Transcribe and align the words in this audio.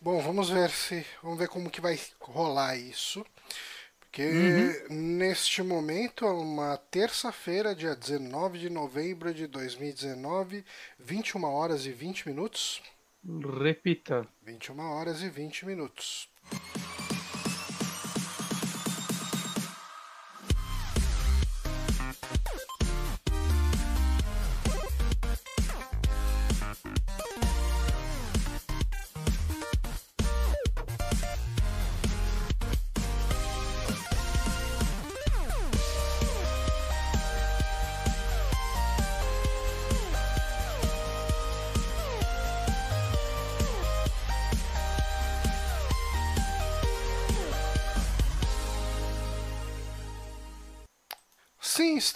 Bom, 0.00 0.20
vamos 0.20 0.50
ver 0.50 0.70
se. 0.70 1.04
Vamos 1.22 1.38
ver 1.38 1.48
como 1.48 1.70
que 1.70 1.80
vai 1.80 1.98
rolar 2.20 2.76
isso. 2.76 3.24
Porque 4.00 4.86
neste 4.88 5.62
momento 5.62 6.24
é 6.24 6.30
uma 6.30 6.78
terça-feira, 6.90 7.74
dia 7.74 7.94
19 7.94 8.58
de 8.58 8.70
novembro 8.70 9.34
de 9.34 9.46
2019, 9.46 10.64
21 10.98 11.44
horas 11.44 11.84
e 11.84 11.92
20 11.92 12.26
minutos. 12.26 12.82
Repita. 13.62 14.26
21 14.42 14.80
horas 14.80 15.20
e 15.20 15.28
20 15.28 15.66
minutos. 15.66 16.30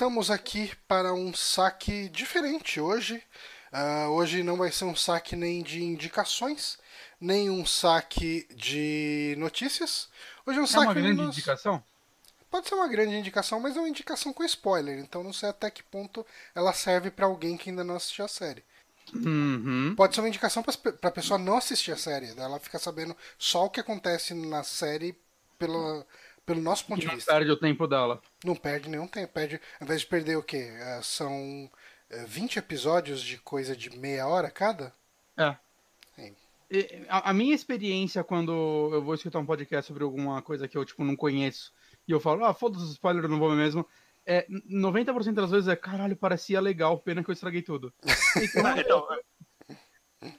Estamos 0.01 0.31
aqui 0.31 0.73
para 0.89 1.13
um 1.13 1.35
saque 1.35 2.09
diferente 2.09 2.81
hoje. 2.81 3.23
Ah, 3.71 4.09
hoje 4.09 4.43
não 4.43 4.57
vai 4.57 4.73
ser 4.73 4.87
um 4.87 4.97
saque 4.97 5.37
nem 5.37 5.63
de 5.63 5.83
indicações, 5.85 6.79
nem 7.21 7.51
um 7.51 7.67
saque 7.67 8.49
de 8.57 9.35
notícias. 9.37 10.09
Hoje 10.47 10.59
é 10.59 10.63
um 10.63 10.65
É 10.65 10.69
saque 10.69 10.87
uma 10.87 10.95
grande 10.95 11.21
nos- 11.21 11.37
indicação? 11.37 11.85
Pode 12.51 12.67
ser 12.67 12.77
uma 12.77 12.89
grande 12.89 13.15
indicação, 13.15 13.61
mas 13.61 13.77
é 13.77 13.79
uma 13.79 13.91
indicação 13.91 14.33
com 14.33 14.43
spoiler, 14.43 14.99
então 14.99 15.23
não 15.23 15.35
sei 15.35 15.51
até 15.51 15.71
que 15.71 15.83
ponto 15.83 16.27
ela 16.55 16.73
serve 16.73 17.11
para 17.11 17.27
alguém 17.27 17.59
que 17.59 17.69
ainda 17.69 17.85
não 17.85 17.97
assistiu 17.97 18.25
a 18.25 18.29
série. 18.29 18.65
Uhum. 19.15 19.95
Pode 19.95 20.15
ser 20.15 20.23
uma 20.23 20.29
indicação 20.29 20.63
para 20.63 21.11
a 21.11 21.13
pessoa 21.13 21.39
não 21.39 21.59
assistir 21.59 21.93
a 21.93 21.97
série, 21.99 22.33
ela 22.39 22.59
fica 22.59 22.79
sabendo 22.79 23.15
só 23.39 23.67
o 23.67 23.71
que 23.71 23.81
acontece 23.81 24.33
na 24.33 24.63
série 24.63 25.15
pelo, 25.59 26.07
pelo 26.51 26.61
nosso 26.63 26.85
ponto 26.85 26.97
Que 26.97 27.03
de 27.03 27.07
não 27.07 27.15
vista. 27.15 27.33
perde 27.33 27.51
o 27.53 27.57
tempo 27.57 27.87
dela. 27.87 28.21
Não 28.45 28.57
perde 28.57 28.89
nenhum 28.89 29.07
tempo. 29.07 29.33
Perde, 29.33 29.61
ao 29.79 29.85
invés 29.85 30.01
de 30.01 30.07
perder 30.09 30.37
o 30.37 30.43
quê? 30.43 30.69
Eh, 30.73 31.01
São 31.01 31.71
eh, 32.11 32.25
20 32.27 32.59
episódios 32.59 33.23
de 33.23 33.39
coisa 33.39 33.77
de 33.77 33.97
meia 33.97 34.27
hora 34.27 34.51
cada? 34.51 34.93
É. 35.37 35.57
Sim. 36.17 36.35
E, 36.69 37.07
A, 37.09 37.31
a 37.31 37.33
minha 37.33 37.55
experiência 37.55 38.25
quando 38.25 38.51
eu 38.93 39.01
vou 39.01 39.15
escutar 39.15 39.39
um 39.39 39.47
podcast 39.47 39.87
sobre 39.87 40.03
alguma 40.03 40.43
coisa 40.43 40.67
que 40.67 40.77
eu, 40.77 40.85
tipo, 40.85 41.05
não 41.05 41.15
conheço 41.15 41.73
e 42.09 42.11
eu 42.11 42.19
falo, 42.19 42.45
ah, 42.45 42.53
foda-se 42.53 42.83
os 42.83 42.91
spoilers, 42.91 43.23
eu 43.25 43.31
não 43.31 43.39
vou 43.39 43.53
mesmo. 43.53 43.87
É, 44.27 44.45
90% 44.69 45.33
das 45.35 45.51
vezes 45.53 45.69
é, 45.69 45.77
caralho, 45.77 46.17
parecia 46.17 46.61
legal, 46.61 46.99
pena 46.99 47.23
que 47.23 47.31
eu 47.31 47.33
estraguei 47.33 47.63
tudo. 47.63 47.93
Então, 48.43 48.63
Não, 48.65 48.77
então, 48.77 49.09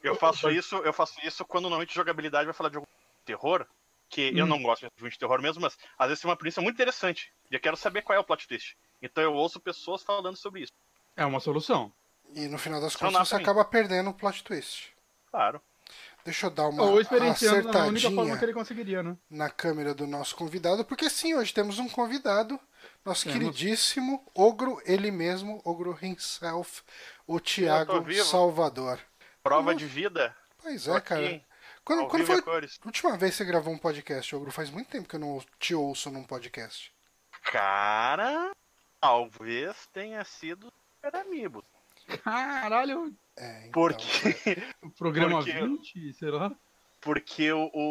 eu 0.03 0.15
faço 0.15 0.49
isso, 0.51 0.75
eu 0.77 0.91
faço 0.91 1.25
isso 1.25 1.45
quando 1.45 1.63
normalmente 1.63 1.95
jogabilidade 1.95 2.45
vai 2.45 2.53
falar 2.53 2.69
de 2.69 2.75
algum 2.75 2.87
terror, 3.25 3.65
que 4.11 4.37
eu 4.37 4.45
Hum. 4.45 4.49
não 4.49 4.61
gosto 4.61 4.83
de 4.85 4.91
filme 4.95 5.09
de 5.09 5.17
terror 5.17 5.41
mesmo, 5.41 5.61
mas 5.61 5.75
às 5.97 6.07
vezes 6.09 6.21
tem 6.21 6.29
uma 6.29 6.35
premissa 6.37 6.61
muito 6.61 6.75
interessante. 6.75 7.31
E 7.49 7.55
eu 7.55 7.59
quero 7.59 7.77
saber 7.77 8.01
qual 8.03 8.15
é 8.15 8.19
o 8.19 8.23
plot 8.23 8.47
twist. 8.47 8.77
Então 9.01 9.23
eu 9.23 9.33
ouço 9.33 9.59
pessoas 9.59 10.03
falando 10.03 10.35
sobre 10.35 10.61
isso. 10.61 10.73
é 11.15 11.25
uma 11.25 11.39
solução. 11.39 11.91
E 12.35 12.47
no 12.47 12.57
final 12.57 12.79
das 12.79 12.95
contas 12.95 13.27
você 13.27 13.35
acaba 13.35 13.65
perdendo 13.65 14.09
o 14.11 14.13
plot 14.13 14.43
twist. 14.43 14.93
Claro. 15.29 15.61
Deixa 16.23 16.45
eu 16.45 16.51
dar 16.51 16.67
uma 16.69 16.83
Ou 16.83 17.01
experienciando 17.01 17.55
na 17.71 17.85
única 17.85 17.97
acertadinha 18.07 18.11
forma 18.15 18.37
que 18.37 18.45
ele 18.45 18.53
conseguiria, 18.53 19.01
né? 19.03 19.17
na 19.29 19.49
câmera 19.49 19.93
do 19.93 20.05
nosso 20.07 20.35
convidado, 20.35 20.85
porque 20.85 21.09
sim, 21.09 21.33
hoje 21.33 21.51
temos 21.53 21.79
um 21.79 21.89
convidado, 21.89 22.59
nosso 23.03 23.25
Temos. 23.25 23.39
queridíssimo 23.39 24.23
Ogro, 24.35 24.79
ele 24.85 25.09
mesmo, 25.11 25.59
Ogro 25.65 25.97
himself, 26.01 26.81
o 27.27 27.39
vivo. 28.01 28.23
Salvador. 28.25 28.99
Prova 29.43 29.71
Uhum. 29.71 29.77
de 29.77 29.85
vida. 29.85 30.35
Pois 30.61 30.87
é, 30.87 30.95
aqui, 30.95 31.07
cara. 31.07 31.41
Quando, 31.83 32.07
quando 32.07 32.25
foi 32.25 32.35
a 32.39 32.85
última 32.85 33.17
vez 33.17 33.31
que 33.31 33.37
você 33.37 33.45
gravou 33.45 33.73
um 33.73 33.77
podcast, 33.77 34.35
Ogro? 34.35 34.51
Faz 34.51 34.69
muito 34.69 34.89
tempo 34.89 35.07
que 35.07 35.15
eu 35.15 35.19
não 35.19 35.43
te 35.59 35.73
ouço 35.73 36.11
num 36.11 36.23
podcast. 36.23 36.93
Cara, 37.43 38.51
talvez 38.99 39.87
tenha 39.91 40.23
sido 40.23 40.71
Super 40.95 41.15
Amiibo. 41.19 41.63
Caralho, 42.23 43.13
É, 43.37 43.59
então, 43.67 43.71
Porque, 43.71 44.57
programa 44.97 45.37
Porque- 45.39 45.53
20, 45.53 46.13
sei 46.13 46.29
lá. 46.29 46.51
porque 46.99 47.51
o, 47.51 47.69
o, 47.73 47.89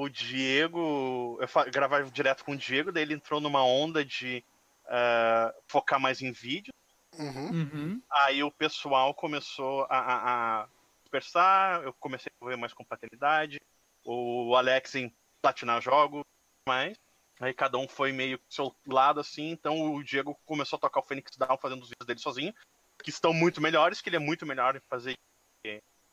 o, 0.00 0.02
o 0.02 0.08
Diego. 0.10 1.38
Eu 1.40 1.70
gravava 1.70 2.10
direto 2.10 2.44
com 2.44 2.52
o 2.52 2.56
Diego, 2.56 2.92
daí 2.92 3.02
ele 3.04 3.14
entrou 3.14 3.40
numa 3.40 3.64
onda 3.64 4.04
de 4.04 4.44
ah, 4.86 5.54
focar 5.68 5.98
mais 5.98 6.20
em 6.20 6.32
vídeo. 6.32 6.72
Uhum. 7.18 7.50
Uhum. 7.50 8.02
Aí 8.10 8.42
o 8.42 8.50
pessoal 8.50 9.14
começou 9.14 9.86
a, 9.88 9.98
a, 9.98 10.60
a 10.62 10.66
dispersar, 11.12 11.82
eu 11.82 11.92
comecei 11.94 12.30
a 12.30 12.34
envolver 12.40 12.56
mais 12.56 12.72
com 12.72 12.84
paternidade, 12.84 13.60
o 14.04 14.54
Alex 14.56 14.94
em 14.94 15.14
platinar 15.40 15.80
jogos, 15.82 16.22
mais. 16.66 16.96
Aí 17.40 17.52
cada 17.52 17.76
um 17.78 17.88
foi 17.88 18.12
meio 18.12 18.38
pro 18.38 18.52
seu 18.54 18.76
lado, 18.86 19.20
assim, 19.20 19.50
então 19.50 19.94
o 19.94 20.02
Diego 20.02 20.38
começou 20.44 20.76
a 20.76 20.80
tocar 20.80 21.00
o 21.00 21.02
Phoenix 21.02 21.36
Down 21.36 21.58
fazendo 21.58 21.82
os 21.82 21.88
vídeos 21.88 22.06
dele 22.06 22.20
sozinho, 22.20 22.54
que 23.02 23.10
estão 23.10 23.32
muito 23.32 23.60
melhores, 23.60 24.00
que 24.00 24.08
ele 24.08 24.16
é 24.16 24.20
muito 24.20 24.46
melhor 24.46 24.76
em 24.76 24.80
fazer 24.88 25.14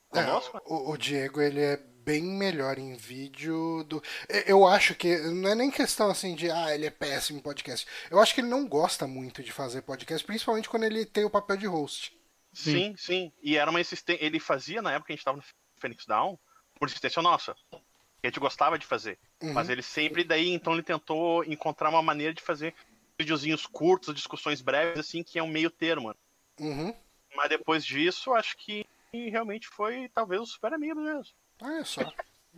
conosco. 0.09 0.57
É, 0.57 0.61
o, 0.65 0.91
o 0.91 0.97
Diego, 0.97 1.39
ele 1.39 1.61
é 1.61 1.77
bem 1.77 2.23
melhor 2.23 2.79
em 2.79 2.95
vídeo 2.95 3.83
do. 3.83 4.01
Eu- 4.27 4.41
Eu 4.47 4.67
acho 4.67 4.95
que 4.95 5.17
não 5.17 5.49
é 5.51 5.55
nem 5.55 5.69
questão 5.69 6.09
assim 6.09 6.33
de 6.33 6.49
ah, 6.49 6.73
ele 6.73 6.87
é 6.87 6.89
péssimo 6.89 7.37
em 7.37 7.41
podcast. 7.43 7.85
Eu 8.09 8.19
acho 8.19 8.33
que 8.33 8.41
ele 8.41 8.47
não 8.47 8.67
gosta 8.67 9.05
muito 9.05 9.43
de 9.43 9.51
fazer 9.51 9.83
podcast, 9.83 10.25
principalmente 10.25 10.67
quando 10.67 10.83
ele 10.85 11.05
tem 11.05 11.25
o 11.25 11.29
papel 11.29 11.57
de 11.57 11.67
host. 11.67 12.17
Sim, 12.59 12.95
sim. 12.97 13.31
E 13.41 13.57
era 13.57 13.69
uma 13.69 13.81
insistência. 13.81 14.23
Ele 14.23 14.39
fazia 14.39 14.81
na 14.81 14.91
época 14.91 15.07
que 15.07 15.13
a 15.13 15.15
gente 15.15 15.25
tava 15.25 15.37
no 15.37 15.43
Phoenix 15.79 16.05
Down, 16.05 16.37
por 16.77 16.87
insistência 16.87 17.21
nossa. 17.21 17.55
Que 17.71 18.25
a 18.25 18.27
gente 18.27 18.39
gostava 18.39 18.77
de 18.77 18.85
fazer. 18.85 19.17
Uhum. 19.41 19.53
Mas 19.53 19.69
ele 19.69 19.81
sempre, 19.81 20.23
daí, 20.23 20.49
então 20.49 20.73
ele 20.73 20.83
tentou 20.83 21.43
encontrar 21.45 21.89
uma 21.89 22.01
maneira 22.01 22.33
de 22.33 22.41
fazer 22.41 22.75
videozinhos 23.17 23.65
curtos, 23.65 24.13
discussões 24.13 24.61
breves, 24.61 24.99
assim, 24.99 25.23
que 25.23 25.39
é 25.39 25.43
um 25.43 25.47
meio 25.47 25.69
termo. 25.69 26.13
Uhum. 26.59 26.93
Mas 27.35 27.49
depois 27.49 27.85
disso, 27.85 28.33
acho 28.33 28.57
que 28.57 28.85
realmente 29.11 29.67
foi 29.67 30.09
talvez 30.09 30.41
o 30.41 30.45
super 30.45 30.73
amigo 30.73 30.99
mesmo. 30.99 31.33
Olha 31.61 31.85
só. 31.85 32.01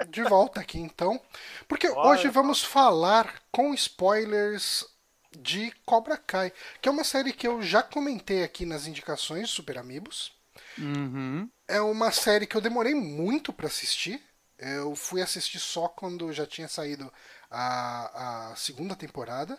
De 0.07 0.23
volta 0.23 0.61
aqui 0.61 0.79
então. 0.79 1.21
Porque 1.67 1.87
Olha 1.89 2.09
hoje 2.09 2.29
vamos 2.29 2.63
falar 2.63 3.41
com 3.51 3.73
spoilers 3.73 4.85
de 5.37 5.71
Cobra 5.85 6.17
Kai, 6.17 6.51
que 6.81 6.89
é 6.89 6.91
uma 6.91 7.03
série 7.03 7.33
que 7.33 7.47
eu 7.47 7.61
já 7.61 7.81
comentei 7.81 8.43
aqui 8.43 8.65
nas 8.65 8.87
indicações 8.87 9.49
Super 9.49 9.77
Amigos. 9.77 10.31
Uhum. 10.77 11.49
É 11.67 11.81
uma 11.81 12.11
série 12.11 12.45
que 12.45 12.55
eu 12.55 12.61
demorei 12.61 12.93
muito 12.93 13.53
pra 13.53 13.67
assistir. 13.67 14.21
Eu 14.57 14.95
fui 14.95 15.21
assistir 15.21 15.59
só 15.59 15.87
quando 15.87 16.31
já 16.31 16.45
tinha 16.45 16.67
saído 16.67 17.11
a, 17.49 18.51
a 18.51 18.55
segunda 18.55 18.95
temporada. 18.95 19.57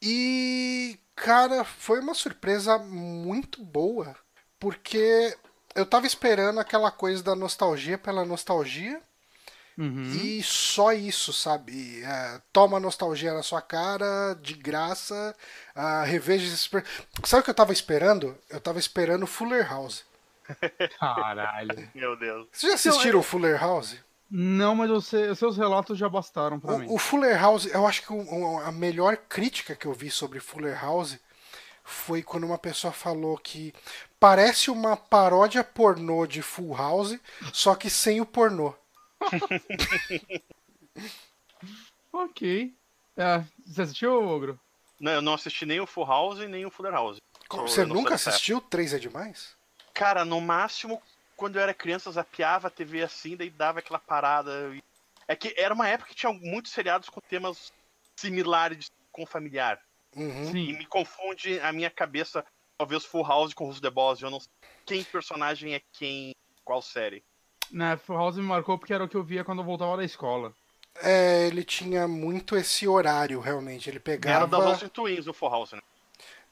E, 0.00 0.98
cara, 1.14 1.64
foi 1.64 2.00
uma 2.00 2.14
surpresa 2.14 2.78
muito 2.78 3.64
boa. 3.64 4.16
Porque 4.58 5.36
eu 5.74 5.84
tava 5.84 6.06
esperando 6.06 6.60
aquela 6.60 6.90
coisa 6.90 7.22
da 7.22 7.34
nostalgia 7.34 7.98
pela 7.98 8.24
nostalgia. 8.24 9.02
Uhum. 9.78 10.10
E 10.22 10.42
só 10.42 10.92
isso, 10.92 11.32
sabe? 11.32 12.02
É, 12.02 12.40
toma 12.52 12.80
nostalgia 12.80 13.34
na 13.34 13.42
sua 13.42 13.60
cara, 13.60 14.34
de 14.40 14.54
graça. 14.54 15.34
Uh, 15.76 16.04
reveja 16.06 16.46
esses. 16.46 16.70
Sabe 17.24 17.40
o 17.40 17.44
que 17.44 17.50
eu 17.50 17.54
tava 17.54 17.72
esperando? 17.72 18.36
Eu 18.48 18.60
tava 18.60 18.78
esperando 18.78 19.26
Fuller 19.26 19.68
House. 19.68 20.04
Caralho. 20.98 21.88
Meu 21.94 22.16
Deus. 22.16 22.46
Vocês 22.52 22.70
já 22.70 22.74
assistiram 22.90 23.20
o 23.20 23.22
Fuller 23.22 23.60
House? 23.60 23.96
Não, 24.30 24.74
mas 24.74 24.90
você, 24.90 25.34
seus 25.34 25.56
relatos 25.56 25.96
já 25.98 26.08
bastaram 26.08 26.58
pra 26.58 26.78
mim. 26.78 26.86
O, 26.88 26.98
Fuller 26.98 27.38
House, 27.40 27.66
eu 27.66 27.86
acho 27.86 28.02
que 28.02 28.12
o- 28.12 28.58
a 28.60 28.72
melhor 28.72 29.16
crítica 29.16 29.76
que 29.76 29.86
eu 29.86 29.92
vi 29.92 30.10
sobre 30.10 30.40
Fuller 30.40 30.80
House 30.80 31.16
foi 31.84 32.22
quando 32.22 32.44
uma 32.44 32.58
pessoa 32.58 32.92
falou 32.92 33.38
que 33.38 33.72
parece 34.18 34.68
uma 34.70 34.96
paródia 34.96 35.62
pornô 35.62 36.26
de 36.26 36.42
Full 36.42 36.74
House, 36.76 37.16
só 37.52 37.76
que 37.76 37.88
sem 37.88 38.20
o 38.20 38.26
pornô. 38.26 38.74
Ok. 42.12 42.74
É, 43.16 43.44
você 43.66 43.82
assistiu, 43.82 44.12
Ogro? 44.26 44.58
Não, 44.98 45.12
eu 45.12 45.22
não 45.22 45.34
assisti 45.34 45.66
nem 45.66 45.80
o 45.80 45.86
Full 45.86 46.06
House 46.06 46.38
nem 46.38 46.64
o 46.64 46.70
Fuller 46.70 46.92
House. 46.92 47.18
Como, 47.48 47.68
Você 47.68 47.84
nunca 47.84 48.14
assistiu? 48.14 48.60
Três 48.60 48.94
é 48.94 48.98
demais? 48.98 49.54
Cara, 49.92 50.24
no 50.24 50.40
máximo, 50.40 51.00
quando 51.36 51.56
eu 51.56 51.62
era 51.62 51.74
criança, 51.74 52.08
eu 52.08 52.12
zapeava 52.12 52.68
a 52.68 52.70
TV 52.70 53.02
assim, 53.02 53.36
daí 53.36 53.50
dava 53.50 53.80
aquela 53.80 53.98
parada. 53.98 54.74
e- 54.74 54.82
É 55.28 55.36
que 55.36 55.54
era 55.56 55.74
uma 55.74 55.88
época 55.88 56.10
que 56.10 56.14
tinha 56.16 56.32
muitos 56.32 56.72
seriados 56.72 57.08
com 57.08 57.20
temas 57.20 57.72
similares 58.18 58.90
com 59.12 59.26
familiar. 59.26 59.80
Uhum. 60.14 60.42
E 60.50 60.52
Sim. 60.52 60.72
me 60.78 60.86
confunde 60.86 61.60
a 61.60 61.72
minha 61.72 61.90
cabeça, 61.90 62.44
talvez 62.78 63.04
Full 63.04 63.26
House 63.26 63.52
com 63.52 63.66
Who's 63.66 63.80
the 63.80 63.90
Boss, 63.90 64.20
eu 64.22 64.30
não 64.30 64.40
sei 64.40 64.48
quem 64.86 65.04
personagem 65.04 65.74
é 65.74 65.82
quem, 65.92 66.32
qual 66.64 66.80
série. 66.80 67.24
Né, 67.70 67.96
Full 67.96 68.16
House 68.16 68.36
me 68.36 68.42
marcou 68.42 68.78
porque 68.78 68.92
era 68.94 69.04
o 69.04 69.08
que 69.08 69.16
eu 69.16 69.22
via 69.24 69.44
quando 69.44 69.60
eu 69.60 69.64
voltava 69.64 69.96
da 69.96 70.04
escola. 70.04 70.52
É, 71.02 71.46
ele 71.46 71.62
tinha 71.64 72.08
muito 72.08 72.56
esse 72.56 72.86
horário, 72.88 73.38
realmente. 73.40 73.90
Ele 73.90 74.00
pegava. 74.00 74.36
Era 74.36 74.46
das 74.46 74.64
Austin 74.64 74.88
Twins, 74.88 75.26
o 75.26 75.32
Full 75.32 75.50
House, 75.50 75.72
né? 75.72 75.80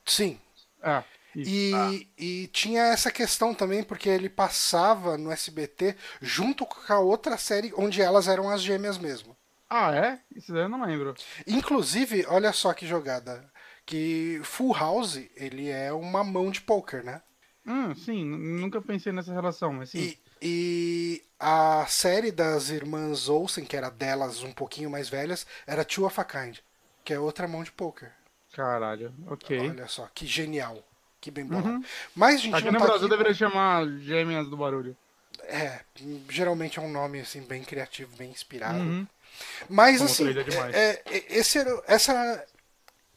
Sim. 0.04 0.38
É. 0.82 1.02
isso. 1.34 1.50
E, 1.50 1.72
Ah. 1.74 1.90
e 2.18 2.46
tinha 2.48 2.82
essa 2.82 3.10
questão 3.10 3.54
também, 3.54 3.82
porque 3.82 4.08
ele 4.08 4.28
passava 4.28 5.16
no 5.16 5.30
SBT 5.32 5.96
junto 6.20 6.64
com 6.66 6.92
a 6.92 6.98
outra 7.00 7.36
série 7.38 7.72
onde 7.76 8.00
elas 8.02 8.28
eram 8.28 8.48
as 8.50 8.60
gêmeas 8.62 8.98
mesmo. 8.98 9.36
Ah, 9.68 9.92
é? 9.94 10.20
Isso 10.36 10.52
daí 10.52 10.62
eu 10.62 10.68
não 10.68 10.84
lembro. 10.84 11.14
Inclusive, 11.46 12.24
olha 12.28 12.52
só 12.52 12.72
que 12.74 12.86
jogada. 12.86 13.50
Que 13.86 14.40
Full 14.44 14.74
House, 14.74 15.16
ele 15.36 15.68
é 15.70 15.92
uma 15.92 16.22
mão 16.22 16.50
de 16.50 16.60
poker, 16.60 17.02
né? 17.04 17.20
Hum, 17.66 17.94
sim, 17.94 18.24
nunca 18.24 18.80
pensei 18.80 19.10
nessa 19.12 19.32
relação, 19.32 19.72
mas 19.72 19.90
sim. 19.90 20.16
E, 20.46 21.22
a 21.40 21.86
série 21.88 22.30
das 22.30 22.68
irmãs 22.68 23.30
Olsen, 23.30 23.64
que 23.64 23.74
era 23.74 23.88
delas 23.90 24.42
um 24.42 24.52
pouquinho 24.52 24.90
mais 24.90 25.08
velhas, 25.08 25.46
era 25.66 25.86
Two 25.86 26.04
of 26.04 26.20
a 26.20 26.24
Kind, 26.24 26.58
que 27.02 27.14
é 27.14 27.18
outra 27.18 27.48
mão 27.48 27.64
de 27.64 27.72
poker. 27.72 28.12
Caralho, 28.52 29.12
ok. 29.26 29.70
Olha 29.70 29.88
só, 29.88 30.06
que 30.14 30.26
genial. 30.26 30.78
Que 31.18 31.30
bem 31.30 31.46
bolado. 31.46 31.68
Uhum. 31.68 31.84
Mas 32.14 32.42
gente 32.42 32.54
Aqui 32.54 32.66
não 32.66 32.72
no 32.72 32.78
tá 32.78 32.84
Brasil 32.84 33.06
aqui... 33.06 33.16
deveria 33.16 33.32
chamar 33.32 33.88
Gêmeas 34.00 34.46
do 34.50 34.58
Barulho. 34.58 34.94
É, 35.44 35.80
geralmente 36.28 36.78
é 36.78 36.82
um 36.82 36.92
nome 36.92 37.20
assim 37.20 37.40
bem 37.40 37.64
criativo, 37.64 38.14
bem 38.16 38.30
inspirado. 38.30 38.78
Uhum. 38.78 39.06
Mas 39.68 39.98
Como 39.98 40.10
assim, 40.10 40.28
é 40.28 40.78
é- 40.78 41.02
é- 41.06 41.38
esse, 41.38 41.58
era, 41.58 41.82
essa, 41.86 42.46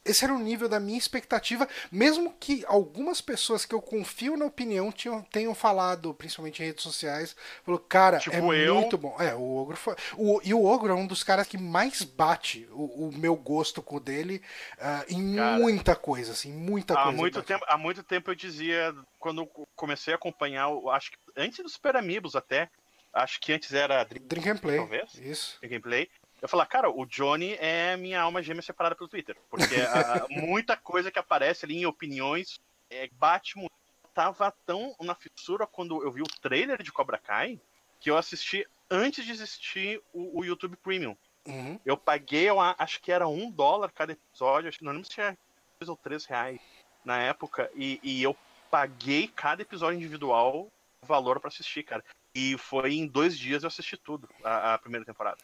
esse 0.07 0.23
era 0.23 0.33
o 0.33 0.39
nível 0.39 0.67
da 0.69 0.79
minha 0.79 0.97
expectativa, 0.97 1.67
mesmo 1.91 2.33
que 2.39 2.63
algumas 2.67 3.21
pessoas 3.21 3.65
que 3.65 3.75
eu 3.75 3.81
confio 3.81 4.35
na 4.37 4.45
opinião 4.45 4.91
tinham, 4.91 5.21
tenham 5.23 5.53
falado, 5.53 6.13
principalmente 6.13 6.61
em 6.61 6.65
redes 6.65 6.83
sociais, 6.83 7.35
falou, 7.63 7.79
cara, 7.79 8.19
Tipo 8.19 8.53
é 8.53 8.67
eu. 8.67 8.75
muito 8.75 8.97
bom. 8.97 9.15
É, 9.19 9.35
o 9.35 9.55
Ogro 9.57 9.77
foi. 9.77 9.95
O, 10.17 10.39
e 10.43 10.53
o 10.53 10.65
Ogro 10.65 10.91
é 10.91 10.95
um 10.95 11.07
dos 11.07 11.23
caras 11.23 11.47
que 11.47 11.57
mais 11.57 12.01
bate 12.03 12.67
o, 12.71 13.07
o 13.07 13.11
meu 13.17 13.35
gosto 13.35 13.81
com 13.81 13.97
o 13.97 13.99
dele 13.99 14.41
ah, 14.79 15.05
em 15.09 15.35
Cara, 15.35 15.57
muita 15.57 15.95
coisa, 15.95 16.31
assim, 16.31 16.51
muita 16.51 16.93
Há 16.93 17.03
coisa. 17.03 17.17
muito, 17.17 17.43
tempo, 17.43 17.65
há 17.67 17.77
muito 17.77 18.03
tempo 18.03 18.31
eu 18.31 18.35
dizia, 18.35 18.95
quando 19.19 19.45
comecei 19.75 20.13
a 20.13 20.15
acompanhar, 20.17 20.67
acho 20.91 21.11
que 21.11 21.17
antes 21.35 21.59
dos 21.59 21.73
Super 21.73 21.95
Amigos 21.95 22.35
até, 22.35 22.69
acho 23.13 23.39
que 23.39 23.51
antes 23.53 23.73
era 23.73 24.03
Drink 24.03 24.25
Drink 24.27 24.49
and 24.49 24.57
Play. 24.57 24.77
Talvez. 24.77 25.13
Isso. 25.15 25.57
Gameplay, 25.61 26.09
eu 26.41 26.47
falava, 26.47 26.69
cara, 26.69 26.89
o 26.89 27.05
Johnny 27.05 27.55
é 27.59 27.95
minha 27.97 28.21
alma 28.21 28.43
gêmea 28.43 28.61
separada 28.61 28.95
pelo 28.95 29.09
Twitter. 29.09 29.35
Porque 29.49 29.75
a- 29.75 30.25
muita 30.29 30.77
coisa 30.77 31.11
que 31.11 31.19
aparece 31.19 31.65
ali 31.65 31.77
em 31.77 31.85
opiniões 31.85 32.59
é, 32.89 33.09
bate 33.13 33.57
muito. 33.57 33.73
Eu 34.03 34.09
Tava 34.13 34.51
tão 34.65 34.95
na 35.01 35.13
fissura 35.13 35.67
quando 35.67 36.01
eu 36.03 36.11
vi 36.11 36.21
o 36.21 36.41
trailer 36.41 36.81
de 36.81 36.91
Cobra 36.91 37.17
Kai 37.19 37.59
que 37.99 38.09
eu 38.09 38.17
assisti 38.17 38.65
antes 38.89 39.25
de 39.25 39.31
existir 39.31 40.01
o, 40.13 40.39
o 40.39 40.45
YouTube 40.45 40.75
Premium. 40.77 41.15
Uhum. 41.47 41.79
Eu 41.85 41.95
paguei, 41.97 42.49
eu 42.49 42.59
acho 42.59 43.01
que 43.01 43.11
era 43.11 43.27
um 43.27 43.49
dólar 43.49 43.91
cada 43.91 44.11
episódio, 44.11 44.67
acho 44.69 44.79
que 44.79 44.83
não 44.83 44.91
lembro 44.91 45.07
se 45.11 45.19
era 45.19 45.37
dois 45.79 45.89
ou 45.89 45.95
três 45.95 46.25
reais 46.25 46.59
na 47.05 47.17
época, 47.19 47.71
e, 47.73 47.99
e 48.03 48.21
eu 48.21 48.35
paguei 48.69 49.27
cada 49.29 49.61
episódio 49.61 49.97
individual 49.97 50.67
o 51.01 51.05
valor 51.05 51.39
pra 51.39 51.47
assistir, 51.47 51.83
cara. 51.83 52.03
E 52.35 52.57
foi 52.57 52.93
em 52.93 53.07
dois 53.07 53.37
dias 53.37 53.63
eu 53.63 53.67
assisti 53.67 53.95
tudo, 53.95 54.29
a, 54.43 54.73
a 54.73 54.77
primeira 54.77 55.05
temporada. 55.05 55.37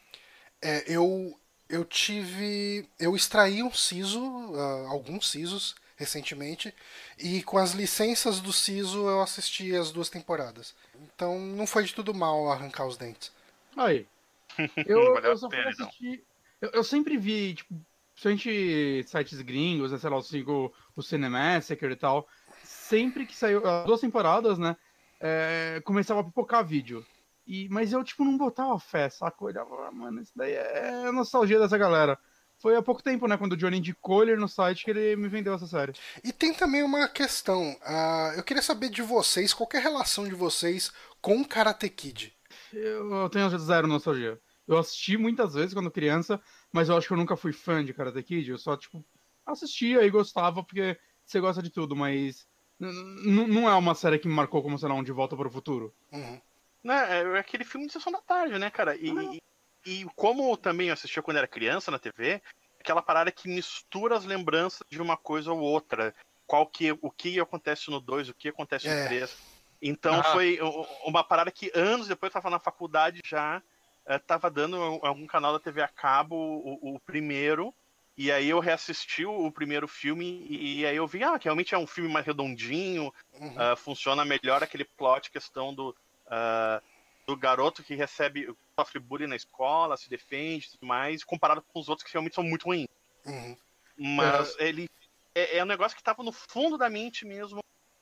É, 0.63 0.83
eu, 0.87 1.37
eu 1.69 1.83
tive. 1.83 2.87
Eu 2.99 3.15
extraí 3.15 3.61
um 3.61 3.71
siso, 3.71 4.21
ah, 4.55 4.87
alguns 4.89 5.29
sisos, 5.29 5.75
recentemente, 5.95 6.73
e 7.17 7.43
com 7.43 7.57
as 7.57 7.73
licenças 7.73 8.39
do 8.39 8.53
siso 8.53 9.07
eu 9.07 9.21
assisti 9.21 9.75
as 9.75 9.91
duas 9.91 10.09
temporadas. 10.09 10.73
Então 11.15 11.39
não 11.39 11.67
foi 11.67 11.83
de 11.83 11.93
tudo 11.93 12.13
mal 12.13 12.51
arrancar 12.51 12.87
os 12.87 12.97
dentes. 12.97 13.31
Aí. 13.75 14.07
Eu, 14.85 15.17
eu 15.17 15.35
só 15.35 15.49
fui 15.49 15.59
então. 15.59 15.87
assistir. 15.87 16.23
Eu, 16.61 16.69
eu 16.73 16.83
sempre 16.83 17.17
vi, 17.17 17.55
tipo, 17.55 17.73
principalmente 18.13 19.03
sites 19.07 19.41
gringos, 19.41 19.91
né, 19.91 19.97
sei 19.97 20.09
lá, 20.11 20.17
eu 20.17 20.21
sigo 20.21 20.71
o 20.95 21.01
Cinemassacre 21.01 21.91
e 21.91 21.95
tal. 21.95 22.27
Sempre 22.63 23.25
que 23.25 23.35
saiu, 23.35 23.65
as 23.67 23.83
duas 23.87 23.99
temporadas, 23.99 24.59
né? 24.59 24.77
é, 25.23 25.81
começava 25.85 26.19
a 26.19 26.23
pipocar 26.23 26.65
vídeo. 26.65 27.05
E, 27.45 27.67
mas 27.69 27.91
eu, 27.91 28.03
tipo, 28.03 28.23
não 28.23 28.37
botava 28.37 28.79
fé, 28.79 29.09
saca? 29.09 29.37
Eu 29.41 29.47
olhava, 29.47 29.87
ah, 29.87 29.91
mano, 29.91 30.21
isso 30.21 30.31
daí 30.35 30.53
é 30.53 31.11
nostalgia 31.11 31.59
dessa 31.59 31.77
galera. 31.77 32.17
Foi 32.57 32.75
há 32.75 32.81
pouco 32.81 33.03
tempo, 33.03 33.27
né, 33.27 33.35
quando 33.35 33.53
o 33.53 33.57
Johnny 33.57 33.77
indicou 33.77 34.23
ele 34.23 34.37
no 34.37 34.47
site 34.47 34.85
que 34.85 34.91
ele 34.91 35.15
me 35.17 35.27
vendeu 35.27 35.53
essa 35.53 35.67
série. 35.67 35.93
E 36.23 36.31
tem 36.31 36.53
também 36.53 36.81
uma 36.81 37.07
questão. 37.09 37.75
ah, 37.83 38.33
eu 38.37 38.43
queria 38.43 38.61
saber 38.61 38.89
de 38.89 39.01
vocês, 39.01 39.53
qual 39.53 39.67
que 39.67 39.75
é 39.75 39.79
a 39.79 39.83
relação 39.83 40.27
de 40.27 40.35
vocês 40.35 40.91
com 41.21 41.43
Karate 41.43 41.89
Kid? 41.89 42.33
Eu, 42.71 43.29
tenho 43.29 43.49
zero 43.59 43.87
nostalgia. 43.87 44.39
Eu 44.65 44.77
assisti 44.77 45.17
muitas 45.17 45.53
vezes 45.53 45.73
quando 45.73 45.91
criança, 45.91 46.41
mas 46.71 46.87
eu 46.87 46.95
acho 46.95 47.07
que 47.07 47.13
eu 47.13 47.17
nunca 47.17 47.35
fui 47.35 47.51
fã 47.51 47.83
de 47.83 47.93
Karate 47.93 48.23
Kid. 48.23 48.51
Eu 48.51 48.57
só, 48.57 48.77
tipo, 48.77 49.03
assistia 49.45 50.05
e 50.05 50.09
gostava 50.09 50.63
porque 50.63 50.97
você 51.25 51.39
gosta 51.39 51.61
de 51.61 51.69
tudo, 51.69 51.95
mas 51.95 52.47
não 52.79 53.69
é 53.69 53.75
uma 53.75 53.95
série 53.95 54.19
que 54.19 54.27
me 54.27 54.33
marcou 54.33 54.61
como, 54.61 54.77
sei 54.77 54.89
lá, 54.89 54.95
um 54.95 55.03
De 55.03 55.11
Volta 55.11 55.35
para 55.35 55.47
o 55.47 55.51
Futuro. 55.51 55.93
Uhum. 56.11 56.39
Né, 56.83 57.21
é 57.35 57.39
aquele 57.39 57.63
filme 57.63 57.87
de 57.87 57.93
sessão 57.93 58.11
da 58.11 58.21
tarde, 58.21 58.59
né, 58.59 58.69
cara? 58.69 58.95
E, 58.95 59.09
Ah. 59.09 59.37
e, 59.85 60.01
e 60.01 60.05
como 60.15 60.55
também 60.57 60.87
eu 60.87 60.93
assistia 60.93 61.23
quando 61.23 61.37
era 61.37 61.47
criança 61.47 61.89
na 61.89 61.97
TV, 61.97 62.41
aquela 62.79 63.01
parada 63.01 63.31
que 63.31 63.47
mistura 63.47 64.17
as 64.17 64.25
lembranças 64.25 64.81
de 64.89 65.01
uma 65.01 65.15
coisa 65.15 65.51
ou 65.51 65.59
outra. 65.59 66.13
Qual 66.45 66.67
que, 66.67 66.91
o 67.01 67.09
que 67.09 67.39
acontece 67.39 67.89
no 67.89 68.01
2, 68.01 68.27
o 68.27 68.33
que 68.33 68.49
acontece 68.49 68.87
É. 68.87 68.97
no 69.01 69.07
3. 69.07 69.37
Então 69.81 70.19
Ah. 70.19 70.23
foi 70.23 70.59
uma 71.05 71.23
parada 71.23 71.49
que 71.51 71.71
anos 71.73 72.07
depois 72.07 72.29
eu 72.29 72.41
tava 72.41 72.49
na 72.49 72.59
faculdade 72.59 73.21
já, 73.25 73.63
eh, 74.05 74.19
tava 74.19 74.51
dando 74.51 74.75
algum 74.75 75.25
canal 75.25 75.53
da 75.53 75.59
TV 75.59 75.81
a 75.81 75.87
cabo 75.87 76.35
o, 76.35 76.95
o 76.95 76.99
primeiro. 76.99 77.73
E 78.17 78.31
aí 78.31 78.49
eu 78.49 78.59
reassisti 78.59 79.25
o, 79.25 79.51
primeiro 79.51 79.87
filme 79.87 80.45
e, 80.47 80.85
aí 80.85 80.95
eu 80.95 81.07
vi, 81.07 81.23
ah, 81.23 81.39
que 81.39 81.45
realmente 81.45 81.73
é 81.73 81.77
um 81.77 81.87
filme 81.87 82.11
mais 82.11 82.25
redondinho, 82.25 83.11
Uhum. 83.33 83.55
ah, 83.57 83.75
funciona 83.75 84.23
melhor 84.23 84.61
aquele 84.61 84.85
plot, 84.85 85.31
questão 85.31 85.73
do, 85.73 85.95
ah, 86.27 86.81
do 87.25 87.37
garoto 87.37 87.83
que 87.83 87.95
recebe, 87.95 88.53
sofre 88.77 88.99
bullying 88.99 89.27
na 89.27 89.35
escola, 89.35 89.97
se 89.97 90.09
defende 90.09 90.67
e 90.67 90.71
tudo 90.71 90.85
mais, 90.85 91.23
comparado 91.23 91.61
com 91.61 91.79
os 91.79 91.89
outros 91.89 92.05
que 92.05 92.13
realmente 92.13 92.35
são 92.35 92.43
muito 92.43 92.65
ruins. 92.65 92.87
Uhum. 93.25 93.57
Mas 93.97 94.55
ele 94.59 94.89
é, 95.35 95.57
é 95.57 95.63
um 95.63 95.67
negócio 95.67 95.95
que 95.95 96.03
tava 96.03 96.23
no 96.23 96.31
fundo 96.31 96.77
da 96.77 96.89
mente 96.89 97.25
mesmo, 97.25 97.59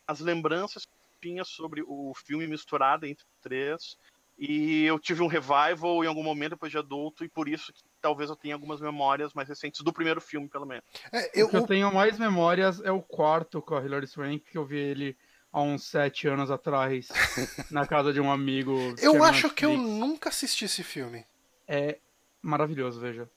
as 0.08 0.20
lembranças 0.20 0.86
que 0.86 0.92
tinha 1.30 1.44
sobre 1.44 1.84
o 1.86 2.14
filme 2.16 2.48
misturado 2.48 3.06
entre 3.06 3.24
os 3.24 3.42
três. 3.42 3.98
E 4.40 4.86
eu 4.86 4.98
tive 4.98 5.22
um 5.22 5.28
revival 5.28 6.04
em 6.04 6.08
algum 6.08 6.24
momento 6.24 6.52
depois 6.52 6.72
de 6.72 6.78
adulto, 6.78 7.24
e 7.24 7.30
por 7.30 7.48
isso 7.48 7.72
que 7.72 7.84
talvez 8.02 8.28
eu 8.28 8.36
tenha 8.36 8.56
algumas 8.56 8.82
memórias 8.82 9.34
mais 9.34 9.48
recentes 9.48 9.82
do 9.82 9.94
primeiro 9.94 10.20
filme, 10.20 10.50
pelo 10.50 10.66
menos. 10.66 10.84
É, 11.12 11.28
O 11.28 11.32
eu, 11.42 11.50
que 11.50 11.58
eu 11.58 11.62
o- 11.64 11.68
tenho 11.68 11.94
mais 11.94 12.18
memórias 12.18 12.82
é 12.82 12.92
o 12.92 13.04
quarto 13.04 13.62
com 13.62 13.76
a 13.76 13.84
Hilary 13.86 14.08
Swank, 14.08 14.40
que 14.50 14.58
eu 14.58 14.66
vi 14.66 14.80
ele 14.80 15.18
há 15.52 15.62
uns 15.62 15.84
sete 15.84 16.28
anos 16.28 16.50
atrás, 16.52 17.08
na 17.72 17.86
casa 17.86 18.12
de 18.14 18.20
um 18.22 18.32
amigo. 18.32 18.96
que 18.96 19.06
eu 19.06 19.24
acho 19.24 19.50
que 19.50 19.66
eu 19.66 19.78
nunca 19.78 20.30
assisti 20.30 20.66
esse 20.66 20.84
filme. 20.84 21.26
É 21.68 21.98
maravilhoso, 22.42 23.00
veja. 23.00 23.30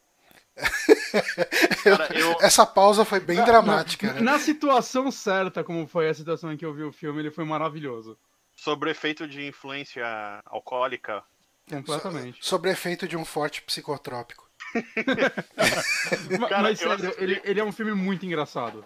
Cara, 1.82 2.16
eu, 2.16 2.36
Essa 2.40 2.64
pausa 2.64 3.04
foi 3.04 3.20
bem 3.20 3.42
dramática, 3.44 4.06
Na, 4.08 4.12
né? 4.14 4.20
na 4.20 4.38
situação 4.38 5.10
certa, 5.10 5.64
como 5.64 5.86
foi 5.86 6.08
a 6.08 6.14
situação 6.14 6.52
em 6.52 6.56
que 6.56 6.64
eu 6.64 6.72
vi 6.72 6.82
o 6.84 6.92
filme, 6.92 7.20
ele 7.20 7.30
foi 7.30 7.44
maravilhoso. 7.44 8.16
sobre 8.56 8.90
efeito 8.90 9.26
de 9.26 9.46
influência 9.46 10.04
alcoólica, 10.46 11.22
Completamente. 11.68 12.38
Sobre 12.44 12.70
efeito 12.70 13.08
de 13.08 13.16
um 13.16 13.24
forte 13.24 13.62
psicotrópico. 13.62 14.46
Cara, 16.48 16.62
Mas 16.62 16.78
sério, 16.78 16.94
assisti- 16.94 17.22
ele, 17.22 17.40
ele 17.42 17.60
é 17.60 17.64
um 17.64 17.72
filme 17.72 17.92
muito 17.94 18.26
engraçado. 18.26 18.84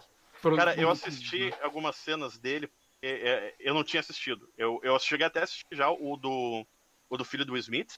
Cara, 0.56 0.80
eu 0.80 0.88
assisti 0.88 1.52
algumas 1.60 1.96
cenas 1.96 2.38
dele, 2.38 2.70
eu 3.02 3.74
não 3.74 3.84
tinha 3.84 4.00
assistido. 4.00 4.48
Eu, 4.56 4.80
eu 4.82 4.98
cheguei 4.98 5.26
até 5.26 5.40
a 5.40 5.44
assistir 5.44 5.66
já 5.72 5.90
o 5.90 6.16
do, 6.16 6.66
o 7.08 7.16
do 7.16 7.24
filho 7.24 7.44
do 7.44 7.56
Smith, 7.56 7.94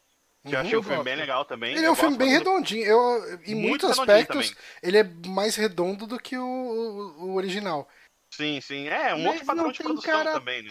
que 0.47 0.55
eu 0.55 0.59
Uhum. 0.59 0.65
achei 0.65 0.75
Eu 0.77 0.81
um 0.81 0.83
filme 0.83 0.97
gosto. 0.99 1.05
bem 1.05 1.17
legal 1.17 1.45
também. 1.45 1.77
Ele 1.77 1.87
é 1.87 1.91
um 1.91 1.95
filme 1.95 2.17
bem 2.17 2.29
redondinho. 2.31 2.85
Eu, 2.85 3.35
em 3.45 3.55
Muito 3.55 3.69
muitos 3.69 3.91
aspectos, 3.91 4.55
ele 4.83 4.99
é 4.99 5.05
mais 5.05 5.57
redondo 5.57 6.07
do 6.07 6.19
que 6.19 6.37
o, 6.37 6.43
o- 6.45 7.25
o 7.31 7.35
original. 7.35 7.89
Sim, 8.33 8.61
sim. 8.61 8.89
É, 8.89 9.15
um 9.15 9.19
Mas 9.25 9.33
outro 9.33 9.47
padrão 9.47 9.73
de 9.73 9.83
produção 9.83 10.13
karatê. 10.13 10.39
também, 10.39 10.63
né? 10.63 10.71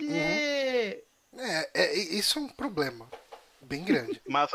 É, 1.37 1.71
é, 1.73 1.93
isso 1.95 2.39
é 2.39 2.41
um 2.41 2.49
problema 2.49 3.09
bem 3.61 3.83
grande. 3.83 4.21
Mas 4.27 4.49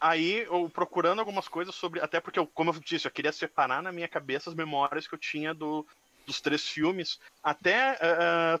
aí, 0.00 0.40
eu 0.44 0.68
procurando 0.68 1.20
algumas 1.20 1.48
coisas 1.48 1.74
sobre. 1.74 2.00
Até 2.00 2.20
porque, 2.20 2.38
eu, 2.38 2.46
como 2.46 2.70
eu 2.70 2.80
disse, 2.80 3.06
eu 3.06 3.10
queria 3.10 3.32
separar 3.32 3.82
na 3.82 3.92
minha 3.92 4.08
cabeça 4.08 4.50
as 4.50 4.56
memórias 4.56 5.06
que 5.06 5.14
eu 5.14 5.18
tinha 5.18 5.54
do, 5.54 5.86
dos 6.26 6.40
três 6.40 6.66
filmes. 6.68 7.18
Até 7.42 7.96
ah, 8.00 8.60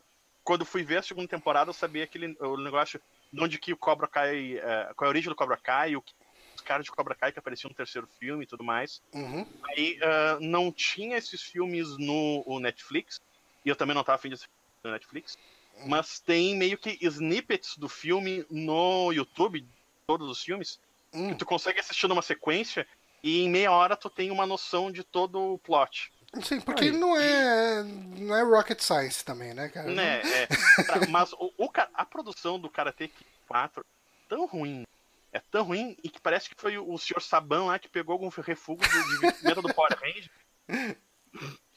quando 0.50 0.64
fui 0.64 0.82
ver 0.82 0.96
a 0.96 1.02
segunda 1.02 1.28
temporada, 1.28 1.70
eu 1.70 1.74
sabia 1.74 2.02
aquele 2.02 2.36
o 2.40 2.56
negócio 2.56 3.00
de 3.32 3.40
onde 3.40 3.56
que 3.56 3.72
o 3.72 3.76
Cobra 3.76 4.08
Kai. 4.08 4.58
ah, 4.58 4.92
qual 4.96 5.06
é 5.06 5.08
a 5.08 5.10
origem 5.10 5.30
do 5.30 5.36
Cobra 5.36 5.56
Kai, 5.56 5.94
o 5.94 6.02
que- 6.02 6.12
os 6.56 6.60
caras 6.64 6.84
de 6.84 6.90
Cobra 6.90 7.14
Kai 7.14 7.30
que 7.30 7.38
apareciam 7.38 7.68
no 7.68 7.74
terceiro 7.76 8.08
filme 8.18 8.42
e 8.42 8.46
tudo 8.48 8.64
mais. 8.64 9.00
Uhum. 9.14 9.46
Aí 9.68 9.96
ah, 10.02 10.38
não 10.40 10.72
tinha 10.72 11.16
esses 11.16 11.40
filmes 11.40 11.96
no 11.98 12.58
Netflix, 12.58 13.20
e 13.64 13.68
eu 13.68 13.76
também 13.76 13.94
não 13.94 14.02
tava 14.02 14.16
afim 14.16 14.26
de 14.26 14.34
assistir 14.34 14.50
no 14.82 14.90
Netflix, 14.90 15.38
mas 15.86 16.18
tem 16.18 16.56
meio 16.56 16.76
que 16.76 16.98
snippets 17.00 17.76
do 17.76 17.88
filme 17.88 18.44
no 18.50 19.12
YouTube, 19.12 19.64
todos 20.04 20.28
os 20.28 20.42
filmes, 20.42 20.80
Hum, 21.14 21.28
que 21.28 21.36
tu 21.36 21.46
consegue 21.46 21.78
assistir 21.78 22.08
numa 22.08 22.22
sequência 22.22 22.84
e 23.22 23.40
em 23.40 23.48
meia 23.48 23.70
hora 23.70 23.96
tu 23.96 24.10
tem 24.10 24.32
uma 24.32 24.46
noção 24.46 24.90
de 24.90 25.04
todo 25.04 25.54
o 25.54 25.58
plot. 25.60 26.12
Sim, 26.42 26.60
porque 26.60 26.84
Aí. 26.84 26.90
não 26.92 27.16
é, 27.16 27.82
não 27.82 28.36
é 28.36 28.42
rocket 28.42 28.80
science 28.80 29.24
também, 29.24 29.52
né, 29.54 29.68
cara? 29.68 29.90
Né? 29.90 30.20
É, 30.20 30.46
pra- 30.46 31.06
mas 31.10 31.32
o, 31.32 31.52
o 31.58 31.70
a 31.94 32.04
produção 32.04 32.58
do 32.58 32.70
Karate 32.70 33.08
Kid 33.08 33.26
4 33.48 33.80
é 33.80 34.28
tão 34.28 34.46
ruim. 34.46 34.84
É 35.32 35.38
tão 35.38 35.64
ruim 35.64 35.96
e 36.02 36.08
que 36.08 36.20
parece 36.20 36.48
que 36.48 36.60
foi 36.60 36.76
o 36.76 36.98
senhor 36.98 37.20
Saban 37.20 37.66
lá 37.66 37.78
que 37.78 37.88
pegou 37.88 38.12
algum 38.12 38.28
refúgio 38.28 38.78
do, 38.78 39.20
de 39.20 39.32
pimenta 39.34 39.62
do 39.62 39.72
Power 39.72 39.96
Ranger. 40.00 40.96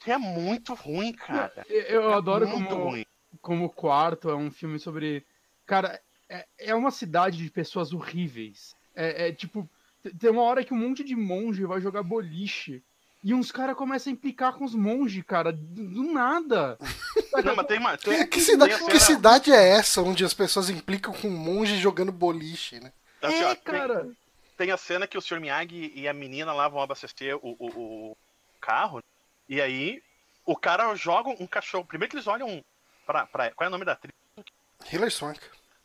Que 0.00 0.10
é 0.10 0.18
muito 0.18 0.74
ruim, 0.74 1.12
cara. 1.12 1.64
Eu, 1.68 2.02
eu 2.02 2.14
adoro 2.14 2.46
muito 2.48 2.68
como, 2.68 2.84
ruim. 2.90 3.06
como 3.40 3.64
o 3.66 3.70
quarto 3.70 4.28
é 4.28 4.34
um 4.34 4.50
filme 4.50 4.78
sobre. 4.78 5.24
Cara, 5.64 6.00
é, 6.28 6.46
é 6.58 6.74
uma 6.74 6.90
cidade 6.90 7.38
de 7.38 7.50
pessoas 7.50 7.92
horríveis. 7.92 8.74
É, 8.94 9.28
é 9.28 9.32
tipo, 9.32 9.68
tem 10.18 10.30
uma 10.30 10.42
hora 10.42 10.64
que 10.64 10.74
um 10.74 10.78
monte 10.78 11.04
de 11.04 11.14
monge 11.14 11.64
vai 11.64 11.80
jogar 11.80 12.02
boliche. 12.02 12.82
E 13.26 13.32
uns 13.32 13.50
caras 13.50 13.74
começam 13.74 14.10
a 14.10 14.14
implicar 14.14 14.52
com 14.52 14.64
os 14.66 14.74
monges, 14.74 15.24
cara, 15.26 15.50
do, 15.50 16.12
nada. 16.12 16.76
Não, 17.42 17.56
mas 17.56 17.66
tem 17.66 17.78
uma. 17.78 17.96
Que, 17.96 18.04
Tem, 18.04 18.26
que 18.26 18.40
cida- 18.40 18.68
tem 18.68 18.86
que 18.86 19.00
cidade 19.00 19.50
é 19.50 19.68
essa 19.70 20.02
onde 20.02 20.24
as 20.24 20.34
pessoas 20.34 20.68
implicam 20.68 21.12
com 21.14 21.28
um 21.28 21.36
monge 21.36 21.78
jogando 21.78 22.12
boliche, 22.12 22.78
né? 22.80 22.92
assim, 23.22 23.42
ó, 23.42 23.50
é, 23.50 23.54
tem- 23.54 23.64
cara. 23.64 24.08
tem 24.58 24.70
a 24.70 24.76
cena 24.76 25.06
que 25.06 25.16
o 25.16 25.22
Sr. 25.22 25.40
Miyagi 25.40 25.90
e 25.96 26.06
a 26.06 26.12
menina 26.12 26.52
lá 26.52 26.68
vão 26.68 26.82
abastecer 26.82 27.34
o, 27.36 27.56
o- 27.58 28.10
o 28.12 28.16
carro. 28.60 29.02
E 29.48 29.58
aí 29.60 30.02
o 30.44 30.54
cara 30.54 30.94
joga 30.94 31.30
um 31.30 31.46
cachorro. 31.46 31.86
Primeiro 31.86 32.10
que 32.10 32.16
eles 32.16 32.26
olham 32.26 32.62
pra. 33.06 33.24
pra 33.26 33.50
qual 33.52 33.64
é 33.64 33.68
o 33.68 33.72
nome 33.72 33.86
da 33.86 33.92
atriz? 33.92 34.12
Hilary 34.92 35.10
Swank. 35.10 35.40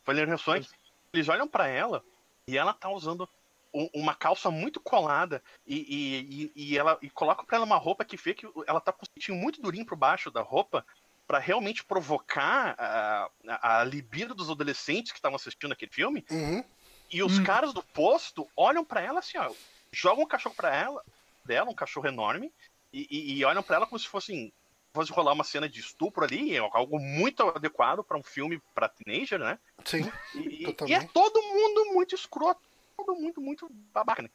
Valeria 0.05 0.37
Swank. 0.37 0.67
Eles 1.13 1.29
olham 1.29 1.47
pra 1.47 1.67
ela 1.67 2.03
e 2.45 2.57
ela 2.57 2.73
tá 2.73 2.89
usando 2.89 3.27
uma 3.73 4.15
calça 4.15 4.49
muito 4.49 4.79
colada 4.79 5.43
e, 5.65 6.51
e, 6.55 6.71
e, 6.73 6.77
ela 6.77 6.97
e 7.01 7.09
colocam 7.09 7.45
pra 7.45 7.57
ela 7.57 7.65
uma 7.65 7.77
roupa 7.77 8.03
que 8.03 8.17
vê 8.17 8.33
que 8.33 8.47
ela 8.67 8.81
tá 8.81 8.91
com 8.91 9.05
o 9.05 9.07
cintinho 9.13 9.37
muito 9.37 9.61
durinho 9.61 9.85
por 9.85 9.97
baixo 9.97 10.31
da 10.31 10.41
roupa 10.41 10.85
pra 11.27 11.37
realmente 11.37 11.83
provocar 11.83 12.75
a, 12.79 13.29
a, 13.47 13.79
a 13.81 13.83
libido 13.83 14.33
dos 14.33 14.49
adolescentes 14.49 15.11
que 15.11 15.19
estavam 15.19 15.35
assistindo 15.35 15.71
aquele 15.71 15.91
filme. 15.91 16.25
Uhum. 16.31 16.63
E 17.11 17.21
os 17.23 17.37
Hum. 17.39 17.43
caras 17.43 17.73
do 17.73 17.83
posto 17.83 18.47
olham 18.55 18.83
pra 18.83 19.01
ela 19.01 19.19
assim, 19.19 19.37
ó, 19.37 19.53
jogam 19.91 20.23
um 20.23 20.27
cachorro 20.27 20.55
pra 20.55 20.75
ela, 20.75 21.03
dela, 21.45 21.69
um 21.69 21.75
cachorro 21.75 22.07
enorme, 22.07 22.51
e, 22.91 23.07
e- 23.09 23.37
e 23.37 23.45
olham 23.45 23.61
pra 23.61 23.75
ela 23.77 23.85
como 23.85 23.99
se 23.99 24.07
fossem 24.07 24.51
fosse 24.91 25.11
rolar 25.11 25.33
uma 25.33 25.43
cena 25.43 25.69
de 25.69 25.79
estupro 25.79 26.23
ali, 26.25 26.55
é 26.55 26.57
algo 26.57 26.99
muito 26.99 27.43
adequado 27.43 28.03
pra 28.03 28.17
um 28.17 28.23
filme 28.23 28.59
pra 28.73 28.89
teenager, 28.89 29.37
né? 29.39 29.59
Sim, 29.85 30.11
E, 30.33 30.65
e- 30.65 30.75
e 30.87 30.93
é 30.95 31.07
todo 31.13 31.39
mundo 31.43 31.93
muito 31.93 32.15
escroto, 32.15 32.59
mundo 33.07 33.41
muito 33.41 33.67
babaca, 33.93 34.21
né? 34.21 34.29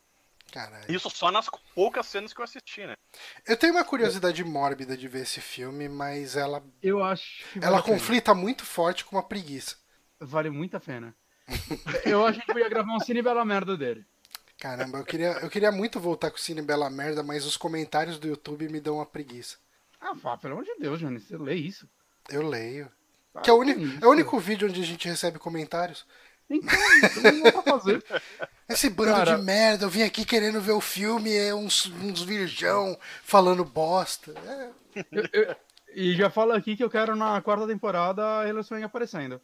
caralho. 0.53 0.85
Isso 0.89 1.11
só 1.11 1.33
nas 1.33 1.49
poucas 1.75 2.07
cenas 2.07 2.33
que 2.33 2.41
eu 2.41 2.45
assisti, 2.45 2.87
né? 2.87 2.95
Eu 3.47 3.57
tenho 3.57 3.73
uma 3.73 3.85
curiosidade 3.85 4.45
mórbida 4.45 4.97
de 4.97 5.09
ver 5.09 5.23
esse 5.23 5.41
filme, 5.41 5.89
mas 5.89 6.37
ela, 6.37 6.63
Eu 6.83 7.03
acho 7.03 7.45
vale 7.55 7.67
ela 7.67 7.83
pena. 7.83 7.95
conflita 7.97 8.35
muito 8.35 8.65
forte 8.65 9.05
com 9.05 9.17
uma 9.17 9.23
preguiça. 9.23 9.77
Vale 10.21 10.51
muito 10.51 10.77
a 10.77 10.81
pena. 10.81 11.15
Eu 12.07 12.25
acho 12.25 12.41
que 12.41 12.53
eu 12.53 12.59
ia 12.59 12.69
gravar 12.69 12.95
um 12.95 13.01
Cine 13.01 13.21
Bela 13.21 13.45
Merda 13.45 13.77
dele. 13.77 14.07
Caramba, 14.59 14.99
eu 14.99 15.05
queria, 15.05 15.33
eu 15.43 15.51
queria 15.51 15.71
muito 15.73 15.99
voltar 16.01 16.31
com 16.31 16.37
o 16.37 16.41
Cine 16.41 16.63
Bela 16.63 16.89
Merda, 16.89 17.23
mas 17.23 17.45
os 17.45 17.57
comentários 17.57 18.19
do 18.19 18.29
YouTube 18.29 18.69
me 18.71 18.81
dão 18.81 18.97
uma 18.97 19.05
preguiça. 19.05 19.59
Ah, 20.01 20.15
pá, 20.15 20.37
pelo 20.39 20.55
amor 20.55 20.65
de 20.65 20.75
Deus, 20.79 21.01
Johnny, 21.01 21.19
você 21.21 21.37
lê 21.37 21.55
isso. 21.55 21.89
Eu 22.31 22.47
leio. 22.49 22.91
Para 23.33 23.43
Que 23.43 23.51
é 23.51 23.53
o, 23.53 23.63
isso. 23.65 23.99
é 24.05 24.07
o 24.07 24.11
único 24.11 24.39
vídeo 24.39 24.69
onde 24.69 24.81
a 24.81 24.85
gente 24.85 25.09
recebe 25.09 25.39
comentários. 25.39 26.07
Então, 26.51 27.23
não 27.33 27.43
dá 27.43 27.53
pra 27.53 27.63
fazer. 27.63 28.05
Esse 28.69 28.89
bando 28.91 29.13
Cara- 29.13 29.37
de 29.37 29.43
merda, 29.43 29.85
eu 29.85 29.91
vim 29.91 30.03
aqui 30.03 30.25
querendo 30.25 30.61
ver 30.61 30.73
o 30.73 30.81
filme, 30.81 31.35
é 31.35 31.55
uns, 31.55 31.87
uns 31.87 32.23
virgão 32.23 32.99
falando 33.23 33.65
bosta. 33.65 34.33
É, 34.47 34.71
Eu- 35.13 35.29
eu- 35.33 35.57
e 35.95 36.15
já 36.17 36.29
falo 36.31 36.53
aqui 36.53 36.77
que 36.77 36.83
eu 36.85 36.91
quero 36.91 37.15
na 37.17 37.41
quarta 37.41 37.67
temporada 37.67 38.23
a 38.41 38.63
Swank 38.63 38.85
aparecendo. 38.85 39.41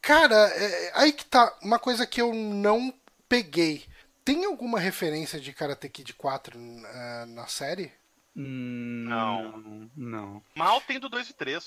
Cara, 0.00 0.34
é- 0.36 0.92
aí 0.94 1.12
que 1.12 1.24
tá. 1.24 1.56
Uma 1.62 1.78
coisa 1.78 2.06
que 2.06 2.20
eu 2.20 2.32
não 2.34 2.92
peguei. 3.28 3.84
Tem 4.24 4.44
alguma 4.44 4.78
referência 4.78 5.40
de 5.40 5.52
Karate 5.52 5.88
Kid 5.88 6.14
4 6.14 6.58
na, 6.58 7.26
na 7.26 7.46
série? 7.46 7.92
Hum, 8.36 9.04
Não. 9.08 9.90
Não. 9.96 10.42
Mal 10.54 10.80
tem 10.82 10.98
do 11.00 11.08
2 11.08 11.28
e 11.30 11.34
3. 11.34 11.66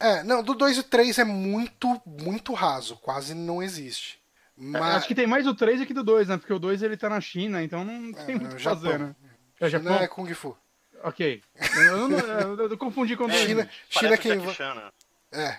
É, 0.00 0.22
não, 0.22 0.42
do 0.42 0.54
2 0.54 0.78
e 0.78 0.82
3 0.82 1.18
é 1.18 1.24
muito, 1.24 2.00
muito 2.04 2.52
raso, 2.52 2.96
quase 2.96 3.34
não 3.34 3.62
existe. 3.62 4.18
Mas, 4.56 4.82
É, 4.82 4.96
Acho 4.96 5.08
que 5.08 5.14
tem 5.14 5.26
mais 5.26 5.44
do 5.44 5.54
3 5.54 5.80
aqui 5.80 5.92
do 5.94 6.04
2, 6.04 6.28
né? 6.28 6.36
Porque 6.36 6.52
o 6.52 6.58
2 6.58 6.82
ele 6.82 6.96
tá 6.96 7.08
na 7.08 7.20
China, 7.20 7.62
então 7.62 7.84
não 7.84 8.12
tem 8.12 8.34
É, 8.34 8.38
muito 8.38 8.52
o 8.52 8.56
que 8.56 8.62
fazer, 8.62 8.98
né? 8.98 9.14
É 9.60 9.68
China 9.68 9.82
Japão? 9.90 10.02
é 10.02 10.08
Kung 10.08 10.32
Fu. 10.34 10.56
Ok. 11.02 11.42
Eu, 11.76 11.82
eu, 11.82 12.08
não- 12.08 12.18
eu- 12.18 12.70
eu 12.70 12.78
confundi 12.78 13.16
com 13.16 13.24
o 13.24 13.28
2. 13.28 13.40
China- 13.40 13.68
China 13.88 14.18
quem 14.18 14.32
o 14.32 14.34
Jack 14.36 14.46
va- 14.46 14.54
Chan, 14.54 14.74
né? 14.74 14.90
É, 15.32 15.58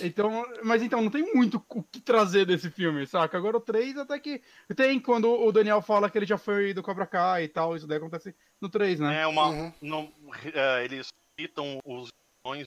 Então, 0.00 0.46
mas 0.64 0.82
então, 0.82 1.02
não 1.02 1.10
tem 1.10 1.34
muito 1.34 1.62
o 1.68 1.82
que 1.82 2.00
trazer 2.00 2.46
desse 2.46 2.70
filme, 2.70 3.06
saca? 3.06 3.36
Agora 3.36 3.58
o 3.58 3.60
3 3.60 3.96
até 3.98 4.18
que. 4.18 4.40
Tem 4.74 4.98
quando 4.98 5.30
o 5.30 5.52
Daniel 5.52 5.82
fala 5.82 6.08
que 6.08 6.16
ele 6.18 6.24
já 6.26 6.38
foi 6.38 6.72
do 6.72 6.82
Cobra 6.82 7.06
Kai 7.06 7.44
e 7.44 7.48
tal, 7.48 7.76
isso 7.76 7.86
daí 7.86 7.98
acontece 7.98 8.34
no 8.60 8.68
3, 8.70 8.98
né? 9.00 9.20
É 9.22 9.26
uma. 9.26 9.48
Uhum. 9.48 9.72
não- 9.82 10.12
é, 10.54 10.82
eles 10.84 11.12
citam 11.38 11.78
os 11.84 12.08
vilões 12.42 12.66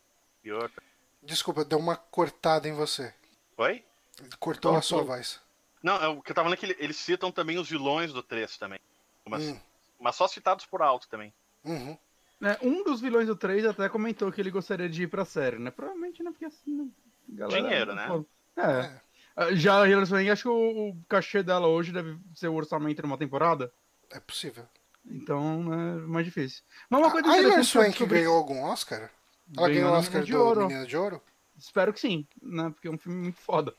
outra. 0.51 0.83
Desculpa, 1.21 1.63
deu 1.65 1.77
uma 1.79 1.95
cortada 1.95 2.67
em 2.67 2.73
você. 2.73 3.13
Oi? 3.57 3.83
Cortou 4.39 4.75
a 4.75 4.81
sua 4.81 5.03
voz. 5.03 5.39
Não, 5.81 5.95
é 5.95 6.07
o 6.07 6.21
que 6.21 6.31
eu 6.31 6.35
tava 6.35 6.45
falando 6.45 6.57
é 6.57 6.57
que 6.59 6.65
ele- 6.65 6.75
eles 6.79 6.97
citam 6.97 7.31
também 7.31 7.57
os 7.57 7.69
vilões 7.69 8.11
do 8.11 8.21
3 8.21 8.57
também. 8.57 8.79
Mas, 9.25 9.43
Hum. 9.47 9.59
mas 9.99 10.15
só 10.15 10.27
citados 10.27 10.65
por 10.65 10.81
alto 10.81 11.07
também. 11.07 11.33
Uhum. 11.63 11.97
É, 12.41 12.57
um 12.61 12.83
dos 12.83 13.01
vilões 13.01 13.27
do 13.27 13.35
3 13.35 13.65
até 13.65 13.87
comentou 13.89 14.31
que 14.31 14.39
ele 14.41 14.51
gostaria 14.51 14.89
de 14.89 15.03
ir 15.03 15.07
pra 15.07 15.25
série, 15.25 15.57
né? 15.59 15.71
Provavelmente, 15.71 16.23
né? 16.23 16.31
Porque 16.31 16.45
assim. 16.45 16.71
né, 16.73 16.87
Galera, 17.29 17.61
Dinheiro, 17.61 17.95
né? 17.95 18.07
pô, 18.07 18.25
É. 18.61 18.99
Ah, 19.35 19.53
Já 19.53 19.81
a 19.83 19.87
Hilary 19.87 20.05
Swank, 20.05 20.29
acho 20.29 20.41
que 20.43 20.49
o, 20.49 20.89
o 20.89 21.03
cachê 21.07 21.41
dela 21.43 21.67
hoje 21.67 21.93
deve 21.93 22.17
ser 22.35 22.49
o 22.49 22.55
orçamento 22.55 23.01
numa 23.01 23.17
temporada. 23.17 23.71
É 24.09 24.19
possível. 24.19 24.67
Então, 25.05 25.71
é 25.73 25.77
mais 26.07 26.25
difícil. 26.25 26.61
Mas 26.89 26.99
uma 26.99 27.11
coisa 27.11 27.27
a 27.27 27.31
Hilary 27.37 27.47
interessante 27.47 27.95
que 27.95 28.03
eu 28.03 28.07
Swank 28.07 28.13
ganhou 28.15 28.35
algum 28.35 28.61
Oscar? 28.63 29.09
Ela 29.57 29.67
ganhou 29.69 29.91
o 29.91 29.93
Oscar 29.97 30.23
de 30.23 30.35
Ouro. 30.35 30.61
Menina 30.67 30.85
de 30.85 30.97
Ouro? 30.97 31.21
Espero 31.57 31.91
que 31.93 31.99
sim, 31.99 32.25
né? 32.41 32.69
Porque 32.69 32.87
é 32.87 32.91
um 32.91 32.97
filme 32.97 33.21
muito 33.23 33.39
foda. 33.39 33.73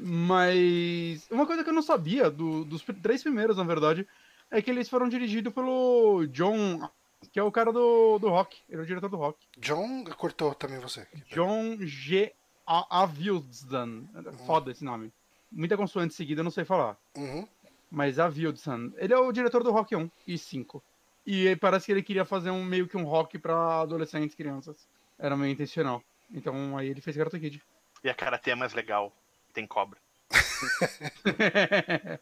Mas 0.00 1.26
uma 1.30 1.46
coisa 1.46 1.62
que 1.64 1.70
eu 1.70 1.74
não 1.74 1.82
sabia, 1.82 2.30
do- 2.30 2.64
dos 2.64 2.82
três 3.02 3.22
primeiros, 3.22 3.56
na 3.56 3.64
verdade, 3.64 4.06
é 4.50 4.60
que 4.62 4.70
eles 4.70 4.88
foram 4.88 5.08
dirigidos 5.08 5.52
pelo 5.52 6.26
John, 6.28 6.88
que 7.32 7.38
é 7.38 7.42
o 7.42 7.50
cara 7.52 7.72
do, 7.72 8.18
do 8.18 8.28
rock. 8.28 8.58
Ele 8.68 8.80
é 8.80 8.84
o 8.84 8.86
diretor 8.86 9.08
do 9.08 9.16
rock. 9.16 9.38
John 9.58 10.04
cortou 10.16 10.54
também 10.54 10.78
você. 10.78 11.06
John 11.30 11.76
G. 11.80 12.32
Avildsen. 12.66 14.08
Foda 14.46 14.70
esse 14.70 14.84
nome. 14.84 15.12
Muita 15.50 15.76
consoante 15.76 16.14
seguida, 16.14 16.40
eu 16.40 16.44
não 16.44 16.50
sei 16.50 16.64
falar. 16.64 16.96
Uhum. 17.16 17.46
Mas 17.90 18.18
Avildsen. 18.18 18.92
Ele 18.96 19.12
é 19.12 19.18
o 19.18 19.32
diretor 19.32 19.62
do 19.62 19.70
Rock 19.72 19.94
1 19.94 20.10
e 20.26 20.38
5. 20.38 20.82
E 21.26 21.54
parece 21.56 21.86
que 21.86 21.92
ele 21.92 22.02
queria 22.02 22.24
fazer 22.24 22.50
um 22.50 22.64
meio 22.64 22.88
que 22.88 22.96
um 22.96 23.04
rock 23.04 23.38
pra 23.38 23.80
adolescentes 23.82 24.32
e 24.34 24.36
crianças. 24.36 24.88
Era 25.18 25.36
meio 25.36 25.52
intencional. 25.52 26.02
Então 26.32 26.76
aí 26.76 26.88
ele 26.88 27.00
fez 27.00 27.16
Karate 27.16 27.38
Kid. 27.38 27.62
E 28.02 28.08
a 28.10 28.14
karatê 28.14 28.50
é 28.50 28.54
mais 28.54 28.72
legal. 28.74 29.12
Tem 29.52 29.66
cobra. 29.66 29.98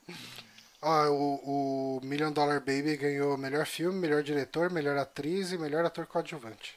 Ah, 0.83 1.11
o, 1.11 1.99
o 1.99 2.01
Million 2.03 2.33
Dollar 2.33 2.59
Baby 2.61 2.97
ganhou 2.97 3.37
melhor 3.37 3.67
filme, 3.67 3.99
melhor 3.99 4.23
diretor, 4.23 4.71
melhor 4.71 4.97
atriz 4.97 5.53
e 5.53 5.59
melhor 5.59 5.85
ator 5.85 6.07
coadjuvante. 6.07 6.75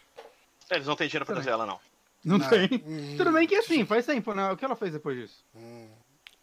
É, 0.70 0.76
Eles 0.76 0.88
não 0.88 0.96
têm 0.98 1.08
dinheiro 1.08 1.26
pra 1.26 1.36
trazer 1.36 1.52
ela, 1.52 1.66
não. 1.66 1.80
Não, 2.24 2.38
Não. 2.38 2.50
tem. 2.50 2.68
Hum. 2.86 3.16
Tudo 3.18 3.32
bem 3.32 3.48
que 3.48 3.56
assim, 3.56 3.86
faz 3.86 4.06
tempo, 4.06 4.34
né? 4.34 4.52
O 4.52 4.58
que 4.58 4.66
ela 4.66 4.76
fez 4.76 4.92
depois 4.92 5.18
disso? 5.18 5.46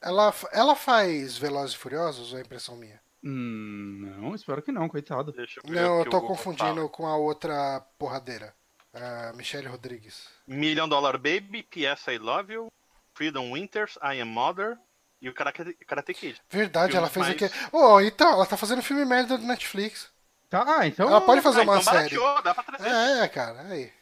Ela, 0.00 0.32
ela 0.52 0.74
faz 0.74 1.36
Velozes 1.36 1.74
e 1.74 1.78
Furiosos 1.78 2.32
ou 2.32 2.38
é 2.38 2.42
impressão 2.42 2.76
minha? 2.76 2.98
Hum, 3.22 4.10
não, 4.18 4.34
espero 4.34 4.62
que 4.62 4.72
não, 4.72 4.88
coitado. 4.88 5.30
Deixa 5.32 5.60
eu 5.62 5.70
ver 5.70 5.82
Não, 5.82 5.98
eu 5.98 6.08
tô 6.08 6.22
confundindo 6.22 6.74
fala. 6.76 6.88
com 6.88 7.06
a 7.06 7.16
outra 7.18 7.80
porradeira. 7.98 8.54
A 8.92 9.32
Michelle 9.34 9.68
Rodrigues. 9.68 10.26
Million 10.46 10.88
Dollar 10.88 11.16
Baby, 11.18 11.62
P.S. 11.62 12.10
I 12.10 12.18
Love 12.18 12.52
You, 12.52 12.72
Freedom 13.14 13.52
Winters, 13.52 13.96
I 14.02 14.20
Am 14.20 14.28
Mother 14.30 14.76
e 15.22 15.28
o 15.28 15.34
Karate, 15.34 15.74
Karate 15.86 16.12
Kid. 16.14 16.40
Verdade, 16.50 16.96
ela 16.96 17.08
fez 17.08 17.26
Filmes 17.26 17.42
aqui. 17.52 17.54
mais- 17.60 17.68
Oh, 17.72 18.00
então, 18.00 18.32
ela 18.32 18.46
tá 18.46 18.56
fazendo 18.56 18.82
filme 18.82 19.04
merda 19.04 19.38
do 19.38 19.46
Netflix. 19.46 20.10
Tá, 20.48 20.64
ah, 20.66 20.86
então. 20.86 21.08
Ela 21.08 21.20
pode 21.20 21.40
fazer 21.40 21.60
Ah, 21.60 21.62
uma 21.62 21.78
então 21.78 21.92
série. 21.92 22.16
barateou, 22.16 22.42
dá 22.42 22.52
pra 22.54 22.64
trazer. 22.64 22.88
É, 22.88 23.28
cara, 23.28 23.60
aí. 23.68 23.92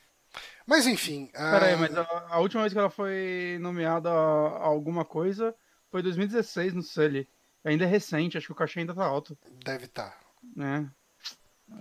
Mas 0.66 0.86
enfim. 0.86 1.26
Pera 1.32 1.66
aí, 1.66 1.74
ah, 1.74 1.76
mas 1.76 1.96
a, 1.98 2.26
a 2.30 2.38
última 2.40 2.62
vez 2.62 2.72
que 2.72 2.78
ela 2.78 2.90
foi 2.90 3.58
nomeada 3.60 4.08
a, 4.10 4.12
a 4.12 4.64
alguma 4.66 5.04
coisa 5.04 5.54
foi 5.90 6.02
2016 6.02 6.72
no 6.72 6.82
Sully. 6.82 7.28
Ainda 7.64 7.84
é 7.84 7.88
recente, 7.88 8.38
acho 8.38 8.46
que 8.46 8.52
o 8.52 8.56
cachê 8.56 8.80
ainda 8.80 8.94
tá 8.94 9.04
alto. 9.04 9.36
Deve 9.64 9.84
estar. 9.86 10.16
né? 10.56 10.88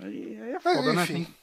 Aí, 0.02 0.38
aí 0.42 0.50
é 0.50 0.58
Mas 0.62 0.76
foda, 0.76 0.92
né? 0.92 1.02
enfim. 1.04 1.24
Tem- 1.24 1.34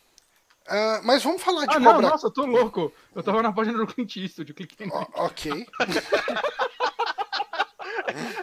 Ah, 0.68 1.00
mas 1.04 1.24
vamos 1.24 1.42
falar 1.44 1.66
de 1.66 1.76
Ah, 1.76 1.80
não, 1.80 1.94
Cobra. 1.94 2.10
nossa, 2.10 2.28
eu 2.28 2.32
tô 2.32 2.46
louco. 2.46 2.92
Eu 3.14 3.22
tava 3.24 3.42
na 3.44 3.52
página 3.54 3.78
do 3.78 3.86
Clint 3.88 4.16
Eastwood, 4.18 4.50
eu 4.52 4.56
cliquei 4.56 4.88
no... 4.88 4.96
O- 4.96 5.08
ok. 5.26 5.68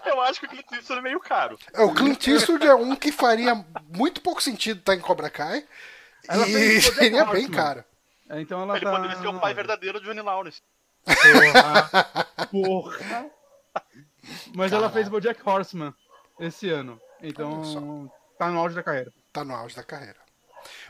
Eu 0.05 0.21
acho 0.21 0.41
que 0.41 0.47
o 0.47 0.49
Clint 0.49 0.73
Eastwood 0.73 0.99
é 0.99 1.02
meio 1.02 1.21
caro. 1.21 1.59
É, 1.73 1.83
o 1.83 1.95
Clint 1.95 2.26
Eastwood 2.26 2.67
é 2.67 2.75
um 2.75 2.95
que 2.95 3.11
faria 3.11 3.55
muito 3.97 4.21
pouco 4.21 4.43
sentido 4.43 4.79
estar 4.79 4.95
em 4.95 5.00
Cobra 5.00 5.31
Kai. 5.31 5.67
Ela 6.29 6.47
e 6.49 6.81
seria 6.83 7.25
bem 7.26 7.49
caro. 7.49 7.85
É, 8.29 8.41
Então 8.41 8.62
ela 8.62 8.76
Ele 8.76 8.85
tá. 8.85 8.91
poderia 8.93 9.17
ser 9.17 9.26
o 9.29 9.41
pai 9.41 9.55
verdadeiro 9.55 10.00
de 10.00 10.07
Johnny 10.07 10.21
Lawrence. 10.21 10.61
Porra. 11.05 12.47
Porra. 12.50 13.26
Mas 14.55 14.73
ela 14.73 14.83
Caralho. 14.83 14.93
fez 14.93 15.09
Bojack 15.09 15.41
Horseman 15.49 15.95
esse 16.38 16.69
ano. 16.71 17.00
Então 17.21 18.11
tá 18.38 18.49
no 18.49 18.59
auge 18.59 18.75
da 18.75 18.83
carreira. 18.83 19.12
Tá 19.33 19.45
no 19.45 19.55
auge 19.55 19.75
da 19.75 19.83
carreira. 19.83 20.21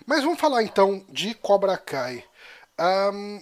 Mas 0.07 0.23
vamos 0.23 0.41
falar 0.41 0.63
então 0.63 1.05
de 1.09 1.35
Cobra 1.35 1.77
Kai. 1.77 2.25
Ahn, 2.79 3.41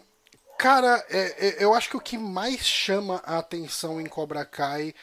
cara, 0.58 1.04
é- 1.08 1.46
é- 1.48 1.64
eu 1.64 1.72
acho 1.74 1.88
que 1.90 1.96
o 1.96 2.00
que 2.00 2.18
mais 2.18 2.60
chama 2.66 3.22
a 3.24 3.38
atenção 3.38 4.00
em 4.00 4.06
Cobra 4.06 4.44
Kai 4.44 4.94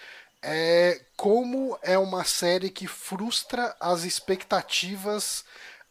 é 0.41 1.01
como 1.15 1.77
é 1.81 1.97
uma 1.97 2.23
série 2.23 2.69
que 2.69 2.87
frustra 2.87 3.75
as 3.79 4.03
expectativas 4.03 5.43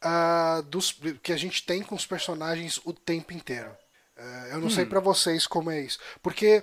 ah, 0.03 0.63
dos, 0.67 0.93
que 1.23 1.33
a 1.33 1.37
gente 1.37 1.65
tem 1.65 1.83
com 1.83 1.95
os 1.95 2.07
personagens 2.07 2.79
o 2.85 2.93
tempo 2.93 3.33
inteiro. 3.33 3.75
Eh, 4.17 4.49
eu 4.53 4.61
não 4.61 4.71
sei 4.71 4.85
pra 4.87 5.01
vocês 5.01 5.47
como 5.47 5.71
é 5.71 5.81
isso. 5.81 5.99
Porque, 6.23 6.63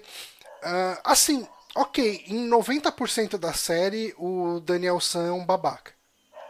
ah, 0.62 1.01
assim, 1.03 1.46
ok, 1.75 2.24
em 2.27 2.48
90% 2.48 3.38
da 3.38 3.51
série 3.51 4.13
o 4.18 4.60
Daniel 4.62 5.00
San 5.00 5.27
é 5.27 5.32
um 5.32 5.46
babaca. 5.46 5.92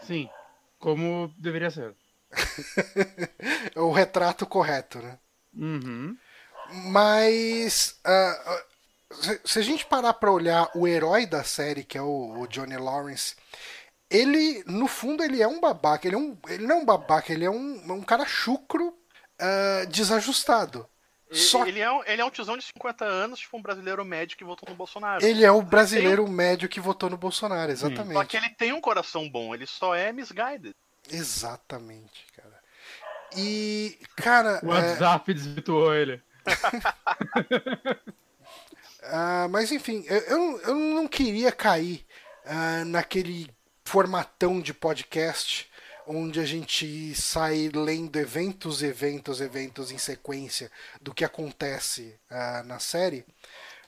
Sim. 0.06 0.30
Como 0.78 1.34
deveria 1.38 1.72
ser. 1.72 1.96
É 3.76 3.80
o 3.80 3.92
retrato 3.92 4.46
correto, 4.46 5.00
né? 5.00 5.18
Uhum. 5.54 6.18
Mas 6.86 8.00
ah, 8.06 8.64
se, 9.12 9.42
se 9.44 9.60
a 9.60 9.62
gente 9.62 9.86
parar 9.86 10.14
pra 10.14 10.32
olhar 10.32 10.70
o 10.76 10.88
herói 10.88 11.26
da 11.26 11.44
série, 11.44 11.84
que 11.84 11.98
é 11.98 12.02
o, 12.02 12.42
o 12.42 12.48
Johnny 12.48 12.78
Lawrence, 12.78 13.36
ele, 14.10 14.64
no 14.68 14.88
fundo, 14.88 15.24
ele 15.24 15.42
é 15.42 15.48
um 15.48 15.60
babaca. 15.60 16.08
Ele, 16.08 16.16
é 16.16 16.20
um, 16.20 16.38
ele 16.48 16.68
não 16.68 16.78
é 16.78 16.80
um 16.80 16.86
babaca, 16.86 17.34
ele 17.34 17.46
é 17.46 17.50
um, 17.50 17.94
um 17.94 18.04
cara 18.04 18.26
chucro, 18.26 18.96
ah, 19.40 19.86
desajustado. 19.90 20.88
Só 21.32 21.66
Ele, 21.66 21.80
é 21.80 21.92
um, 21.92 22.04
ele 22.06 22.22
é 22.22 22.26
um 22.26 22.30
tiozão 22.30 22.56
de 22.56 22.64
50 22.64 23.04
anos, 23.04 23.40
tipo 23.40 23.58
um 23.58 23.62
brasileiro 23.62 24.06
médio 24.06 24.38
que 24.38 24.44
votou 24.44 24.70
no 24.70 24.76
Bolsonaro. 24.76 25.26
ele 25.26 25.44
é 25.44 25.52
o 25.52 25.64
brasileiro 25.64 26.28
médio 26.28 26.70
que 26.70 26.80
votou 26.80 27.10
no 27.10 27.18
Bolsonaro, 27.18 27.72
exatamente. 27.72 28.14
Só 28.14 28.24
que 28.24 28.38
ele 28.38 28.50
tem 28.50 28.72
um 28.72 28.80
coração 28.80 29.28
bom, 29.28 29.54
ele 29.54 29.66
só 29.66 29.96
é 29.96 30.12
misguided. 30.12 30.76
Exatamente, 31.10 32.26
cara. 32.36 32.60
E, 33.36 34.00
cara. 34.16 34.60
O 34.64 34.72
é, 34.72 34.92
WhatsApp 34.92 35.34
desvirtuou 35.34 35.94
ele. 35.94 36.22
Ah, 39.06 39.48
mas 39.50 39.70
enfim, 39.72 40.06
eu, 40.08 40.62
eu, 40.62 40.76
não 40.76 41.08
queria 41.10 41.52
cair 41.52 42.06
ah, 42.46 42.86
naquele 42.86 43.50
formatão 43.84 44.62
de 44.62 44.74
podcast 44.74 45.70
onde 46.08 46.40
a 46.40 46.46
gente 46.46 47.14
sai 47.16 47.70
lendo 47.74 48.18
eventos, 48.18 48.82
eventos, 48.82 49.42
eventos 49.42 49.92
em 49.92 49.98
sequência 49.98 50.72
do 51.02 51.14
que 51.14 51.26
acontece 51.26 52.18
ah, 52.30 52.64
na 52.66 52.80
série. 52.80 53.26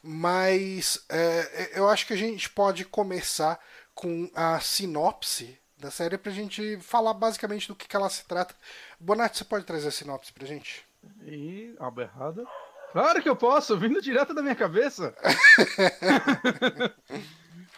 Mas 0.02 1.04
eh, 1.10 1.72
eu 1.74 1.90
acho 1.90 2.06
que 2.06 2.14
a 2.14 2.18
gente 2.18 2.48
pode 2.50 2.86
começar 2.86 3.60
com 3.96 4.30
a 4.36 4.60
sinopse 4.60 5.58
da 5.86 5.92
série 5.92 6.18
pra 6.18 6.32
gente 6.32 6.80
falar 6.80 7.14
basicamente 7.14 7.68
do 7.68 7.76
que, 7.76 7.88
que 7.88 7.96
ela 7.96 8.10
se 8.10 8.26
trata. 8.26 8.56
Bonatti, 9.00 9.38
você 9.38 9.46
pode 9.46 9.66
trazer 9.66 9.88
a 9.88 9.92
sinopse 9.92 10.34
pra 10.34 10.48
gente? 10.48 10.84
E. 11.24 11.76
Aba 11.80 12.02
errada. 12.02 12.44
Claro 12.92 13.22
que 13.22 13.30
eu 13.30 13.36
posso, 13.36 13.78
vindo 13.78 14.02
direto 14.02 14.34
da 14.34 14.42
minha 14.42 14.56
cabeça. 14.56 15.16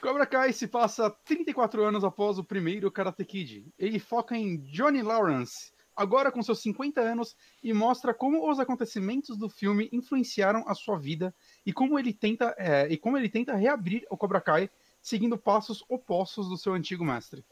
Cobra 0.01 0.25
Kai 0.25 0.53
se 0.53 0.67
passa 0.67 1.09
34 1.25 1.83
anos 1.83 2.03
após 2.03 2.37
o 2.37 2.43
primeiro 2.43 2.89
Karate 2.89 3.25
Kid. 3.25 3.65
Ele 3.77 3.99
foca 3.99 4.37
em 4.37 4.57
Johnny 4.57 5.01
Lawrence, 5.01 5.73
agora 5.93 6.32
com 6.32 6.41
seus 6.41 6.62
50 6.62 7.01
anos, 7.01 7.36
e 7.62 7.73
mostra 7.73 8.13
como 8.13 8.49
os 8.49 8.60
acontecimentos 8.60 9.36
do 9.36 9.49
filme 9.49 9.89
influenciaram 9.91 10.63
a 10.65 10.73
sua 10.73 10.97
vida 10.97 11.36
e 11.65 11.73
como 11.73 11.99
ele 11.99 12.13
tenta, 12.13 12.55
é, 12.58 12.88
e 12.88 12.95
como 12.95 13.17
ele 13.17 13.27
tenta 13.27 13.55
reabrir 13.55 14.05
o 14.10 14.15
Cobra 14.15 14.39
Kai 14.39 14.69
seguindo 15.01 15.38
passos 15.38 15.84
opostos 15.89 16.47
do 16.47 16.58
seu 16.58 16.73
antigo 16.73 17.03
mestre. 17.03 17.43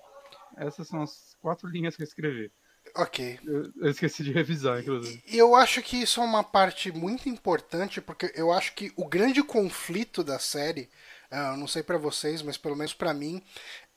Essas 0.57 0.87
são 0.87 1.01
as 1.01 1.35
quatro 1.41 1.67
linhas 1.67 1.95
que 1.95 2.01
eu 2.01 2.07
escrevi. 2.07 2.51
Ok. 2.95 3.39
Eu, 3.43 3.71
eu 3.81 3.89
esqueci 3.89 4.23
de 4.23 4.31
revisar, 4.31 4.79
inclusive. 4.79 5.23
E 5.27 5.37
eu 5.37 5.55
acho 5.55 5.81
que 5.81 5.97
isso 5.97 6.21
é 6.21 6.23
uma 6.23 6.43
parte 6.43 6.91
muito 6.91 7.27
importante, 7.27 7.99
porque 7.99 8.31
eu 8.35 8.51
acho 8.51 8.73
que 8.73 8.91
o 8.95 9.07
grande 9.07 9.41
conflito 9.43 10.23
da 10.23 10.39
série, 10.39 10.89
eu 11.31 11.57
não 11.57 11.67
sei 11.67 11.81
pra 11.81 11.97
vocês, 11.97 12.41
mas 12.41 12.57
pelo 12.57 12.75
menos 12.75 12.93
pra 12.93 13.13
mim, 13.13 13.41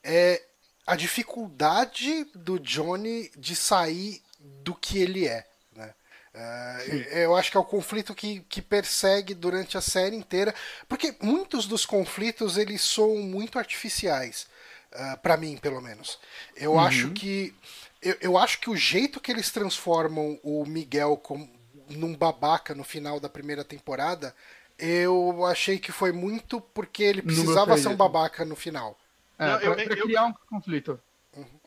é 0.02 0.42
a 0.86 0.96
dificuldade 0.96 2.24
do 2.34 2.58
Johnny 2.58 3.30
de 3.36 3.54
sair 3.54 4.22
do 4.40 4.74
que 4.74 4.98
ele 4.98 5.28
é. 5.28 5.46
Né? 5.74 5.94
Ah, 6.34 6.78
eu 7.12 7.36
acho 7.36 7.50
que 7.50 7.56
é 7.56 7.60
o 7.60 7.64
conflito 7.64 8.14
que, 8.14 8.40
que 8.48 8.62
persegue 8.62 9.34
durante 9.34 9.76
a 9.76 9.82
série 9.82 10.16
inteira, 10.16 10.54
porque 10.88 11.14
muitos 11.20 11.66
dos 11.66 11.84
conflitos 11.84 12.56
eles 12.56 12.82
são 12.82 13.16
muito 13.16 13.58
artificiais, 13.58 14.46
ah, 14.92 15.16
pra 15.16 15.36
mim 15.36 15.56
pelo 15.56 15.80
menos. 15.80 16.18
Eu 16.56 16.78
acho 16.78 17.10
que 17.12 17.54
eu, 18.02 18.16
eu 18.20 18.38
acho 18.38 18.60
que 18.60 18.70
o 18.70 18.76
jeito 18.76 19.20
que 19.20 19.30
eles 19.32 19.50
transformam 19.50 20.38
o 20.42 20.64
Miguel 20.66 21.16
com, 21.16 21.48
num 21.90 22.14
babaca 22.16 22.74
no 22.74 22.84
final 22.84 23.18
da 23.18 23.28
primeira 23.28 23.64
temporada, 23.64 24.34
eu 24.78 25.44
achei 25.44 25.78
que 25.78 25.90
foi 25.90 26.12
muito 26.12 26.60
porque 26.60 27.02
ele 27.02 27.22
precisava 27.22 27.76
ser 27.76 27.88
um 27.88 27.96
babaca 27.96 28.44
no 28.44 28.54
final. 28.54 28.96
É, 29.38 29.46
Não, 29.46 29.58
pra, 29.58 29.66
eu- 29.68 29.74
pra 29.74 29.96
eu- 29.96 30.04
criar 30.06 30.24
um 30.26 30.32
conflito. 30.48 31.00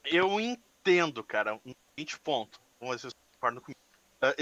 Eu 0.06 0.40
entendo, 0.40 1.24
cara, 1.24 1.56
um 1.66 1.74
20 1.98 2.20
pontos. 2.20 2.60
Vamos 2.80 2.96
ver 2.96 3.00
se 3.00 3.02
vocês 3.04 3.14
concordam 3.34 3.62
comigo. 3.62 3.80
Ah, 4.22 4.34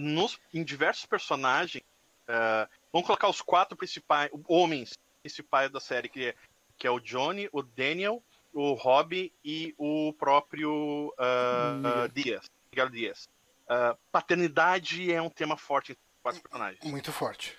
nos, 0.00 0.38
em 0.52 0.62
diversos 0.64 1.06
personagens, 1.06 1.84
ah, 2.26 2.68
vamos 2.92 3.06
colocar 3.06 3.28
os 3.28 3.40
quatro 3.40 3.76
principais, 3.76 4.30
homens 4.46 4.92
principais 5.22 5.70
da 5.70 5.80
série, 5.80 6.08
que 6.08 6.26
é, 6.26 6.34
que 6.76 6.86
é 6.86 6.90
o 6.90 7.00
Johnny, 7.00 7.48
o 7.52 7.62
Daniel, 7.62 8.22
o 8.52 8.72
Robbie 8.74 9.32
e 9.44 9.74
o 9.78 10.12
próprio 10.18 11.12
Miguel. 11.16 11.92
ah, 12.04 12.08
Dias, 12.12 12.44
Miguel 12.72 12.88
Dias. 12.90 13.28
Ah, 13.68 13.96
paternidade 14.10 15.12
é 15.12 15.20
um 15.20 15.30
tema 15.30 15.56
forte 15.56 15.92
em 15.92 15.96
quatro 16.22 16.40
personagens. 16.42 16.84
Muito 16.84 17.12
forte. 17.12 17.56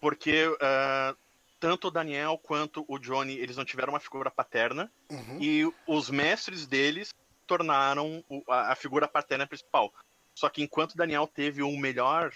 Porque 0.00 0.44
ah, 0.60 1.14
tanto 1.58 1.88
o 1.88 1.90
Daniel 1.90 2.38
quanto 2.42 2.84
o 2.88 2.98
Johnny, 2.98 3.36
eles 3.38 3.56
não 3.56 3.64
tiveram 3.64 3.92
uma 3.92 4.00
figura 4.00 4.30
paterna. 4.30 4.90
Uhum. 5.10 5.38
E 5.40 5.72
os 5.86 6.10
mestres 6.10 6.66
deles 6.66 7.14
tornaram 7.46 8.22
o- 8.28 8.42
a, 8.52 8.74
figura 8.74 9.06
paterna 9.08 9.46
principal. 9.46 9.92
Só 10.34 10.48
que 10.50 10.62
enquanto 10.62 10.92
o 10.92 10.96
Daniel 10.96 11.26
teve 11.26 11.62
o 11.62 11.70
melhor 11.78 12.30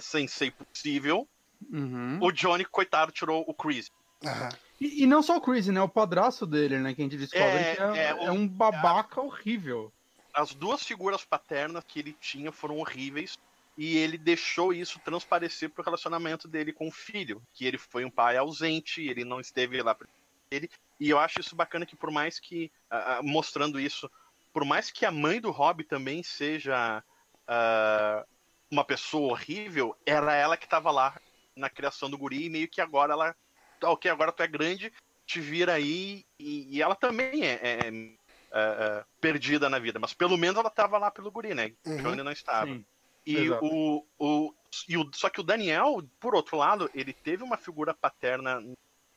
sensei 0.00 0.50
possível, 0.50 1.28
Uhum. 1.70 2.18
o 2.22 2.30
Johnny, 2.32 2.64
coitado, 2.64 3.10
tirou 3.12 3.44
o 3.46 3.52
Chris. 3.54 3.90
Aham. 4.24 4.48
E, 4.80 5.04
e 5.04 5.06
não 5.06 5.22
só 5.22 5.36
o 5.36 5.40
Chris, 5.40 5.66
né? 5.68 5.80
O 5.80 5.88
padrasto 5.88 6.46
dele, 6.46 6.78
né? 6.78 6.94
Que 6.94 7.02
a 7.02 7.04
gente 7.04 7.16
descobre 7.16 7.46
É, 7.46 7.76
que 7.76 7.82
é, 7.82 7.98
é, 7.98 8.24
é 8.26 8.32
um 8.32 8.46
babaca 8.46 9.20
horrível. 9.20 9.92
As 10.32 10.52
duas 10.52 10.82
figuras 10.82 11.24
paternas 11.24 11.84
que 11.86 11.98
ele 11.98 12.16
tinha 12.20 12.50
foram 12.50 12.78
horríveis. 12.78 13.36
E 13.76 13.96
ele 13.96 14.16
deixou 14.16 14.72
isso 14.72 15.00
transparecer 15.00 15.68
pro 15.68 15.82
relacionamento 15.82 16.46
dele 16.46 16.72
com 16.72 16.88
o 16.88 16.92
filho. 16.92 17.42
Que 17.52 17.66
ele 17.66 17.78
foi 17.78 18.04
um 18.04 18.10
pai 18.10 18.36
ausente, 18.36 19.02
ele 19.02 19.24
não 19.24 19.40
esteve 19.40 19.82
lá 19.82 19.94
pra 19.94 20.06
ele. 20.50 20.70
E 21.00 21.10
eu 21.10 21.18
acho 21.18 21.40
isso 21.40 21.56
bacana 21.56 21.86
que 21.86 21.96
por 21.96 22.10
mais 22.10 22.38
que. 22.38 22.70
ah, 22.90 23.20
mostrando 23.22 23.80
isso, 23.80 24.08
por 24.52 24.64
mais 24.64 24.90
que 24.90 25.04
a 25.04 25.10
mãe 25.10 25.40
do 25.40 25.50
Rob 25.50 25.82
também 25.84 26.22
seja 26.22 27.02
ah, 27.48 28.24
uma 28.70 28.84
pessoa 28.84 29.32
horrível, 29.32 29.96
era 30.06 30.34
ela 30.34 30.56
que 30.56 30.64
estava 30.64 30.90
lá 30.90 31.18
na 31.56 31.70
criação 31.70 32.10
do 32.10 32.18
guri, 32.18 32.46
e 32.46 32.50
meio 32.50 32.68
que 32.68 32.80
agora 32.80 33.12
ela. 33.12 33.36
"Ah, 33.84 33.90
Ok, 33.90 34.10
agora 34.10 34.32
tu 34.32 34.42
é 34.42 34.46
grande, 34.46 34.92
te 35.26 35.40
vira 35.40 35.74
aí. 35.74 36.24
E, 36.38 36.76
e 36.76 36.82
ela 36.82 36.94
também 36.94 37.44
é, 37.44 37.52
é, 37.62 37.88
é, 37.88 38.14
é, 38.52 39.04
perdida 39.20 39.68
na 39.68 39.78
vida, 39.78 39.98
mas 39.98 40.12
pelo 40.12 40.36
menos 40.36 40.58
ela 40.58 40.68
estava 40.68 40.98
lá 40.98 41.10
pelo 41.10 41.30
guri, 41.30 41.54
né? 41.54 41.72
O 41.84 41.90
Uhum. 41.90 41.96
Johnny 41.98 42.22
não 42.22 42.32
estava. 42.32 42.66
Sim. 42.66 42.84
E 43.26 43.36
Exato. 43.38 43.64
o, 43.64 44.06
o, 44.18 44.54
e 44.88 44.96
o. 44.98 45.10
Só 45.14 45.30
que 45.30 45.40
o 45.40 45.44
Daniel, 45.44 46.02
por 46.20 46.34
outro 46.34 46.56
lado, 46.58 46.90
ele 46.94 47.12
teve 47.12 47.42
uma 47.42 47.56
figura 47.56 47.94
paterna 47.94 48.62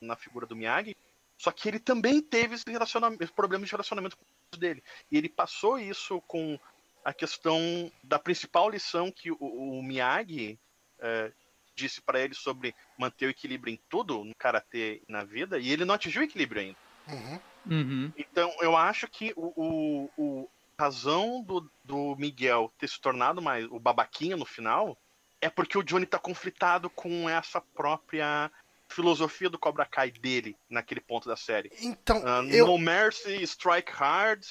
na 0.01 0.15
figura 0.15 0.45
do 0.45 0.55
Miyagi, 0.55 0.95
só 1.37 1.51
que 1.51 1.67
ele 1.67 1.79
também 1.79 2.21
teve 2.21 2.55
esse 2.55 2.69
relacionamento, 2.69 3.23
esse 3.23 3.33
problema 3.33 3.65
de 3.65 3.71
relacionamento 3.71 4.15
com 4.15 4.23
os 4.53 4.59
dele. 4.59 4.81
E 5.11 5.17
ele 5.17 5.27
passou 5.27 5.77
isso 5.77 6.21
com 6.21 6.57
a 7.03 7.13
questão 7.13 7.59
da 8.03 8.17
principal 8.17 8.69
lição 8.69 9.11
que 9.11 9.31
o, 9.31 9.37
o 9.39 9.83
Miyagi 9.83 10.57
eh, 10.99 11.31
disse 11.77 12.01
para 12.01 12.19
ele 12.19 12.33
sobre 12.33 12.75
manter 12.97 13.27
o 13.27 13.29
equilíbrio 13.29 13.73
em 13.73 13.79
tudo, 13.87 14.23
no 14.25 14.33
karatê 14.35 15.01
na 15.07 15.23
vida, 15.23 15.59
e 15.59 15.71
ele 15.71 15.85
não 15.85 15.93
atingiu 15.95 16.21
o 16.21 16.25
equilíbrio 16.25 16.61
ainda. 16.61 16.77
Uhum. 17.07 17.39
Uhum. 17.69 18.13
Então, 18.17 18.53
eu 18.61 18.75
acho 18.75 19.07
que 19.07 19.31
o, 19.35 19.53
o, 19.55 20.09
o- 20.17 20.49
a 20.79 20.83
razão 20.83 21.41
do, 21.43 21.69
do 21.83 22.15
Miguel 22.17 22.71
ter 22.77 22.87
se 22.89 22.99
tornado 22.99 23.41
mais 23.41 23.65
o 23.65 23.79
babaquinha 23.79 24.35
no 24.37 24.45
final 24.45 24.97
é 25.41 25.49
porque 25.49 25.77
o 25.77 25.83
Johnny 25.83 26.05
tá 26.05 26.19
conflitado 26.19 26.89
com 26.89 27.27
essa 27.29 27.59
própria 27.61 28.51
filosofia 28.89 29.49
do 29.49 29.57
Cobra 29.59 29.85
Kai 29.85 30.11
dele 30.11 30.55
naquele 30.69 31.01
ponto 31.01 31.27
da 31.27 31.35
série. 31.35 31.71
Então, 31.81 32.19
Uh, 32.19 32.49
eu, 32.51 32.67
No 32.67 32.77
mercy, 32.77 33.41
strike 33.43 33.91
hard, 33.91 34.43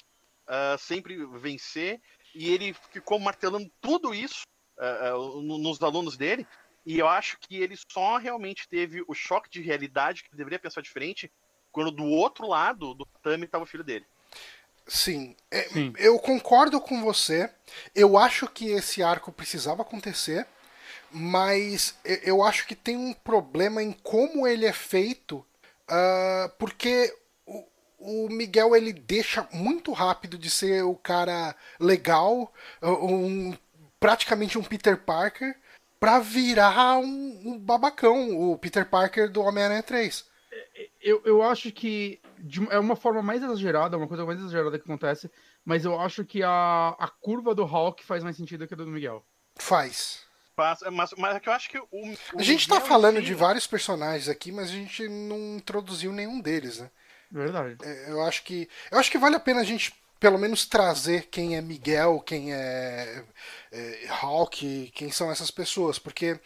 uh, 0.49 0.79
sempre 0.79 1.25
vencer. 1.39 2.01
E 2.35 2.51
ele 2.53 2.75
ficou 2.93 3.19
martelando 3.19 3.71
tudo 3.81 4.13
isso 4.15 4.43
uh, 4.79 5.17
uh, 5.17 5.43
no- 5.43 5.59
nos 5.59 5.81
alunos 5.83 6.17
dele. 6.17 6.47
E 6.87 6.99
eu 6.99 7.09
acho 7.09 7.39
que 7.41 7.57
ele 7.57 7.77
só 7.93 8.17
realmente 8.19 8.69
teve 8.69 9.05
o 9.09 9.15
choque 9.15 9.51
de 9.51 9.61
realidade, 9.61 10.23
que 10.23 10.31
ele 10.31 10.39
deveria 10.39 10.59
pensar 10.61 10.81
diferente, 10.83 11.31
quando 11.73 11.91
do 11.91 12.05
outro 12.05 12.47
lado 12.49 12.95
do 12.95 13.05
tatame 13.07 13.45
estava 13.47 13.65
o 13.65 13.67
filho 13.67 13.85
dele. 13.85 14.07
sim, 14.87 15.37
é, 15.51 15.69
Sim. 15.73 15.93
eu 15.99 16.19
concordo 16.19 16.81
com 16.81 17.03
você. 17.03 17.51
Eu 17.95 18.17
acho 18.17 18.49
que 18.49 18.71
esse 18.71 19.03
arco 19.03 19.33
precisava 19.33 19.83
acontecer, 19.83 20.47
mas 21.11 21.99
eu 22.05 22.43
acho 22.43 22.67
que 22.67 22.75
tem 22.77 22.97
um 22.97 23.13
problema 23.15 23.83
em 23.83 23.93
como 23.93 24.47
ele 24.47 24.67
é 24.67 24.73
feito, 24.73 25.45
ah, 25.89 26.51
porque 26.59 27.15
o, 27.47 27.65
o 27.99 28.29
Miguel 28.31 28.77
ele 28.77 28.93
deixa 28.93 29.49
muito 29.53 29.93
rápido 29.93 30.39
de 30.39 30.51
ser 30.51 30.83
o 30.85 30.97
cara 30.97 31.57
legal, 31.81 32.53
um, 32.83 33.55
praticamente 34.01 34.59
um 34.59 34.65
Peter 34.65 34.99
Parker, 34.99 35.57
pra 35.99 36.19
virar 36.19 36.99
um, 36.99 37.43
um 37.45 37.59
babacão, 37.59 38.37
o 38.39 38.59
Peter 38.59 38.87
Parker 38.89 39.31
do 39.31 39.43
Homem-Aranha 39.43 39.83
3. 39.83 40.25
Eu, 41.03 41.23
eu 41.25 41.43
acho 41.43 41.71
que 41.73 42.21
de- 42.39 42.67
é 42.71 42.79
uma 42.79 42.97
forma 42.97 43.23
mais 43.23 43.43
exagerada, 43.43 43.97
uma 43.97 44.09
coisa 44.09 44.25
mais 44.25 44.39
exagerada 44.39 44.79
que 44.79 44.85
acontece, 44.85 45.31
mas 45.65 45.85
eu 45.85 45.99
acho 46.01 46.25
que 46.25 46.43
a, 46.43 46.95
a 46.99 47.09
curva 47.09 47.55
do 47.55 47.65
Hulk 47.65 48.05
faz 48.05 48.23
mais 48.23 48.37
sentido 48.37 48.67
que 48.67 48.75
a 48.75 48.77
do 48.77 48.87
Miguel. 48.87 49.25
Faz. 49.57 50.25
Mas, 50.57 50.81
mas, 50.91 51.11
mas 51.19 51.37
é 51.37 51.41
que 51.41 51.49
eu 51.49 51.53
acho 51.53 51.69
que 51.69 51.79
o. 51.79 51.87
o 51.93 52.17
A 52.39 52.43
gente 52.43 52.67
tá 52.67 52.77
Miguel 52.77 52.87
em 52.87 52.89
falando 52.89 53.23
de 53.23 53.35
vários 53.35 53.67
personagens 53.67 54.29
aqui, 54.29 54.51
mas 54.51 54.69
a 54.71 54.73
gente 54.73 55.07
não 55.09 55.57
introduziu 55.57 56.13
nenhum 56.13 56.41
deles, 56.41 56.79
né? 56.79 56.91
Verdade. 57.31 57.77
É, 57.83 58.11
Eu 58.11 58.23
acho 58.23 58.43
que 58.43 58.69
eu 58.91 58.99
acho 58.99 59.11
que 59.11 59.19
vale 59.19 59.37
a 59.37 59.41
pena 59.41 59.61
a 59.61 59.65
gente 59.65 59.93
pelo 60.21 60.39
menos 60.39 60.67
trazer 60.67 61.29
quem 61.31 61.57
é 61.57 61.61
Miguel, 61.61 62.21
quem 62.21 62.53
é, 62.53 63.25
é 63.73 64.07
Hulk, 64.11 64.93
quem 64.95 65.11
são 65.11 65.31
essas 65.31 65.51
pessoas, 65.51 65.99
porque 65.99 66.39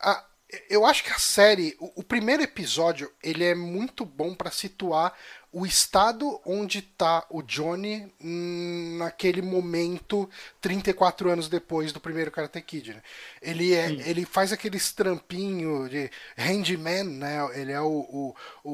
a- 0.00 0.24
eu 0.70 0.86
acho 0.86 1.02
que 1.04 1.10
a 1.10 1.18
série, 1.18 1.76
o, 1.80 2.00
o 2.00 2.04
primeiro 2.04 2.42
episódio, 2.42 3.12
ele 3.22 3.44
é 3.44 3.54
muito 3.54 4.04
bom 4.04 4.34
pra 4.34 4.50
situar 4.50 5.12
o 5.52 5.64
estado 5.64 6.40
onde 6.44 6.82
tá 6.82 7.24
o 7.30 7.40
Johnny 7.42 8.12
naquele 8.98 9.40
momento 9.42 10.28
34 10.60 11.30
anos 11.30 11.48
depois 11.48 11.92
do 11.92 12.00
primeiro 12.00 12.30
Karate 12.30 12.60
Kid, 12.60 12.94
né? 12.94 13.02
Ele 13.40 13.72
é, 13.72 13.88
Sim. 13.88 14.00
ele 14.00 14.24
faz 14.24 14.52
aqueles 14.52 14.92
trampinho 14.92 15.88
de 15.88 16.10
handyman, 16.36 17.04
né? 17.04 17.36
Ele 17.54 17.72
é 17.72 17.80
o, 17.80 18.34
o, 18.64 18.68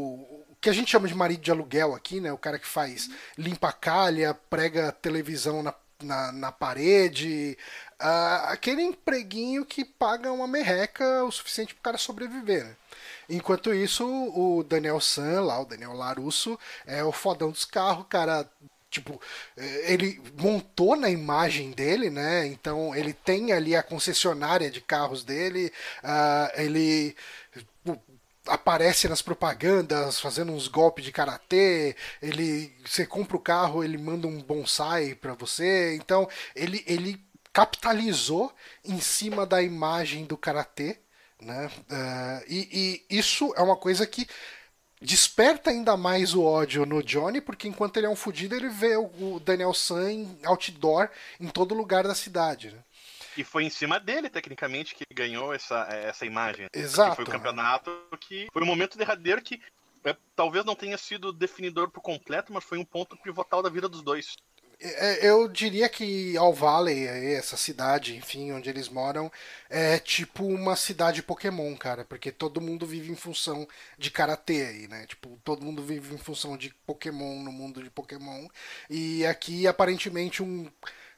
o 0.49 0.49
que 0.61 0.68
a 0.68 0.73
gente 0.73 0.90
chama 0.90 1.09
de 1.09 1.14
marido 1.14 1.40
de 1.40 1.51
aluguel 1.51 1.94
aqui, 1.94 2.20
né? 2.20 2.33
O 2.33 2.38
cara 2.38 2.59
que 2.59 2.66
faz 2.66 3.09
limpa 3.37 3.73
calha, 3.73 4.35
prega 4.35 4.92
televisão 4.92 5.62
na, 5.62 5.75
na, 6.03 6.33
na 6.33 6.53
parede, 6.53 7.57
ah, 7.99 8.51
aquele 8.51 8.83
empreguinho 8.83 9.64
que 9.64 9.85
paga 9.85 10.33
uma 10.33 10.46
merreca 10.46 11.25
o 11.25 11.31
suficiente 11.31 11.75
pro 11.75 11.83
cara 11.83 11.99
sobreviver, 11.99 12.64
né? 12.64 12.77
Enquanto 13.29 13.73
isso, 13.73 14.05
o 14.07 14.64
Daniel 14.64 15.01
San, 15.01 15.42
lá, 15.42 15.61
o 15.61 15.64
Daniel 15.64 15.92
Larusso, 15.92 16.59
é 16.87 17.05
o 17.05 17.12
fodão 17.12 17.51
dos 17.51 17.64
carros, 17.64 18.07
cara. 18.09 18.49
Tipo, 18.90 19.20
eh, 19.57 19.92
ele 19.92 20.20
montou 20.37 20.96
na 20.96 21.09
imagem 21.09 21.70
dele, 21.70 22.11
né? 22.11 22.46
Então 22.46 22.94
ele 22.94 23.12
tem 23.12 23.53
ali 23.53 23.77
a 23.77 23.85
concessionária 23.85 24.68
de 24.68 24.81
carros 24.81 25.23
dele, 25.23 25.73
ah, 26.03 26.51
ele 26.57 27.14
aparece 28.50 29.08
nas 29.08 29.22
propagandas 29.22 30.20
fazendo 30.20 30.52
uns 30.52 30.68
golpes 30.68 31.04
de 31.04 31.12
karatê, 31.12 31.96
ele 32.20 32.72
você 32.84 33.06
compra 33.06 33.36
o 33.36 33.40
carro, 33.40 33.84
ele 33.84 33.96
manda 33.96 34.26
um 34.26 34.42
bonsai 34.42 35.14
pra 35.14 35.34
você. 35.34 35.94
Então, 35.96 36.28
ele 36.54 36.84
ele 36.86 37.24
capitalizou 37.52 38.52
em 38.84 39.00
cima 39.00 39.46
da 39.46 39.62
imagem 39.62 40.24
do 40.24 40.36
karatê, 40.36 40.98
né? 41.40 41.70
Ah, 41.90 42.42
e, 42.48 43.02
e 43.10 43.18
isso 43.18 43.52
é 43.56 43.62
uma 43.62 43.76
coisa 43.76 44.06
que 44.06 44.26
desperta 45.00 45.70
ainda 45.70 45.96
mais 45.96 46.34
o 46.34 46.42
ódio 46.42 46.84
no 46.84 47.02
Johnny, 47.02 47.40
porque 47.40 47.66
enquanto 47.66 47.96
ele 47.96 48.06
é 48.06 48.10
um 48.10 48.16
fudido, 48.16 48.54
ele 48.54 48.68
vê 48.68 48.96
o 48.96 49.40
Daniel 49.40 49.72
San 49.72 50.26
outdoor 50.44 51.08
em 51.40 51.48
todo 51.48 51.74
lugar 51.74 52.04
da 52.04 52.14
cidade, 52.14 52.70
né? 52.70 52.78
E 53.40 53.44
foi 53.44 53.64
em 53.64 53.70
cima 53.70 53.98
dele, 53.98 54.29
tecnicamente, 54.29 54.94
que 54.94 55.03
ganhou 55.14 55.55
essa, 55.55 55.88
essa 55.90 56.26
imagem. 56.26 56.66
Exato. 56.74 57.11
Que 57.12 57.16
foi 57.16 57.24
o 57.24 57.29
campeonato 57.29 57.90
que 58.20 58.46
foi 58.53 58.62
o 58.62 58.66
momento 58.66 58.98
derradeiro 58.98 59.40
que 59.40 59.62
é, 60.05 60.14
talvez 60.37 60.62
não 60.62 60.74
tenha 60.74 60.98
sido 60.98 61.33
definidor 61.33 61.90
por 61.90 62.03
completo, 62.03 62.53
mas 62.53 62.64
foi 62.64 62.76
um 62.76 62.85
ponto 62.85 63.16
pivotal 63.16 63.62
da 63.62 63.70
vida 63.70 63.88
dos 63.88 64.03
dois. 64.03 64.37
É, 64.79 65.26
Eu 65.26 65.48
diria 65.48 65.88
que 65.88 66.37
All 66.37 66.53
Valley, 66.53 67.07
essa 67.07 67.57
cidade, 67.57 68.14
enfim, 68.14 68.53
onde 68.53 68.68
eles 68.68 68.90
moram, 68.90 69.33
é 69.70 69.98
tipo 69.98 70.44
uma 70.44 70.76
cidade 70.76 71.22
Pokémon, 71.22 71.74
cara, 71.76 72.05
porque 72.05 72.31
todo 72.31 72.61
mundo 72.61 72.85
vive 72.85 73.11
em 73.11 73.16
função 73.16 73.66
de 73.96 74.11
karatê 74.11 74.66
aí, 74.66 74.87
né? 74.87 75.07
Tipo, 75.07 75.40
todo 75.42 75.64
mundo 75.64 75.83
vive 75.83 76.14
em 76.14 76.18
função 76.18 76.59
de 76.59 76.74
Pokémon 76.87 77.42
no 77.42 77.50
mundo 77.53 77.83
de 77.83 77.88
Pokémon. 77.88 78.46
E 78.90 79.24
aqui, 79.24 79.66
aparentemente, 79.66 80.42
um 80.42 80.70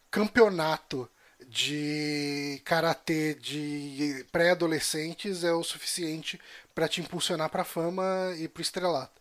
campeonato 0.08 1.10
de 1.48 2.60
karatê 2.64 3.34
de 3.34 4.24
pré-adolescentes 4.30 5.44
é 5.44 5.52
o 5.52 5.62
suficiente 5.62 6.40
pra 6.74 6.88
te 6.88 7.00
impulsionar 7.00 7.50
pra 7.50 7.64
fama 7.64 8.04
e 8.38 8.48
pro 8.48 8.62
estrelato. 8.62 9.20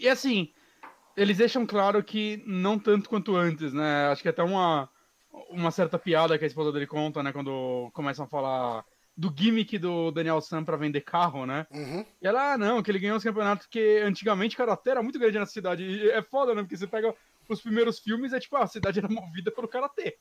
E 0.00 0.08
assim, 0.08 0.52
eles 1.16 1.36
deixam 1.36 1.66
claro 1.66 2.02
que 2.02 2.42
não 2.46 2.78
tanto 2.78 3.08
quanto 3.08 3.36
antes, 3.36 3.72
né? 3.72 4.06
Acho 4.06 4.22
que 4.22 4.28
até 4.28 4.42
uma, 4.42 4.88
uma 5.50 5.70
certa 5.70 5.98
piada 5.98 6.38
que 6.38 6.44
a 6.44 6.46
esposa 6.46 6.72
dele 6.72 6.86
conta, 6.86 7.22
né? 7.22 7.32
Quando 7.32 7.90
começam 7.92 8.24
a 8.24 8.28
falar 8.28 8.84
do 9.16 9.34
gimmick 9.36 9.76
do 9.78 10.12
Daniel 10.12 10.40
Sam 10.40 10.64
pra 10.64 10.76
vender 10.76 11.00
carro, 11.00 11.44
né? 11.44 11.66
Uhum. 11.72 12.04
E 12.22 12.26
ela, 12.26 12.52
ah, 12.52 12.58
não, 12.58 12.80
que 12.80 12.90
ele 12.90 13.00
ganhou 13.00 13.16
os 13.16 13.24
campeonatos 13.24 13.66
porque 13.66 14.00
antigamente 14.04 14.56
Karatê 14.56 14.90
era 14.90 15.02
muito 15.02 15.18
grande 15.18 15.40
nessa 15.40 15.50
cidade. 15.50 15.82
E 15.82 16.08
é 16.08 16.22
foda, 16.22 16.54
né? 16.54 16.62
Porque 16.62 16.76
você 16.76 16.86
pega 16.86 17.12
os 17.52 17.60
primeiros 17.62 17.98
filmes, 17.98 18.32
é 18.32 18.40
tipo, 18.40 18.56
ah, 18.56 18.64
a 18.64 18.66
cidade 18.66 18.98
era 18.98 19.08
movida 19.08 19.50
pelo 19.50 19.68
Karatê. 19.68 20.16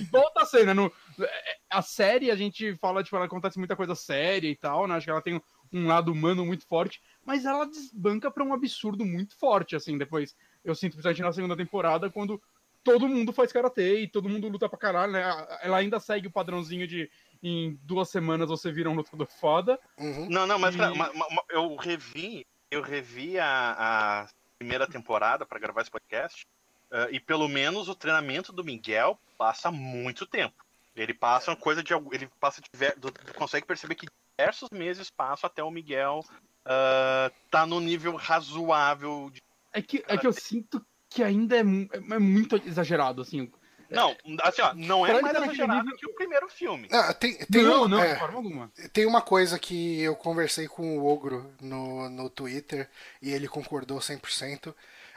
e 0.00 0.04
volta 0.04 0.42
a 0.42 0.46
ser, 0.46 0.66
né? 0.66 0.72
No, 0.74 0.92
é, 1.20 1.56
a 1.70 1.82
série, 1.82 2.30
a 2.30 2.36
gente 2.36 2.74
fala, 2.76 3.02
tipo, 3.02 3.16
ela 3.16 3.26
acontece 3.26 3.58
muita 3.58 3.76
coisa 3.76 3.94
séria 3.94 4.48
e 4.48 4.56
tal, 4.56 4.86
né? 4.86 4.94
Acho 4.96 5.04
que 5.06 5.10
ela 5.10 5.22
tem 5.22 5.40
um 5.72 5.86
lado 5.86 6.10
humano 6.12 6.44
muito 6.44 6.66
forte, 6.66 7.00
mas 7.24 7.44
ela 7.44 7.64
desbanca 7.66 8.30
pra 8.30 8.42
um 8.44 8.52
absurdo 8.52 9.04
muito 9.04 9.36
forte, 9.38 9.76
assim, 9.76 9.96
depois. 9.96 10.34
Eu 10.64 10.74
sinto, 10.74 10.92
principalmente 10.92 11.22
na 11.22 11.32
segunda 11.32 11.56
temporada, 11.56 12.10
quando 12.10 12.40
todo 12.82 13.06
mundo 13.08 13.32
faz 13.32 13.52
Karatê 13.52 14.00
e 14.00 14.08
todo 14.08 14.28
mundo 14.28 14.48
luta 14.48 14.68
pra 14.68 14.78
caralho, 14.78 15.12
né? 15.12 15.22
Ela 15.62 15.78
ainda 15.78 16.00
segue 16.00 16.26
o 16.26 16.32
padrãozinho 16.32 16.86
de 16.88 17.10
em 17.42 17.78
duas 17.82 18.08
semanas 18.10 18.48
você 18.48 18.70
vira 18.72 18.90
um 18.90 18.94
lutador 18.94 19.26
foda. 19.26 19.78
Uhum. 19.98 20.28
Não, 20.28 20.46
não, 20.46 20.58
mas 20.58 20.74
E- 20.74 20.78
cara, 20.78 20.94
ma- 20.94 21.12
ma- 21.12 21.28
ma- 21.30 21.44
eu 21.50 21.76
revi, 21.76 22.44
eu 22.70 22.82
revi 22.82 23.38
a, 23.38 24.22
a 24.24 24.28
primeira 24.58 24.86
temporada 24.86 25.46
pra 25.46 25.58
gravar 25.58 25.82
esse 25.82 25.90
podcast. 25.90 26.42
Eh, 26.90 27.08
e 27.12 27.20
pelo 27.20 27.48
menos 27.48 27.88
o 27.88 27.94
treinamento 27.94 28.52
do 28.52 28.64
Miguel 28.64 29.18
passa 29.38 29.70
muito 29.70 30.26
tempo. 30.26 30.64
Ele 30.96 31.14
passa 31.14 31.50
uma 31.50 31.56
coisa 31.56 31.82
de 31.82 31.92
ele 32.12 32.28
passa 32.40 32.60
diver- 32.72 32.98
do- 32.98 33.12
consegue 33.36 33.66
perceber 33.66 33.94
que 33.94 34.06
diversos 34.38 34.68
meses 34.70 35.08
passam 35.10 35.46
até 35.48 35.62
o 35.62 35.70
Miguel 35.70 36.24
ah, 36.64 37.30
tá 37.50 37.64
no 37.66 37.80
nível 37.80 38.16
razoável. 38.16 39.30
de- 39.32 39.40
É 39.72 39.80
que, 39.80 40.04
é 40.06 40.16
que 40.18 40.26
eu 40.26 40.32
sinto 40.32 40.84
que 41.08 41.22
ainda 41.22 41.56
é, 41.56 41.60
é 41.60 42.18
muito 42.18 42.56
exagerado, 42.66 43.22
assim. 43.22 43.50
Não, 43.88 44.16
assim, 44.42 44.62
ó, 44.62 44.72
não 44.74 45.04
é 45.04 45.20
mais 45.20 45.34
exagerado 45.36 45.82
nível- 45.82 45.98
que 45.98 46.06
o 46.06 46.14
primeiro 46.14 46.48
filme. 46.48 46.88
Ah, 46.92 47.12
tem, 47.12 47.36
tem 47.46 47.64
não, 47.64 47.84
um- 47.84 47.88
não, 47.88 48.00
é. 48.00 48.12
de 48.14 48.18
forma 48.20 48.36
alguma. 48.36 48.72
Tem 48.92 49.04
uma 49.04 49.20
coisa 49.20 49.58
que 49.58 50.00
eu 50.00 50.14
conversei 50.14 50.68
com 50.68 50.96
o 50.98 51.04
Ogro 51.06 51.52
no, 51.60 52.08
no 52.08 52.30
Twitter 52.30 52.88
e 53.20 53.30
ele 53.32 53.48
concordou 53.48 53.98
100%. 53.98 54.72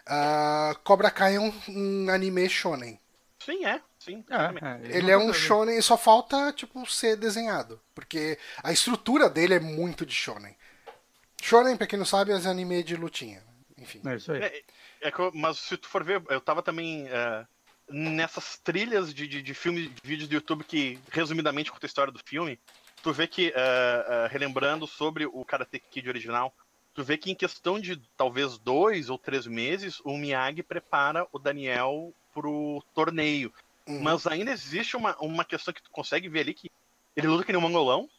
Ah, 0.05 0.75
Cobra 0.83 1.09
Kai 1.09 1.35
é 1.35 1.39
um, 1.39 1.53
um 1.69 2.09
anime 2.09 2.47
shonen. 2.49 2.99
Sim, 3.39 3.65
é, 3.65 3.81
sim. 3.99 4.23
É, 4.29 4.35
exatamente. 4.35 4.65
é, 4.93 4.97
Ele 4.97 5.11
é 5.11 5.17
um 5.17 5.33
shonen, 5.33 5.81
só 5.81 5.97
falta 5.97 6.51
tipo 6.53 6.85
ser 6.89 7.15
desenhado, 7.17 7.79
porque 7.93 8.37
a 8.63 8.71
estrutura 8.71 9.29
dele 9.29 9.55
é 9.55 9.59
muito 9.59 10.05
de 10.05 10.13
shonen. 10.15 10.55
Shonen, 11.41 11.75
pra 11.75 11.87
quem 11.87 11.99
não 11.99 12.05
sabe, 12.05 12.31
é 12.31 12.35
anime 12.35 12.83
de 12.83 12.95
lutinha. 12.95 13.43
Enfim. 13.77 14.01
É 14.05 14.15
isso 14.15 14.31
aí. 14.31 14.41
É, 14.43 14.63
é 15.01 15.11
que 15.11 15.19
eu- 15.19 15.31
mas 15.33 15.59
se 15.59 15.75
tu 15.77 15.87
for 15.89 16.03
ver, 16.03 16.21
eu 16.29 16.39
tava 16.39 16.63
também 16.63 17.05
é, 17.09 17.45
nessas 17.89 18.57
trilhas 18.59 19.13
de, 19.13 19.27
de, 19.27 19.41
de 19.41 19.53
filmes, 19.53 19.89
de 19.93 20.01
vídeos 20.03 20.29
do 20.29 20.35
YouTube 20.35 20.63
que 20.63 20.99
resumidamente 21.11 21.69
conta 21.71 21.85
a 21.85 21.87
história 21.87 22.13
do 22.13 22.19
filme. 22.25 22.57
Tu 23.01 23.11
vê 23.11 23.27
que, 23.27 23.51
é, 23.53 24.05
é, 24.07 24.27
relembrando 24.31 24.87
sobre 24.87 25.25
o 25.25 25.43
Karate 25.43 25.79
Kid 25.79 26.07
original, 26.07 26.53
tu 26.93 27.03
vê 27.03 27.17
que 27.17 27.31
em 27.31 27.35
questão 27.35 27.79
de 27.79 27.97
talvez 28.15 28.57
dois 28.57 29.09
ou 29.09 29.17
três 29.17 29.47
meses, 29.47 29.99
o 30.03 30.17
Miyagi 30.17 30.63
prepara 30.63 31.27
o 31.31 31.39
Daniel 31.39 32.13
pro 32.33 32.83
torneio. 32.93 33.53
Uhum. 33.87 34.01
Mas 34.01 34.25
ainda 34.27 34.51
existe 34.51 34.95
uma, 34.95 35.15
uma 35.17 35.43
questão 35.43 35.73
que 35.73 35.81
tu 35.81 35.91
consegue 35.91 36.29
ver 36.29 36.41
ali 36.41 36.53
que 36.53 36.71
ele 37.15 37.27
luta 37.27 37.43
que 37.43 37.51
nem 37.51 37.59
um 37.59 37.63
mangolão. 37.63 38.09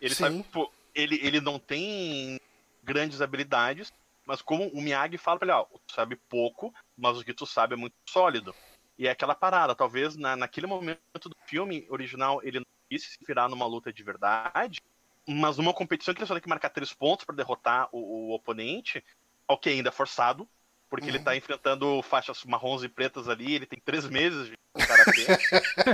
Ele 0.00 0.14
Sim. 0.14 0.42
sabe, 0.44 0.68
ele, 0.94 1.18
ele 1.22 1.40
não 1.40 1.58
tem 1.58 2.40
grandes 2.82 3.20
habilidades, 3.20 3.92
mas 4.26 4.42
como 4.42 4.68
o 4.68 4.80
Miyagi 4.80 5.16
fala 5.16 5.38
pra 5.38 5.46
ele, 5.46 5.56
ó, 5.56 5.64
tu 5.86 5.94
sabe 5.94 6.16
pouco, 6.28 6.72
mas 6.96 7.18
o 7.18 7.24
que 7.24 7.34
tu 7.34 7.46
sabe 7.46 7.74
é 7.74 7.76
muito 7.76 7.94
sólido. 8.08 8.54
E 8.98 9.06
é 9.06 9.10
aquela 9.10 9.34
parada, 9.34 9.74
talvez 9.74 10.16
na, 10.16 10.36
naquele 10.36 10.66
momento 10.66 11.28
do 11.28 11.36
filme 11.46 11.86
original 11.88 12.40
ele 12.42 12.60
não 12.60 12.66
quis 12.88 13.02
se 13.02 13.18
virar 13.26 13.48
numa 13.48 13.66
luta 13.66 13.92
de 13.92 14.02
verdade, 14.02 14.80
mas 15.26 15.56
numa 15.56 15.72
competição 15.72 16.12
que 16.12 16.20
ele 16.20 16.26
só 16.26 16.34
tem 16.34 16.42
que 16.42 16.48
marcar 16.48 16.70
três 16.70 16.92
pontos 16.92 17.24
para 17.24 17.34
derrotar 17.34 17.88
o, 17.92 17.98
o, 17.98 18.34
oponente, 18.34 19.02
ok, 19.48 19.72
ainda 19.72 19.88
é 19.88 19.92
forçado, 19.92 20.48
porque 20.88 21.08
uhum. 21.08 21.14
ele 21.14 21.24
tá 21.24 21.36
enfrentando 21.36 22.02
faixas 22.02 22.44
marrons 22.44 22.82
e 22.82 22.88
pretas 22.88 23.28
ali, 23.28 23.54
ele 23.54 23.66
tem 23.66 23.80
três 23.80 24.08
meses 24.08 24.48
de 24.48 24.58
karatê. 24.86 25.26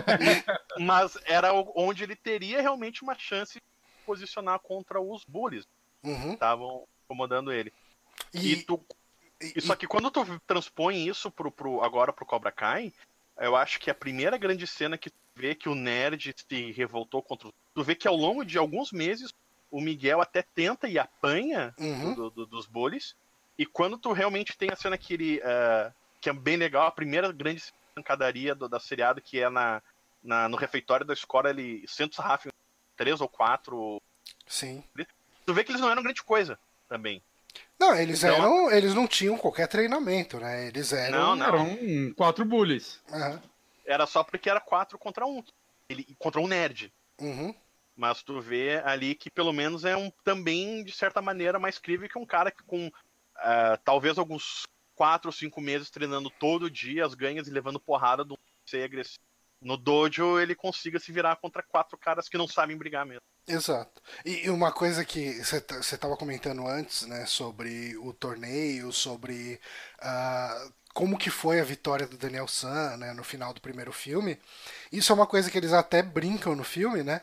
mas 0.81 1.17
era 1.25 1.53
onde 1.75 2.03
ele 2.03 2.17
teria 2.17 2.61
realmente 2.61 3.03
uma 3.03 3.17
chance 3.17 3.55
de 3.55 3.63
posicionar 4.05 4.59
contra 4.59 5.01
os 5.01 5.25
bullies 5.25 5.67
uhum. 6.03 6.29
que 6.29 6.35
estavam 6.35 6.87
incomodando 7.05 7.53
ele. 7.53 7.73
E, 8.35 8.53
e 8.53 8.63
tu. 8.63 8.85
E, 9.41 9.61
só 9.61 9.75
que 9.75 9.87
quando 9.87 10.11
tu 10.11 10.25
transpõe 10.47 11.07
isso 11.07 11.31
pro, 11.31 11.51
pro, 11.51 11.83
agora 11.83 12.13
pro 12.13 12.27
Cobra 12.27 12.53
Kai, 12.53 12.93
eu 13.39 13.57
acho 13.57 13.81
que 13.81 13.91
a 13.91 13.95
primeira 13.95 14.37
grande 14.37 14.67
cena 14.67 14.99
que 14.99 15.11
vê 15.35 15.55
que 15.55 15.69
o 15.69 15.75
nerd 15.75 16.35
se 16.37 16.73
revoltou 16.73 17.23
contra. 17.23 17.51
Tu 17.75 17.83
vê 17.83 17.95
que 17.95 18.09
ao 18.09 18.17
longo 18.17 18.45
de 18.45 18.59
alguns 18.59 18.93
meses 18.93 19.33
o 19.71 19.81
Miguel 19.81 20.21
até 20.21 20.43
tenta 20.43 20.89
e 20.89 20.99
apanha 20.99 21.75
uhum. 21.79 22.15
do, 22.15 22.31
do, 22.31 22.47
dos 22.47 22.67
bullies. 22.67 23.15
E 23.59 23.65
quando 23.65 23.99
tu 23.99 24.13
realmente 24.13 24.57
tem 24.57 24.71
a 24.71 24.77
cena 24.77 24.99
que 24.99 25.15
ele. 25.15 25.39
Uh, 25.39 25.93
que 26.21 26.29
é 26.29 26.33
bem 26.33 26.57
legal, 26.57 26.87
a 26.87 26.91
primeira 26.91 27.33
grande 27.33 27.63
pancadaria 27.95 28.55
do, 28.55 28.69
da 28.69 28.79
seriado, 28.79 29.23
que 29.23 29.41
é 29.41 29.49
na, 29.49 29.83
na, 30.23 30.49
no 30.49 30.57
refeitório 30.57 31.07
da 31.07 31.15
escola, 31.15 31.51
ele 31.51 31.85
senta 31.87 32.13
os 32.13 32.19
Rafa 32.19 32.51
três 32.97 33.21
ou 33.21 33.29
quatro. 33.29 34.01
Sim. 34.47 34.85
Tu 35.47 35.55
vê 35.55 35.65
que 35.65 35.73
eles 35.73 35.81
não 35.81 35.91
eram 35.91 36.03
grande 36.03 36.23
coisa 36.23 36.59
também. 36.89 37.23
Não, 37.79 37.95
eles 37.95 38.23
então, 38.23 38.35
eram. 38.35 38.71
Eles 38.71 38.95
não 38.95 39.07
tinham 39.07 39.39
qualquer 39.39 39.67
treinamento, 39.67 40.39
né? 40.39 40.67
Eles 40.67 40.93
eram. 40.93 41.19
Não, 41.19 41.37
não. 41.37 41.47
Eram 41.47 42.15
quatro 42.15 42.45
bullies. 42.45 43.01
Uhum. 43.11 43.41
Era 43.91 44.07
só 44.07 44.23
porque 44.23 44.49
era 44.49 44.61
quatro 44.61 44.99
contra 44.99 45.27
um. 45.27 45.43
Ele, 45.89 46.15
contra 46.19 46.41
um 46.41 46.47
nerd. 46.47 46.93
Uhum. 47.21 47.55
Mas 47.97 48.23
tu 48.23 48.41
vê 48.41 48.81
ali 48.85 49.15
que 49.15 49.29
pelo 49.29 49.53
menos 49.53 49.85
é 49.85 49.97
um 49.97 50.11
também, 50.25 50.85
de 50.85 50.93
certa 50.93 51.21
maneira, 51.21 51.59
mais 51.59 51.79
crível 51.79 52.09
que 52.09 52.19
um 52.19 52.25
cara 52.25 52.51
que 52.51 52.63
com 52.63 52.87
uh, 52.87 53.77
talvez 53.85 54.17
alguns 54.17 54.63
quatro 54.95 55.29
ou 55.29 55.33
cinco 55.33 55.61
meses 55.61 55.91
treinando 55.91 56.31
todo 56.31 56.71
dia 56.71 57.05
as 57.05 57.15
ganhas 57.15 57.49
e 57.49 57.51
levando 57.51 57.81
porrada 57.81 58.25
do 58.25 58.39
ser 58.65 58.85
agressivo 58.85 59.25
no 59.61 59.77
dojo 59.77 60.41
ele 60.41 60.55
consiga 60.55 60.99
se 60.99 61.13
virar 61.13 61.37
contra 61.37 61.63
quatro 61.63 61.99
caras 61.99 62.29
que 62.29 62.39
não 62.39 62.49
sabem 62.49 62.77
brigar 62.77 63.05
mesmo. 63.05 63.21
Exato. 63.47 64.01
E, 64.25 64.49
uma 64.49 64.73
coisa 64.73 65.05
que 65.05 65.33
você 65.43 65.59
estava 65.95 66.17
comentando 66.17 66.67
antes, 66.67 67.03
né, 67.03 67.27
sobre 67.27 67.97
o 67.99 68.13
torneio, 68.13 68.93
sobre 68.93 69.61
uh, 70.01 70.73
como 70.93 71.19
que 71.19 71.31
foi 71.31 71.61
a 71.61 71.65
vitória 71.65 72.07
do 72.07 72.17
Daniel 72.17 72.49
San, 72.49 72.97
né, 72.97 73.13
no 73.13 73.25
final 73.25 73.53
do 73.53 73.61
primeiro 73.61 73.93
filme. 73.93 74.39
Isso 74.93 75.13
é 75.13 75.15
uma 75.15 75.27
coisa 75.27 75.51
que 75.51 75.59
eles 75.59 75.73
até 75.73 76.03
brincam 76.03 76.55
no 76.55 76.65
filme, 76.65 77.03
né? 77.03 77.21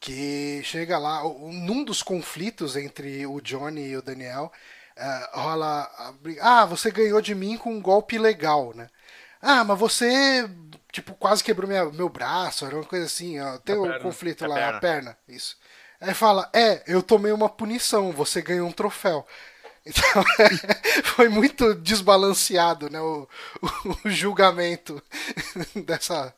Que 0.00 0.62
chega 0.64 0.98
lá, 0.98 1.22
num 1.22 1.84
dos 1.84 2.02
conflitos 2.02 2.76
entre 2.76 3.26
o 3.26 3.40
Johnny 3.40 3.88
e 3.88 3.96
o 3.96 4.02
Daniel, 4.02 4.50
uh, 4.96 5.40
rola. 5.40 5.90
Ah, 6.40 6.64
você 6.66 6.90
ganhou 6.90 7.20
de 7.20 7.34
mim 7.34 7.56
com 7.56 7.72
um 7.72 7.80
golpe 7.80 8.18
legal, 8.18 8.72
né? 8.74 8.88
Ah, 9.40 9.64
mas 9.64 9.78
você 9.78 10.48
tipo, 10.92 11.14
quase 11.14 11.42
quebrou 11.42 11.66
minha, 11.66 11.86
meu 11.86 12.08
braço, 12.08 12.66
era 12.66 12.76
uma 12.76 12.84
coisa 12.84 13.06
assim, 13.06 13.40
ó. 13.40 13.58
Tem 13.58 13.76
um 13.76 13.98
conflito 14.00 14.44
a 14.44 14.48
lá, 14.48 14.54
perna. 14.54 14.76
a 14.76 14.80
perna, 14.80 15.18
isso. 15.26 15.56
Aí 16.00 16.14
fala, 16.14 16.50
é, 16.52 16.82
eu 16.86 17.02
tomei 17.02 17.32
uma 17.32 17.48
punição, 17.48 18.12
você 18.12 18.42
ganhou 18.42 18.68
um 18.68 18.72
troféu. 18.72 19.26
Então, 19.84 20.02
foi 21.16 21.28
muito 21.28 21.74
desbalanceado, 21.74 22.88
né, 22.88 23.00
o, 23.00 23.28
o, 24.04 24.10
julgamento 24.10 25.02
dessa... 25.84 26.34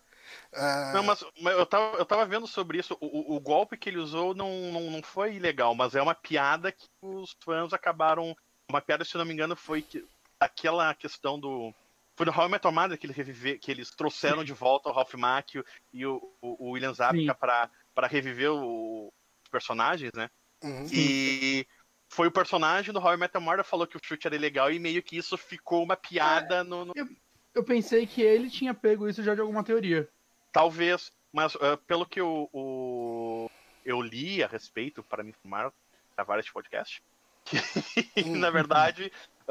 Uh... 0.52 0.94
Não, 0.94 1.02
mas, 1.02 1.24
mas, 1.40 1.58
eu, 1.58 1.66
tava, 1.66 1.96
eu 1.98 2.06
tava 2.06 2.24
vendo 2.24 2.46
sobre 2.46 2.78
isso, 2.78 2.96
o, 3.00 3.36
o 3.36 3.40
golpe 3.40 3.76
que 3.76 3.90
ele 3.90 3.98
usou 3.98 4.34
não, 4.34 4.72
não, 4.72 4.90
não 4.90 5.02
foi 5.02 5.34
ilegal, 5.34 5.74
mas 5.74 5.94
é 5.94 6.00
uma 6.00 6.14
piada 6.14 6.72
que 6.72 6.88
os 7.02 7.36
fãs 7.44 7.72
acabaram... 7.72 8.36
Uma 8.68 8.80
piada, 8.80 9.04
se 9.04 9.16
não 9.18 9.26
me 9.26 9.34
engano, 9.34 9.54
foi 9.54 9.82
que 9.82 10.04
aquela 10.40 10.94
questão 10.94 11.38
do 11.38 11.74
foi 12.16 12.26
no 12.26 12.32
How 12.32 12.46
I 12.46 12.50
Met 12.50 12.66
Your 12.66 12.74
Mother 12.74 12.98
que 12.98 13.06
eles, 13.06 13.16
reviver, 13.16 13.58
que 13.58 13.70
eles 13.70 13.90
trouxeram 13.90 14.38
Sim. 14.38 14.44
de 14.44 14.52
volta 14.52 14.88
o 14.88 14.92
Ralph 14.92 15.14
Macchio 15.14 15.64
e 15.92 16.06
o, 16.06 16.22
o, 16.40 16.66
o 16.66 16.70
William 16.70 16.94
Zabka 16.94 17.34
para 17.34 18.06
reviver 18.06 18.52
o, 18.52 19.12
os 19.42 19.50
personagens, 19.50 20.12
né? 20.14 20.30
Uhum. 20.62 20.86
E 20.92 21.66
foi 22.14 22.28
o 22.28 22.32
personagem 22.32 22.94
do 22.94 23.00
How 23.00 23.14
I 23.14 23.16
Met 23.16 23.36
Your 23.36 23.44
Mother 23.44 23.64
falou 23.64 23.88
que 23.88 23.96
o 23.96 24.00
chute 24.00 24.28
era 24.28 24.38
legal 24.38 24.70
e 24.70 24.78
meio 24.78 25.02
que 25.02 25.16
isso 25.16 25.36
ficou 25.36 25.82
uma 25.82 25.96
piada 25.96 26.56
é, 26.56 26.62
no... 26.62 26.84
no... 26.84 26.92
Eu, 26.94 27.08
eu, 27.52 27.64
pensei 27.64 28.06
que 28.06 28.22
ele 28.22 28.48
tinha 28.48 28.72
pego 28.72 29.08
isso 29.08 29.20
já 29.20 29.34
de 29.34 29.40
alguma 29.40 29.64
teoria. 29.64 30.08
Talvez, 30.52 31.12
mas 31.32 31.56
uh, 31.56 31.76
pelo 31.88 32.06
que 32.06 32.20
eu, 32.20 32.48
o, 32.52 33.50
eu 33.84 34.00
li 34.00 34.44
a 34.44 34.46
respeito 34.46 35.02
para 35.02 35.24
me 35.24 35.30
informar, 35.30 35.72
gravar 36.14 36.38
este 36.38 36.52
podcast, 36.52 37.02
que 38.14 38.24
na 38.30 38.48
verdade 38.48 39.10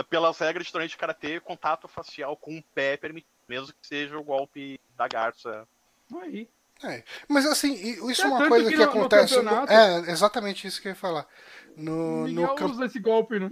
pelas 0.09 0.39
regras 0.39 0.65
de 0.65 0.71
torneio 0.71 0.89
de 0.89 0.97
karatê, 0.97 1.41
contato 1.41 1.89
facial 1.89 2.37
com 2.37 2.57
o 2.57 2.63
pé 2.73 2.95
permitido, 2.95 3.29
mesmo 3.47 3.73
que 3.73 3.85
seja 3.85 4.17
o 4.17 4.23
golpe 4.23 4.79
da 4.97 5.07
garça. 5.07 5.67
Aí. 6.21 6.47
É, 6.83 7.03
mas 7.27 7.45
assim, 7.45 7.73
isso 7.73 8.21
é, 8.21 8.25
é 8.25 8.27
uma 8.27 8.47
coisa 8.47 8.69
que, 8.69 8.77
que 8.77 8.83
no, 8.83 8.89
acontece. 8.89 9.41
No 9.41 9.51
é, 9.51 10.11
exatamente 10.11 10.67
isso 10.67 10.81
que 10.81 10.87
eu 10.87 10.91
ia 10.91 10.95
falar. 10.95 11.27
No, 11.75 12.23
Miguel 12.23 12.47
no 12.47 12.55
camp... 12.55 12.71
usa 12.71 12.85
esse 12.85 12.99
golpe, 12.99 13.39
né? 13.39 13.51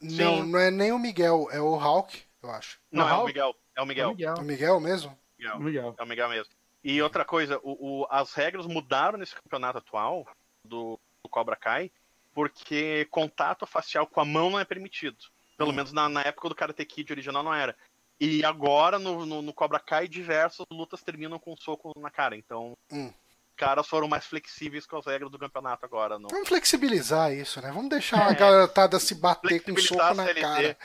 Não, 0.00 0.44
Sim. 0.44 0.50
não 0.50 0.58
é 0.58 0.70
nem 0.70 0.92
o 0.92 0.98
Miguel, 0.98 1.48
é 1.50 1.60
o 1.60 1.74
Hulk, 1.74 2.22
eu 2.42 2.50
acho. 2.50 2.78
Não, 2.92 3.06
não 3.06 3.14
é, 3.14 3.18
o 3.18 3.26
Miguel, 3.26 3.54
é 3.76 3.82
o 3.82 3.86
Miguel. 3.86 4.08
É 4.08 4.12
o 4.12 4.14
Miguel, 4.14 4.34
o 4.36 4.44
Miguel 4.44 4.80
mesmo? 4.80 5.18
Miguel. 5.38 5.58
Miguel. 5.60 5.94
É 5.98 6.02
o 6.02 6.06
Miguel 6.06 6.28
mesmo. 6.28 6.52
E 6.82 7.02
outra 7.02 7.24
coisa, 7.24 7.58
o, 7.62 8.02
o, 8.02 8.06
as 8.10 8.32
regras 8.32 8.66
mudaram 8.66 9.18
nesse 9.18 9.34
campeonato 9.34 9.78
atual 9.78 10.26
do, 10.64 10.98
do 11.22 11.28
Cobra 11.28 11.56
Kai, 11.56 11.90
porque 12.32 13.06
contato 13.10 13.66
facial 13.66 14.06
com 14.06 14.20
a 14.20 14.24
mão 14.24 14.50
não 14.50 14.60
é 14.60 14.64
permitido. 14.64 15.18
Pelo 15.56 15.70
hum. 15.70 15.74
menos 15.74 15.92
na, 15.92 16.08
na, 16.08 16.22
época 16.22 16.48
do 16.48 16.54
Karate 16.54 16.84
Kid 16.84 17.12
original 17.12 17.42
não 17.42 17.52
era. 17.52 17.76
E 18.20 18.44
agora, 18.44 18.98
no, 18.98 19.24
no, 19.24 19.42
no, 19.42 19.52
Cobra 19.52 19.78
Kai, 19.78 20.08
diversas 20.08 20.66
lutas 20.72 21.02
terminam 21.02 21.38
com 21.38 21.52
um 21.52 21.56
soco 21.56 21.92
na 22.00 22.10
cara. 22.10 22.36
Então, 22.36 22.76
hum. 22.90 23.12
caras 23.56 23.86
foram 23.86 24.08
mais 24.08 24.26
flexíveis 24.26 24.86
com 24.86 24.96
as 24.96 25.06
regras 25.06 25.30
do 25.30 25.38
campeonato 25.38 25.84
agora. 25.84 26.18
No... 26.18 26.28
Vamos 26.28 26.48
flexibilizar 26.48 27.32
isso, 27.32 27.60
né? 27.62 27.70
Vamos 27.70 27.90
deixar 27.90 28.28
é. 28.28 28.30
a 28.30 28.32
garotada 28.32 28.98
se 28.98 29.14
bater 29.14 29.62
com 29.62 29.72
um 29.72 29.78
soco 29.78 30.14
na 30.14 30.24
CLT, 30.24 30.40
cara. 30.40 30.76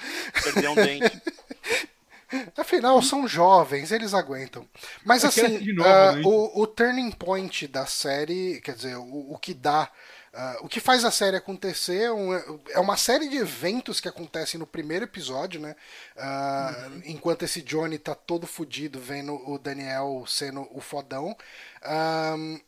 Perder 0.43 0.69
um 0.69 0.76
dente. 0.76 1.22
Afinal, 2.58 3.02
são 3.02 3.28
jovens, 3.28 3.91
eles 3.91 4.13
aguentam. 4.13 4.67
Mas 5.06 5.24
assim, 5.24 5.74
novo, 5.74 5.89
uh, 5.89 6.12
né? 6.13 6.22
o, 6.26 6.62
o 6.62 6.67
turning 6.67 7.12
point 7.12 7.67
da 7.67 7.86
série, 7.86 8.60
quer 8.62 8.76
dizer, 8.76 8.96
o, 8.96 9.34
o 9.34 9.38
que 9.38 9.54
dá 9.54 9.91
Uh, 10.34 10.65
o 10.65 10.67
que 10.67 10.80
faz 10.80 11.06
a 11.06 11.12
série 11.12 11.38
acontecer 11.38 12.10
é, 12.10 12.74
é 12.74 12.80
uma 12.80 12.98
série 12.98 13.30
de 13.30 13.38
eventos 13.38 14.00
que 14.00 14.08
acontecem 14.08 14.60
no 14.60 14.65
primeiro 14.65 15.06
episódio, 15.06 15.62
né? 15.62 15.76
Uh, 16.15 16.86
uhum. 16.88 17.02
Enquanto 17.06 17.43
esse 17.43 17.62
Johnny 17.62 18.00
tá 18.00 18.15
todo 18.15 18.48
fudido 18.48 19.00
vendo 19.00 19.36
o 19.48 19.60
Daniel 19.60 20.24
sendo 20.28 20.67
o 20.72 20.82
fodão. 20.82 21.38
Uh, 21.84 22.60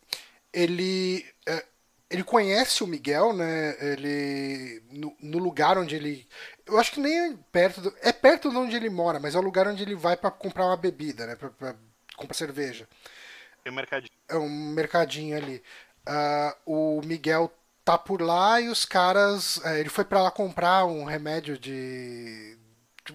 ele, 0.53 1.25
eh, 1.47 1.65
ele 2.09 2.23
conhece 2.23 2.83
o 2.83 2.87
Miguel, 2.87 3.33
né? 3.33 3.75
Ele. 3.79 4.83
No, 4.91 5.17
no, 5.19 5.37
lugar 5.39 5.77
onde 5.77 5.95
ele. 5.95 6.27
Eu 6.65 6.79
acho 6.79 6.91
que 6.91 6.99
nem 6.99 7.31
é 7.31 7.35
perto. 7.51 7.81
Do, 7.81 7.93
é 8.01 8.13
perto 8.13 8.49
de 8.51 8.57
onde 8.57 8.75
ele 8.75 8.89
mora, 8.89 9.19
mas 9.19 9.35
é 9.35 9.39
o 9.39 9.41
lugar 9.41 9.67
onde 9.67 9.83
ele 9.83 9.95
vai 9.95 10.15
para 10.15 10.31
comprar 10.31 10.65
uma 10.67 10.77
bebida, 10.77 11.27
né? 11.27 11.35
Pra, 11.35 11.49
pra 11.49 11.75
comprar 12.15 12.35
cerveja. 12.35 12.87
Tem 13.63 13.73
um 13.73 13.75
mercadinho. 13.75 14.11
É 14.29 14.37
um 14.37 14.49
mercadinho 14.49 15.35
ali. 15.35 15.63
Uh, 16.07 16.97
o 16.97 17.01
Miguel 17.03 17.51
tá 17.83 17.97
por 17.97 18.21
lá 18.21 18.59
e 18.59 18.69
os 18.69 18.85
caras. 18.85 19.63
É, 19.65 19.79
ele 19.79 19.89
foi 19.89 20.03
para 20.03 20.21
lá 20.21 20.31
comprar 20.31 20.85
um 20.85 21.03
remédio 21.03 21.57
de. 21.57 22.57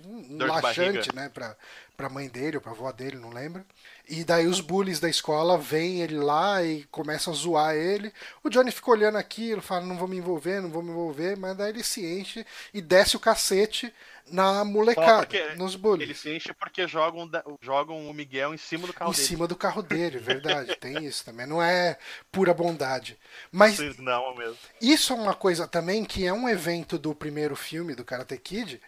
um 0.07 0.39
laxante, 0.47 1.15
né? 1.15 1.29
Pra, 1.29 1.57
pra 2.01 2.09
mãe 2.09 2.29
dele 2.29 2.57
ou 2.57 2.63
pra 2.63 2.73
avó 2.73 2.91
dele, 2.91 3.19
não 3.19 3.29
lembro. 3.29 3.63
E 4.09 4.25
daí 4.25 4.47
os 4.47 4.63
bullies 4.63 4.99
da 4.99 5.09
escola 5.09 5.59
veem 5.59 6.01
ele 6.01 6.17
lá 6.17 6.65
e 6.65 6.85
começam 6.85 7.31
a 7.31 7.37
zoar 7.37 7.75
ele. 7.75 8.11
O 8.43 8.49
Johnny 8.49 8.71
fica 8.71 8.91
olhando 8.91 9.19
aquilo, 9.19 9.61
fala: 9.61 9.85
não 9.85 9.99
vou 9.99 10.09
me 10.09 10.17
envolver, 10.17 10.63
não 10.63 10.71
vou 10.71 10.83
me 10.83 10.91
envolver, 10.91 11.37
mas 11.37 11.55
daí 11.57 11.69
ele 11.69 11.85
se 11.85 12.05
enche 12.05 12.47
e 12.73 12.81
desce 12.81 13.17
o 13.17 13.21
cacete 13.21 13.93
na 14.27 14.65
molecada, 14.65 15.29
nos 15.57 15.77
bullies. 15.77 16.09
Ele 16.09 16.15
se 16.15 16.35
enche 16.35 16.55
porque 16.55 16.89
jogam, 16.89 17.29
jogam 17.61 18.09
o 18.09 18.15
Miguel 18.15 18.55
em 18.55 18.59
cima 18.59 18.87
do 18.87 18.95
carro 18.95 19.11
em 19.11 19.15
dele. 19.15 19.25
Em 19.25 19.29
cima 19.29 19.47
do 19.47 19.57
carro 19.57 19.83
dele, 19.85 20.19
verdade. 20.19 20.75
tem 20.77 21.05
isso 21.05 21.23
também. 21.23 21.47
Não 21.47 21.63
é 21.63 21.99
pura 22.33 22.55
bondade. 22.55 23.19
Mas 23.53 23.79
não 23.99 24.35
mesmo. 24.35 24.57
isso 24.81 25.13
é 25.13 25.17
uma 25.17 25.35
coisa 25.35 25.69
também 25.69 26.03
que 26.05 26.27
é 26.27 26.33
um 26.33 26.49
evento 26.49 26.99
do 26.99 27.15
primeiro 27.15 27.55
filme 27.55 27.95
do 27.95 28.05
Karate 28.05 28.39
Kid 28.39 28.81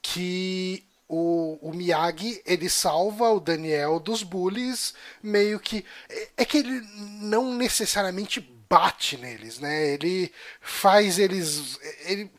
que 0.00 0.84
o, 1.08 1.58
o, 1.60 1.72
Miyagi 1.72 2.42
ele 2.46 2.68
salva 2.68 3.30
o 3.30 3.40
Daniel 3.40 4.00
dos 4.00 4.22
bullies 4.22 4.94
meio 5.22 5.60
que 5.60 5.84
é, 6.08 6.28
é 6.38 6.44
que 6.44 6.58
ele 6.58 6.80
não 7.20 7.54
necessariamente 7.54 8.40
bate 8.68 9.16
neles, 9.16 9.58
né? 9.58 9.92
Ele 9.92 10.32
faz 10.60 11.18
eles. 11.18 11.78
Ele 12.06 12.30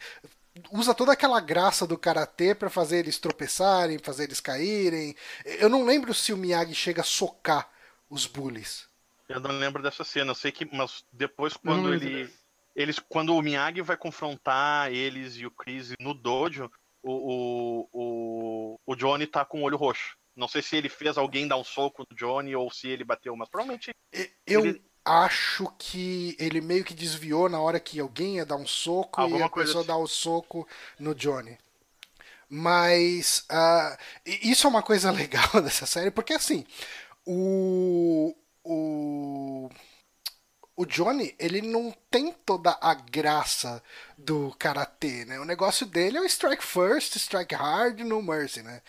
usa 0.72 0.94
toda 0.94 1.14
aquela 1.14 1.40
graça 1.40 1.86
do 1.86 1.98
karatê 1.98 2.56
para 2.56 2.70
fazer 2.70 3.00
eles 3.00 3.20
tropeçarem, 3.20 4.00
fazer 4.00 4.24
eles 4.24 4.40
caírem. 4.40 5.16
Eu 5.46 5.70
não 5.70 5.86
lembro 5.86 6.14
se 6.14 6.34
o 6.34 6.38
Miyagi 6.38 6.74
chega 6.74 7.02
a 7.02 7.06
socar 7.06 7.70
os 8.10 8.26
bullies. 8.26 8.88
Eu 9.28 9.40
não 9.40 9.52
lembro 9.58 9.82
dessa 9.82 10.04
cena, 10.04 10.32
eu 10.32 10.36
sei 10.36 10.52
que, 10.52 10.66
mas 10.72 11.04
depois 11.12 11.58
quando 11.58 11.94
ele, 11.94 12.30
eles, 12.76 13.00
quando 13.00 13.36
o 13.36 13.42
Miyagi 13.42 13.82
vai 13.82 13.98
confrontar 13.98 14.92
eles 14.92 15.36
e 15.36 15.46
o 15.46 15.52
Chris 15.52 15.94
no 16.00 16.14
dojo, 16.14 16.72
o, 17.08 17.88
o, 17.94 18.80
o, 18.86 18.96
Johnny 18.96 19.28
tá 19.28 19.46
com 19.46 19.62
o 19.62 19.64
olho 19.64 19.78
roxo. 19.78 20.18
Não 20.36 20.48
sei 20.48 20.62
se 20.62 20.76
ele 20.76 20.90
fez 20.90 21.18
alguém 21.18 21.48
dar 21.48 21.58
um 21.58 21.64
soco 21.64 22.06
no 22.10 22.16
Johnny 22.16 22.56
ou 22.56 22.70
se 22.72 22.88
ele 22.88 23.04
bateu, 23.04 23.36
mas 23.36 23.48
provavelmente. 23.48 23.94
Eu 24.46 24.66
ele... 24.66 24.82
acho 25.06 25.72
que 25.78 26.36
ele 26.40 26.60
meio 26.60 26.84
que 26.84 26.94
desviou 26.94 27.48
na 27.48 27.60
hora 27.60 27.80
que 27.80 28.00
alguém 28.00 28.38
ia 28.38 28.46
dar 28.46 28.56
um 28.56 28.66
soco 28.66 29.22
Alguma 29.22 29.42
e 29.42 29.44
a 29.44 29.50
pessoa 29.50 29.82
assim. 29.82 29.88
dar 29.88 29.98
o 29.98 30.08
soco 30.08 30.68
no 31.00 31.14
Johnny. 31.14 31.58
Mas 32.50 33.46
uh, 33.52 33.98
isso 34.26 34.66
é 34.66 34.70
uma 34.70 34.84
coisa 34.84 35.12
legal 35.12 35.62
dessa 35.62 35.86
série, 35.86 36.12
porque 36.12 36.34
assim, 36.34 36.66
o, 37.26 38.36
o, 38.64 39.70
o 40.76 40.86
Johnny, 40.86 41.34
ele 41.40 41.62
não 41.62 41.92
tem 42.12 42.34
toda 42.34 42.78
a 42.82 42.94
graça 42.94 43.82
do 44.18 44.54
karatê, 44.60 45.24
né? 45.26 45.40
O 45.40 45.46
negócio 45.46 45.86
dele 45.86 46.18
é 46.18 46.22
o 46.22 46.26
strike 46.26 46.64
first, 46.64 47.16
strike 47.16 47.56
hard, 47.56 48.02
no 48.02 48.22
mercy, 48.22 48.62
né? 48.62 48.82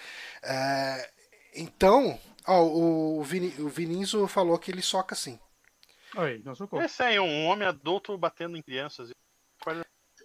Uh, 0.42 1.12
então, 1.54 2.20
ó, 2.46 2.62
o, 2.64 3.22
Vini, 3.22 3.54
o 3.60 4.26
falou 4.26 4.58
que 4.58 4.70
ele 4.70 4.82
soca 4.82 5.14
assim. 5.14 5.38
Oi, 6.16 6.42
não 6.44 6.54
socorro. 6.54 6.82
Esse 6.82 7.02
aí, 7.02 7.20
um 7.20 7.46
homem 7.46 7.68
adulto 7.68 8.16
batendo 8.18 8.56
em 8.56 8.62
crianças. 8.62 9.10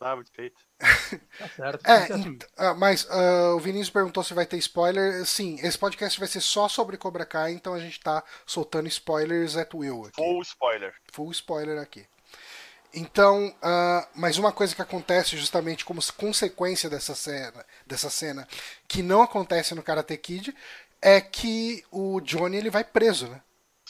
Dava 0.01 0.23
de 0.23 0.31
feito. 0.31 0.59
Tá 0.79 1.47
certo. 1.55 1.85
É, 1.85 2.07
Tá 2.07 2.15
assim. 2.15 2.39
ah, 2.57 2.73
mas 2.73 3.07
ah, 3.07 3.53
o 3.53 3.59
Vinícius 3.59 3.91
perguntou 3.91 4.23
se 4.23 4.33
vai 4.33 4.47
ter 4.47 4.57
spoiler. 4.57 5.23
Sim, 5.27 5.59
esse 5.61 5.77
podcast 5.77 6.17
vai 6.17 6.27
ser 6.27 6.41
só 6.41 6.67
sobre 6.67 6.97
Cobra 6.97 7.23
Kai, 7.23 7.51
então 7.51 7.75
a 7.75 7.79
gente 7.79 7.99
tá 7.99 8.23
soltando 8.43 8.87
spoilers 8.87 9.55
at 9.55 9.71
will 9.75 10.05
aqui. 10.05 10.15
Full 10.15 10.41
spoiler. 10.41 10.91
Full 11.13 11.31
spoiler 11.33 11.79
aqui. 11.79 12.03
Então, 12.91 13.55
ah, 13.61 14.09
mas 14.15 14.39
uma 14.39 14.51
coisa 14.51 14.73
que 14.73 14.81
acontece 14.81 15.37
justamente 15.37 15.85
como 15.85 16.01
consequência 16.17 16.89
dessa 16.89 17.13
cena, 17.13 17.63
dessa 17.85 18.09
cena, 18.09 18.47
que 18.87 19.03
não 19.03 19.21
acontece 19.21 19.75
no 19.75 19.83
Karate 19.83 20.17
Kid, 20.17 20.55
é 20.99 21.21
que 21.21 21.85
o 21.91 22.19
Johnny 22.21 22.57
ele 22.57 22.71
vai 22.71 22.83
preso, 22.83 23.27
né? 23.27 23.39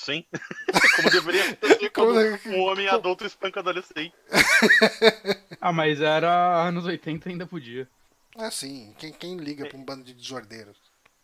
Sim. 0.06 0.26
Como 0.96 1.10
deveria 1.12 1.44
ser 1.44 1.90
quando 1.92 2.40
Como- 2.40 2.56
um 2.56 2.60
homem 2.62 2.88
adulto 2.88 3.26
espanca 3.26 3.60
adolescente. 3.60 4.14
Ah, 5.64 5.72
mas 5.72 6.02
era 6.02 6.64
anos 6.64 6.86
80 6.86 7.30
ainda 7.30 7.46
podia. 7.46 7.88
É 8.36 8.46
assim, 8.46 8.96
quem, 8.98 9.12
quem 9.14 9.38
liga 9.38 9.68
pra 9.68 9.78
um 9.78 9.86
bando 9.86 10.04
de 10.04 10.12
desordeiros? 10.14 10.76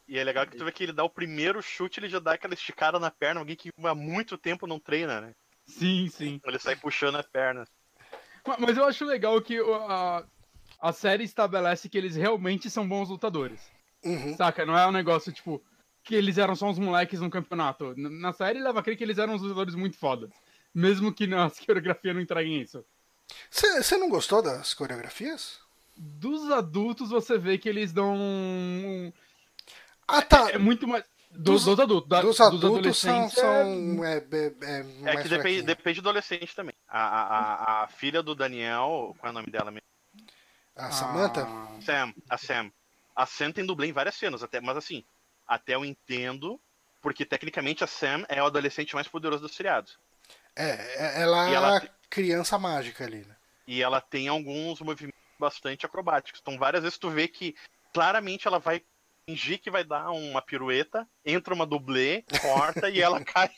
E 0.08 0.18
é 0.20 0.24
legal 0.24 0.46
que 0.46 0.56
tu 0.56 0.64
vê 0.64 0.72
que 0.72 0.84
ele 0.84 0.94
dá 0.94 1.04
o 1.04 1.10
primeiro 1.10 1.60
chute, 1.62 2.00
ele 2.00 2.08
já 2.08 2.20
dá 2.20 2.34
aquela 2.34 2.54
esticada 2.54 3.00
na 3.00 3.10
perna, 3.10 3.40
alguém 3.42 3.56
que 3.56 3.72
há 3.84 3.96
muito 3.96 4.38
tempo 4.38 4.68
não 4.68 4.80
treina, 4.80 5.20
né? 5.22 5.34
Sim, 5.66 6.08
sim. 6.10 6.40
Ele 6.46 6.60
sai 6.60 6.76
puxando 6.76 7.16
a 7.18 7.24
perna. 7.24 7.68
Ma- 8.46 8.58
Mas 8.60 8.78
eu 8.78 8.86
acho 8.86 9.04
legal 9.06 9.42
que 9.42 9.58
a, 9.60 10.24
a 10.80 10.94
série 10.94 11.24
estabelece 11.24 11.90
que 11.90 11.98
eles 11.98 12.16
realmente 12.16 12.70
são 12.70 12.88
bons 12.88 13.10
lutadores. 13.10 13.60
Uhum. 14.06 14.36
Saca? 14.38 14.66
Não 14.68 14.78
é 14.78 14.86
um 14.86 14.92
negócio, 14.92 15.34
tipo, 15.34 15.64
que 16.08 16.16
eles 16.16 16.38
eram 16.38 16.56
só 16.56 16.68
uns 16.68 16.80
moleques 16.80 17.20
no 17.20 17.30
campeonato. 17.30 17.94
Na 17.98 18.32
série 18.32 18.60
leva 18.62 18.80
a 18.80 18.84
crer 18.84 18.96
que 18.98 19.04
eles 19.04 19.18
eram 19.18 19.34
uns 19.34 19.42
lutadores 19.42 19.76
muito 19.76 19.98
fodas. 19.98 20.30
Mesmo 20.74 21.14
que 21.14 21.28
nas 21.28 21.60
coreografias 21.66 22.16
não 22.16 22.22
entreguem 22.22 22.62
isso. 22.62 22.84
Você 23.52 23.98
não 23.98 24.10
gostou 24.10 24.42
das 24.42 24.74
coreografias? 24.74 25.60
Dos 25.98 26.50
adultos 26.52 27.10
você 27.10 27.38
vê 27.38 27.58
que 27.58 27.68
eles 27.68 27.92
dão. 27.92 28.16
Ah, 30.08 30.22
tá. 30.22 30.50
É 30.52 30.58
muito 30.58 30.88
mais. 30.88 31.04
Dos- 31.30 31.66
Dos, 31.66 31.66
dos 31.66 31.80
adultos. 31.82 32.10
da- 32.10 32.22
Dos 32.22 32.38
dos 32.38 32.42
adultos 32.42 32.98
são, 32.98 33.16
adolescentes 33.26 33.38
é- 33.38 33.42
são 33.42 34.06
é, 34.06 34.18
é, 34.18 35.10
é 35.10 35.14
É 35.14 35.22
que 35.22 35.28
depende, 35.28 35.62
depende 35.64 36.02
do 36.02 36.08
adolescente 36.10 36.56
também. 36.56 36.74
A, 36.88 37.00
a, 37.00 37.24
a, 37.82 37.84
a 37.84 37.88
filha 37.88 38.24
do 38.24 38.34
Daniel, 38.34 39.14
qual 39.20 39.28
é 39.28 39.32
o 39.32 39.34
nome 39.34 39.48
dela 39.52 39.70
mesmo? 39.70 39.86
A 40.76 40.90
Samantha? 40.90 41.46
Ah, 41.46 41.68
Sam, 41.82 42.14
a 42.30 42.38
Sam. 42.38 42.72
A 43.16 43.26
Sam 43.26 43.52
tem 43.52 43.66
dublê 43.66 43.88
em 43.88 43.92
várias 43.92 44.16
cenas, 44.16 44.42
até, 44.42 44.62
mas 44.62 44.78
assim, 44.78 45.04
até 45.48 45.76
eu 45.76 45.86
entendo, 45.86 46.60
porque 47.02 47.26
tecnicamente 47.26 47.84
a 47.84 47.88
Sam 47.88 48.26
é 48.28 48.42
o 48.42 48.46
adolescente 48.48 48.94
mais 48.96 49.08
poderoso 49.08 49.44
do 49.44 49.50
seriado. 49.50 49.90
É, 50.56 50.72
é- 51.20 51.22
ela 51.24 51.50
é 51.50 51.78
a 51.78 51.90
criança 52.10 52.58
mágica 52.58 53.04
ali, 53.06 53.24
né? 53.26 53.36
E 53.68 53.82
ela 53.82 54.02
tem 54.02 54.28
alguns 54.28 54.80
movimentos 54.82 55.20
bastante 55.40 55.86
acrobáticos. 55.86 56.42
Então, 56.42 56.58
várias 56.58 56.82
vezes 56.84 56.98
tu 56.98 57.10
vê 57.10 57.28
que 57.28 57.56
claramente 57.94 58.48
ela 58.48 58.60
vai 58.60 58.82
fingir 59.30 59.60
que 59.62 59.70
vai 59.70 59.84
dar 59.84 60.10
uma 60.12 60.42
pirueta, 60.42 61.08
entra 61.24 61.54
uma 61.54 61.66
dublê, 61.66 62.24
corta 62.42 62.90
e 62.90 63.02
ela 63.02 63.24
cai. 63.26 63.52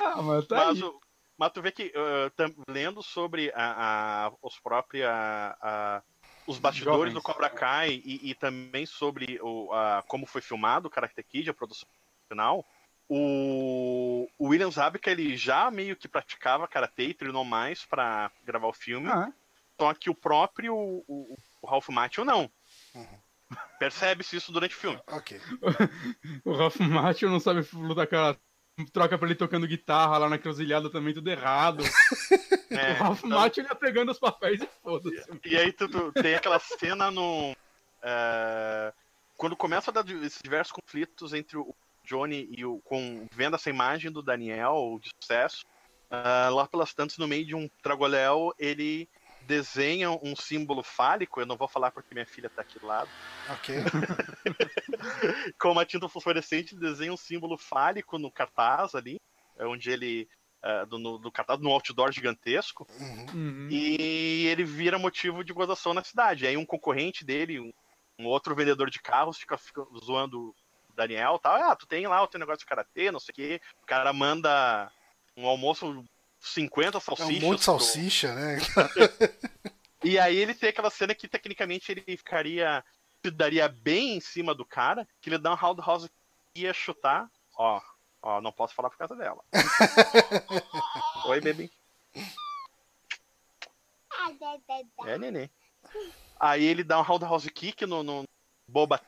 Ah, 0.00 0.22
mas 0.22 0.46
tá 0.46 0.56
Mas, 0.56 0.76
aí. 0.78 0.84
o- 0.84 1.00
mas 1.38 1.52
tu 1.52 1.62
vê 1.62 1.72
que, 1.72 1.86
uh, 1.96 2.30
tam- 2.36 2.54
lendo 2.68 3.02
sobre 3.02 3.50
a, 3.54 4.26
a- 4.26 4.32
os 4.42 4.58
próprios. 4.60 5.04
a- 5.06 5.56
a- 5.60 6.02
os 6.48 6.58
bastidores 6.58 6.98
Jovens. 6.98 7.14
do 7.14 7.22
Cobra 7.22 7.48
Kai 7.50 8.00
e, 8.04 8.30
e 8.30 8.34
também 8.34 8.86
sobre 8.86 9.38
o, 9.42 9.72
a- 9.72 10.02
como 10.08 10.26
foi 10.26 10.40
filmado 10.40 10.88
o 10.88 10.90
Karate 10.90 11.22
Kid, 11.22 11.50
a 11.50 11.54
produção 11.54 11.88
final, 12.28 12.64
o, 13.08 14.28
o 14.38 14.48
William 14.48 14.70
Zabka 14.70 15.10
ele 15.10 15.36
já 15.36 15.70
meio 15.70 15.96
que 15.96 16.08
praticava 16.08 16.68
karatê 16.68 17.04
e 17.08 17.14
treinou 17.14 17.44
mais 17.44 17.84
pra 17.84 18.30
gravar 18.44 18.66
o 18.68 18.72
filme. 18.72 19.08
Ah, 19.08 19.32
Só 19.80 19.94
que 19.94 20.10
o 20.10 20.14
próprio 20.14 20.74
o, 20.76 21.36
o 21.62 21.66
Ralph 21.66 21.88
Macchio 21.88 22.24
não. 22.24 22.50
Uhum. 22.94 23.18
Percebe-se 23.78 24.36
isso 24.36 24.52
durante 24.52 24.74
o 24.74 24.78
filme. 24.78 25.00
Ok. 25.06 25.40
o 26.44 26.52
Ralph 26.54 26.76
Macchio 26.80 27.30
não 27.30 27.40
sabe 27.40 27.66
lutar 27.72 28.06
cara. 28.06 28.38
Troca 28.92 29.18
pra 29.18 29.26
ele 29.26 29.34
tocando 29.34 29.66
guitarra 29.66 30.18
lá 30.18 30.28
na 30.28 30.38
cruzilhada 30.38 30.90
também, 30.90 31.12
tudo 31.14 31.30
errado. 31.30 31.82
É, 32.70 32.92
o 32.92 32.94
Ralph 32.96 33.24
então- 33.24 33.46
ele 33.56 33.66
ia 33.66 33.74
pegando 33.74 34.12
os 34.12 34.18
papéis 34.18 34.60
e 34.60 34.68
foda-se. 34.82 35.24
E 35.46 35.56
aí 35.56 35.72
tu, 35.72 35.88
tu 35.88 36.12
tem 36.12 36.34
aquela 36.34 36.58
cena 36.58 37.10
no. 37.10 37.56
é, 38.02 38.92
quando 39.38 39.56
começa 39.56 39.90
a 39.90 39.94
dar 39.94 40.06
esses 40.22 40.38
diversos 40.44 40.70
conflitos 40.70 41.32
entre 41.32 41.56
o 41.56 41.74
Johnny 42.04 42.46
e 42.56 42.66
o. 42.66 42.78
com 42.84 43.26
vendo 43.32 43.56
essa 43.56 43.70
imagem 43.70 44.12
do 44.12 44.22
Daniel 44.22 44.98
de 45.00 45.08
sucesso. 45.18 45.64
ah, 46.10 46.50
lá 46.52 46.66
pelas 46.68 46.92
tantas, 46.92 47.16
no 47.16 47.26
meio 47.26 47.46
de 47.46 47.54
um 47.54 47.68
tragoléu, 47.82 48.52
ele 48.58 49.08
desenha 49.48 50.10
um 50.10 50.36
símbolo 50.36 50.82
fálico. 50.82 51.40
Eu 51.40 51.46
não 51.46 51.56
vou 51.56 51.66
falar 51.66 51.90
porque 51.90 52.14
minha 52.14 52.26
filha 52.26 52.50
tá 52.50 52.60
aqui 52.60 52.78
do 52.78 52.86
lado. 52.86 53.08
Ok. 53.48 53.74
Com 55.58 55.72
uma 55.72 55.86
tinta 55.86 56.08
fosforescente, 56.08 56.74
ele 56.74 56.82
desenha 56.82 57.12
um 57.12 57.16
símbolo 57.16 57.56
fálico 57.56 58.18
no 58.18 58.30
cartaz 58.30 58.94
ali, 58.94 59.18
é 59.56 59.66
onde 59.66 59.90
ele. 59.90 60.28
do, 60.88 60.98
no, 60.98 61.18
do 61.18 61.32
cartaz, 61.32 61.58
no 61.58 61.70
outdoor 61.70 62.12
gigantesco. 62.12 62.86
Uhum. 63.00 63.68
E 63.70 64.46
ele 64.46 64.64
vira 64.64 64.98
motivo 64.98 65.42
de 65.42 65.54
gozação 65.54 65.94
na 65.94 66.04
cidade. 66.04 66.46
Aí 66.46 66.56
um 66.56 66.66
concorrente 66.66 67.24
dele, 67.24 67.58
um, 67.58 67.72
um 68.18 68.26
outro 68.26 68.54
vendedor 68.54 68.90
de 68.90 69.00
carros, 69.00 69.38
fica, 69.38 69.56
fica 69.56 69.82
zoando 70.04 70.54
o 70.90 70.92
Daniel 70.94 71.36
e 71.36 71.40
tal. 71.40 71.54
Ah, 71.54 71.74
tu 71.74 71.86
tem 71.86 72.06
lá 72.06 72.22
o 72.22 72.28
teu 72.28 72.38
negócio 72.38 72.60
de 72.60 72.66
karatê, 72.66 73.10
não 73.10 73.18
sei 73.18 73.32
o 73.32 73.34
quê. 73.34 73.60
O 73.82 73.86
cara 73.86 74.12
manda 74.12 74.92
um 75.34 75.46
almoço 75.46 76.04
50 76.48 76.98
É 76.98 77.00
salsichas. 77.00 77.28
um 77.28 77.32
monte 77.32 77.40
de 77.40 77.46
pro- 77.46 77.58
salsicha, 77.58 78.34
né? 78.34 78.58
E 80.04 80.16
aí 80.16 80.36
ele 80.36 80.54
tem 80.54 80.68
aquela 80.68 80.90
cena 80.90 81.12
que 81.12 81.26
tecnicamente 81.26 81.90
ele 81.90 82.02
ficaria. 82.16 82.84
se 83.24 83.32
daria 83.32 83.68
bem 83.68 84.16
em 84.16 84.20
cima 84.20 84.54
do 84.54 84.64
cara, 84.64 85.06
que 85.20 85.28
ele 85.28 85.38
dá 85.38 85.50
um 85.52 85.56
roundhouse 85.56 86.08
que 86.54 86.62
ia 86.62 86.72
chutar. 86.72 87.28
Ó, 87.56 87.80
ó, 88.22 88.40
não 88.40 88.52
posso 88.52 88.74
falar 88.74 88.90
por 88.90 88.96
causa 88.98 89.16
dela. 89.16 89.42
Oi, 91.26 91.40
bebê. 91.40 91.68
É, 95.06 95.18
nenê. 95.18 95.50
Aí 96.38 96.64
ele 96.64 96.84
dá 96.84 96.98
um 97.00 97.02
roundhouse 97.02 97.50
kick 97.50 97.84
no, 97.86 98.02
no 98.02 98.24
Boba 98.68 99.00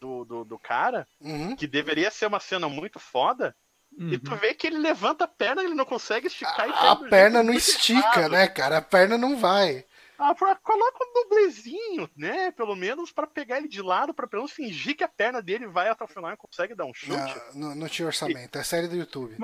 do, 0.00 0.24
do, 0.24 0.44
do 0.44 0.58
cara, 0.58 1.06
Uhum. 1.20 1.56
que 1.56 1.66
deveria 1.66 2.10
ser 2.10 2.26
uma 2.26 2.40
cena 2.40 2.68
muito 2.68 2.98
foda. 2.98 3.54
E 3.98 4.16
tu 4.18 4.30
Uhum. 4.30 4.36
vê 4.36 4.54
que 4.54 4.66
ele 4.66 4.78
levanta 4.78 5.24
a 5.24 5.28
perna, 5.28 5.62
ele 5.62 5.74
não 5.74 5.84
consegue 5.84 6.28
esticar 6.28 6.68
e 6.68 6.72
A 6.72 6.94
do 6.94 7.08
perna 7.08 7.42
não 7.42 7.52
estica, 7.52 8.28
né, 8.28 8.46
cara? 8.46 8.78
A 8.78 8.82
perna 8.82 9.18
não 9.18 9.36
vai. 9.36 9.84
Ah, 10.16 10.34
pra- 10.34 10.54
coloca 10.56 10.98
um 11.04 11.12
dublezinho, 11.22 12.08
né? 12.16 12.50
Pelo 12.52 12.74
menos 12.76 13.10
pra 13.12 13.26
pegar 13.26 13.58
ele 13.58 13.68
de 13.68 13.82
lado, 13.82 14.14
pra 14.14 14.26
pelo 14.26 14.42
menos 14.42 14.52
fingir 14.52 14.96
que 14.96 15.04
a 15.04 15.08
perna 15.08 15.40
dele 15.42 15.66
vai 15.66 15.88
até 15.88 16.04
o 16.04 16.08
final 16.08 16.32
e 16.32 16.36
consegue 16.36 16.74
dar 16.74 16.84
um 16.86 16.94
chute. 16.94 17.12
Não, 17.54 17.68
não, 17.70 17.74
não 17.74 17.88
tinha 17.88 18.06
orçamento. 18.06 18.56
É 18.58 18.62
série 18.64 18.88
do 18.88 18.96
YouTube. 18.96 19.36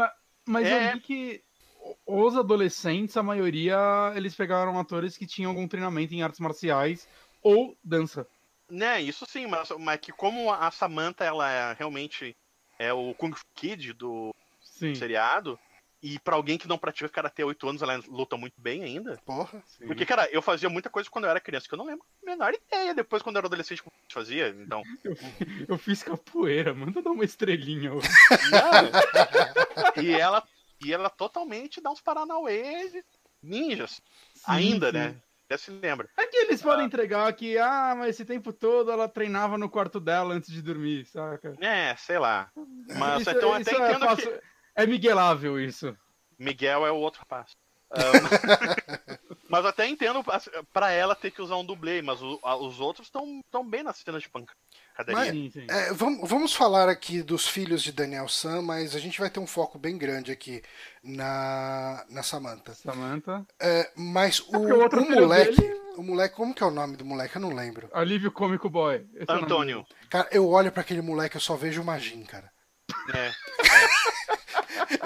Mas 0.46 0.66
É. 0.66 0.88
eu 0.88 0.92
vi 0.94 1.00
que 1.00 1.42
os 2.06 2.36
adolescentes, 2.36 3.16
a 3.16 3.22
maioria, 3.22 3.76
eles 4.16 4.34
pegaram 4.34 4.78
atores 4.78 5.16
que 5.16 5.26
tinham 5.26 5.50
algum 5.50 5.66
treinamento 5.68 6.14
em 6.14 6.22
artes 6.22 6.40
marciais 6.40 7.06
ou 7.42 7.76
dança. 7.82 8.26
Né, 8.70 9.00
isso 9.00 9.26
sim, 9.28 9.46
mas, 9.46 9.68
mas 9.78 10.00
que 10.00 10.10
como 10.10 10.50
a 10.52 10.70
Samantha, 10.70 11.22
ela 11.24 11.48
é 11.50 11.72
realmente 11.74 12.34
é 12.78 12.92
o 12.92 13.14
Kung 13.14 13.32
Fu 13.32 13.44
Kid 13.54 13.92
do 13.92 14.34
Sim. 14.78 14.94
seriado, 14.94 15.58
E 16.02 16.18
pra 16.18 16.36
alguém 16.36 16.58
que 16.58 16.68
não 16.68 16.76
pratica 16.76 17.08
karatê 17.08 17.42
há 17.42 17.46
8 17.46 17.66
anos, 17.66 17.80
ela 17.80 17.98
luta 18.08 18.36
muito 18.36 18.60
bem 18.60 18.82
ainda. 18.82 19.18
Porra. 19.24 19.62
Porque, 19.86 20.04
cara, 20.04 20.28
eu 20.30 20.42
fazia 20.42 20.68
muita 20.68 20.90
coisa 20.90 21.08
quando 21.08 21.24
eu 21.24 21.30
era 21.30 21.40
criança, 21.40 21.66
que 21.66 21.72
eu 21.72 21.78
não 21.78 21.86
lembro 21.86 22.04
a 22.22 22.26
menor 22.26 22.52
ideia 22.52 22.92
depois 22.92 23.22
quando 23.22 23.36
eu 23.36 23.40
era 23.40 23.46
adolescente 23.46 23.82
como 23.82 23.96
eu 23.96 24.12
fazia. 24.12 24.48
Então, 24.48 24.82
Eu, 25.02 25.16
eu 25.66 25.78
fiz 25.78 26.02
capoeira, 26.02 26.74
manda 26.74 27.00
dar 27.00 27.10
uma 27.10 27.24
estrelinha. 27.24 27.94
hoje. 27.94 28.06
não. 28.50 30.02
e 30.02 30.12
ela 30.12 30.42
e 30.84 30.92
ela 30.92 31.08
totalmente 31.08 31.80
dá 31.80 31.90
uns 31.90 32.02
paranauê 32.02 32.90
de 32.90 33.02
ninjas. 33.42 34.02
ainda, 34.46 34.88
sim. 34.88 34.92
né? 34.98 35.16
Até 35.46 35.56
se 35.56 35.70
lembra. 35.70 36.08
Aqui 36.16 36.36
eles 36.36 36.60
podem 36.62 36.84
entregar 36.86 37.32
que, 37.34 37.56
ah, 37.58 37.94
mas 37.96 38.10
esse 38.10 38.24
tempo 38.26 38.52
todo 38.52 38.90
ela 38.90 39.08
treinava 39.08 39.56
no 39.56 39.70
quarto 39.70 40.00
dela 40.00 40.34
antes 40.34 40.50
de 40.50 40.60
dormir, 40.60 41.06
saca? 41.06 41.54
É, 41.60 41.94
sei 41.96 42.18
lá. 42.18 42.50
Mas 42.98 43.22
Isso- 43.22 43.30
então 43.30 43.58
isso 43.58 43.70
até 43.70 43.82
é 43.82 43.90
entendo 43.90 44.06
fácil- 44.06 44.32
que 44.32 44.53
É 44.76 44.86
miguelável 44.86 45.58
isso. 45.60 45.96
Miguel 46.38 46.86
é 46.86 46.90
o 46.90 46.96
outro 46.96 47.20
rapaz. 47.20 47.52
Mas 49.48 49.64
até 49.66 49.86
entendo 49.86 50.24
pra 50.72 50.90
ela 50.90 51.14
ter 51.14 51.30
que 51.30 51.40
usar 51.40 51.56
um 51.56 51.64
dublê, 51.64 52.02
mas 52.02 52.20
o- 52.20 52.40
a- 52.42 52.56
os 52.56 52.80
outros 52.80 53.06
estão 53.06 53.40
tão 53.52 53.64
bem 53.64 53.82
nas 53.84 53.98
cenas 53.98 54.22
de 54.22 54.28
pancadaria. 54.28 55.32
Sim, 55.32 55.50
sim. 55.52 55.66
É, 55.70 55.92
vamos, 55.92 56.28
vamos 56.28 56.54
falar 56.54 56.88
aqui 56.88 57.22
dos 57.22 57.46
filhos 57.46 57.82
de 57.82 57.92
Daniel 57.92 58.26
San, 58.28 58.62
mas 58.62 58.96
a 58.96 58.98
gente 58.98 59.20
vai 59.20 59.30
ter 59.30 59.38
um 59.38 59.46
foco 59.46 59.78
bem 59.78 59.96
grande 59.96 60.32
aqui 60.32 60.60
na, 61.04 62.04
na 62.08 62.22
Samantha. 62.22 62.74
Samantha. 62.74 63.46
É, 63.60 63.90
mas 63.94 64.40
o, 64.40 64.50
porque 64.50 64.72
o 64.72 64.80
outro 64.82 65.02
o 65.02 65.06
filho 65.06 65.20
moleque. 65.20 65.60
dele- 65.60 65.80
O 65.96 66.02
moleque, 66.02 66.34
como 66.34 66.52
que 66.54 66.62
é 66.62 66.66
o 66.66 66.72
nome 66.72 66.96
do 66.96 67.04
moleque? 67.04 67.36
Eu 67.36 67.42
não 67.42 67.54
lembro. 67.54 67.88
Alívio 67.92 68.32
cômico 68.32 68.68
boy. 68.68 69.06
Esse 69.14 69.30
é 69.30 69.34
o 69.34 69.36
Antônio. 69.36 69.86
Cara, 70.10 70.28
eu 70.32 70.48
olho 70.48 70.72
pra 70.72 70.80
aquele 70.80 71.02
moleque, 71.02 71.36
eu 71.36 71.40
só 71.40 71.54
vejo 71.54 71.80
o 71.82 71.84
Magin, 71.84 72.24
cara. 72.24 72.50
É. 73.14 73.32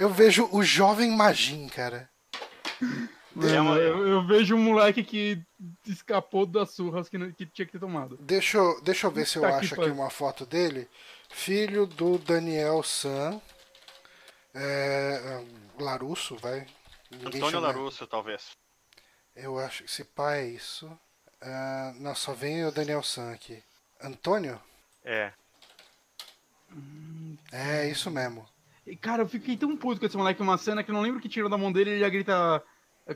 Eu 0.00 0.10
vejo 0.10 0.48
o 0.52 0.62
jovem 0.62 1.10
Magin, 1.10 1.68
cara. 1.68 2.08
É 3.42 3.60
uma- 3.60 3.76
eu, 3.76 4.06
eu 4.06 4.26
vejo 4.26 4.54
um 4.56 4.62
moleque 4.62 5.02
que 5.04 5.40
escapou 5.86 6.44
das 6.46 6.70
surras 6.70 7.08
que, 7.08 7.18
que 7.32 7.46
tinha 7.46 7.66
que 7.66 7.72
ter 7.72 7.78
tomado. 7.78 8.16
Deixa 8.20 8.56
eu, 8.58 8.80
deixa 8.82 9.06
eu 9.06 9.10
ver 9.10 9.26
se 9.26 9.36
eu 9.38 9.42
Tá 9.42 9.56
acho 9.56 9.74
aqui 9.74 9.76
pariu. 9.76 9.94
uma 9.94 10.10
foto 10.10 10.44
dele. 10.46 10.88
Filho 11.30 11.86
do 11.86 12.18
Daniel 12.18 12.82
San. 12.82 13.40
É, 14.54 15.44
Larusso, 15.78 16.36
vai. 16.36 16.66
Ninguém 17.10 17.40
Antônio 17.40 17.60
Larusso, 17.60 18.06
talvez. 18.06 18.50
Eu 19.36 19.58
acho 19.58 19.84
que 19.84 19.90
esse 19.90 20.04
pai 20.04 20.40
é 20.40 20.46
isso. 20.48 20.90
Ah, 21.40 21.92
não, 21.96 22.14
só 22.14 22.32
vem 22.32 22.64
o 22.64 22.72
Daniel 22.72 23.02
San 23.02 23.32
aqui. 23.32 23.62
Antônio? 24.02 24.60
É. 25.04 25.32
É, 27.52 27.88
isso 27.88 28.10
mesmo. 28.10 28.46
E, 28.86 28.96
cara, 28.96 29.22
eu 29.22 29.28
fiquei 29.28 29.56
tão 29.56 29.76
puto 29.76 30.00
com 30.00 30.06
esse 30.06 30.16
moleque, 30.16 30.40
uma 30.42 30.56
cena 30.58 30.82
que 30.82 30.90
eu 30.90 30.94
não 30.94 31.02
lembro 31.02 31.20
que 31.20 31.28
tirou 31.28 31.50
da 31.50 31.58
mão 31.58 31.70
dele 31.72 31.90
e 31.90 31.92
ele 31.94 32.00
já 32.00 32.08
grita. 32.08 32.62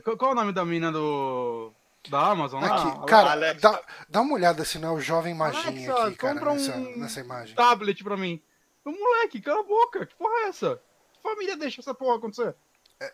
Qual, 0.03 0.17
qual 0.17 0.31
é 0.31 0.33
o 0.33 0.37
nome 0.37 0.51
da 0.51 0.63
mina 0.65 0.91
do. 0.91 1.71
Da 2.09 2.31
Amazon 2.31 2.61
lá? 2.61 2.75
Aqui, 2.75 3.05
cara, 3.07 3.31
Alexa. 3.31 3.61
dá, 3.61 3.81
dá 4.09 4.21
uma 4.21 4.33
olhada 4.33 4.65
se 4.65 4.77
não 4.77 4.89
é 4.89 4.91
o 4.91 4.99
jovem 4.99 5.33
Magin 5.33 5.67
Alexa, 5.67 5.93
aqui, 6.07 6.15
cara, 6.17 6.33
compra 6.33 6.53
nessa, 6.53 6.75
um- 6.75 6.97
nessa 6.97 7.19
imagem. 7.21 7.55
tablet 7.55 8.03
pra 8.03 8.17
mim. 8.17 8.41
O 8.83 8.91
moleque, 8.91 9.39
cala 9.41 9.61
a 9.61 9.63
boca, 9.63 10.05
que 10.05 10.13
porra 10.15 10.33
é 10.45 10.47
essa? 10.49 10.81
Que 11.13 11.21
família 11.21 11.55
deixa 11.55 11.79
essa 11.79 11.93
porra 11.93 12.17
acontecer? 12.17 12.53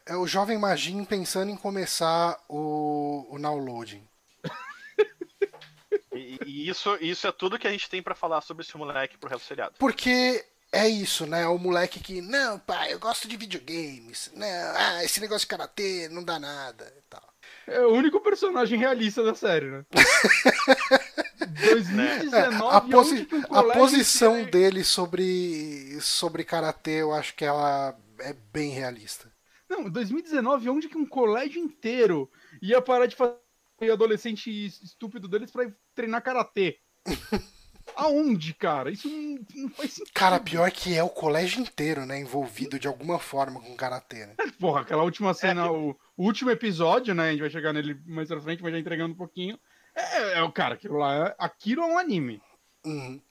É 0.05 0.15
o 0.15 0.25
jovem 0.27 0.57
Magin 0.57 1.03
pensando 1.05 1.51
em 1.51 1.55
começar 1.55 2.39
o, 2.49 3.27
o 3.29 3.37
downloading. 3.39 4.07
E, 6.11 6.39
e 6.45 6.69
isso, 6.69 6.97
isso 6.99 7.27
é 7.27 7.31
tudo 7.31 7.57
que 7.57 7.67
a 7.67 7.71
gente 7.71 7.89
tem 7.89 8.01
pra 8.01 8.13
falar 8.15 8.41
sobre 8.41 8.63
esse 8.63 8.75
moleque 8.75 9.17
pro 9.17 9.29
resto 9.29 9.43
do 9.45 9.47
seriado. 9.47 9.75
Porque 9.79 10.45
é 10.71 10.87
isso, 10.87 11.25
né? 11.25 11.47
O 11.47 11.57
moleque 11.57 11.99
que, 11.99 12.21
não, 12.21 12.59
pai, 12.59 12.93
eu 12.93 12.99
gosto 12.99 13.27
de 13.27 13.35
videogames. 13.37 14.31
Não, 14.35 14.47
ah, 14.75 15.03
esse 15.03 15.19
negócio 15.19 15.41
de 15.45 15.47
karatê 15.47 16.07
não 16.09 16.23
dá 16.23 16.39
nada 16.39 16.93
e 16.97 17.01
tal. 17.09 17.27
É 17.67 17.79
o 17.81 17.93
único 17.93 18.19
personagem 18.21 18.77
realista 18.77 19.23
da 19.23 19.33
série, 19.35 19.69
né? 19.71 19.85
2019, 21.39 22.35
É, 22.35 22.77
a, 22.77 22.81
posi- 22.81 23.27
um 23.51 23.55
a 23.55 23.63
posição 23.73 24.45
que- 24.45 24.51
dele 24.51 24.83
sobre, 24.83 25.99
sobre 26.01 26.43
karatê, 26.43 27.01
eu 27.01 27.13
acho 27.13 27.35
que 27.35 27.45
ela 27.45 27.97
é 28.19 28.33
bem 28.51 28.71
realista. 28.71 29.31
Não, 29.69 29.89
2019, 29.89 30.69
onde 30.69 30.89
que 30.89 30.97
um 30.97 31.05
colégio 31.05 31.61
inteiro 31.61 32.29
ia 32.61 32.81
parar 32.81 33.05
de 33.05 33.15
fazer 33.15 33.37
adolescente 33.91 34.49
estúpido 34.65 35.27
deles 35.27 35.51
pra 35.51 35.63
ir 35.63 35.75
treinar 35.95 36.21
karatê? 36.23 36.79
Aonde, 37.95 38.53
cara? 38.53 38.91
Isso 38.91 39.07
não, 39.09 39.39
não 39.55 39.69
faz 39.69 39.93
sentido. 39.93 40.13
Cara, 40.13 40.39
pior 40.39 40.69
que 40.71 40.95
é 40.95 41.03
o 41.03 41.09
colégio 41.09 41.61
inteiro, 41.61 42.05
né? 42.05 42.19
Envolvido 42.19 42.79
de 42.79 42.87
alguma 42.87 43.19
forma 43.19 43.59
com 43.59 43.75
karatê, 43.75 44.25
né? 44.25 44.35
Porra, 44.59 44.81
aquela 44.81 45.03
última 45.03 45.33
cena, 45.33 45.65
É, 45.65 45.69
o, 45.69 45.95
o 46.17 46.23
último 46.23 46.49
episódio, 46.51 47.13
né? 47.13 47.29
A 47.29 47.31
gente 47.31 47.41
vai 47.41 47.49
chegar 47.49 47.73
nele 47.73 47.99
mais 48.05 48.27
pra 48.27 48.41
frente, 48.41 48.61
mas 48.63 48.71
já 48.71 48.79
entregando 48.79 49.13
um 49.13 49.17
pouquinho. 49.17 49.59
É, 49.95 50.39
é 50.39 50.43
o 50.43 50.51
cara, 50.51 50.75
aquilo 50.75 50.97
lá, 50.97 51.27
é- 51.29 51.35
aquilo 51.37 51.81
é 51.83 51.85
um 51.85 51.97
anime. 51.97 52.41
Uhum. 52.85 53.21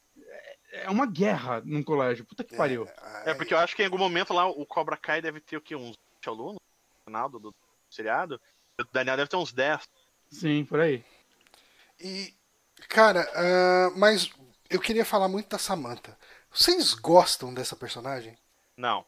É 0.71 0.91
uma 0.91 1.07
guerra 1.07 1.63
num 1.65 1.83
colégio. 1.83 2.27
Puta 2.27 2.45
que 2.45 2.55
pariu. 2.55 2.87
É 3.25 3.33
porque 3.33 3.55
eu 3.55 3.59
acho 3.59 3.75
que 3.75 3.83
em 3.83 3.87
algum 3.87 3.97
momento 3.99 4.35
lá 4.35 4.47
o 4.47 4.67
Cobra 4.67 4.97
Kai 4.99 5.23
deve 5.23 5.41
ter 5.41 5.57
o 5.57 5.61
quê? 5.63 5.75
Uns 5.75 5.95
20 6.17 6.29
alunos 6.29 6.55
no 6.55 7.05
final 7.07 7.29
do, 7.31 7.39
do 7.39 7.55
seriado. 7.91 8.39
O 8.79 8.85
Daniel 8.93 9.17
deve 9.17 9.31
ter 9.31 9.37
uns 9.37 9.51
10. 9.53 9.89
Sim, 10.31 10.65
por 10.67 10.79
aí. 10.81 11.03
E, 11.99 12.33
cara, 12.89 13.27
ah, 13.35 13.91
mas 13.97 14.31
eu 14.71 14.81
queria 14.81 15.05
falar 15.05 15.29
muito 15.29 15.49
da 15.49 15.59
Samantha. 15.59 16.17
Vocês 16.51 16.95
gostam 16.95 17.53
dessa 17.53 17.77
personagem? 17.77 18.37
Não. 18.77 19.05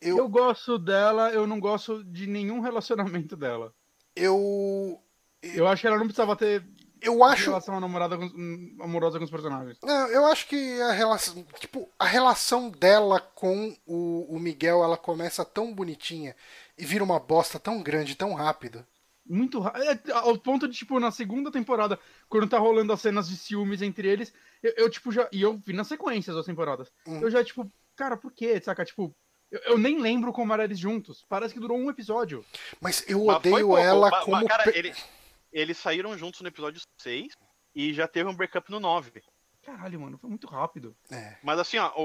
Eu, 0.00 0.18
Eu 0.18 0.28
gosto 0.28 0.78
dela, 0.78 1.30
eu 1.30 1.46
não 1.46 1.58
gosto 1.60 2.04
de 2.04 2.26
nenhum 2.26 2.60
relacionamento 2.60 3.36
dela. 3.36 3.74
eu, 4.14 5.00
Eu 5.42 5.66
acho 5.66 5.82
que 5.82 5.86
ela 5.86 5.98
não 5.98 6.06
precisava 6.06 6.36
ter 6.36 6.64
eu 7.00 7.22
acho, 7.22 7.46
relação 7.46 7.78
namorada 7.80 8.16
com, 8.16 8.24
hum, 8.24 8.76
amorosa 8.80 9.18
com 9.18 9.24
os 9.24 9.30
personagens. 9.30 9.78
não, 9.82 10.08
eu 10.08 10.26
acho 10.26 10.48
que 10.48 10.80
a 10.82 10.92
relação, 10.92 11.46
tipo, 11.58 11.88
a 11.98 12.06
relação 12.06 12.70
dela 12.70 13.20
com 13.20 13.76
o, 13.86 14.26
o 14.34 14.38
Miguel, 14.38 14.82
ela 14.82 14.96
começa 14.96 15.44
tão 15.44 15.72
bonitinha 15.72 16.34
e 16.76 16.84
vira 16.84 17.04
uma 17.04 17.20
bosta 17.20 17.58
tão 17.58 17.82
grande, 17.82 18.16
tão 18.16 18.34
rápido. 18.34 18.84
Muito 19.28 19.60
ra- 19.60 19.74
é, 19.76 20.12
Ao 20.12 20.38
ponto 20.38 20.66
de, 20.66 20.76
tipo, 20.76 20.98
na 20.98 21.10
segunda 21.10 21.50
temporada, 21.50 21.98
quando 22.28 22.48
tá 22.48 22.58
rolando 22.58 22.92
as 22.92 23.00
cenas 23.00 23.28
de 23.28 23.36
ciúmes 23.36 23.82
entre 23.82 24.08
eles, 24.08 24.32
eu, 24.62 24.72
eu, 24.76 24.90
tipo, 24.90 25.12
já. 25.12 25.28
E 25.30 25.42
eu 25.42 25.58
vi 25.58 25.72
nas 25.74 25.86
sequências 25.88 26.34
das 26.34 26.46
temporadas. 26.46 26.90
Hum. 27.06 27.20
Eu 27.20 27.30
já, 27.30 27.44
tipo, 27.44 27.70
cara, 27.94 28.16
por 28.16 28.32
quê? 28.32 28.60
Saca? 28.60 28.84
Tipo, 28.84 29.14
eu, 29.50 29.60
eu 29.60 29.78
nem 29.78 30.00
lembro 30.00 30.32
como 30.32 30.52
eram 30.54 30.64
eles 30.64 30.78
juntos. 30.78 31.24
Parece 31.28 31.52
que 31.52 31.60
durou 31.60 31.76
um 31.78 31.90
episódio. 31.90 32.44
Mas 32.80 33.04
eu 33.08 33.24
Mas 33.26 33.36
odeio 33.36 33.66
pouco. 33.66 33.76
ela 33.78 34.10
Mas- 34.10 34.24
como 34.24 34.36
mas, 34.38 34.46
cara, 34.48 34.64
pe- 34.64 34.78
ele- 34.78 34.94
eles 35.52 35.76
saíram 35.76 36.16
juntos 36.16 36.40
no 36.40 36.48
episódio 36.48 36.80
6 36.98 37.34
e 37.74 37.92
já 37.92 38.08
teve 38.08 38.28
um 38.30 38.34
breakup 38.34 38.70
no 38.70 38.80
9. 38.80 39.22
Caralho, 39.62 40.00
mano, 40.00 40.16
foi 40.16 40.30
muito 40.30 40.46
rápido. 40.46 40.96
É. 41.10 41.36
Mas 41.42 41.58
assim, 41.58 41.76
ó, 41.76 41.92
o, 41.94 42.04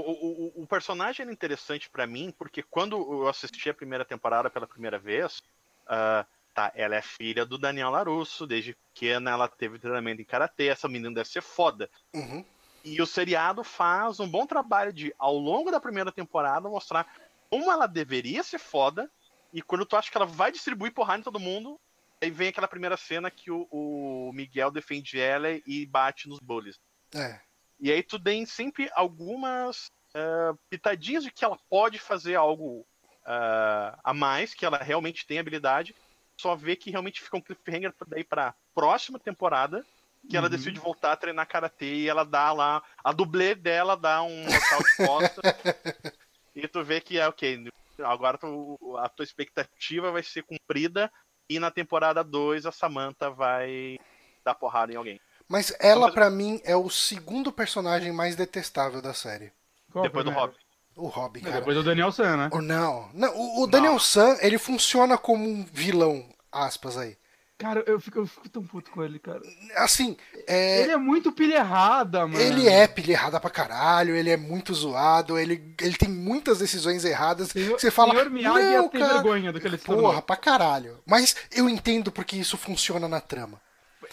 o, 0.58 0.64
o- 0.64 0.68
personagem 0.68 1.24
era 1.24 1.32
interessante 1.32 1.90
pra 1.90 2.06
mim, 2.06 2.34
porque 2.38 2.62
quando 2.62 2.98
eu 2.98 3.28
assisti 3.30 3.70
a 3.70 3.74
primeira 3.74 4.04
temporada 4.04 4.50
pela 4.50 4.68
primeira 4.68 5.00
vez, 5.00 5.42
ah, 5.88 6.26
tá, 6.54 6.72
ela 6.76 6.96
é 6.96 7.02
filha 7.02 7.46
do 7.46 7.58
Daniel 7.58 7.90
Larusso, 7.90 8.46
desde 8.46 8.76
pequena 8.76 9.32
ela 9.32 9.48
teve 9.48 9.80
treinamento 9.80 10.22
em 10.22 10.26
karatê, 10.26 10.68
essa 10.68 10.88
menina 10.88 11.14
deve 11.14 11.30
ser 11.30 11.42
foda. 11.42 11.90
Uhum. 12.14 12.46
E 12.84 13.02
o 13.02 13.06
seriado 13.06 13.64
faz 13.64 14.20
um 14.20 14.28
bom 14.28 14.46
trabalho 14.46 14.92
de, 14.92 15.14
ao 15.18 15.38
longo 15.38 15.72
da 15.72 15.80
primeira 15.80 16.12
temporada, 16.12 16.70
mostrar 16.70 17.08
como 17.50 17.72
ela 17.72 17.88
deveria 17.88 18.44
ser 18.44 18.60
foda, 18.60 19.10
e 19.54 19.62
quando 19.62 19.86
tu 19.86 19.96
acha 19.96 20.12
que 20.12 20.18
ela 20.18 20.26
vai 20.26 20.52
distribuir 20.52 20.94
porrada 20.94 21.20
em 21.20 21.24
todo 21.24 21.40
mundo, 21.40 21.80
aí 22.22 22.30
vem 22.30 22.50
aquela 22.50 22.68
primeira 22.68 22.98
cena 22.98 23.30
que 23.30 23.52
o, 23.52 23.68
o 23.70 24.32
Miguel 24.34 24.72
defende 24.72 25.20
ela 25.20 25.50
e 25.52 25.86
bate 25.86 26.28
nos 26.28 26.40
bullies. 26.40 26.80
É. 27.14 27.40
E 27.80 27.92
aí 27.92 28.02
tu 28.02 28.20
tem 28.20 28.46
sempre 28.46 28.90
algumas 28.96 29.92
ah, 30.16 30.54
pitadinhas 30.70 31.24
de 31.24 31.32
que 31.32 31.44
ela 31.44 31.58
pode 31.70 32.00
fazer 32.00 32.36
algo 32.36 32.86
ah, 33.26 34.00
a 34.04 34.14
mais, 34.14 34.54
que 34.54 34.66
ela 34.66 34.78
realmente 34.78 35.26
tem 35.26 35.40
habilidade. 35.40 35.96
Só 36.40 36.56
vê 36.56 36.76
que 36.76 36.90
realmente 36.92 37.22
fica 37.22 37.38
um 37.38 37.42
cliffhanger 37.42 37.94
pra 37.94 38.08
daí 38.10 38.24
pra 38.24 38.54
próxima 38.74 39.20
temporada, 39.20 39.86
que 40.30 40.36
ela 40.38 40.48
Uhum. 40.48 40.52
decide 40.52 40.80
voltar 40.80 41.12
a 41.14 41.18
treinar 41.18 41.48
karatê 41.48 41.94
e 41.96 42.10
ela 42.10 42.24
dá 42.24 42.52
lá. 42.52 42.82
A 43.04 43.12
dublê 43.12 43.54
dela 43.56 43.96
dá 43.96 44.24
um 44.24 44.46
local 44.46 44.80
de 44.84 45.08
costa. 45.08 45.42
e 46.56 46.68
tu 46.68 46.84
vê 46.84 47.00
que 47.02 47.20
é 47.20 47.28
ok. 47.28 47.68
Agora 48.04 48.38
tu- 48.38 48.78
a 49.00 49.08
tua 49.10 49.24
expectativa 49.24 50.12
vai 50.12 50.24
ser 50.24 50.44
cumprida. 50.44 51.12
E 51.50 51.60
na 51.60 51.70
temporada 51.70 52.24
2 52.24 52.66
a 52.66 52.72
Samantha 52.72 53.30
vai 53.30 54.00
dar 54.46 54.56
porrada 54.56 54.92
em 54.94 54.96
alguém. 54.96 55.20
Mas 55.48 55.76
ela, 55.80 56.06
Mas- 56.06 56.14
pra 56.14 56.30
mim, 56.30 56.60
é 56.64 56.76
o 56.76 56.90
segundo 56.90 57.52
personagem 57.52 58.12
mais 58.14 58.36
detestável 58.36 59.02
da 59.02 59.14
série. 59.14 59.52
Qual 59.92 60.04
depois 60.04 60.24
do? 60.26 60.32
Robin. 60.32 60.56
O 60.96 61.08
Robin, 61.08 61.40
É, 61.40 61.44
cara. 61.44 61.56
Depois 61.58 61.76
do 61.76 61.84
Daniel 61.84 62.12
San, 62.12 62.38
né? 62.38 62.50
Ou 62.52 62.62
não. 62.62 63.10
não 63.14 63.36
o, 63.36 63.64
o 63.64 63.68
Daniel 63.68 63.98
San, 64.00 64.38
ele 64.42 64.58
funciona 64.58 65.18
como 65.18 65.44
um 65.48 65.66
vilão, 65.72 66.26
aspas 66.52 66.98
aí. 66.98 67.18
Cara, 67.58 67.84
eu 67.88 68.00
fico, 68.00 68.20
eu 68.20 68.26
fico 68.28 68.50
tão 68.50 68.64
puto 68.64 68.92
com 68.92 69.02
ele, 69.04 69.20
cara. 69.20 69.40
Assim, 69.78 70.18
é, 70.48 70.82
Ele 70.82 70.92
é 70.92 70.98
muito 70.98 71.32
pilha 71.32 71.56
errada, 71.58 72.28
mano. 72.28 72.38
ele 72.40 72.68
é 72.68 72.88
pilha 72.88 73.14
errada 73.14 73.40
pra 73.40 73.50
caralho, 73.50 74.16
ele 74.16 74.30
é 74.30 74.36
muito 74.36 74.74
zoado, 74.74 75.40
ele, 75.40 75.74
ele 75.80 75.96
tem 75.96 76.10
muitas 76.10 76.58
decisões 76.60 77.06
erradas. 77.06 77.50
Senhor, 77.50 77.80
Você 77.80 77.90
fala, 77.90 78.12
Senhor 78.14 78.30
Miyagi 78.30 78.60
não, 78.60 78.72
ia 78.84 78.90
ter 78.90 79.00
cara, 79.00 79.14
vergonha 79.14 79.54
do 79.54 79.62
que 79.62 79.68
ele 79.68 79.78
porra, 79.78 80.02
tornou. 80.02 80.22
pra 80.24 80.36
caralho. 80.36 81.00
Mas 81.06 81.36
eu 81.52 81.70
entendo 81.70 82.12
porque 82.12 82.36
isso 82.36 82.58
funciona 82.58 83.08
na 83.08 83.22
trama. 83.22 83.62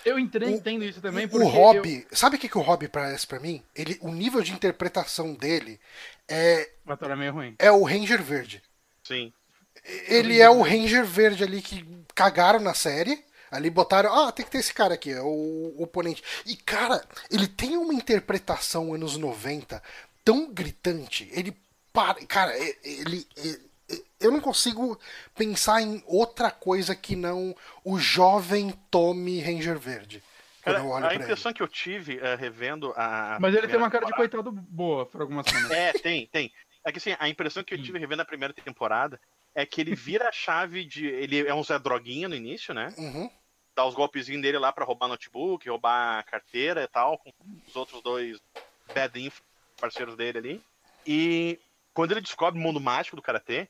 Eu 0.04 0.18
entendo, 0.18 0.46
O- 0.46 0.50
entendo 0.50 0.84
isso 0.84 1.00
também, 1.00 1.28
porque 1.28 1.44
O 1.44 1.48
Hobby, 1.48 2.06
sabe 2.12 2.36
o 2.36 2.38
que, 2.38 2.48
que 2.48 2.58
o 2.58 2.62
Hobby 2.62 2.88
parece 2.88 3.26
pra 3.26 3.40
mim? 3.40 3.62
Ele, 3.74 3.98
o 4.00 4.10
nível 4.12 4.42
de 4.42 4.52
interpretação 4.52 5.34
dele 5.34 5.78
é, 6.28 6.70
Eu... 6.86 6.92
Ator 6.92 7.10
é 7.10 7.16
meio 7.16 7.32
ruim. 7.32 7.54
é 7.58 7.70
o 7.70 7.82
Ranger 7.84 8.22
Verde. 8.22 8.62
Sim. 9.04 9.32
Ele 10.08 10.40
é 10.40 10.48
o 10.50 10.62
Ranger 10.62 11.04
Verde 11.04 11.42
ali 11.44 11.62
que 11.62 11.86
cagaram 12.14 12.60
na 12.60 12.74
série. 12.74 13.24
Ali 13.50 13.68
botaram, 13.68 14.14
ah, 14.14 14.30
tem 14.30 14.44
que 14.44 14.50
ter 14.52 14.58
esse 14.58 14.72
cara 14.72 14.94
aqui, 14.94 15.10
é 15.10 15.20
o, 15.20 15.74
o 15.76 15.82
oponente. 15.82 16.22
E, 16.46 16.54
cara, 16.54 17.02
ele 17.28 17.48
tem 17.48 17.76
uma 17.76 17.92
interpretação 17.92 18.94
anos 18.94 19.16
90 19.16 19.82
tão 20.24 20.52
gritante. 20.52 21.28
Ele 21.32 21.56
para. 21.92 22.24
Cara, 22.26 22.56
e- 22.56 22.78
ele. 22.84 23.26
Eu 24.20 24.30
não 24.30 24.40
consigo 24.40 24.98
pensar 25.34 25.80
em 25.80 26.02
outra 26.06 26.50
coisa 26.50 26.94
que 26.94 27.16
não 27.16 27.54
o 27.84 27.98
jovem 27.98 28.70
Tommy 28.90 29.40
Ranger 29.40 29.78
Verde. 29.78 30.22
Cara, 30.62 30.78
eu 30.78 30.88
olho 30.88 31.04
a 31.04 31.08
pra 31.08 31.14
ele. 31.14 31.24
impressão 31.24 31.52
que 31.52 31.62
eu 31.62 31.68
tive 31.68 32.18
eh, 32.18 32.34
revendo 32.34 32.92
a. 32.96 33.38
Mas 33.40 33.54
ele 33.54 33.66
tem 33.66 33.76
uma 33.78 33.90
cara 33.90 34.04
de 34.04 34.12
coitado 34.12 34.52
boa 34.52 35.06
por 35.06 35.22
algumas 35.22 35.46
cenas. 35.46 35.70
É, 35.70 35.92
tem, 35.94 36.26
tem. 36.26 36.52
É 36.84 36.92
que 36.92 36.98
assim, 36.98 37.16
a 37.18 37.28
impressão 37.28 37.64
que 37.64 37.72
eu 37.74 37.82
tive 37.82 37.98
revendo 37.98 38.22
a 38.22 38.26
primeira 38.26 38.52
temporada 38.52 39.18
é 39.54 39.64
que 39.64 39.80
ele 39.80 39.94
vira 39.94 40.28
a 40.28 40.32
chave 40.32 40.84
de. 40.84 41.06
Ele 41.06 41.46
é 41.46 41.54
um 41.54 41.64
Zé 41.64 41.78
Droguinha 41.78 42.28
no 42.28 42.34
início, 42.34 42.74
né? 42.74 42.92
Uhum. 42.98 43.30
Dá 43.74 43.86
os 43.86 43.94
golpezinhos 43.94 44.42
dele 44.42 44.58
lá 44.58 44.70
pra 44.72 44.84
roubar 44.84 45.08
notebook, 45.08 45.68
roubar 45.68 46.18
a 46.18 46.22
carteira 46.22 46.82
e 46.82 46.88
tal, 46.88 47.16
com 47.18 47.32
os 47.66 47.74
outros 47.74 48.02
dois 48.02 48.38
bad 48.94 49.18
info 49.18 49.42
parceiros 49.80 50.14
dele 50.14 50.38
ali. 50.38 50.62
E 51.06 51.58
quando 51.94 52.12
ele 52.12 52.20
descobre 52.20 52.60
o 52.60 52.62
mundo 52.62 52.78
mágico 52.80 53.16
do 53.16 53.22
karatê, 53.22 53.62
Hum. 53.62 53.66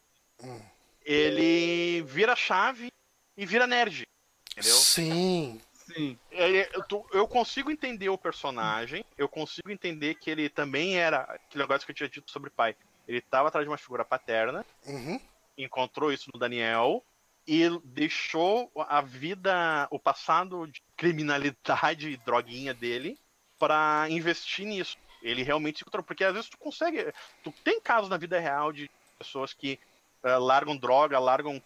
Ele 1.05 2.03
vira 2.03 2.37
chave 2.37 2.91
e 3.37 3.47
vira 3.47 3.67
nerd. 3.67 4.07
Entendeu? 4.53 4.77
Sim. 4.77 5.61
Sim. 5.73 6.19
Ele- 6.31 6.69
eu, 6.73 6.83
tô- 6.85 7.07
eu 7.13 7.27
consigo 7.27 7.71
entender 7.71 8.09
o 8.09 8.19
personagem, 8.19 9.05
eu 9.19 9.29
consigo 9.29 9.71
entender 9.71 10.15
que 10.15 10.31
ele 10.31 10.49
também 10.49 10.97
era 10.97 11.23
aquele 11.23 11.65
negócio 11.65 11.85
que 11.85 11.91
eu 11.93 11.97
tinha 11.97 12.09
dito 12.09 12.31
sobre 12.31 12.49
o 12.49 12.53
pai. 12.53 12.77
Ele 13.09 13.21
tava 13.21 13.49
atrás 13.49 13.65
de 13.65 13.71
uma 13.71 13.79
figura 13.79 14.05
paterna, 14.05 14.65
Uhum. 14.87 15.21
encontrou 15.59 16.13
isso 16.13 16.31
no 16.33 16.39
Daniel 16.39 17.05
e 17.47 17.69
deixou 17.85 18.71
a 18.77 19.01
vida, 19.01 19.89
o 19.91 19.99
passado 19.99 20.67
de 20.69 20.81
criminalidade 20.97 22.11
e 22.11 22.17
droguinha 22.19 22.73
dele 22.73 23.19
pra 23.59 24.07
investir 24.11 24.67
nisso. 24.67 24.97
Ele 25.23 25.43
realmente 25.43 25.79
se 25.79 25.83
encontrou, 25.83 26.05
porque 26.05 26.25
às 26.25 26.33
vezes 26.35 26.49
tu 26.49 26.57
consegue, 26.57 27.13
tu 27.43 27.53
tem 27.65 27.81
casos 27.81 28.09
na 28.09 28.17
vida 28.17 28.39
real 28.39 28.73
de 28.73 28.89
pessoas 29.19 29.53
que 29.53 29.79
eh, 30.25 30.37
largam 30.37 30.77
droga, 30.77 31.19
largam 31.19 31.63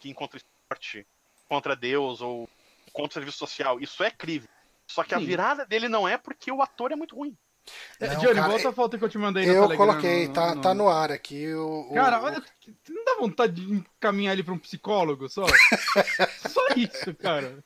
que 0.00 0.08
encontram 0.08 0.38
esporte 0.38 1.06
contra 1.48 1.74
Deus 1.76 2.20
ou 2.20 2.48
contra 2.92 3.10
o 3.10 3.14
serviço 3.14 3.38
social. 3.38 3.80
Isso 3.80 4.02
é 4.02 4.10
crime. 4.10 4.46
Só 4.86 5.04
que 5.04 5.14
a 5.14 5.18
Sim. 5.18 5.26
virada 5.26 5.66
dele 5.66 5.88
não 5.88 6.08
é 6.08 6.16
porque 6.16 6.50
o 6.50 6.62
ator 6.62 6.92
é 6.92 6.96
muito 6.96 7.14
ruim. 7.14 7.36
É, 8.00 8.08
Não, 8.08 8.20
Johnny, 8.20 8.34
cara, 8.36 8.48
volta 8.48 8.68
a 8.70 8.72
foto 8.72 8.98
que 8.98 9.04
eu 9.04 9.08
te 9.10 9.18
mandei 9.18 9.44
no 9.44 9.52
Eu 9.52 9.62
Telegram, 9.64 9.86
coloquei, 9.86 10.28
tá, 10.28 10.56
tá 10.56 10.72
no 10.72 10.88
ar 10.88 11.12
aqui. 11.12 11.52
O, 11.52 11.90
Cara, 11.92 12.18
o- 12.18 12.24
olha, 12.24 12.42
não 12.88 13.04
dá 13.04 13.14
vontade 13.20 13.54
de 13.66 13.70
encaminhar 13.74 14.32
ele 14.32 14.42
pra 14.42 14.54
um 14.54 14.58
psicólogo 14.58 15.28
só? 15.28 15.44
só 16.48 16.66
isso, 16.76 17.14
cara. 17.16 17.58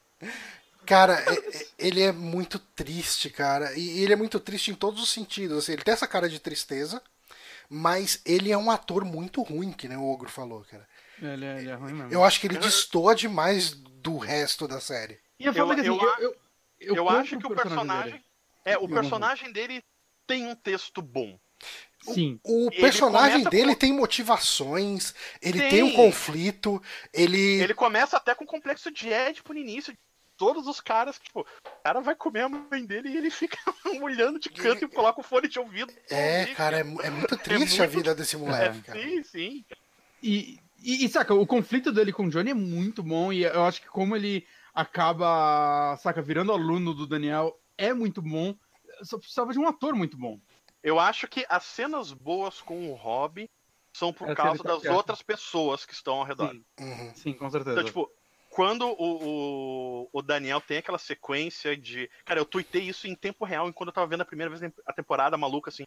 Cara, 0.84 1.14
é- 1.20 1.56
é- 1.58 1.66
ele 1.78 2.02
é 2.02 2.10
muito 2.10 2.58
triste, 2.58 3.30
cara. 3.30 3.72
E 3.78 4.00
ele 4.02 4.12
é 4.12 4.16
muito 4.16 4.40
triste 4.40 4.72
em 4.72 4.74
todos 4.74 5.00
os 5.00 5.10
sentidos. 5.10 5.58
Assim, 5.58 5.72
ele 5.74 5.84
tem 5.84 5.94
essa 5.94 6.08
cara 6.08 6.28
de 6.28 6.40
tristeza, 6.40 7.00
mas 7.74 8.20
ele 8.26 8.52
é 8.52 8.56
um 8.58 8.70
ator 8.70 9.02
muito 9.04 9.40
ruim, 9.42 9.72
que 9.72 9.88
nem 9.88 9.96
o 9.96 10.04
Ogro 10.10 10.28
falou, 10.28 10.62
cara. 10.64 10.86
Ele 11.20 11.44
é, 11.44 11.58
ele 11.58 11.70
é 11.70 11.74
ruim 11.74 11.94
mesmo. 11.94 12.12
Eu 12.12 12.22
acho 12.22 12.38
que 12.38 12.46
ele 12.46 12.58
destoa 12.58 13.14
demais 13.14 13.70
do 13.74 14.18
resto 14.18 14.68
da 14.68 14.78
série. 14.80 15.18
E 15.38 15.46
a 15.46 15.50
é 15.50 15.54
que 15.54 15.60
eu- 15.60 15.70
assim, 15.70 15.86
eu- 15.86 16.00
eu, 16.18 16.36
eu, 16.80 16.94
eu, 16.96 17.08
acho 17.08 17.38
que 17.38 17.46
o 17.46 17.54
personagem 17.54 18.12
personagem. 18.12 18.24
É, 18.64 18.76
o 18.76 18.88
personagem 18.88 19.52
dele 19.52 19.82
tem 20.26 20.46
um 20.46 20.54
texto 20.54 21.00
bom. 21.00 21.38
Sim. 22.02 22.38
O 22.44 22.68
Ele 22.72 22.80
personagem 22.80 23.44
dele 23.44 23.72
com- 23.74 23.78
tem 23.78 23.92
motivações, 23.92 25.14
ele 25.40 25.60
tem, 25.60 25.70
Tem. 25.70 25.82
um 25.82 25.92
conflito, 25.94 26.82
ele. 27.12 27.62
Ele 27.62 27.74
começa 27.74 28.16
até 28.16 28.34
com 28.34 28.44
o 28.44 28.46
complexo 28.46 28.90
de 28.90 29.12
Édipo 29.12 29.52
no 29.52 29.60
início. 29.60 29.96
Todos 30.42 30.66
os 30.66 30.80
caras, 30.80 31.20
tipo, 31.20 31.42
o 31.42 31.82
cara 31.84 32.00
vai 32.00 32.16
comer 32.16 32.40
a 32.40 32.48
mãe 32.48 32.84
dele 32.84 33.10
e 33.10 33.16
ele 33.16 33.30
fica 33.30 33.56
olhando 34.02 34.40
de 34.40 34.48
canto 34.48 34.84
e 34.84 34.88
coloca 34.88 35.20
o 35.20 35.22
fone 35.22 35.46
de 35.46 35.56
ouvido. 35.60 35.92
É, 36.10 36.40
ouvir, 36.40 36.54
cara, 36.56 36.78
é, 36.78 36.80
é 36.80 37.10
muito 37.10 37.36
triste 37.38 37.80
a 37.80 37.84
muito- 37.84 37.96
vida 37.96 38.12
desse 38.12 38.36
moleque, 38.36 38.78
É, 38.78 38.82
cara. 38.82 39.00
sim, 39.00 39.22
sim. 39.22 39.64
E, 40.20 40.58
e, 40.82 41.04
e, 41.04 41.08
saca, 41.08 41.32
o 41.32 41.46
conflito 41.46 41.92
dele 41.92 42.12
com 42.12 42.24
o 42.26 42.28
Johnny 42.28 42.50
é 42.50 42.54
muito 42.54 43.04
bom. 43.04 43.32
E 43.32 43.44
eu 43.44 43.62
acho 43.64 43.80
que 43.82 43.86
como 43.86 44.16
ele 44.16 44.44
acaba, 44.74 45.96
saca, 45.98 46.20
virando 46.20 46.50
aluno 46.50 46.92
do 46.92 47.06
Daniel 47.06 47.56
é 47.78 47.94
muito 47.94 48.20
bom. 48.20 48.56
Só 49.02 49.16
precisava 49.18 49.52
de 49.52 49.60
um 49.60 49.68
ator 49.68 49.94
muito 49.94 50.16
bom. 50.16 50.40
Eu 50.82 50.98
acho 50.98 51.28
que 51.28 51.46
as 51.48 51.62
cenas 51.62 52.12
boas 52.12 52.60
com 52.60 52.90
o 52.90 52.94
Hobby 52.94 53.48
são 53.96 54.12
por 54.12 54.28
É, 54.30 54.34
causa 54.34 54.62
tá 54.64 54.70
das 54.74 54.84
outras 54.86 55.22
pessoas 55.22 55.86
que 55.86 55.94
estão 55.94 56.14
ao 56.14 56.24
redor. 56.24 56.50
Sim, 56.50 56.64
Uhum. 56.80 57.14
sim, 57.14 57.32
com 57.32 57.48
certeza. 57.48 57.74
Então, 57.74 57.84
tipo, 57.84 58.10
quando 58.54 58.86
o, 58.86 60.02
o, 60.02 60.08
o 60.12 60.22
Daniel 60.22 60.60
tem 60.60 60.76
aquela 60.76 60.98
sequência 60.98 61.74
de. 61.74 62.08
Cara, 62.24 62.38
eu 62.38 62.44
tuitei 62.44 62.82
isso 62.82 63.06
em 63.06 63.14
tempo 63.14 63.46
real 63.46 63.66
enquanto 63.66 63.88
eu 63.88 63.94
tava 63.94 64.06
vendo 64.06 64.20
a 64.20 64.26
primeira 64.26 64.54
vez 64.54 64.70
a 64.86 64.92
temporada 64.92 65.38
maluca, 65.38 65.70
assim. 65.70 65.84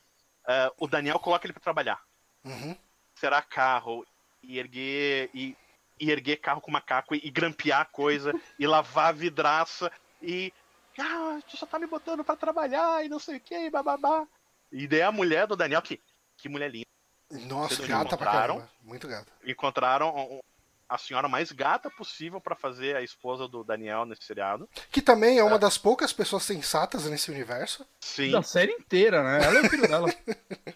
eh, 0.47 0.72
o 0.80 0.88
Daniel 0.88 1.20
coloca 1.20 1.45
ele 1.45 1.53
pra 1.53 1.61
trabalhar. 1.61 2.01
Uhum. 2.43 2.76
Será 3.13 3.39
carro, 3.41 4.03
e 4.41 4.57
erguer. 4.57 5.30
E, 5.34 5.55
e 5.99 6.09
erguer 6.11 6.38
carro 6.38 6.59
com 6.59 6.72
macaco 6.72 7.13
e, 7.16 7.22
e 7.24 7.30
grampear 7.30 7.88
coisa, 7.91 8.34
e 8.59 8.66
lavar 8.66 9.13
vidraça, 9.13 9.91
e. 10.22 10.51
Ah, 10.97 11.39
tu 11.47 11.57
só 11.57 11.66
tá 11.68 11.78
me 11.78 11.86
botando 11.88 12.24
pra 12.24 12.36
trabalhar 12.36 13.05
e 13.05 13.09
não 13.09 13.20
sei 13.20 13.38
o 13.38 13.41
que, 13.41 13.53
e 13.55 13.70
bababá. 13.70 14.26
E 14.72 14.88
daí 14.88 15.03
a 15.03 15.11
mulher 15.11 15.45
do 15.45 15.55
Daniel, 15.55 15.82
que, 15.84 16.01
que 16.38 16.49
mulher 16.49 16.72
linda. 16.72 16.86
Nossa, 17.47 17.76
Vocês 17.76 17.88
gata 17.88 18.18
pra 18.18 18.32
caramba. 18.32 18.70
Muito 18.82 19.07
gata. 19.07 19.32
Encontraram 19.45 20.16
um- 20.16 20.39
a 20.88 20.97
senhora 20.97 21.27
mais 21.27 21.51
gata 21.51 21.89
possível 21.89 22.39
pra 22.39 22.55
fazer 22.55 22.95
a 22.95 23.01
esposa 23.01 23.47
do 23.47 23.63
Daniel 23.63 24.05
nesse 24.05 24.23
seriado. 24.23 24.69
Que 24.91 25.01
também 25.01 25.39
é 25.39 25.43
uma 25.43 25.57
das 25.57 25.77
poucas 25.77 26.13
pessoas 26.13 26.43
sensatas 26.43 27.05
nesse 27.05 27.31
universo. 27.31 27.86
Sim. 27.99 28.31
Da 28.31 28.43
série 28.43 28.71
inteira, 28.71 29.23
né? 29.23 29.43
Ela 29.45 29.59
é 29.59 29.61
o 29.61 29.69
filho 29.69 29.88
dela. 29.88 30.07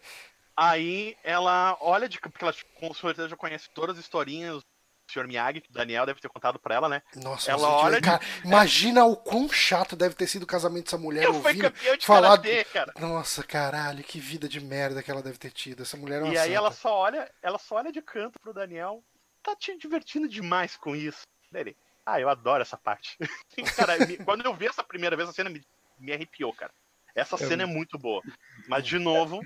Aí 0.55 1.15
ela 1.23 1.77
olha 1.79 2.09
de 2.09 2.19
porque 2.19 2.43
ela 2.43 2.53
com 2.79 2.93
certeza 2.93 3.29
já 3.29 3.35
conhece 3.37 3.69
todas 3.73 3.97
as 3.97 4.03
historinhas 4.03 4.57
do 4.57 4.63
Sr. 5.11 5.25
Miyagi, 5.25 5.61
que 5.61 5.69
o 5.69 5.73
Daniel 5.73 6.05
deve 6.05 6.19
ter 6.19 6.27
contado 6.29 6.59
pra 6.59 6.75
ela, 6.75 6.89
né? 6.89 7.01
Nossa, 7.15 7.49
Ela 7.49 7.67
gente, 7.67 7.83
olha 7.85 7.95
de- 8.01 8.05
cara, 8.05 8.21
imagina 8.43 9.05
o 9.05 9.15
quão 9.15 9.49
chato 9.49 9.95
deve 9.95 10.13
ter 10.15 10.27
sido 10.27 10.43
o 10.43 10.47
casamento 10.47 10.83
dessa 10.85 10.97
mulher 10.99 11.23
Eu 11.23 11.33
fui 11.41 11.57
campeão 11.57 11.95
de 11.97 12.05
falar. 12.05 12.29
karatê, 12.37 12.63
cara. 12.65 12.93
Nossa, 12.99 13.41
caralho, 13.43 14.03
que 14.03 14.19
vida 14.19 14.47
de 14.49 14.59
merda 14.59 15.01
que 15.01 15.09
ela 15.09 15.23
deve 15.23 15.37
ter 15.39 15.51
tido. 15.51 15.81
Essa 15.81 15.97
mulher 15.97 16.19
é 16.21 16.23
uma 16.25 16.33
E 16.33 16.37
aí 16.37 16.47
santa. 16.49 16.57
ela 16.57 16.71
só 16.71 16.93
olha, 16.95 17.31
ela 17.41 17.57
só 17.57 17.75
olha 17.75 17.91
de 17.91 18.01
canto 18.01 18.37
pro 18.39 18.53
Daniel. 18.53 19.01
Tá 19.43 19.55
te 19.55 19.77
divertindo 19.77 20.27
demais 20.27 20.75
com 20.75 20.95
isso. 20.95 21.21
Dele. 21.51 21.75
Ah, 22.05 22.19
eu 22.19 22.29
adoro 22.29 22.61
essa 22.61 22.77
parte. 22.77 23.17
cara, 23.75 23.93
quando 24.23 24.45
eu 24.45 24.53
vi 24.53 24.67
essa 24.67 24.83
primeira 24.83 25.15
vez, 25.15 25.29
a 25.29 25.33
cena 25.33 25.49
me, 25.49 25.61
me 25.97 26.11
arrepiou, 26.11 26.53
cara. 26.53 26.73
Essa 27.15 27.37
cena 27.37 27.63
é 27.63 27.65
muito 27.65 27.97
boa. 27.97 28.21
Mas, 28.67 28.85
de 28.85 28.97
novo, 28.97 29.41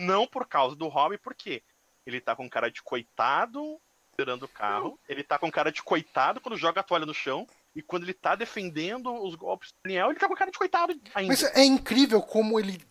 não 0.00 0.26
por 0.26 0.46
causa 0.46 0.76
do 0.76 0.88
Hobby, 0.88 1.18
porque 1.18 1.62
ele 2.04 2.20
tá 2.20 2.36
com 2.36 2.48
cara 2.48 2.70
de 2.70 2.82
coitado 2.82 3.80
tirando 4.16 4.44
o 4.44 4.48
carro. 4.48 4.98
Ele 5.08 5.22
tá 5.22 5.38
com 5.38 5.50
cara 5.50 5.70
de 5.70 5.82
coitado 5.82 6.40
quando 6.40 6.56
joga 6.56 6.80
a 6.80 6.82
toalha 6.82 7.06
no 7.06 7.14
chão. 7.14 7.46
E 7.74 7.82
quando 7.82 8.04
ele 8.04 8.14
tá 8.14 8.34
defendendo 8.34 9.12
os 9.22 9.34
golpes 9.34 9.70
do 9.70 9.76
Daniel, 9.84 10.10
ele 10.10 10.18
tá 10.18 10.26
com 10.26 10.34
cara 10.34 10.50
de 10.50 10.58
coitado 10.58 10.98
ainda. 11.14 11.28
Mas 11.28 11.42
é 11.42 11.64
incrível 11.64 12.22
como 12.22 12.58
ele. 12.58 12.82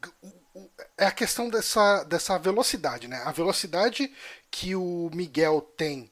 É 0.97 1.07
a 1.07 1.11
questão 1.11 1.49
dessa, 1.49 2.03
dessa 2.03 2.37
velocidade, 2.37 3.07
né? 3.07 3.21
A 3.25 3.31
velocidade 3.31 4.13
que 4.51 4.75
o 4.75 5.09
Miguel 5.11 5.61
tem 5.75 6.11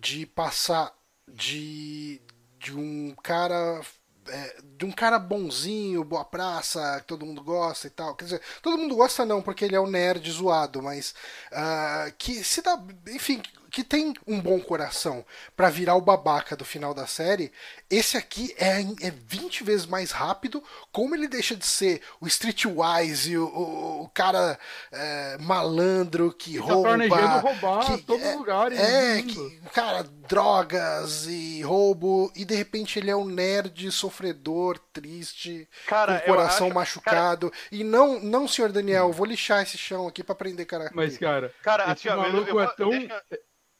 de 0.00 0.26
passar 0.26 0.92
de, 1.28 2.20
de 2.58 2.76
um 2.76 3.14
cara. 3.22 3.80
é, 4.28 4.56
de 4.76 4.84
um 4.84 4.92
cara 4.92 5.18
bonzinho, 5.18 6.04
boa 6.04 6.24
praça, 6.24 7.00
que 7.00 7.06
todo 7.06 7.26
mundo 7.26 7.42
gosta 7.42 7.86
e 7.86 7.90
tal. 7.90 8.14
Quer 8.16 8.24
dizer, 8.24 8.42
todo 8.62 8.78
mundo 8.78 8.96
gosta 8.96 9.24
não, 9.24 9.42
porque 9.42 9.64
ele 9.64 9.76
é 9.76 9.80
um 9.80 9.86
nerd 9.90 10.30
zoado, 10.30 10.82
mas. 10.82 11.14
ah, 11.52 12.12
que 12.18 12.42
se 12.44 12.62
dá. 12.62 12.82
Enfim, 13.08 13.42
que 13.70 13.84
tem 13.84 14.14
um 14.26 14.40
bom 14.40 14.60
coração 14.60 15.24
pra 15.56 15.70
virar 15.70 15.94
o 15.94 16.00
babaca 16.00 16.56
do 16.56 16.64
final 16.64 16.92
da 16.92 17.06
série, 17.06 17.52
esse 17.88 18.16
aqui 18.16 18.54
é, 18.58 18.80
é 19.06 19.10
20 19.10 19.62
vezes 19.64 19.86
mais 19.86 20.10
rápido. 20.10 20.62
Como 20.92 21.14
ele 21.14 21.28
deixa 21.28 21.54
de 21.54 21.64
ser 21.66 22.02
o 22.20 22.26
streetwise, 22.26 23.36
o, 23.38 23.46
o, 23.46 24.02
o 24.04 24.08
cara 24.08 24.58
é, 24.92 25.38
malandro 25.38 26.32
que 26.32 26.58
Tá 26.58 26.64
rouba. 26.64 26.88
planejando 26.88 27.38
roubar 27.38 27.86
que- 27.86 28.02
todos 28.02 28.22
é, 28.26 28.30
os 28.32 28.36
lugares. 28.36 28.78
É, 28.78 29.22
que, 29.22 29.60
cara, 29.72 30.02
drogas 30.28 31.26
e 31.26 31.62
roubo, 31.62 32.32
e 32.34 32.44
de 32.44 32.54
repente 32.54 32.98
ele 32.98 33.10
é 33.10 33.16
um 33.16 33.24
nerd 33.24 33.90
sofredor, 33.92 34.78
triste, 34.92 35.68
Cara, 35.86 36.18
com 36.20 36.30
o 36.32 36.34
coração 36.34 36.66
acho, 36.66 36.74
machucado. 36.74 37.52
E 37.70 37.84
não, 37.84 38.18
não, 38.20 38.48
senhor 38.48 38.72
Daniel, 38.72 39.12
vou 39.12 39.26
lixar 39.26 39.62
esse 39.62 39.78
chão 39.78 40.08
aqui 40.08 40.22
pra 40.22 40.34
prender 40.34 40.66
cara. 40.66 40.90
Mas, 40.94 41.16
cara, 41.18 41.52
Cara, 41.62 41.84
esse 41.92 42.08
assim, 42.08 42.08
ó, 42.08 42.12
eu- 42.24 42.32
maluco 42.32 42.50
eu- 42.50 42.60
é 42.60 42.66
tão. 42.68 42.90
deixa- 42.90 43.22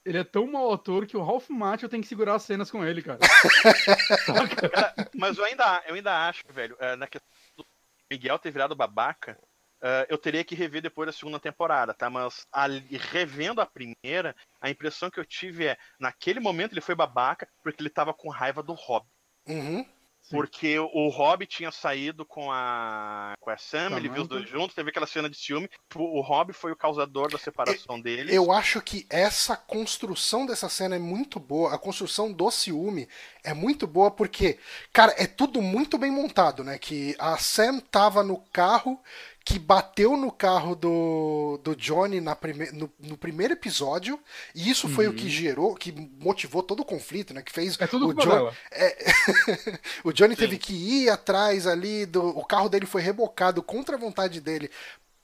Ele 0.04 0.18
é 0.18 0.24
tão 0.24 0.46
mau 0.46 0.72
ator 0.72 1.06
que 1.06 1.16
o 1.16 1.22
Ralph 1.22 1.50
Macchio 1.50 1.88
tem 1.88 2.00
que 2.00 2.06
segurar 2.06 2.34
as 2.34 2.42
cenas 2.42 2.70
com 2.70 2.84
ele, 2.84 3.02
cara. 3.02 3.18
Mas 5.14 5.36
eu 5.36 5.44
ainda, 5.44 5.82
eu 5.86 5.94
ainda 5.94 6.28
acho, 6.28 6.42
velho, 6.48 6.76
é, 6.80 6.96
na 6.96 7.06
questão 7.06 7.28
do 7.56 7.66
Miguel 8.10 8.38
ter 8.38 8.50
virado 8.50 8.74
babaca, 8.74 9.38
é, 9.82 10.06
eu 10.08 10.16
teria 10.18 10.44
que 10.44 10.54
rever 10.54 10.80
depois 10.82 11.06
da 11.06 11.12
segunda 11.12 11.38
temporada, 11.38 11.92
tá? 11.92 12.08
Mas 12.08 12.46
ali- 12.50 12.84
revendo 13.10 13.60
a 13.60 13.66
primeira, 13.66 14.34
a 14.60 14.70
impressão 14.70 15.10
que 15.10 15.20
eu 15.20 15.24
tive 15.24 15.66
é, 15.66 15.76
naquele 15.98 16.40
momento 16.40 16.72
ele 16.72 16.80
foi 16.80 16.94
babaca 16.94 17.48
porque 17.62 17.82
ele 17.82 17.90
tava 17.90 18.14
com 18.14 18.30
raiva 18.30 18.62
do 18.62 18.72
Rob. 18.72 19.06
Uhum. 19.46 19.86
Sim. 20.30 20.36
Porque 20.36 20.78
o 20.78 21.08
Rob 21.08 21.44
tinha 21.44 21.72
saído 21.72 22.24
com 22.24 22.52
a, 22.52 23.34
com 23.40 23.50
a 23.50 23.56
Sam, 23.56 23.96
ele 23.96 24.08
viu 24.08 24.22
os 24.22 24.28
Samantha. 24.28 24.34
dois 24.36 24.48
juntos, 24.48 24.76
teve 24.76 24.90
aquela 24.90 25.06
cena 25.06 25.28
de 25.28 25.36
ciúme. 25.36 25.68
O 25.96 26.20
Rob 26.20 26.52
foi 26.52 26.70
o 26.70 26.76
causador 26.76 27.30
da 27.30 27.36
separação 27.36 28.00
deles. 28.00 28.32
Eu 28.32 28.52
acho 28.52 28.80
que 28.80 29.06
essa 29.10 29.56
construção 29.56 30.46
dessa 30.46 30.68
cena 30.68 30.94
é 30.94 31.00
muito 31.00 31.40
boa. 31.40 31.74
A 31.74 31.78
construção 31.78 32.32
do 32.32 32.48
ciúme 32.50 33.08
é 33.42 33.52
muito 33.52 33.88
boa 33.88 34.10
porque, 34.10 34.58
cara, 34.92 35.12
é 35.18 35.26
tudo 35.26 35.60
muito 35.60 35.98
bem 35.98 36.12
montado, 36.12 36.62
né? 36.62 36.78
Que 36.78 37.16
a 37.18 37.36
Sam 37.36 37.80
tava 37.80 38.22
no 38.22 38.38
carro 38.52 39.00
que 39.44 39.58
bateu 39.58 40.16
no 40.16 40.30
carro 40.30 40.74
do, 40.76 41.58
do 41.64 41.74
Johnny 41.74 42.20
na 42.20 42.36
prime, 42.36 42.70
no, 42.72 42.92
no 42.98 43.16
primeiro 43.16 43.54
episódio, 43.54 44.20
e 44.54 44.70
isso 44.70 44.88
foi 44.88 45.08
o 45.08 45.14
que 45.14 45.28
gerou, 45.28 45.74
que 45.74 45.92
motivou 46.20 46.62
todo 46.62 46.80
o 46.80 46.84
conflito, 46.84 47.32
né? 47.34 47.42
Que 47.42 47.52
fez 47.52 47.76
Uhum. 47.76 47.84
É 47.84 47.86
tudo 47.86 48.08
o 48.08 48.14
Johnny. 48.14 48.26
dela. 48.26 48.58
o 50.04 50.12
Johnny 50.12 50.34
Sim. 50.34 50.40
teve 50.40 50.58
que 50.58 50.72
ir 50.72 51.08
atrás 51.08 51.66
ali, 51.66 52.06
do, 52.06 52.28
o 52.28 52.44
carro 52.44 52.68
dele 52.68 52.86
foi 52.86 53.02
rebocado 53.02 53.62
contra 53.62 53.96
a 53.96 53.98
vontade 53.98 54.40
dele 54.40 54.70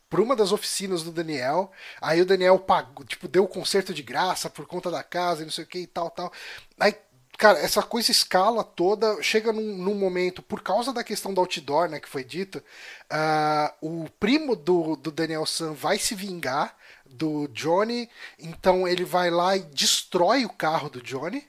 por 0.09 0.21
uma 0.21 0.37
das 0.37 0.53
oficinas 0.53 1.03
do 1.03 1.12
Daniel. 1.12 1.71
Aí 2.01 2.21
o 2.21 2.27
Daniel 2.27 2.59
pagou, 2.59 3.05
tipo, 3.05 3.29
deu 3.29 3.45
o 3.45 3.49
conserto 3.49 3.93
de 3.93 4.03
graça 4.03 4.49
por 4.49 4.67
conta 4.67 4.91
da 4.91 5.03
casa 5.03 5.43
e 5.43 5.45
não 5.45 5.53
sei 5.53 5.64
o 5.64 5.67
que 5.67 5.81
e 5.81 5.87
tal, 5.87 6.11
tal. 6.11 6.33
Aí, 6.79 6.95
cara, 7.39 7.59
essa 7.59 7.82
coisa 7.82 8.11
escala 8.11 8.64
toda, 8.64 9.20
chega 9.22 9.53
num, 9.53 9.76
num 9.76 9.95
momento, 9.95 10.43
por 10.43 10.62
causa 10.62 10.93
da 10.93 11.05
questão 11.05 11.32
do 11.34 11.41
outdoor, 11.41 11.89
né, 11.89 12.01
que 12.01 12.09
foi 12.09 12.24
dito, 12.24 12.62
ah, 13.11 13.74
o 13.80 14.09
primo 14.18 14.57
do, 14.57 14.97
do 14.97 15.11
Daniel 15.11 15.47
San 15.47 15.72
vai 15.74 15.99
se 15.99 16.14
vingar 16.14 16.76
do 17.05 17.49
Johnny, 17.49 18.11
então 18.39 18.87
ele 18.89 19.05
vai 19.05 19.30
lá 19.30 19.57
e 19.57 19.61
destrói 19.62 20.45
o 20.45 20.51
carro 20.53 20.89
do 20.91 21.03
Johnny. 21.03 21.47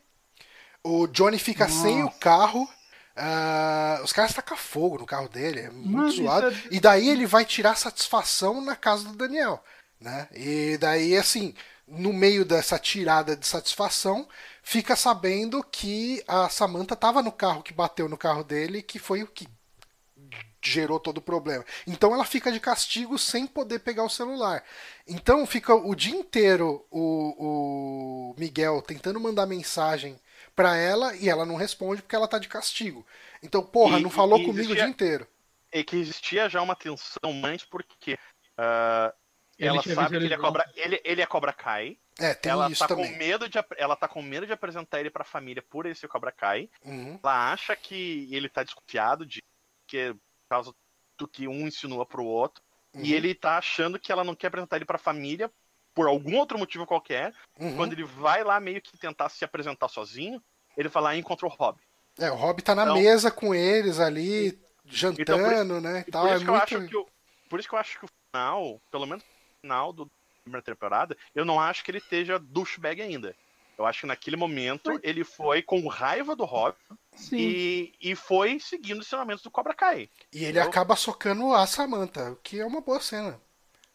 O 0.83 1.07
Johnny 1.07 1.37
fica 1.39 1.67
sem 1.69 2.03
o 2.03 2.05
Nossa. 2.05 2.17
carro. 2.19 2.67
ah, 3.15 3.99
os 4.03 4.13
caras 4.13 4.33
tacam 4.33 4.57
fogo 4.57 4.99
no 4.99 5.05
carro 5.05 5.27
dele, 5.29 5.61
é 5.61 5.69
muito 5.71 6.11
Mano, 6.11 6.11
zoado. 6.11 6.47
é- 6.47 6.63
E 6.69 6.79
daí 6.79 7.09
ele 7.09 7.25
vai 7.25 7.45
tirar 7.45 7.75
satisfação 7.75 8.61
na 8.61 8.75
casa 8.75 9.05
do 9.05 9.15
Daniel, 9.15 9.63
né? 9.99 10.27
E 10.35 10.77
daí, 10.77 11.17
assim, 11.17 11.53
no 11.87 12.13
meio 12.13 12.45
dessa 12.45 12.77
tirada 12.77 13.35
de 13.35 13.47
satisfação, 13.47 14.27
fica 14.67 14.97
sabendo 14.97 15.63
que 15.63 16.21
a 16.27 16.49
Samantha 16.49 16.93
tava 16.93 17.23
no 17.23 17.31
carro 17.31 17.63
que 17.63 17.71
bateu 17.73 18.09
no 18.09 18.17
carro 18.17 18.43
dele, 18.43 18.81
que 18.81 18.99
foi 18.99 19.23
o 19.23 19.27
que 19.27 19.47
gerou 20.61 20.99
todo 20.99 21.19
o 21.19 21.21
problema. 21.21 21.63
Então 21.85 22.13
ela 22.13 22.25
fica 22.25 22.51
de 22.51 22.59
castigo 22.59 23.17
sem 23.17 23.47
poder 23.47 23.79
pegar 23.79 24.03
o 24.03 24.09
celular. 24.09 24.61
Então 25.07 25.45
fica 25.45 25.73
o 25.73 25.95
dia 25.95 26.13
inteiro 26.13 26.85
o, 26.91 28.33
o 28.33 28.35
Miguel 28.37 28.81
tentando 28.81 29.21
mandar 29.21 29.45
mensagem 29.45 30.19
pra 30.53 30.75
ela 30.75 31.15
e 31.15 31.29
ela 31.29 31.45
não 31.45 31.55
responde 31.55 32.01
porque 32.01 32.15
ela 32.15 32.27
tá 32.27 32.37
de 32.37 32.49
castigo. 32.49 33.05
Então, 33.41 33.63
porra, 33.63 33.99
E- 33.99 34.03
não 34.03 34.09
falou 34.09 34.43
comigo 34.43 34.73
o 34.73 34.75
dia 34.75 34.89
inteiro. 34.89 35.25
É 35.71 35.83
que 35.83 35.95
existia 35.97 36.49
já 36.49 36.61
uma 36.61 36.75
tensão 36.75 37.33
mais 37.33 37.63
porque 37.63 38.17
Ele 39.59 39.69
ela 39.69 39.81
sabe 39.83 40.17
que 40.17 40.25
ele 40.25 40.33
é 40.33 40.37
cobra, 40.37 40.65
ele, 40.75 41.01
ele 41.03 41.21
é 41.21 41.25
cobra 41.25 41.53
Kai. 41.53 41.97
É, 42.19 42.33
tem 42.33 42.51
ela 42.51 42.69
isso 42.71 42.79
tá 42.79 42.87
também. 42.87 43.11
com 43.11 43.17
medo 43.17 43.47
de 43.49 43.57
ela 43.77 43.95
tá 43.95 44.07
com 44.07 44.21
medo 44.21 44.45
de 44.47 44.53
apresentar 44.53 44.99
ele 44.99 45.09
pra 45.09 45.23
família 45.23 45.61
por 45.61 45.85
ele 45.85 45.95
ser 45.95 46.07
cobra 46.07 46.31
Kai. 46.31 46.69
Uhum. 46.83 47.19
Ela 47.23 47.51
acha 47.53 47.75
que 47.75 48.27
ele 48.31 48.49
tá 48.49 48.63
desconfiado 48.63 49.25
de 49.25 49.41
que 49.87 50.13
por 50.13 50.49
causa 50.49 50.73
do 51.17 51.27
que 51.27 51.47
um 51.47 51.67
insinua 51.67 52.05
pro 52.05 52.23
outro. 52.25 52.63
E 52.93 53.11
Uhum. 53.11 53.17
ele 53.17 53.35
tá 53.35 53.57
achando 53.57 53.99
que 53.99 54.11
ela 54.11 54.23
não 54.23 54.33
quer 54.35 54.47
apresentar 54.47 54.77
ele 54.77 54.85
pra 54.85 54.97
família 54.97 55.51
por 55.93 56.07
algum 56.07 56.37
outro 56.37 56.57
motivo 56.57 56.85
qualquer. 56.85 57.33
Uhum. 57.59 57.75
Quando 57.75 57.93
ele 57.93 58.03
vai 58.03 58.43
lá 58.43 58.59
meio 58.59 58.81
que 58.81 58.97
tentar 58.97 59.29
se 59.29 59.43
apresentar 59.45 59.87
sozinho, 59.87 60.41
ele 60.75 60.89
fala, 60.89 61.09
ah, 61.09 61.17
encontrou 61.17 61.51
o 61.51 61.55
Rob. 61.55 61.79
É, 62.19 62.31
o 62.31 62.35
Rob 62.35 62.61
tá 62.63 62.73
na 62.73 62.83
Então- 62.83 62.95
mesa 62.95 63.29
com 63.29 63.53
eles 63.53 63.99
ali, 63.99 64.59
jantando, 64.85 65.21
Então, 65.21 65.37
por 65.39 65.53
isso- 65.53 65.81
né? 65.81 66.03
E 66.07 66.11
Tal. 66.11 66.27
É 66.27 66.35
isso 66.35 66.43
que 66.45 66.49
eu 66.49 66.55
acho 66.55 66.87
que 66.87 66.97
o, 66.97 67.07
por 67.49 67.59
isso 67.59 67.69
que 67.69 67.75
eu 67.75 67.79
acho 67.79 67.99
que 67.99 68.05
o 68.05 68.09
final, 68.33 68.81
pelo 68.91 69.05
menos 69.05 69.23
o 69.23 69.61
final 69.61 69.93
do 69.93 70.09
primeira 70.47 70.63
temporada, 70.65 71.15
eu 71.35 71.45
não 71.45 71.59
acho 71.59 71.83
que 71.83 71.91
ele 71.91 71.97
esteja 71.99 72.39
douchebag 72.39 73.01
ainda. 73.01 73.35
Eu 73.77 73.85
acho 73.85 74.01
que 74.01 74.07
naquele 74.07 74.35
momento 74.35 74.89
Mas- 74.91 74.99
ele 75.03 75.23
foi 75.23 75.61
com 75.61 75.87
raiva 75.87 76.35
do 76.35 76.45
Rob 76.45 76.75
e, 77.31 77.93
e 78.01 78.15
foi 78.15 78.59
seguindo 78.59 78.99
os 79.01 79.05
ensinamentos 79.05 79.43
do 79.43 79.51
Cobra 79.51 79.73
Kai. 79.73 80.09
E 80.33 80.43
ele 80.45 80.57
Eu- 80.57 80.63
acaba 80.63 80.95
socando 80.95 81.53
a 81.53 81.67
Samantha, 81.67 82.31
o 82.31 82.35
que 82.37 82.59
é 82.59 82.65
uma 82.65 82.81
boa 82.81 82.99
cena. 82.99 83.39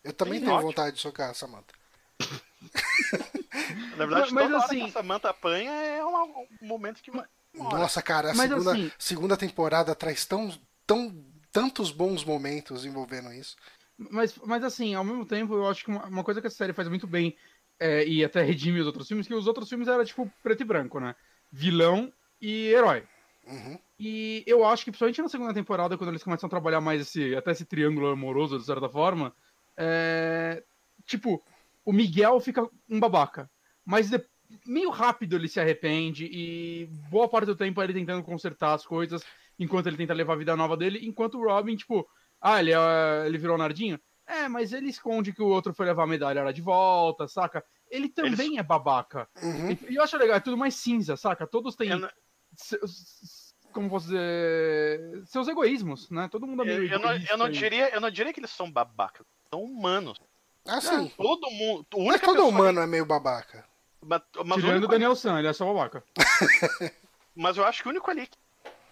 Eu 0.05 0.13
também 0.13 0.35
Sim, 0.39 0.45
tenho 0.45 0.53
ótimo. 0.57 0.69
vontade 0.71 0.97
de 0.97 1.03
socar 1.03 1.31
a 1.31 1.35
Samantha. 1.35 1.75
Na 3.97 4.07
verdade, 4.07 4.09
Mas- 4.09 4.33
mas 4.33 4.45
toda 4.45 4.57
hora 4.57 4.65
assim- 4.67 4.79
que 4.85 4.85
a 4.91 4.93
Samantha 4.93 5.31
apanha 5.31 5.71
é 5.73 6.05
uma- 6.05 6.25
um 6.25 6.47
momento 6.63 7.03
que. 7.03 7.11
Nossa, 7.55 8.01
cara, 8.01 8.31
a 8.31 8.35
Mas 8.35 8.49
segunda, 8.49 8.73
assim- 8.73 8.93
segunda 8.99 9.37
temporada 9.37 9.95
traz 9.95 10.25
tão, 10.25 10.53
tão, 10.87 11.25
tantos 11.51 11.91
bons 11.91 12.25
momentos 12.25 12.85
envolvendo 12.85 13.33
isso. 13.33 13.57
Mas, 13.97 14.37
mas 14.39 14.65
assim, 14.65 14.95
ao 14.95 15.05
mesmo 15.05 15.25
tempo, 15.25 15.55
eu 15.55 15.69
acho 15.69 15.85
que 15.85 15.91
uma, 15.91 16.07
uma 16.07 16.25
coisa 16.25 16.41
que 16.41 16.47
a 16.47 16.51
série 16.51 16.73
faz 16.73 16.89
muito 16.89 17.07
bem, 17.07 17.37
é, 17.79 18.07
e 18.07 18.25
até 18.25 18.43
redime 18.43 18.81
os 18.81 18.87
outros 18.87 19.09
filmes, 19.09 19.27
que 19.27 19.35
os 19.35 19.47
outros 19.47 19.69
filmes 19.69 19.89
era 19.89 20.05
tipo 20.05 20.31
preto 20.43 20.63
e 20.63 20.65
branco, 20.65 21.01
né? 21.01 21.15
Vilão 21.51 22.13
e 22.41 22.69
herói. 22.69 23.05
Uhum. 23.47 23.79
E 23.99 24.43
eu 24.47 24.65
acho 24.65 24.85
que, 24.85 24.91
principalmente 24.91 25.23
na 25.23 25.29
segunda 25.29 25.55
temporada, 25.55 25.97
quando 25.97 26.11
eles 26.11 26.23
começam 26.23 26.47
a 26.47 26.51
trabalhar 26.51 26.81
mais 26.81 27.01
esse, 27.01 27.35
até 27.37 27.51
esse 27.53 27.65
triângulo 27.65 28.09
amoroso, 28.09 28.59
de 28.59 28.65
certa 28.65 28.89
forma, 28.89 29.35
é, 29.77 30.63
tipo, 31.05 31.43
o 31.85 31.93
Miguel 31.93 32.41
fica 32.41 32.69
um 32.89 32.99
babaca. 33.01 33.51
Mas 33.85 34.11
de- 34.11 34.25
meio 34.67 34.91
rápido 34.91 35.37
ele 35.37 35.49
se 35.49 35.61
arrepende 35.61 36.27
e 36.27 36.87
boa 37.11 37.29
parte 37.29 37.47
do 37.47 37.57
tempo 37.57 37.81
é 37.81 37.85
ele 37.85 37.95
tentando 37.95 38.23
consertar 38.23 38.75
as 38.75 38.87
coisas 38.87 39.25
enquanto 39.59 39.87
ele 39.87 39.97
tenta 39.97 40.15
levar 40.15 40.35
a 40.35 40.37
vida 40.37 40.57
nova 40.57 40.77
dele, 40.77 41.01
enquanto 41.03 41.39
o 41.39 41.45
Robin, 41.45 41.77
tipo, 41.77 42.07
ah, 42.43 42.59
ele, 42.61 42.73
é- 42.73 43.23
ele 43.27 43.39
virou 43.39 43.57
nardinho? 43.57 43.99
É, 44.27 44.49
mas 44.49 44.73
ele 44.73 44.89
esconde 44.89 45.33
que 45.33 45.43
o 45.43 45.47
outro 45.49 45.73
foi 45.75 45.87
levar 45.87 46.05
a 46.05 46.07
medalha 46.07 46.43
lá 46.43 46.53
de 46.53 46.61
volta, 46.63 47.27
saca? 47.29 47.65
Ele 47.91 48.09
também 48.09 48.59
é 48.59 48.63
babaca. 48.63 49.29
Uhum. 49.43 49.71
E 49.89 49.95
eu 49.97 50.03
acho 50.03 50.17
legal, 50.17 50.37
é 50.37 50.41
tudo 50.41 50.57
mais 50.57 50.75
cinza, 50.75 51.17
saca? 51.17 51.47
Todos 51.47 51.77
têm 51.77 51.91
Eu, 51.91 51.99
não- 51.99 52.11
seus, 52.55 53.55
como 53.73 53.91
posso 53.91 54.07
dizer, 54.07 55.23
seus 55.27 55.49
egoísmos, 55.49 56.09
né? 56.11 56.29
Todo 56.31 56.47
mundo 56.47 56.63
é 56.63 56.67
meio 56.67 56.79
eu, 56.85 56.89
eu 56.93 56.99
não, 56.99 57.11
egoísta 57.11 57.33
eu, 57.33 57.39
não 57.39 57.49
diria, 57.51 57.89
eu 57.95 58.01
não 58.01 58.11
diria 58.11 58.33
que 58.33 58.41
eles 58.41 58.51
são 58.51 58.71
babacas, 58.71 59.27
são 59.51 59.63
humanos. 59.63 60.19
Assim, 60.67 61.09
Todo 61.17 61.51
mundo. 61.51 61.85
A 61.93 61.97
mas 61.99 62.07
única 62.07 62.27
todo 62.27 62.47
humano 62.47 62.81
é 62.81 62.87
meio 62.87 63.05
babaca. 63.05 63.63
que- 63.63 64.07
mas, 64.07 64.23
mas 64.47 64.61
Tirando 64.63 64.85
o 64.85 64.89
Daniel 64.89 65.15
San, 65.17 65.39
ele 65.39 65.49
é 65.49 65.53
só 65.53 65.67
babaca. 65.67 66.05
mas 67.35 67.57
eu 67.57 67.65
acho 67.65 67.83
que 67.83 67.89
o 67.89 67.91
único 67.91 68.11
ali. 68.11 68.29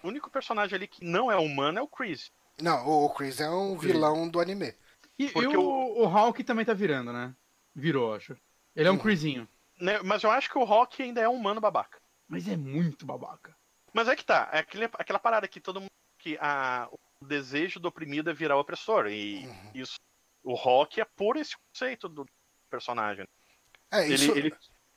O 0.03 0.09
único 0.09 0.31
personagem 0.31 0.75
ali 0.77 0.89
que 0.89 1.05
não 1.05 1.31
é 1.31 1.37
humano 1.37 1.79
é 1.79 1.83
o 1.83 1.87
Chris. 1.89 2.33
Não, 2.63 2.87
o 2.87 3.07
o 3.07 3.11
Chris 3.11 3.41
é 3.41 3.49
um 3.51 3.77
vilão 3.77 4.29
do 4.29 4.41
anime. 4.41 4.75
E, 5.19 5.29
Porque 5.31 5.55
e 5.55 5.57
o, 5.57 5.63
o 6.03 6.07
Hulk 6.07 6.43
também 6.45 6.65
tá 6.65 6.73
virando, 6.73 7.13
né? 7.13 7.35
Virou, 7.75 8.15
acho. 8.15 8.37
Ele 8.75 8.89
é 8.89 8.91
um 8.91 8.95
Hum. 8.95 8.99
Chrisinho. 8.99 9.49
Né? 9.81 10.01
Mas 10.03 10.23
eu 10.23 10.31
acho 10.31 10.51
que 10.51 10.59
o 10.59 10.65
Rock 10.65 11.03
ainda 11.03 11.21
é 11.21 11.29
um 11.29 11.35
humano 11.35 11.61
babaca. 11.61 12.01
Mas 12.29 12.47
é 12.49 12.57
muito 12.57 13.05
babaca. 13.05 13.57
Mas 13.93 14.09
é 14.09 14.15
que 14.17 14.25
tá, 14.25 14.49
é 14.53 14.59
aquele, 14.59 14.85
aquela 14.95 15.19
parada 15.19 15.49
que 15.49 15.61
todo 15.61 15.81
mundo. 15.81 15.91
que 16.19 16.37
a, 16.41 16.87
o 16.93 17.27
desejo 17.27 17.81
do 17.81 17.89
oprimido 17.89 18.29
é 18.31 18.35
virar 18.35 18.57
o 18.57 18.61
opressor. 18.61 19.07
E 19.09 19.47
Uhum. 19.47 19.71
isso. 19.75 19.95
O 20.43 20.55
Rock 20.55 21.01
é 21.01 21.05
por 21.05 21.37
esse 21.37 21.55
conceito 21.57 22.09
do 22.09 22.25
personagem. 22.71 23.27
É, 23.91 24.05
Ele, 24.05 24.15
isso. 24.15 24.33
ele, 24.37 24.55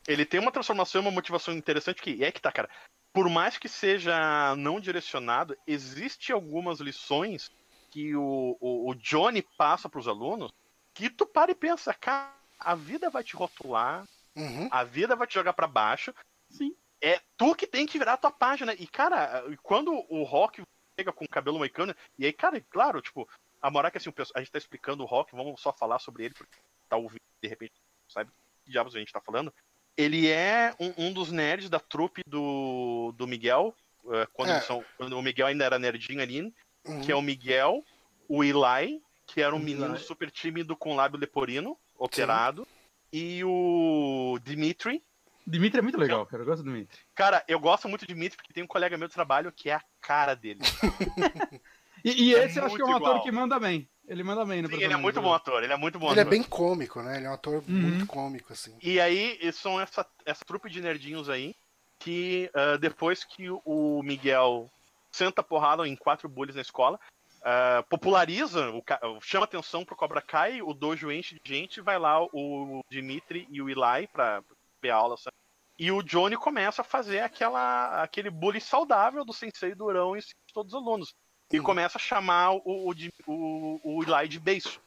ele 0.07 0.25
tem 0.25 0.39
uma 0.39 0.51
transformação 0.51 1.01
e 1.01 1.05
uma 1.05 1.11
motivação 1.11 1.53
interessante 1.53 2.01
que 2.01 2.23
é 2.23 2.31
que 2.31 2.41
tá, 2.41 2.51
cara. 2.51 2.69
Por 3.11 3.29
mais 3.29 3.57
que 3.57 3.69
seja 3.69 4.55
não 4.55 4.79
direcionado, 4.79 5.55
existe 5.67 6.31
algumas 6.31 6.79
lições 6.79 7.51
que 7.91 8.15
o, 8.15 8.57
o, 8.59 8.89
o 8.89 8.95
Johnny 8.95 9.45
passa 9.55 9.87
pros 9.87 10.07
alunos 10.07 10.51
que 10.95 11.09
tu 11.09 11.25
para 11.25 11.51
e 11.51 11.55
pensa, 11.55 11.93
cara, 11.93 12.33
a 12.59 12.75
vida 12.75 13.09
vai 13.09 13.23
te 13.23 13.35
rotular 13.35 14.05
Uhum. 14.35 14.67
A 14.71 14.83
vida 14.83 15.15
vai 15.15 15.27
te 15.27 15.35
jogar 15.35 15.53
pra 15.53 15.67
baixo. 15.67 16.13
Sim. 16.49 16.75
É 17.01 17.19
tu 17.37 17.55
que 17.55 17.67
tem 17.67 17.85
que 17.85 17.99
virar 17.99 18.13
a 18.13 18.17
tua 18.17 18.31
página. 18.31 18.73
E, 18.73 18.87
cara, 18.87 19.43
quando 19.61 19.93
o 20.09 20.23
Rock 20.23 20.63
chega 20.99 21.11
com 21.11 21.25
o 21.25 21.29
cabelo 21.29 21.57
moicano, 21.57 21.95
e 22.17 22.25
aí, 22.25 22.33
cara, 22.33 22.59
claro, 22.69 23.01
tipo, 23.01 23.27
a 23.61 23.69
moral 23.69 23.89
é 23.89 23.91
que 23.91 23.97
assim, 23.97 24.09
o 24.09 24.13
pessoal- 24.13 24.37
a 24.37 24.39
gente 24.39 24.51
tá 24.51 24.57
explicando 24.57 25.03
o 25.03 25.05
Rock, 25.05 25.35
vamos 25.35 25.59
só 25.61 25.73
falar 25.73 25.99
sobre 25.99 26.25
ele, 26.25 26.33
porque 26.33 26.57
tá 26.87 26.95
ouvindo, 26.95 27.21
de 27.41 27.49
repente, 27.49 27.73
sabe 28.07 28.31
que 28.63 28.71
diabos 28.71 28.95
a 28.95 28.99
gente 28.99 29.11
tá 29.11 29.19
falando. 29.19 29.53
Ele 29.97 30.27
é 30.27 30.73
um, 30.79 31.07
um 31.07 31.13
dos 31.13 31.31
nerds 31.31 31.69
da 31.69 31.79
trupe 31.79 32.21
do, 32.27 33.13
do 33.15 33.27
Miguel, 33.27 33.75
eh, 34.11 34.27
quando, 34.33 34.49
É. 34.51 34.61
são, 34.61 34.83
quando 34.97 35.13
o 35.17 35.21
Miguel 35.21 35.47
ainda 35.47 35.63
era 35.65 35.77
nerdinho 35.79 36.21
ali, 36.21 36.53
Uhum. 36.85 37.01
que 37.01 37.11
é 37.11 37.15
o 37.15 37.21
Miguel, 37.21 37.83
o 38.27 38.43
Eli, 38.43 39.01
que 39.25 39.41
era 39.41 39.55
um 39.55 39.59
Eli. 39.59 39.75
menino 39.75 39.97
super 39.97 40.29
tímido 40.29 40.75
com 40.75 40.95
lábio 40.95 41.19
leporino, 41.19 41.77
operado, 41.97 42.67
e 43.11 43.41
o 43.45 44.37
Dimitri. 44.43 45.01
Dimitri 45.45 45.79
é 45.79 45.81
muito 45.81 45.97
legal, 45.99 46.25
cara. 46.25 46.41
Eu 46.41 46.47
gosto 46.47 46.63
do 46.63 46.71
Dimitri. 46.71 46.97
Cara, 47.13 47.43
eu 47.47 47.59
gosto 47.59 47.87
muito 47.87 48.01
de 48.07 48.13
Dimitri 48.13 48.35
porque 48.37 48.51
tem 48.53 48.63
um 48.63 48.67
colega 48.67 48.97
meu 48.97 49.07
de 49.07 49.13
trabalho 49.13 49.51
que 49.51 49.69
é 49.69 49.73
a 49.75 49.83
cara 50.01 50.33
dele. 50.35 50.59
E, 52.05 52.31
e 52.31 52.35
É 52.35 52.45
esse 52.45 52.59
eu 52.59 52.65
acho 52.65 52.75
que 52.75 52.81
é 52.81 52.85
um 52.85 52.89
muito 52.89 52.97
ator 53.03 53.11
igual. 53.15 53.23
que 53.23 53.31
manda 53.31 53.57
bem. 53.59 53.87
Ele 54.07 54.23
manda 54.23 54.45
bem 54.45 54.61
no 54.61 54.67
Sim, 54.67 54.75
ele 54.75 54.93
é 54.93 54.97
muito 54.97 55.21
bom 55.21 55.33
ator, 55.33 55.63
ele 55.63 55.71
é 55.71 55.77
muito 55.77 55.97
bom 55.97 56.11
Ele 56.11 56.19
é 56.19 56.23
ator. 56.23 56.31
bem 56.31 56.43
cômico, 56.43 57.01
né? 57.01 57.17
Ele 57.17 57.25
é 57.25 57.29
um 57.29 57.33
ator 57.33 57.55
Uhum. 57.55 57.63
muito 57.67 58.05
cômico, 58.05 58.51
assim. 58.51 58.77
E 58.81 58.99
aí, 58.99 59.39
são 59.53 59.79
essa, 59.79 60.05
essa 60.25 60.43
trupe 60.45 60.69
de 60.69 60.81
nerdinhos 60.81 61.29
aí, 61.29 61.55
que 61.99 62.49
ah, 62.53 62.77
depois 62.77 63.23
que 63.23 63.49
o 63.49 64.01
Miguel 64.03 64.69
senta 65.11 65.41
a 65.41 65.43
porrada 65.43 65.87
em 65.87 65.95
quatro 65.95 66.27
bullies 66.27 66.55
na 66.55 66.61
escola, 66.61 66.99
ah, 67.41 67.83
populariza, 67.89 68.71
o, 68.71 68.83
chama 69.21 69.45
atenção 69.45 69.85
pro 69.85 69.95
Cobra 69.95 70.21
Kai, 70.21 70.61
o 70.61 70.73
dojo 70.73 71.11
enche 71.11 71.39
de 71.41 71.55
gente, 71.55 71.79
vai 71.79 71.97
lá 71.97 72.21
o 72.21 72.81
Dimitri 72.89 73.47
e 73.49 73.61
o 73.61 73.69
Eli 73.69 74.07
pra 74.07 74.43
ver 74.81 74.89
a 74.89 74.95
aula, 74.95 75.15
sabe? 75.17 75.35
E 75.79 75.91
o 75.91 76.03
Johnny 76.03 76.37
começa 76.37 76.81
a 76.81 76.85
fazer 76.85 77.19
aquela, 77.19 78.03
aquele 78.03 78.29
bullying 78.29 78.59
saudável 78.59 79.25
do 79.25 79.33
Sensei 79.33 79.73
Durão 79.73 80.15
em 80.15 80.21
cima 80.21 80.35
de 80.47 80.53
todos 80.53 80.73
os 80.73 80.79
alunos. 80.79 81.15
E 81.51 81.59
Hum. 81.59 81.63
começa 81.63 81.97
a 81.97 82.01
chamar 82.01 82.51
o, 82.53 82.61
o, 82.65 82.93
o, 83.27 83.79
o 83.99 84.03
Eli 84.03 84.27
de 84.27 84.39
beiço, 84.39 84.81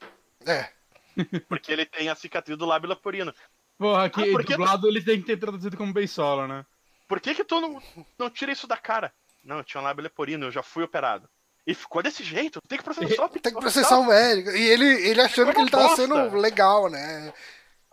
É. 0.45 0.69
porque 1.49 1.73
ele 1.73 1.87
tem 1.87 2.09
a 2.09 2.15
cicatriz 2.15 2.59
do 2.59 2.67
lábio 2.67 2.89
leporino. 2.91 3.33
Porra, 3.79 4.05
aqui 4.07 4.23
Ah, 4.23 4.33
porque- 4.33 4.53
dublado 4.57 4.89
ele 4.89 5.03
tem 5.03 5.21
que 5.21 5.27
ter 5.27 5.37
traduzido 5.39 5.77
como 5.77 5.93
beisola, 5.93 6.47
né? 6.49 6.67
Por 7.09 7.21
que 7.21 7.35
que 7.35 7.45
tu 7.45 7.61
não, 7.61 7.81
não 8.19 8.29
tira 8.31 8.51
isso 8.53 8.67
da 8.67 8.77
cara? 8.77 9.13
Não, 9.45 9.59
eu 9.59 9.65
tinha 9.65 9.81
um 9.81 9.85
lábio 9.85 10.03
leporino, 10.03 10.47
eu 10.47 10.51
já 10.51 10.63
fui 10.63 10.83
operado. 10.83 11.29
E 11.67 11.73
ficou 11.75 12.03
desse 12.03 12.23
jeito, 12.25 12.61
tem 12.69 12.79
que 12.79 12.85
processar. 12.85 13.29
Tem 13.29 13.53
que 13.53 13.61
processar 13.61 13.99
o 13.99 14.07
médico. 14.07 14.51
E 14.51 14.63
ele, 14.63 14.87
ele 15.09 15.21
achando 15.21 15.53
que 15.53 15.61
ele 15.61 15.71
tava 15.71 15.87
uma 15.89 15.97
sendo 15.97 16.15
bosta. 16.15 16.37
legal, 16.39 16.89
né? 16.91 17.33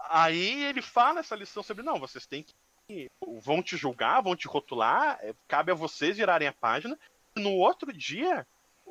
Aí 0.09 0.63
ele 0.65 0.81
fala 0.81 1.19
essa 1.19 1.35
lição 1.35 1.63
sobre, 1.63 1.83
não, 1.83 1.99
vocês 1.99 2.25
têm 2.25 2.43
que... 2.43 2.53
Vão 3.41 3.63
te 3.63 3.77
julgar, 3.77 4.21
vão 4.21 4.35
te 4.35 4.47
rotular, 4.47 5.17
é, 5.21 5.33
cabe 5.47 5.71
a 5.71 5.75
vocês 5.75 6.17
virarem 6.17 6.47
a 6.47 6.53
página. 6.53 6.97
No 7.35 7.51
outro 7.51 7.91
dia, 7.93 8.45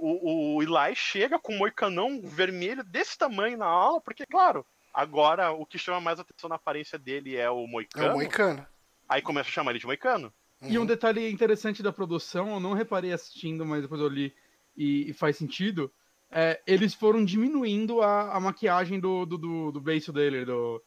o, 0.05 0.57
o 0.57 0.63
Eli 0.63 0.95
chega 0.97 1.39
com 1.39 1.55
um 1.55 1.59
moicanão 1.59 2.21
vermelho 2.23 2.83
desse 2.85 3.17
tamanho 3.17 3.57
na 3.57 3.67
aula, 3.67 4.01
porque, 4.01 4.27
claro, 4.27 4.65
agora 4.93 5.53
o 5.53 5.65
que 5.65 5.79
chama 5.79 6.01
mais 6.01 6.19
atenção 6.19 6.49
na 6.49 6.57
aparência 6.57 6.99
dele 6.99 7.37
é 7.37 7.51
o 7.51 7.65
É 7.65 7.67
moicano. 7.69 8.11
o 8.11 8.15
Moicano. 8.15 8.67
Aí 9.09 9.21
começa 9.23 9.49
a 9.49 9.53
chamar 9.53 9.71
ele 9.73 9.79
de 9.81 9.87
moicano. 9.87 10.33
E 10.63 10.77
Uhum. 10.77 10.85
um 10.85 10.87
detalhe 10.87 11.31
interessante 11.31 11.83
da 11.83 11.93
produção, 11.93 12.55
eu 12.55 12.61
não 12.61 12.73
reparei 12.73 13.13
assistindo, 13.13 13.67
mas 13.67 13.83
depois 13.83 14.01
eu 14.01 14.09
li 14.09 14.33
e, 14.77 15.11
e 15.11 15.13
faz 15.13 15.37
sentido. 15.37 15.93
é, 16.31 16.61
eles 16.67 16.95
foram 16.95 17.23
diminuindo 17.25 18.01
a, 18.01 18.35
a 18.35 18.41
maquiagem 18.41 18.99
do, 18.99 19.27
do, 19.27 19.37
do, 19.37 19.73
do 19.73 19.81
beiço 19.81 20.13
dele, 20.13 20.45
do, 20.47 20.83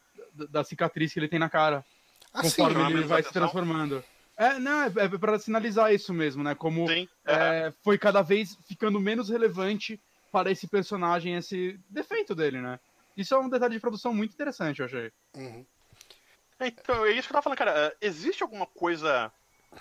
da- 0.49 0.63
cicatriz 0.63 1.13
que 1.13 1.19
ele 1.19 1.27
tem 1.27 1.37
na 1.37 1.49
cara, 1.49 1.85
Assim, 2.33 2.63
conforme 2.63 2.81
ele 2.93 3.03
vai 3.03 3.21
se 3.21 3.29
atenção. 3.29 3.43
transformando. 3.43 4.03
É, 4.37 4.59
não, 4.59 4.83
é, 4.83 4.87
é 4.87 5.17
pra 5.17 5.39
sinalizar 5.39 5.93
isso 5.93 6.13
mesmo, 6.13 6.43
né? 6.43 6.53
Como 6.53 6.87
Sim. 6.87 7.07
é, 7.25 7.71
foi 7.83 7.97
cada 7.97 8.21
vez 8.21 8.57
ficando 8.67 8.99
menos 8.99 9.29
relevante 9.29 10.01
para 10.31 10.51
esse 10.51 10.67
personagem, 10.67 11.35
esse 11.35 11.79
defeito 11.89 12.35
dele, 12.35 12.61
né? 12.61 12.79
Isso 13.15 13.33
é 13.33 13.39
um 13.39 13.49
detalhe 13.49 13.75
de 13.75 13.79
produção 13.79 14.13
muito 14.13 14.33
interessante, 14.33 14.79
eu 14.79 14.85
achei. 14.85 15.11
uhum. 15.35 15.65
Então, 16.59 17.05
é 17.05 17.11
isso 17.11 17.27
que 17.27 17.33
eu 17.33 17.41
tava 17.41 17.41
falando, 17.41 17.57
cara. 17.57 17.87
eh, 17.87 18.07
Existe 18.07 18.43
alguma 18.43 18.65
coisa 18.65 19.31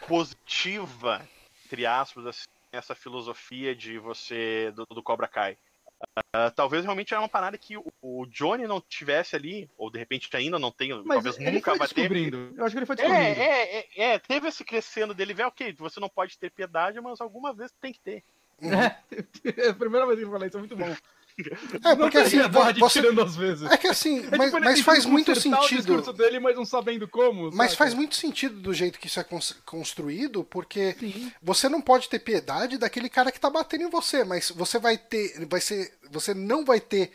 positiva, 0.07 1.27
entre 1.67 1.87
aspas, 1.87 2.27
assim, 2.27 2.45
essa 2.73 2.95
filosofia 2.95 3.75
de 3.75 3.99
você, 3.99 4.73
do, 4.75 4.85
do 4.87 5.03
Cobra 5.03 5.29
Kai? 5.29 5.57
Ah, 6.33 6.51
talvez 6.51 6.85
realmente 6.85 7.13
era 7.13 7.21
uma 7.21 7.29
parada 7.29 7.57
que 7.57 7.77
o, 7.77 7.85
o 8.03 8.27
Johnny 8.27 8.67
não 8.67 8.81
tivesse 8.81 9.37
ali, 9.37 9.71
ou 9.77 9.91
de 9.91 9.99
repente 9.99 10.29
ainda 10.37 10.59
não 10.59 10.71
tenha, 10.71 10.97
Mas 10.97 11.17
talvez 11.17 11.39
ele 11.39 11.51
nunca 11.53 11.75
vai 11.77 11.89
ter. 11.89 12.11
Eu 12.57 12.65
acho 12.65 12.75
que 12.75 12.79
ele 12.79 12.87
foi 12.87 12.97
descobrindo. 12.97 13.41
É, 13.41 13.41
é, 13.41 13.79
é, 13.79 14.15
é, 14.15 14.19
teve 14.19 14.49
esse 14.49 14.65
crescendo 14.65 15.15
dele, 15.15 15.35
velho, 15.35 15.49
ok, 15.49 15.73
você 15.79 16.01
não 16.01 16.09
pode 16.09 16.39
ter 16.39 16.51
piedade, 16.51 17.01
mas 17.01 17.21
alguma 17.21 17.53
vez 17.53 17.73
tem 17.81 17.93
que 17.93 18.01
ter. 18.01 18.25
É, 18.61 19.69
a 19.71 19.75
primeira 19.75 20.07
vez 20.07 20.19
que 20.19 20.25
eu 20.25 20.31
falei 20.31 20.49
isso 20.49 20.57
é 20.57 20.61
muito 20.61 20.77
bom. 20.77 20.95
É, 21.85 21.97
porque 21.97 22.19
assim, 22.19 22.39
você. 22.79 23.01
tirando 23.01 23.21
às 23.23 23.35
vezes. 23.35 23.69
É 23.71 23.77
que 23.77 23.89
assim, 23.89 24.25
É 24.31 24.37
mas, 24.37 24.51
tipo, 24.53 24.65
mas 24.65 24.81
faz 24.81 25.05
muito 25.05 25.35
consertar 25.35 25.61
o 25.61 25.69
sentido. 25.69 26.13
dele, 26.13 26.39
mas 26.39 26.55
não 26.57 26.65
sabendo 26.65 27.09
como. 27.09 27.51
Mas 27.53 27.75
faz 27.75 27.93
muito 27.93 28.15
sentido 28.15 28.61
do 28.61 28.73
jeito 28.73 28.99
que 28.99 29.09
isso 29.09 29.19
é 29.19 29.25
cons- 29.25 29.57
construído, 29.67 30.45
porque 30.45 30.95
Sim. 30.99 31.33
você 31.43 31.69
não 31.69 31.81
pode 31.81 32.09
ter 32.09 32.21
piedade 32.21 32.79
daquele 32.79 33.09
cara 33.09 33.33
que 33.33 33.41
tá 33.41 33.51
batendo 33.51 33.83
em 33.85 33.91
você, 33.91 34.23
mas 34.25 34.51
você 34.51 34.79
vai 34.79 34.97
ter, 34.97 35.47
vai 35.47 35.61
ser, 35.61 35.93
você 36.11 36.33
não 36.35 36.65
vai 36.65 36.81
ter 36.81 37.11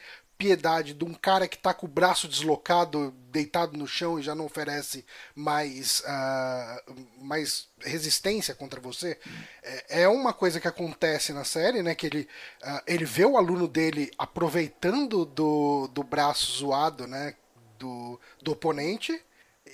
piedade 0.49 0.93
de 0.93 1.03
um 1.03 1.13
cara 1.13 1.49
que 1.49 1.57
tá 1.57 1.73
com 1.73 1.85
o 1.85 1.89
braço 1.89 2.25
deslocado, 2.25 3.11
deitado 3.29 3.77
no 3.77 3.85
chão 3.85 4.17
e 4.17 4.23
já 4.23 4.33
não 4.33 4.45
oferece 4.45 5.05
mais, 5.35 6.01
ah, 6.07 6.81
mais 7.19 7.67
resistência 7.81 8.55
contra 8.55 8.79
você. 8.79 9.19
É, 9.61 10.03
é 10.03 10.07
uma 10.07 10.31
coisa 10.31 10.57
que 10.61 10.67
acontece 10.67 11.33
na 11.33 11.43
série, 11.43 11.83
né? 11.83 11.93
Que 11.93 12.07
ele, 12.07 12.27
ah, 12.63 12.81
ele 12.87 13.03
vê 13.03 13.25
o 13.25 13.35
aluno 13.37 13.67
dele 13.67 14.09
aproveitando 14.17 15.25
do, 15.25 15.89
do 15.89 16.03
braço 16.03 16.53
zoado, 16.53 17.05
né? 17.05 17.35
Do, 17.77 18.17
do 18.41 18.53
oponente. 18.53 19.21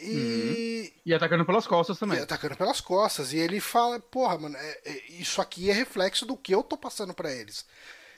E, 0.01 0.91
E 1.05 1.13
atacando 1.13 1.45
pelas 1.45 1.67
costas 1.67 1.95
e 1.95 1.99
também. 1.99 2.19
atacando 2.19 2.57
pelas 2.57 2.81
costas. 2.81 3.31
E 3.33 3.37
ele 3.37 3.59
fala, 3.59 3.99
porra, 3.99 4.37
mano, 4.39 4.57
é- 4.57 4.81
é- 4.83 5.03
isso 5.11 5.39
aqui 5.41 5.69
é 5.69 5.73
reflexo 5.73 6.25
do 6.25 6.35
que 6.35 6.53
eu 6.55 6.63
tô 6.63 6.75
passando 6.75 7.13
pra 7.13 7.31
eles. 7.31 7.65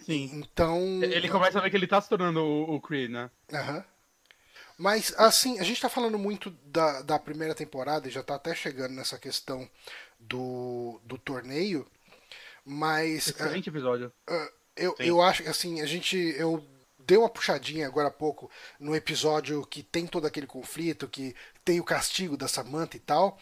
Sim. 0.08 0.32
Então. 0.36 1.04
Ele 1.04 1.28
começa 1.28 1.60
a 1.60 1.62
ver 1.62 1.70
que 1.70 1.76
ele 1.76 1.86
tá 1.86 2.00
se 2.00 2.08
tornando 2.08 2.40
o, 2.42 2.76
o 2.76 2.82
Creed, 2.82 3.12
né? 3.12 3.30
Aham. 3.52 3.84
Mas, 4.78 5.14
assim, 5.18 5.60
a 5.60 5.64
gente 5.64 5.82
tá 5.82 5.90
falando 5.90 6.18
muito 6.18 6.50
da, 6.64 7.02
da 7.02 7.20
primeira 7.20 7.54
temporada 7.54 8.08
e 8.08 8.12
já 8.12 8.24
tá 8.24 8.36
até 8.36 8.56
chegando 8.56 8.94
nessa 8.94 9.18
questão 9.20 9.70
do, 10.18 11.02
do 11.04 11.18
torneio. 11.18 11.86
Mas 12.64 13.28
ah, 13.28 13.44
Excelente 13.44 13.68
episódio. 13.68 14.14
ah, 14.30 14.50
eu, 14.78 14.96
Sim. 14.96 15.04
eu 15.04 15.22
acho 15.22 15.44
que, 15.44 15.50
assim, 15.50 15.82
a 15.82 15.86
gente. 15.86 16.16
Eu 16.38 16.66
dei 17.00 17.18
uma 17.18 17.30
puxadinha 17.30 17.86
agora 17.86 18.08
há 18.08 18.12
pouco 18.12 18.50
no 18.80 18.96
episódio 18.96 19.66
que 19.66 19.84
tem 19.84 20.08
todo 20.08 20.26
aquele 20.26 20.48
conflito, 20.48 21.08
que 21.08 21.36
tem 21.66 21.82
o 21.82 21.84
castigo 21.84 22.38
da 22.38 22.48
Samantha 22.48 22.96
e 22.96 23.02
tal. 23.02 23.38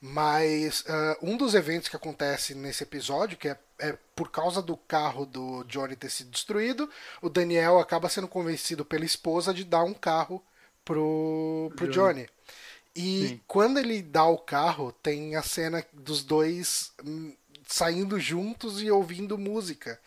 Mas 0.00 0.84
ah, 0.88 1.18
um 1.22 1.36
dos 1.36 1.54
eventos 1.54 1.88
que 1.88 1.96
acontece 1.96 2.54
nesse 2.54 2.82
episódio, 2.84 3.36
que 3.36 3.48
é, 3.48 3.58
é 3.78 3.96
por 4.14 4.30
causa 4.30 4.62
do 4.62 4.76
carro 4.76 5.26
do 5.26 5.64
Johnny 5.64 5.96
ter 5.96 6.10
sido 6.10 6.30
destruído, 6.30 6.88
o 7.20 7.28
Daniel 7.28 7.78
acaba 7.78 8.08
sendo 8.08 8.28
convencido 8.28 8.84
pela 8.84 9.04
esposa 9.04 9.52
de 9.52 9.64
dar 9.64 9.84
um 9.84 9.94
carro 9.94 10.42
pro, 10.84 11.72
pro 11.76 11.88
Johnny. 11.88 12.22
Johnny. 12.22 12.30
E 12.94 13.28
Sim. 13.28 13.40
quando 13.46 13.78
ele 13.78 14.02
dá 14.02 14.24
o 14.24 14.38
carro, 14.38 14.92
tem 14.92 15.36
a 15.36 15.42
cena 15.42 15.84
dos 15.92 16.24
dois 16.24 16.92
hum, 17.04 17.32
saindo 17.66 18.18
juntos 18.18 18.80
e 18.82 18.90
ouvindo 18.90 19.38
música. 19.38 20.00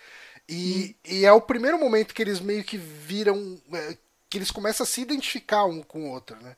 E, 0.50 0.96
e 1.06 1.24
é 1.26 1.32
o 1.32 1.42
primeiro 1.42 1.80
momento 1.80 2.14
que 2.14 2.22
eles 2.22 2.40
meio 2.42 2.64
que 2.64 2.78
viram. 2.78 3.62
eh, 3.74 3.98
que 4.30 4.38
eles 4.38 4.52
começam 4.52 4.86
a 4.86 4.88
se 4.88 5.02
identificar 5.02 5.66
um 5.66 5.84
com 5.84 6.06
o 6.06 6.10
outro, 6.10 6.38
né? 6.42 6.56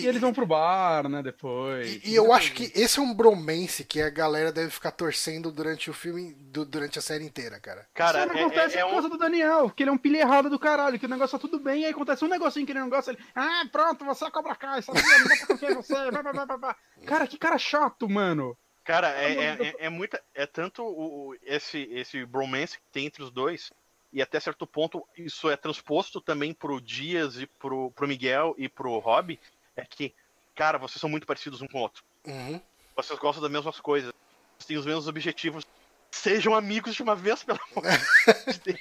E, 0.00 0.06
eles 0.06 0.20
vão 0.20 0.32
pro 0.32 0.46
bar, 0.46 1.08
né, 1.08 1.22
depois. 1.22 2.04
E, 2.04 2.10
e 2.10 2.14
eu 2.14 2.32
acho 2.32 2.52
que 2.52 2.70
esse 2.74 2.98
é 2.98 3.02
um 3.02 3.14
bromance 3.14 3.84
que 3.84 4.00
a 4.00 4.10
galera 4.10 4.52
deve 4.52 4.70
ficar 4.70 4.90
torcendo 4.90 5.50
durante 5.50 5.88
o 5.90 5.92
filme, 5.94 6.34
du- 6.34 6.64
durante 6.64 6.98
a 6.98 7.02
série 7.02 7.24
inteira, 7.24 7.58
cara. 7.60 7.86
Cara, 7.94 8.20
Isso 8.20 8.28
não 8.28 8.34
é, 8.34 8.40
acontece 8.42 8.76
é- 8.76 8.80
é 8.80 8.82
por 8.84 8.88
um, 8.90 8.92
causa 8.94 9.08
do 9.08 9.18
Daniel, 9.18 9.70
que 9.70 9.82
ele 9.82 9.90
é 9.90 9.92
um 9.92 9.98
pilha 9.98 10.18
errado 10.18 10.50
do 10.50 10.58
caralho, 10.58 10.98
que 10.98 11.06
o 11.06 11.08
negócio 11.08 11.38
tá 11.38 11.40
tudo 11.40 11.58
bem, 11.60 11.82
e 11.82 11.84
aí 11.86 11.90
acontece 11.92 12.24
um 12.24 12.28
negocinho 12.28 12.66
que 12.66 12.72
ele 12.72 12.80
não 12.80 12.88
gosta, 12.90 13.10
ele, 13.12 13.18
ah, 13.34 13.64
pronto, 13.70 14.04
você 14.04 14.24
é 14.26 14.30
Cobra 14.30 14.54
Kai, 14.54 14.82
sabia, 14.82 15.02
não 15.02 15.28
dá 15.28 15.36
pra 15.36 15.46
confiar 15.46 15.72
em 15.72 15.74
você, 15.74 16.10
blá, 16.10 16.22
blá, 16.22 16.32
blá, 16.32 16.46
blá, 16.46 16.56
blá. 16.58 16.76
Cara, 17.06 17.26
que 17.26 17.38
cara 17.38 17.58
chato, 17.58 18.08
mano. 18.08 18.56
Cara, 18.84 19.10
é, 19.20 19.32
é, 19.32 19.44
é, 19.68 19.74
é 19.86 19.88
muita. 19.88 20.22
É 20.34 20.46
tanto 20.46 20.82
o, 20.82 21.30
o- 21.30 21.36
esse, 21.42 21.88
esse 21.90 22.24
bromance 22.24 22.78
que 22.78 22.84
tem 22.92 23.06
entre 23.06 23.22
os 23.22 23.30
dois, 23.32 23.72
e 24.12 24.22
até 24.22 24.38
certo 24.38 24.64
ponto 24.66 25.04
isso 25.18 25.50
é 25.50 25.56
transposto 25.56 26.20
também 26.20 26.54
pro 26.54 26.80
Dias 26.80 27.36
e 27.40 27.46
pro, 27.46 27.90
pro 27.90 28.06
Miguel 28.06 28.54
e 28.56 28.68
pro 28.68 28.96
Rob, 28.98 29.38
é 29.76 29.84
que, 29.84 30.14
cara, 30.54 30.78
vocês 30.78 31.00
são 31.00 31.10
muito 31.10 31.26
parecidos 31.26 31.60
um 31.62 31.66
com 31.68 31.78
o 31.78 31.82
outro. 31.82 32.02
Uhum. 32.26 32.60
Vocês 32.96 33.18
gostam 33.18 33.42
das 33.42 33.50
mesmas 33.50 33.78
coisas, 33.80 34.12
vocês 34.58 34.66
têm 34.66 34.76
os 34.76 34.86
mesmos 34.86 35.06
objetivos. 35.08 35.64
Sejam 36.10 36.54
amigos 36.54 36.94
de 36.94 37.02
uma 37.02 37.14
vez, 37.14 37.42
pelo 37.44 37.58
amor 37.76 37.84
de 38.52 38.58
Deus. 38.64 38.78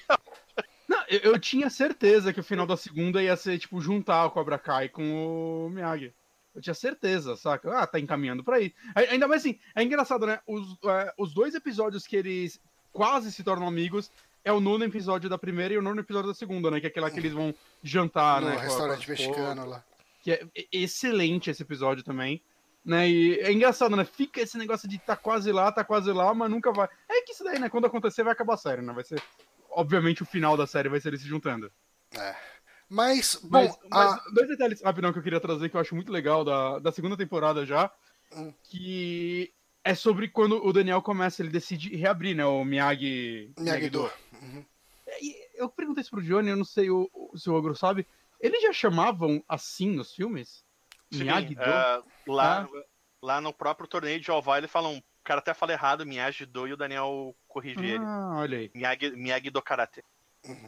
Não, 0.88 1.04
eu, 1.10 1.20
eu 1.34 1.40
tinha 1.40 1.70
certeza 1.70 2.32
que 2.32 2.40
o 2.40 2.44
final 2.44 2.66
da 2.66 2.78
segunda 2.78 3.22
ia 3.22 3.36
ser, 3.36 3.58
tipo, 3.60 3.82
juntar 3.82 4.26
o 4.26 4.32
Cobra 4.32 4.58
Kai 4.58 4.88
com 4.90 5.66
o 5.66 5.70
Miyagi. 5.70 6.14
Eu 6.54 6.62
tinha 6.62 6.74
certeza, 6.74 7.36
saca? 7.36 7.78
Ah, 7.80 7.86
tá 7.86 8.00
encaminhando 8.00 8.42
pra 8.44 8.56
aí. 8.58 8.74
Ai- 8.96 9.08
Ainda 9.10 9.28
mais 9.28 9.42
assim, 9.42 9.60
é 9.76 9.84
engraçado, 9.84 10.26
né? 10.26 10.40
Os, 10.48 10.78
é, 10.86 11.14
os 11.18 11.34
dois 11.34 11.54
episódios 11.54 12.08
que 12.08 12.16
eles 12.16 12.62
quase 12.94 13.30
se 13.34 13.44
tornam 13.44 13.68
amigos 13.68 14.10
é 14.46 14.54
o 14.54 14.62
nono 14.62 14.86
episódio 14.86 15.30
da 15.30 15.38
primeira 15.38 15.74
e 15.74 15.78
o 15.78 15.82
nono 15.82 16.00
episódio 16.00 16.30
da 16.30 16.34
segunda, 16.36 16.72
né? 16.72 16.80
Que 16.80 16.86
é 16.86 16.90
aquele 16.90 17.04
lá 17.06 17.12
que 17.12 17.20
eles 17.20 17.34
vão 17.34 17.54
jantar, 17.84 18.40
no 18.40 18.48
né? 18.48 18.54
com 18.56 18.60
a- 18.62 18.64
restaurante 18.64 19.06
com 19.06 19.12
as 19.12 19.20
mexicano 19.20 19.66
lá. 19.66 19.84
Que 20.26 20.32
é 20.32 20.48
excelente 20.72 21.52
esse 21.52 21.62
episódio 21.62 22.04
também. 22.04 22.42
Né? 22.84 23.08
E 23.08 23.40
é 23.42 23.52
engraçado, 23.52 23.96
né? 23.96 24.04
Fica 24.04 24.42
esse 24.42 24.58
negócio 24.58 24.90
de 24.90 24.98
tá 24.98 25.16
quase 25.16 25.52
lá, 25.52 25.72
tá 25.72 25.84
quase 25.84 26.12
lá, 26.12 26.34
mas 26.34 26.50
nunca 26.50 26.72
vai. 26.72 26.90
É 27.08 27.22
que 27.22 27.32
isso 27.32 27.44
daí, 27.44 27.60
né? 27.60 27.70
Quando 27.70 27.86
acontecer, 27.86 28.24
vai 28.24 28.34
acabar 28.34 28.56
a 28.56 28.58
série, 28.58 28.82
né? 28.82 28.92
Vai 28.92 29.04
ser. 29.04 29.22
Obviamente 29.70 30.24
o 30.24 30.26
final 30.26 30.58
da 30.58 30.66
série 30.66 30.90
vai 30.90 31.00
ser 31.00 31.10
eles 31.10 31.22
se 31.22 31.28
juntando. 31.28 31.72
Mas, 32.90 33.36
bom, 33.44 33.50
Mas, 33.50 33.78
mas 33.90 34.14
a- 34.14 34.24
dois 34.34 34.48
detalhes 34.48 34.82
rapidão 34.82 35.12
que 35.14 35.20
eu 35.20 35.24
queria 35.24 35.40
trazer 35.40 35.70
que 35.70 35.76
eu 35.78 35.82
acho 35.82 35.94
muito 35.96 36.12
legal 36.12 36.44
da, 36.44 36.80
da 36.80 36.92
segunda 36.92 37.16
temporada 37.18 37.66
já. 37.66 37.92
Hum. 38.34 38.52
Que 38.64 39.54
é 39.84 39.94
sobre 39.94 40.28
quando 40.28 40.64
o 40.66 40.74
Daniel 40.74 41.02
começa, 41.02 41.42
ele 41.44 41.52
decide 41.52 41.96
reabrir, 41.96 42.36
né? 42.36 42.46
O 42.46 42.64
Miyagi. 42.66 43.52
Miyagi-Do. 43.60 44.10
E 45.22 45.36
Eu 45.56 45.70
perguntei 45.70 46.02
isso 46.02 46.12
pro 46.12 46.22
Johnny, 46.22 46.50
eu 46.50 46.58
não 46.58 46.66
sei 46.66 46.90
o, 46.90 47.10
o- 47.14 47.38
se 47.38 47.48
o 47.50 47.54
Ogro 47.54 47.76
sabe. 47.76 48.06
Eles 48.40 48.62
já 48.62 48.74
chamavam 48.74 49.44
assim 49.48 49.90
nos 49.92 50.14
filmes? 50.14 50.64
Miyagi-Do? 51.14 51.62
é, 51.62 52.02
lá, 52.28 52.62
Ah. 52.64 52.84
lá 53.22 53.42
no 53.42 53.54
próprio 53.54 53.88
torneio 53.88 54.20
de 54.20 54.32
Oval, 54.32 54.58
ele 54.58 54.68
fala 54.68 54.90
um. 54.90 54.98
O 54.98 55.04
cara 55.24 55.40
até 55.40 55.54
fala 55.54 55.72
errado, 55.74 56.06
Miyagi-Do, 56.06 56.68
e 56.68 56.74
o 56.74 56.78
Daniel 56.78 57.36
corrige 57.48 57.84
ele. 57.84 58.04
Ah, 58.04 58.36
olha 58.38 58.60
aí. 58.60 58.72
Miyagi, 58.76 59.12
Miyagi-Do 59.12 59.62
Karate. 59.62 60.04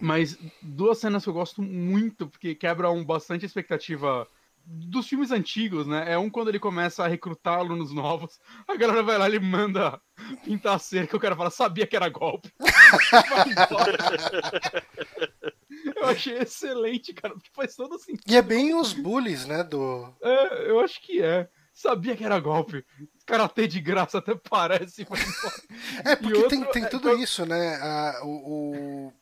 Mas 0.01 0.35
duas 0.61 0.97
cenas 0.97 1.23
que 1.23 1.29
eu 1.29 1.33
gosto 1.33 1.61
muito, 1.61 2.27
porque 2.27 2.55
quebram 2.55 3.03
bastante 3.05 3.45
a 3.45 3.45
expectativa 3.45 4.27
dos 4.65 5.07
filmes 5.07 5.29
antigos, 5.31 5.85
né? 5.85 6.11
É 6.11 6.17
um 6.17 6.29
quando 6.29 6.47
ele 6.49 6.59
começa 6.59 7.03
a 7.05 7.07
recrutar 7.07 7.59
alunos 7.59 7.93
novos, 7.93 8.39
a 8.67 8.75
galera 8.75 9.03
vai 9.03 9.17
lá 9.17 9.29
e 9.29 9.33
ele 9.35 9.39
manda 9.39 10.01
pintar 10.43 10.75
a 10.75 10.79
cerca, 10.79 11.15
o 11.15 11.19
cara 11.19 11.35
fala, 11.35 11.51
sabia 11.51 11.85
que 11.85 11.95
era 11.95 12.09
golpe. 12.09 12.51
Vai 13.29 13.49
embora. 13.51 13.97
eu 15.97 16.05
achei 16.05 16.37
excelente, 16.37 17.13
cara, 17.13 17.33
porque 17.33 17.49
faz 17.53 17.75
todo 17.75 17.97
sentido. 17.99 18.23
E 18.27 18.35
é 18.35 18.41
bem 18.41 18.73
os 18.73 18.93
bullies, 18.93 19.45
né, 19.45 19.63
do... 19.63 20.13
É, 20.21 20.69
eu 20.69 20.79
acho 20.79 21.01
que 21.01 21.21
é. 21.21 21.49
Sabia 21.73 22.15
que 22.15 22.23
era 22.25 22.39
golpe. 22.39 22.83
Karatê 23.25 23.67
de 23.67 23.79
graça 23.79 24.17
até 24.17 24.33
parece. 24.35 25.05
É, 26.03 26.15
porque 26.15 26.33
outro- 26.37 26.49
tem, 26.49 26.63
tem 26.71 26.83
é, 26.85 26.87
tudo 26.87 27.09
eu- 27.09 27.19
isso, 27.19 27.45
né? 27.45 27.75
Ah, 27.81 28.21
o, 28.23 28.27
o- 29.07 29.13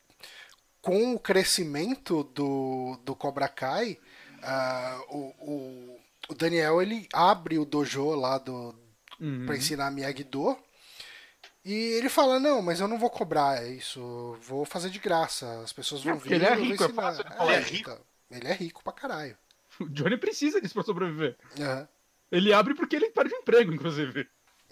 Com 0.82 1.15
o 1.15 1.19
crescimento 1.19 2.23
do, 2.23 2.97
do 3.03 3.15
Cobra 3.15 3.47
Kai, 3.49 3.97
ah, 4.41 5.01
o, 5.09 5.17
o, 5.41 5.99
o 6.30 6.34
Daniel 6.36 6.82
ele 6.82 7.07
abre 7.11 7.57
o 7.59 7.65
dojo 7.65 8.11
lá 8.15 8.38
do, 8.38 8.73
Uhum. 9.19 9.45
pra 9.45 9.55
ensinar 9.57 9.89
Miyagi-Do. 9.91 10.57
E 11.66 11.74
ele 11.74 12.09
fala, 12.09 12.39
não, 12.39 12.61
mas 12.61 12.80
eu 12.80 12.88
não 12.88 12.99
vou 12.99 13.09
cobrar 13.09 13.66
isso, 13.68 14.38
vou 14.41 14.63
fazer 14.66 14.89
de 14.91 14.99
graça, 14.99 15.61
as 15.63 15.74
pessoas 15.74 16.03
vão 16.03 16.13
É, 16.13 16.16
porque 16.18 16.30
vir. 16.30 16.36
ele 16.36 16.45
é 16.45 16.53
rico, 16.53 16.84
é 16.84 16.86
ensinar." 16.86 17.01
fácil 17.01 17.24
de 17.24 17.36
falar, 17.36 17.53
é 17.53 17.59
rico. 17.59 17.89
então, 17.89 17.99
ele 18.30 18.47
é 18.47 18.53
rico 18.53 18.84
pra 18.84 18.93
caralho. 18.93 19.36
O 19.80 19.89
Johnny 19.89 20.16
precisa 20.16 20.61
disso 20.61 20.74
pra 20.76 20.84
sobreviver. 20.84 21.36
Aham, 21.59 21.88
Ele 22.32 22.53
abre 22.53 22.74
porque 22.76 22.95
ele 22.95 23.09
perde 23.09 23.34
o 23.34 23.38
emprego, 23.38 23.74
inclusive. 23.74 24.26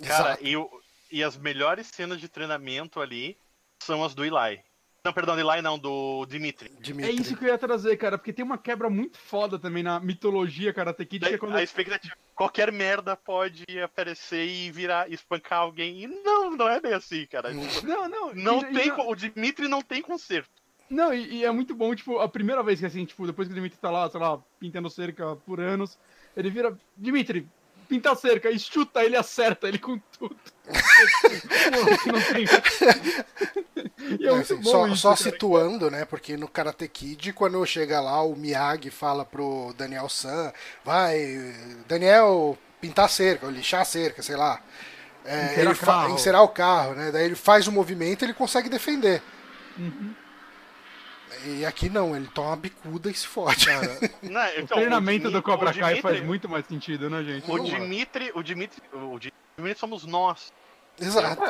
Cara, 0.06 0.32
exato. 0.34 0.46
e, 0.46 0.56
o- 0.56 0.70
e 1.12 1.24
as 1.24 1.36
melhores 1.36 1.88
cenas 1.88 2.20
de 2.22 2.28
treinamento 2.30 3.02
ali 3.02 3.38
são 3.80 4.04
as 4.04 4.14
do 4.16 4.24
Eli. 4.24 4.62
Não, 5.06 5.12
perdão, 5.12 5.38
Eli 5.38 5.62
não, 5.62 5.78
do 5.78 6.26
Dimitri. 6.26 6.72
É 6.78 6.82
Dimitri. 6.82 7.16
isso 7.22 7.36
que 7.36 7.44
eu 7.44 7.50
ia 7.50 7.58
trazer, 7.58 7.98
cara, 7.98 8.18
porque 8.18 8.32
tem 8.32 8.46
uma 8.46 8.58
quebra 8.58 8.90
muito 8.90 9.18
foda 9.18 9.60
também 9.60 9.84
na 9.84 10.00
mitologia 10.00 10.72
Karate 10.74 11.06
Kid, 11.06 11.28
que 11.28 11.34
é 11.34 11.38
quando... 11.38 11.56
A 11.58 11.62
expectativa, 11.62 12.16
qualquer 12.34 12.72
merda 12.72 13.14
pode 13.18 13.66
aparecer 13.84 14.48
e 14.48 14.72
virar, 14.72 15.12
espancar 15.12 15.60
alguém. 15.60 16.04
E 16.04 16.08
não, 16.08 16.52
não 16.52 16.70
é 16.70 16.80
bem 16.80 16.94
assim, 16.94 17.26
cara. 17.26 17.52
Não, 17.84 18.08
não, 18.08 18.34
Não 18.34 18.62
e- 18.62 18.72
e 18.72 18.74
tem, 18.74 18.88
não- 18.88 18.96
co- 18.96 19.12
o 19.12 19.16
Dimitri 19.16 19.68
não 19.68 19.82
tem 19.82 20.02
conserto. 20.02 20.50
Não, 20.90 21.14
e, 21.14 21.40
e 21.40 21.44
é 21.44 21.52
muito 21.52 21.76
bom, 21.76 21.94
tipo, 21.94 22.20
a 22.20 22.30
primeira 22.30 22.64
vez 22.64 22.80
que 22.80 22.86
assim, 22.86 23.04
tipo, 23.04 23.28
depois 23.28 23.48
que 23.50 23.52
o 23.52 23.56
Dimitri 23.56 23.78
tá 23.80 23.92
lá, 23.92 24.10
sei 24.10 24.22
lá, 24.22 24.40
pintando 24.58 24.90
cerca 24.90 25.36
por 25.36 25.60
anos, 25.60 26.00
ele 26.34 26.50
vira, 26.50 26.78
Dimitri, 26.96 27.46
pinta 27.94 28.12
a 28.12 28.16
cerca, 28.16 28.50
e 28.50 28.58
chuta, 28.58 29.04
ele 29.04 29.16
acerta 29.16 29.68
ele 29.68 29.78
com 29.78 30.00
tudo. 30.18 30.36
Pô, 30.66 32.12
não 32.12 32.22
tem... 32.34 32.46
E 34.20 34.28
é, 34.28 34.32
É, 34.32 34.36
assim, 34.36 34.64
só 34.64 34.88
isso, 34.88 34.98
só 34.98 35.16
situando, 35.16 35.92
né? 35.92 36.04
Porque 36.06 36.36
no 36.36 36.48
Karate 36.48 36.88
Kid, 36.88 37.34
quando 37.34 37.64
chega 37.68 38.02
lá, 38.02 38.24
o 38.24 38.36
Miyagi 38.36 38.90
fala 38.90 39.24
pro 39.24 39.76
Daniel 39.78 40.10
San, 40.10 40.52
vai, 40.84 41.54
Daniel, 41.88 42.58
pintar 42.82 43.06
a 43.06 43.10
cerca, 43.10 43.46
ou 43.46 43.52
lixar 43.52 43.82
a 43.82 43.86
cerca, 43.86 44.24
sei 44.24 44.36
lá. 44.36 44.60
É, 45.24 45.46
Encerar 45.46 45.60
ele 45.60 45.74
o 45.74 45.78
carro. 45.78 46.14
encerar 46.16 46.44
o 46.44 46.50
carro, 46.50 46.94
né? 46.96 47.12
Daí 47.12 47.26
ele 47.26 47.36
faz 47.36 47.68
o 47.68 47.72
movimento 47.72 48.26
ele 48.26 48.34
consegue 48.34 48.70
defender. 48.70 49.22
Uhum. 49.78 50.16
E 51.46 51.66
aqui 51.66 51.90
não, 51.90 52.16
ele 52.16 52.28
toma 52.28 52.50
uma 52.50 52.56
bicuda 52.56 53.10
e 53.10 53.14
se 53.14 53.28
fode. 53.28 53.66
Não, 54.24 54.42
O 54.42 54.60
então, 54.60 54.78
treinamento 54.78 55.28
Dimi- 55.28 55.34
do 55.34 55.42
Cobra 55.44 55.70
o 55.70 55.74
Kai 55.74 55.96
Dimitri- 55.96 56.02
faz 56.02 56.22
muito 56.24 56.48
mais 56.50 56.66
sentido, 56.66 57.10
né, 57.10 57.24
gente? 57.24 57.50
O 57.50 57.60
Dimitri, 57.60 58.32
o 58.34 58.44
Dimitri, 58.44 58.82
o 58.94 59.20
Dimitri 59.20 59.80
somos 59.80 60.06
nós. 60.06 60.52
Exato. 61.00 61.42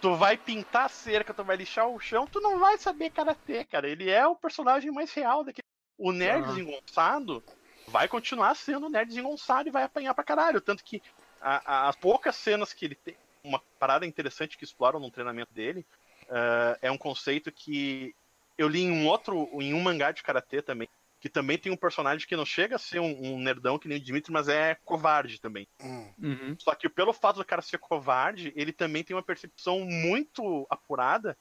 Tu 0.00 0.14
vai 0.16 0.36
pintar 0.36 0.86
a 0.86 0.88
cerca, 0.88 1.32
tu 1.34 1.42
vai 1.44 1.56
lixar 1.56 1.88
o 1.88 1.98
chão, 1.98 2.26
tu 2.26 2.40
não 2.40 2.58
vai 2.58 2.78
saber 2.78 3.10
karatê, 3.10 3.64
cara. 3.64 3.88
Ele 3.88 4.08
é 4.10 4.26
o 4.26 4.36
personagem 4.36 4.90
mais 4.90 5.12
real 5.12 5.42
daqui. 5.44 5.60
O 5.98 6.12
nerd 6.12 6.44
Ah. 6.44 6.48
desengonçado 6.48 7.42
vai 7.88 8.06
continuar 8.08 8.54
sendo 8.54 8.88
nerd 8.88 9.08
desengonçado 9.08 9.68
e 9.68 9.72
vai 9.72 9.82
apanhar 9.84 10.14
pra 10.14 10.22
caralho. 10.24 10.60
Tanto 10.60 10.84
que 10.84 11.02
a- 11.40 11.62
a- 11.64 11.88
as 11.88 11.96
poucas 11.96 12.36
cenas 12.36 12.72
que 12.72 12.84
ele 12.84 12.94
tem, 12.94 13.16
uma 13.42 13.60
parada 13.78 14.04
interessante 14.06 14.58
que 14.58 14.64
exploram 14.64 14.98
no 15.00 15.10
treinamento 15.10 15.52
dele, 15.54 15.84
ah, 16.30 16.76
é 16.82 16.90
um 16.90 16.98
conceito 16.98 17.50
que 17.50 18.14
eu 18.58 18.68
li 18.68 18.82
em 18.82 18.90
um 18.90 19.06
outro, 19.06 19.48
em 19.60 19.74
um 19.74 19.80
mangá 19.80 20.12
de 20.12 20.22
karatê 20.22 20.62
também, 20.62 20.88
que 21.20 21.28
também 21.28 21.58
tem 21.58 21.72
um 21.72 21.76
personagem 21.76 22.26
que 22.26 22.36
não 22.36 22.46
chega 22.46 22.76
a 22.76 22.78
ser 22.78 23.00
um, 23.00 23.34
um 23.34 23.38
nerdão 23.38 23.78
que 23.78 23.88
nem 23.88 23.98
o 23.98 24.00
Dimitri, 24.00 24.32
mas 24.32 24.48
é 24.48 24.76
covarde 24.84 25.40
também. 25.40 25.66
Hum, 25.82 26.06
Uhum. 26.18 26.56
Só 26.58 26.74
que 26.74 26.88
pelo 26.88 27.12
fato 27.12 27.36
do 27.36 27.44
cara 27.44 27.62
ser 27.62 27.78
covarde, 27.78 28.52
ele 28.56 28.72
também 28.72 29.04
tem 29.04 29.14
uma 29.14 29.22
percepção 29.22 29.80
muito 29.80 30.66
apurada 30.70 31.36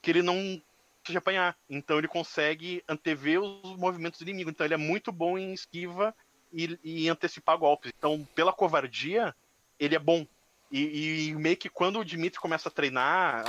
que 0.00 0.10
ele 0.10 0.22
não 0.22 0.60
precisa 1.02 1.18
apanhar. 1.18 1.56
Então 1.68 1.98
ele 1.98 2.08
consegue 2.08 2.82
antever 2.88 3.40
os 3.40 3.76
movimentos 3.76 4.20
do 4.20 4.24
inimigo. 4.24 4.50
Então 4.50 4.64
ele 4.64 4.74
é 4.74 4.78
muito 4.78 5.10
bom 5.12 5.36
em 5.36 5.52
esquiva 5.52 6.14
e, 6.52 6.78
e 6.82 7.08
antecipar 7.08 7.58
golpes. 7.58 7.92
Então, 7.96 8.26
pela 8.34 8.52
covardia, 8.52 9.34
ele 9.78 9.94
é 9.94 9.98
bom. 9.98 10.26
E, 10.70 11.28
e 11.28 11.34
meio 11.34 11.56
que 11.56 11.68
quando 11.68 11.98
o 11.98 12.04
Dimitri 12.04 12.38
começa 12.38 12.68
a 12.68 12.72
treinar, 12.72 13.44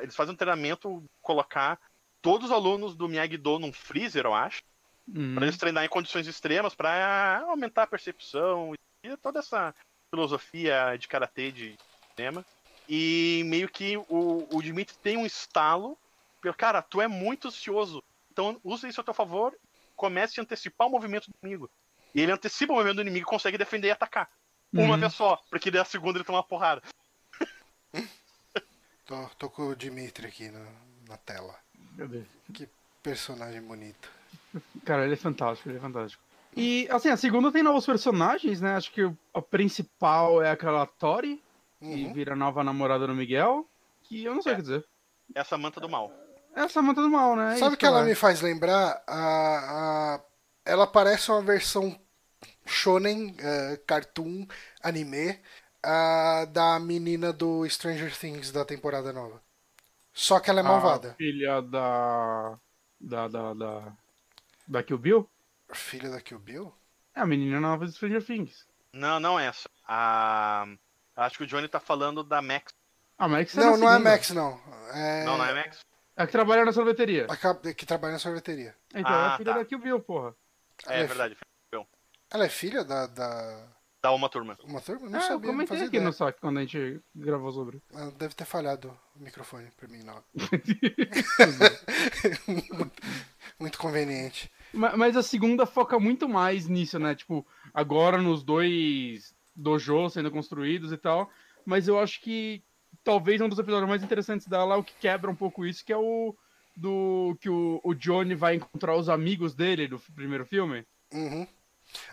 eles 0.00 0.16
fazem 0.16 0.32
um 0.32 0.36
treinamento 0.36 1.04
colocar 1.20 1.78
todos 2.22 2.46
os 2.46 2.52
alunos 2.52 2.94
do 2.96 3.08
Miyagi-Do 3.08 3.58
num 3.58 3.72
freezer, 3.72 4.24
eu 4.24 4.34
acho. 4.34 4.62
Uhum. 5.08 5.34
Pra 5.34 5.44
eles 5.44 5.58
treinar 5.58 5.84
em 5.84 5.88
condições 5.88 6.26
extremas, 6.28 6.74
pra 6.74 7.42
aumentar 7.48 7.82
a 7.82 7.86
percepção 7.88 8.72
e 9.02 9.16
toda 9.16 9.40
essa 9.40 9.74
filosofia 10.10 10.96
de 10.96 11.08
karatê 11.08 11.50
de 11.50 11.76
cinema. 12.14 12.44
E 12.88 13.42
meio 13.46 13.68
que 13.68 13.96
o, 14.08 14.46
o 14.52 14.62
Dimitri 14.62 14.96
tem 14.98 15.16
um 15.16 15.26
estalo. 15.26 15.98
pelo- 16.40 16.54
Cara, 16.54 16.80
tu 16.80 17.00
é 17.00 17.08
muito 17.08 17.48
ansioso. 17.48 18.02
Então 18.30 18.60
usa 18.62 18.88
isso 18.88 19.00
a 19.00 19.04
teu 19.04 19.12
favor. 19.14 19.54
Comece 19.96 20.38
a 20.38 20.42
antecipar 20.42 20.86
o 20.86 20.90
movimento 20.90 21.26
do 21.30 21.34
inimigo. 21.42 21.68
E 22.14 22.20
ele 22.20 22.32
antecipa 22.32 22.72
o 22.72 22.76
movimento 22.76 22.96
do 22.96 23.02
inimigo 23.02 23.26
e 23.26 23.30
consegue 23.30 23.58
defender 23.58 23.88
e 23.88 23.92
atacar. 23.92 24.30
Uma 24.72 24.94
Uhum. 24.94 25.00
vez 25.00 25.12
só, 25.14 25.36
porque 25.50 25.70
daí 25.70 25.80
a 25.80 25.84
segunda 25.84 26.18
ele 26.18 26.24
toma 26.24 26.38
uma 26.38 26.44
porrada. 26.44 26.82
tô, 29.04 29.28
tô 29.38 29.50
com 29.50 29.68
o 29.68 29.76
Dimitri 29.76 30.26
aqui 30.26 30.48
na, 30.48 30.64
na 31.08 31.16
tela. 31.18 31.58
Cadê? 31.96 32.22
Personagem 33.02 33.60
bonito. 33.62 34.08
Cara, 34.84 35.04
ele 35.04 35.14
é 35.14 35.16
fantástico, 35.16 35.68
ele 35.68 35.78
é 35.78 35.80
fantástico. 35.80 36.22
E, 36.56 36.86
assim, 36.90 37.08
a 37.08 37.16
segunda 37.16 37.50
tem 37.50 37.62
novos 37.62 37.84
personagens, 37.86 38.60
né? 38.60 38.76
Acho 38.76 38.92
que 38.92 39.10
a 39.34 39.42
principal 39.42 40.42
é 40.42 40.50
aquela 40.50 40.86
Tori, 40.86 41.42
que 41.80 41.86
Uhum. 42.04 42.12
vira 42.12 42.36
nova 42.36 42.62
namorada 42.62 43.06
do 43.06 43.14
Miguel, 43.14 43.66
que 44.04 44.22
eu 44.24 44.34
não 44.34 44.42
sei 44.42 44.52
o 44.52 44.54
É. 44.54 44.56
que 44.56 44.62
dizer. 44.62 44.84
Essa 45.34 45.56
manta 45.56 45.80
do 45.80 45.88
mal. 45.88 46.12
É 46.54 46.60
a 46.60 46.68
Samantha 46.68 47.00
do 47.00 47.08
mal, 47.08 47.34
né? 47.34 47.54
É 47.54 47.56
Sabe 47.56 47.74
o 47.74 47.78
que 47.78 47.86
ela 47.86 48.02
é. 48.02 48.04
me 48.04 48.14
faz 48.14 48.42
lembrar? 48.42 49.02
A, 49.06 50.16
a- 50.16 50.20
ela 50.66 50.86
parece 50.86 51.30
uma 51.30 51.40
versão 51.40 51.98
shonen, 52.66 53.34
eh, 53.38 53.80
cartoon, 53.86 54.46
anime, 54.82 55.40
ah, 55.82 56.44
da 56.52 56.78
menina 56.78 57.32
do 57.32 57.66
Stranger 57.70 58.14
Things 58.16 58.52
da 58.52 58.66
temporada 58.66 59.12
nova. 59.14 59.40
Só 60.12 60.40
que 60.40 60.50
ela 60.50 60.60
é 60.60 60.64
A 60.64 60.68
malvada. 60.68 61.14
filha 61.14 61.60
da... 61.62 62.58
Da, 63.00 63.28
da, 63.28 63.54
da... 63.54 63.92
Da 64.68 64.82
Kill 64.82 64.98
Bill? 64.98 65.30
Filha 65.72 66.10
da 66.10 66.20
Kill 66.20 66.38
Bill? 66.38 66.72
É 67.14 67.20
a 67.20 67.26
menina 67.26 67.60
nova 67.60 67.86
de 67.86 67.92
Stranger 67.92 68.24
Things. 68.24 68.66
Não, 68.92 69.18
não 69.18 69.38
é 69.40 69.46
essa. 69.46 69.68
A... 69.86 70.66
Acho 71.16 71.38
que 71.38 71.44
o 71.44 71.46
Johnny 71.46 71.68
tá 71.68 71.80
falando 71.80 72.22
da 72.22 72.40
Max. 72.42 72.72
Ah, 73.18 73.28
Max 73.28 73.56
é 73.56 73.60
Não, 73.60 73.76
não 73.76 73.92
é. 73.92 73.98
Max, 73.98 74.30
não. 74.30 74.60
É 74.94 75.24
Não, 75.24 75.38
não 75.38 75.44
é 75.44 75.54
Max? 75.54 75.80
É 76.16 76.22
a 76.22 76.26
que 76.26 76.32
trabalha 76.32 76.64
na 76.64 76.72
sorveteria. 76.72 77.26
a 77.28 77.72
que 77.74 77.86
trabalha 77.86 78.12
na 78.14 78.18
sorveteria. 78.18 78.74
Então, 78.94 79.10
é 79.10 79.14
Ah, 79.14 79.34
a 79.34 79.36
filha 79.38 79.52
tá. 79.52 79.58
da 79.58 79.64
Kill 79.64 79.78
Bill, 79.78 80.00
porra. 80.00 80.34
É, 80.86 80.98
Ela 80.98 81.06
verdade. 81.06 81.36
Ela 82.30 82.44
é 82.46 82.48
filha 82.48 82.82
da. 82.84 83.06
da... 83.06 83.68
Da 84.02 84.10
uma 84.12 84.28
turma. 84.28 84.56
Uma 84.64 84.80
turma? 84.80 85.08
Não 85.08 85.18
Ah, 85.18 85.22
eu 85.22 85.28
sabia, 85.28 85.46
não 85.46 85.52
comentei 85.54 85.76
aqui 85.78 85.86
ideia. 85.88 86.02
no 86.04 86.12
saque 86.12 86.40
quando 86.40 86.58
a 86.58 86.60
gente 86.62 87.00
gravou 87.14 87.52
sobre. 87.52 87.82
Ah, 87.94 88.10
Deve 88.16 88.34
ter 88.34 88.44
falhado 88.46 88.98
o 89.14 89.22
microfone 89.22 89.68
pra 89.76 89.88
mim, 89.88 90.02
não. 90.04 90.22
Muito 93.58 93.78
conveniente. 93.78 94.50
Ma- 94.72 94.96
Mas 94.96 95.16
a 95.16 95.22
segunda 95.22 95.66
foca 95.66 95.98
muito 95.98 96.28
mais 96.28 96.66
nisso, 96.68 96.98
né? 96.98 97.14
Tipo, 97.14 97.46
agora 97.72 98.20
nos 98.20 98.42
dois 98.42 99.34
dojos 99.54 100.14
sendo 100.14 100.30
construídos 100.30 100.92
e 100.92 100.96
tal. 100.96 101.30
Mas 101.64 101.86
eu 101.88 101.98
acho 101.98 102.20
que 102.20 102.62
talvez 103.04 103.40
um 103.40 103.48
dos 103.48 103.58
episódios 103.58 103.88
mais 103.88 104.02
interessantes 104.02 104.46
dela 104.46 104.74
é 104.74 104.78
o 104.78 104.84
que 104.84 104.94
quebra 105.00 105.30
um 105.30 105.36
pouco 105.36 105.64
isso, 105.64 105.84
que 105.84 105.92
é 105.92 105.96
o 105.96 106.34
do 106.74 107.36
que 107.40 107.50
o, 107.50 107.80
o 107.84 107.94
Johnny 107.94 108.34
vai 108.34 108.54
encontrar 108.56 108.96
os 108.96 109.08
amigos 109.10 109.54
dele 109.54 109.86
do 109.86 109.98
primeiro 109.98 110.46
filme. 110.46 110.86
Uhum. 111.12 111.46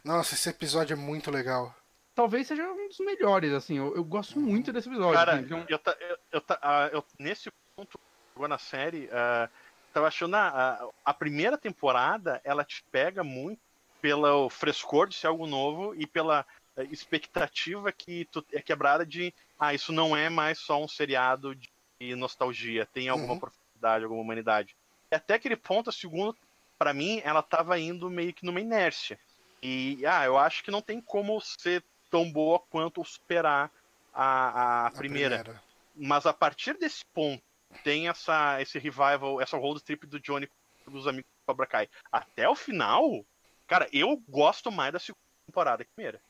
Nossa, 0.04 0.36
esse 0.36 0.50
episódio 0.50 0.94
é 0.94 0.98
muito 0.98 1.32
legal. 1.32 1.74
Talvez 2.20 2.48
seja 2.48 2.70
um 2.70 2.90
dos 2.90 3.00
melhores, 3.00 3.54
assim. 3.54 3.78
Eu, 3.78 3.96
eu 3.96 4.04
gosto 4.04 4.42
muito 4.42 4.74
desse 4.74 4.90
episódio. 4.90 5.14
Cara, 5.14 5.36
assim, 5.36 5.54
é 5.54 5.56
um- 5.56 5.66
eu, 5.70 5.80
ta- 5.80 5.98
eu, 6.02 6.18
eu, 6.34 6.42
ta- 6.42 6.60
ah, 6.62 6.90
eu- 6.92 7.06
nesse 7.18 7.50
ponto, 7.74 7.98
agora 8.36 8.50
na 8.50 8.58
série, 8.58 9.08
ah, 9.10 9.50
tava 9.94 10.08
achando 10.10 10.36
a, 10.36 10.50
a, 10.50 10.90
a 11.06 11.14
primeira 11.14 11.58
temporada, 11.58 12.42
ela 12.44 12.66
te 12.66 12.84
pega 12.92 13.24
muito 13.24 13.62
pelo 14.02 14.50
frescor 14.50 15.08
de 15.08 15.16
ser 15.16 15.28
algo 15.28 15.48
novo 15.48 15.96
e 15.96 16.06
pela 16.06 16.46
eh, 16.76 16.84
expectativa 16.92 17.90
que 17.90 18.26
tu, 18.26 18.46
é 18.52 18.62
quebrada 18.62 19.06
de, 19.06 19.34
ah, 19.58 19.74
isso 19.74 19.94
não 19.94 20.14
é 20.14 20.28
mais 20.30 20.60
só 20.60 20.84
um 20.84 20.90
seriado 20.90 21.56
de 21.56 22.16
nostalgia, 22.18 22.86
tem 22.86 23.08
alguma 23.08 23.36
Uhum. 23.36 23.40
profundidade, 23.40 24.04
alguma 24.04 24.22
humanidade. 24.22 24.76
E 25.10 25.16
até 25.16 25.36
aquele 25.36 25.56
ponto, 25.56 25.90
a 25.90 25.94
segunda, 25.94 26.38
pra 26.78 26.94
mim, 26.94 27.22
ela 27.24 27.42
tava 27.42 27.80
indo 27.80 28.10
meio 28.10 28.34
que 28.34 28.46
numa 28.46 28.60
inércia. 28.60 29.18
E, 29.64 30.06
ah, 30.06 30.26
eu 30.26 30.38
acho 30.38 30.62
que 30.66 30.70
não 30.72 30.82
tem 30.82 31.00
como 31.00 31.40
ser 31.40 31.82
tão 32.10 32.32
boa 32.32 32.60
quanto 32.60 33.04
superar 33.04 33.72
a, 34.14 34.84
a 34.84 34.88
a 34.88 34.92
primeira. 34.92 35.62
Mas 35.96 36.26
a 36.26 36.34
partir 36.34 36.78
desse 36.78 37.06
ponto, 37.14 37.44
tem 37.84 38.08
essa, 38.08 38.62
esse 38.62 38.80
revival, 38.80 39.42
essa 39.42 39.58
road 39.58 39.84
trip 39.84 40.08
do 40.08 40.20
Johnny 40.20 40.50
dos 40.88 41.08
amigos 41.08 41.30
do 41.30 41.46
Cobra 41.46 41.68
Kai. 41.68 41.90
Até 42.12 42.50
o 42.50 42.56
final, 42.56 43.24
cara, 43.68 43.88
eu 43.94 44.18
gosto 44.28 44.72
mais 44.72 44.92
da 44.94 45.00
segunda 45.00 45.20
temporada 45.46 45.84
que 45.84 45.92
a 45.92 45.94
primeira. 45.94 46.22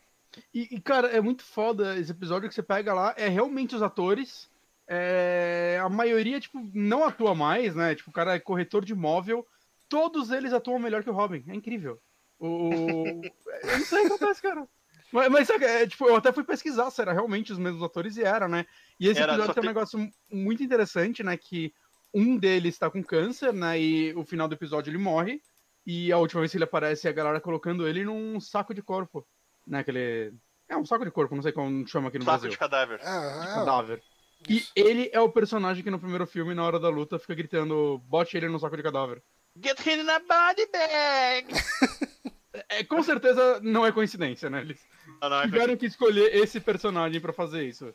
E, 0.53 0.75
e, 0.75 0.81
cara, 0.81 1.07
é 1.07 1.21
muito 1.21 1.43
foda 1.43 1.97
esse 1.97 2.11
episódio 2.11 2.47
que 2.49 2.55
você 2.55 2.61
pega 2.61 2.93
lá, 2.93 3.13
é 3.17 3.27
realmente 3.27 3.75
os 3.75 3.81
atores. 3.81 4.49
é, 4.87 5.79
a 5.81 5.87
maioria, 5.87 6.39
tipo, 6.39 6.59
não 6.73 7.03
atua 7.03 7.35
mais, 7.35 7.75
né? 7.75 7.95
Tipo, 7.95 8.09
o 8.09 8.13
cara 8.13 8.35
é 8.35 8.39
corretor 8.39 8.83
de 8.83 8.93
imóvel. 8.93 9.45
Todos 9.87 10.31
eles 10.31 10.51
atuam 10.51 10.79
melhor 10.79 11.03
que 11.03 11.09
o 11.09 11.13
Robin. 11.13 11.43
É 11.47 11.53
incrível. 11.55 11.99
O... 12.39 13.03
eu 13.05 13.77
não 13.77 13.85
sei 13.85 13.99
o 13.99 14.01
que 14.09 14.13
acontece, 14.13 14.41
cara. 14.41 14.67
Mas, 15.11 15.29
mas 15.29 15.47
sabe, 15.47 15.65
é, 15.65 15.87
tipo, 15.87 16.07
eu 16.07 16.15
até 16.15 16.31
fui 16.31 16.43
pesquisar 16.43 16.89
se 16.91 17.01
era 17.01 17.13
realmente 17.13 17.51
os 17.51 17.57
mesmos 17.57 17.81
atores 17.83 18.17
e 18.17 18.23
era, 18.23 18.47
né? 18.47 18.65
E 18.99 19.07
esse 19.07 19.19
Era, 19.19 19.33
episódio 19.33 19.47
só 19.47 19.53
tem 19.53 19.63
um 19.63 19.73
negócio 19.73 20.09
muito 20.31 20.63
interessante, 20.63 21.23
né? 21.23 21.35
Que 21.35 21.73
um 22.13 22.37
deles 22.37 22.77
tá 22.77 22.89
com 22.89 23.03
câncer, 23.03 23.53
né? 23.53 23.79
E 23.79 24.13
o 24.13 24.23
final 24.23 24.47
do 24.47 24.55
episódio 24.55 24.91
ele 24.91 24.97
morre. 24.97 25.41
E 25.85 26.11
a 26.11 26.17
última 26.17 26.41
vez 26.41 26.51
que 26.51 26.57
ele 26.57 26.63
aparece, 26.63 27.07
a 27.07 27.11
galera 27.11 27.41
colocando 27.41 27.87
ele 27.87 28.03
num 28.03 28.39
saco 28.39 28.73
de 28.73 28.81
corpo. 28.81 29.25
Né? 29.65 29.79
Aquele. 29.79 30.33
É 30.67 30.77
um 30.77 30.85
saco 30.85 31.03
de 31.03 31.11
corpo, 31.11 31.35
não 31.35 31.41
sei 31.41 31.51
como 31.51 31.87
chama 31.87 32.09
aqui 32.09 32.19
no 32.19 32.25
Saco 32.25 32.37
Brasil. 32.37 32.51
de 32.51 32.57
cadáver. 32.57 32.99
Ah, 33.03 33.43
é, 33.43 33.53
Cadáver. 33.55 34.03
E 34.47 34.57
isso. 34.57 34.71
ele 34.75 35.09
é 35.11 35.19
o 35.19 35.29
personagem 35.29 35.83
que 35.83 35.89
no 35.89 35.99
primeiro 35.99 36.27
filme, 36.27 36.53
na 36.53 36.63
hora 36.63 36.79
da 36.79 36.89
luta, 36.89 37.17
fica 37.17 37.33
gritando: 37.33 37.97
bote 38.05 38.37
ele 38.37 38.47
no 38.47 38.59
saco 38.59 38.77
de 38.77 38.83
cadáver. 38.83 39.23
Get 39.61 39.79
hit 39.79 39.99
in 39.99 40.09
a 40.09 40.19
body 40.19 40.67
bag! 40.71 41.47
É, 42.67 42.83
com 42.83 43.01
certeza 43.03 43.59
não 43.61 43.85
é 43.85 43.91
coincidência, 43.91 44.49
né? 44.49 44.61
Eles 44.61 44.79
é 44.81 44.98
tiveram 45.43 45.77
que 45.77 45.85
escolher 45.85 46.35
esse 46.35 46.59
personagem 46.59 47.19
pra 47.19 47.33
fazer 47.33 47.67
isso. 47.67 47.93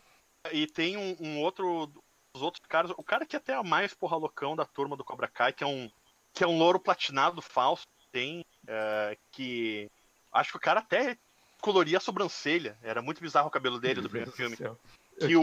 E 0.53 0.67
tem 0.67 0.97
um, 0.97 1.17
um 1.21 1.41
outro. 1.41 1.91
Os 2.35 2.43
outros 2.43 2.63
caras. 2.69 2.91
O 2.97 3.03
cara 3.03 3.25
que 3.25 3.37
até 3.37 3.53
é 3.53 3.61
o 3.61 3.65
mais 3.65 3.95
porra 3.95 4.17
loucão 4.17 4.55
da 4.57 4.65
turma 4.65 4.97
do 4.97 5.05
Cobra 5.05 5.29
Kai, 5.29 5.53
que 5.53 5.65
é 5.65 5.67
um. 5.67 5.91
Que 6.33 6.45
é 6.45 6.47
um 6.47 6.59
louro 6.59 6.81
platinado 6.81 7.41
falso. 7.41 7.87
Tem. 8.13 8.45
é, 8.67 9.17
que. 9.33 9.91
Acho 10.33 10.53
que 10.53 10.57
o 10.59 10.61
cara 10.61 10.81
até 10.81 11.17
coloria 11.61 11.99
a 11.99 12.01
sobrancelha. 12.01 12.77
Era 12.83 13.01
muito 13.01 13.21
bizarro 13.21 13.49
o 13.49 13.51
cabelo 13.51 13.81
dele 13.81 14.01
do 14.01 14.11
primeiro 14.11 14.33
filme. 14.33 14.57
Que 14.57 15.37
o, 15.37 15.43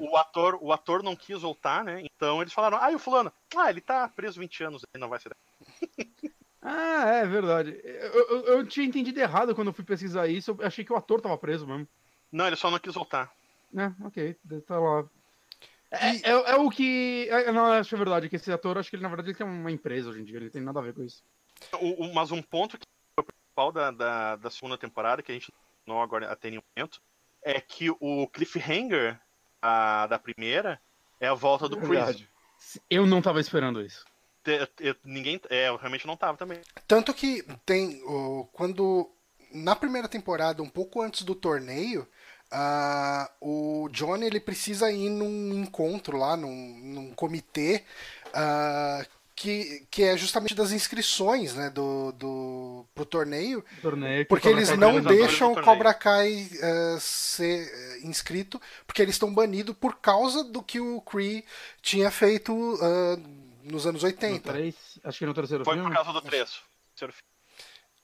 o, 0.00 0.16
ator, 0.16 0.58
o 0.60 0.72
ator 0.72 1.02
não 1.02 1.14
quis 1.14 1.42
voltar, 1.42 1.84
né? 1.84 2.02
Então 2.02 2.40
eles 2.40 2.52
falaram, 2.52 2.78
ah, 2.80 2.90
e 2.90 2.94
o 2.94 2.98
fulano? 2.98 3.30
Ah, 3.54 3.68
ele 3.68 3.80
tá 3.80 4.08
preso 4.08 4.40
20 4.40 4.64
anos, 4.64 4.82
ele 4.92 5.00
não 5.00 5.08
vai 5.08 5.20
ser. 5.20 5.36
Ah, 6.62 7.08
é 7.16 7.26
verdade. 7.26 7.80
Eu, 7.82 8.28
eu, 8.28 8.44
eu 8.46 8.66
tinha 8.66 8.86
entendido 8.86 9.18
errado 9.18 9.54
quando 9.54 9.68
eu 9.68 9.72
fui 9.74 9.84
pesquisar 9.84 10.28
isso. 10.28 10.52
Eu 10.58 10.66
achei 10.66 10.84
que 10.84 10.92
o 10.92 10.96
ator 10.96 11.20
tava 11.20 11.36
preso 11.36 11.66
mesmo. 11.66 11.88
Não, 12.30 12.46
ele 12.46 12.54
só 12.56 12.70
não 12.70 12.78
quis 12.78 12.94
voltar. 12.94 13.32
É, 13.76 13.90
ok, 14.06 14.36
tá 14.66 14.78
lá. 14.78 15.04
É, 15.90 16.30
é, 16.30 16.30
é 16.52 16.56
o 16.56 16.70
que. 16.70 17.26
é, 17.30 17.50
não, 17.52 17.66
acho 17.66 17.88
que 17.90 17.94
é 17.94 17.98
verdade, 17.98 18.28
que 18.28 18.36
esse 18.36 18.50
ator, 18.52 18.78
acho 18.78 18.88
que 18.88 18.96
ele 18.96 19.02
na 19.02 19.08
verdade 19.08 19.30
ele 19.30 19.36
tem 19.36 19.46
uma 19.46 19.70
empresa 19.70 20.08
hoje 20.08 20.20
em 20.20 20.24
dia, 20.24 20.36
ele 20.36 20.50
tem 20.50 20.62
nada 20.62 20.78
a 20.78 20.82
ver 20.82 20.94
com 20.94 21.02
isso. 21.02 21.22
O- 21.74 22.04
o- 22.06 22.14
mas 22.14 22.30
um 22.30 22.40
ponto 22.40 22.78
que 22.78 22.84
é 23.18 23.20
o 23.20 23.24
principal 23.24 23.72
da, 23.72 23.90
da, 23.90 24.36
da 24.36 24.50
segunda 24.50 24.78
temporada, 24.78 25.22
que 25.22 25.30
a 25.32 25.34
gente 25.34 25.52
não 25.86 26.00
agora 26.00 26.30
até 26.30 26.48
nenhum 26.48 26.62
momento, 26.76 27.00
é 27.44 27.60
que 27.60 27.90
o 27.90 28.26
cliffhanger 28.28 29.20
a, 29.60 30.06
da 30.06 30.18
primeira 30.18 30.80
é 31.20 31.28
a 31.28 31.34
volta 31.34 31.68
do 31.68 31.76
Chris. 31.76 31.88
Verdade. 31.90 32.28
Eu 32.88 33.06
não 33.06 33.20
tava 33.20 33.40
esperando 33.40 33.82
isso. 33.82 34.04
Te- 34.42 34.66
te- 34.76 34.96
ninguém, 35.04 35.40
é, 35.48 35.68
eu 35.68 35.76
realmente 35.76 36.06
não 36.06 36.16
tava 36.16 36.36
também. 36.36 36.58
Tanto 36.86 37.14
que 37.14 37.44
tem. 37.64 38.02
o- 38.04 38.48
quando. 38.52 39.10
Na 39.52 39.76
primeira 39.76 40.08
temporada, 40.08 40.62
um 40.62 40.68
pouco 40.68 41.02
antes 41.02 41.22
do 41.24 41.34
torneio, 41.34 42.08
ah, 42.50 43.30
o 43.40 43.86
Johnny 43.92 44.24
ele 44.26 44.40
precisa 44.40 44.90
ir 44.90 45.10
num 45.10 45.52
encontro 45.54 46.16
lá, 46.16 46.36
num, 46.36 46.78
num 46.82 47.12
comitê. 47.12 47.84
ah, 48.32 49.04
que, 49.34 49.86
que 49.90 50.04
é 50.04 50.16
justamente 50.16 50.54
das 50.54 50.70
inscrições 50.72 51.54
né, 51.54 51.68
do, 51.70 52.12
do, 52.12 52.86
pro 52.94 53.04
torneio, 53.04 53.64
Torneio 53.80 54.24
que 54.24 54.28
porque 54.28 54.48
eles 54.48 54.68
Kai 54.68 54.76
não 54.76 55.00
deixam 55.00 55.52
o. 55.52 55.60
Cobra 55.60 55.92
Kai 55.92 56.48
eh, 56.60 56.96
ser 57.00 57.66
eh, 57.66 57.98
inscrito, 58.06 58.60
porque 58.86 59.02
eles 59.02 59.14
estão 59.16 59.32
banidos 59.34 59.74
por 59.80 59.96
causa 59.96 60.44
do 60.44 60.62
que 60.62 60.78
o 60.78 61.00
Cree 61.00 61.44
tinha 61.80 62.10
feito 62.10 62.78
ah, 62.82 63.18
nos 63.64 63.86
anos 63.86 64.02
no 64.02 64.08
80. 64.08 64.52
três, 64.52 64.98
acho 65.04 65.18
que 65.18 65.26
no 65.26 65.34
terceiro 65.34 65.64
Foi 65.64 65.74
filme. 65.74 65.88
por 65.90 65.94
causa 65.96 66.12
do 66.12 66.20
3. 66.20 66.62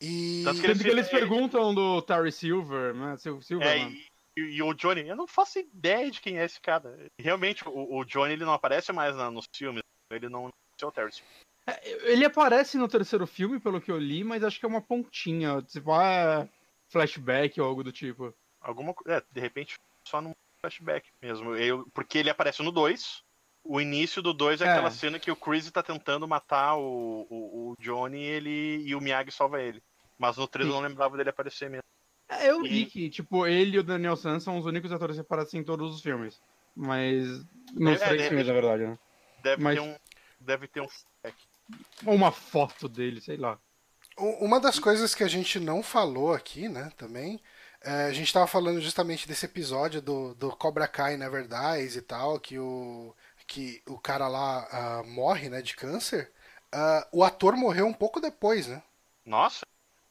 E 0.01 0.43
Tanto 0.45 0.61
que 0.61 0.67
Tanto 0.69 0.83
que 0.85 0.89
eles 0.89 1.07
É. 1.09 1.11
perguntam 1.11 1.75
do 1.75 2.01
Terry 2.03 2.31
Silver, 2.31 2.95
né? 2.95 3.17
Sil- 3.19 3.43
Silver, 3.43 3.67
É, 3.67 3.79
mano. 3.81 3.97
e, 4.37 4.41
e 4.41 4.63
o 4.63 4.73
Johnny, 4.73 5.09
eu 5.09 5.17
não 5.17 5.27
faço 5.27 5.59
ideia 5.59 6.09
de 6.11 6.21
quem 6.21 6.39
é 6.39 6.45
esse 6.45 6.61
cara. 6.61 6.97
Realmente, 7.19 7.67
o, 7.69 7.97
o 7.99 8.05
Johnny 8.05 8.35
ele 8.35 8.45
não 8.45 8.53
aparece 8.53 8.93
mais 8.93 9.17
na- 9.17 9.31
nos 9.31 9.47
filmes. 9.55 9.83
Ele 10.13 10.29
não 10.29 10.49
é 10.49 10.87
o 10.87 10.93
Terry. 10.93 11.11
É, 11.67 12.13
Ele 12.13 12.25
aparece 12.25 12.79
no 12.79 12.89
terceiro 12.89 13.27
filme, 13.27 13.59
pelo 13.61 13.81
que 13.81 13.91
eu 13.91 13.99
li, 13.99 14.23
mas 14.25 14.45
acho 14.45 14.59
que 14.61 14.65
é 14.65 14.69
uma 14.69 14.81
pontinha. 14.81 15.61
Tipo, 15.63 15.93
ah, 15.93 16.49
flashback 16.89 17.61
ou 17.61 17.67
algo 17.67 17.83
do 17.83 17.93
tipo. 17.93 18.33
Alguma 18.61 18.95
co- 18.95 19.05
É, 19.11 19.21
de 19.33 19.41
repente, 19.41 19.75
só 20.07 20.21
num 20.21 20.33
flashback 20.61 21.09
mesmo. 21.21 21.55
Eu, 21.57 21.87
porque 21.93 22.19
ele 22.19 22.31
aparece 22.31 22.63
no 22.63 22.71
2. 22.73 23.23
O 23.65 23.81
início 23.81 24.23
do 24.23 24.33
2 24.33 24.61
é, 24.61 24.65
É. 24.65 24.71
aquela 24.73 24.91
cena 24.91 25.19
que 25.19 25.31
o 25.31 25.37
Chris 25.37 25.71
tá 25.71 25.83
tentando 25.83 26.27
matar 26.27 26.77
o, 26.77 27.27
o, 27.29 27.71
o 27.73 27.75
Johnny 27.81 28.23
ele, 28.23 28.83
e 28.87 28.95
o 28.95 29.01
Miyagi 29.01 29.31
salva 29.31 29.61
ele. 29.63 29.83
Mas 30.19 30.37
no 30.37 30.49
3 30.49 30.69
eu 30.69 30.75
não 30.75 30.81
lembrava 30.83 31.17
dele 31.17 31.31
aparecer 31.31 31.69
mesmo. 31.69 31.83
É, 32.29 32.51
eu 32.51 32.61
li 32.61 32.83
E- 32.83 32.87
que, 32.87 33.11
tipo, 33.11 33.47
ele 33.47 33.77
e 33.77 33.79
o 33.79 33.83
Daniel 33.83 34.17
San 34.17 34.41
são 34.41 34.59
os 34.59 34.67
únicos 34.67 34.91
atores 34.93 35.17
que 35.17 35.23
aparecem 35.23 35.61
em 35.61 35.65
todos 35.65 35.95
os 35.95 36.01
filmes. 36.03 36.41
Mas. 36.75 37.27
Nos 37.75 38.01
É, 38.01 38.07
três 38.09 38.23
é, 38.23 38.29
filmes, 38.29 38.47
na 38.47 38.53
verdade, 38.53 38.87
né? 38.87 38.99
Deve 39.43 39.63
Mas- 39.63 39.75
ter 39.77 39.81
um. 39.81 39.97
Deve 40.41 40.69
ter 40.69 40.81
um. 40.81 40.89
Ou 42.07 42.15
uma 42.15 42.31
foto 42.33 42.89
dele, 42.89 43.21
sei 43.21 43.37
lá. 43.37 43.59
Uma 44.17 44.59
das 44.59 44.79
coisas 44.79 45.15
que 45.15 45.23
a 45.23 45.29
gente 45.29 45.61
não 45.61 45.83
falou 45.83 46.33
aqui, 46.33 46.69
né, 46.69 46.91
também, 46.97 47.41
é, 47.81 48.05
a 48.07 48.13
gente 48.13 48.33
tava 48.33 48.47
falando 48.49 48.81
justamente 48.81 49.29
desse 49.29 49.47
episódio 49.47 50.03
do, 50.03 50.35
do 50.35 50.51
Cobra 50.57 50.89
Kai 50.89 51.17
Never 51.17 51.47
Dies 51.47 51.95
e 51.95 52.03
tal, 52.03 52.41
que 52.41 52.59
o, 52.59 53.15
que 53.49 53.83
o 53.89 53.99
cara 53.99 54.29
lá 54.29 54.69
ah, 54.73 55.05
morre, 55.05 55.49
né, 55.51 55.63
de 55.63 55.75
câncer. 55.77 56.33
Ah, 56.73 57.09
o 57.13 57.25
ator 57.25 57.57
morreu 57.57 57.87
um 57.87 57.95
pouco 57.95 58.21
depois, 58.21 58.69
né? 58.69 58.83
Nossa, 59.25 59.65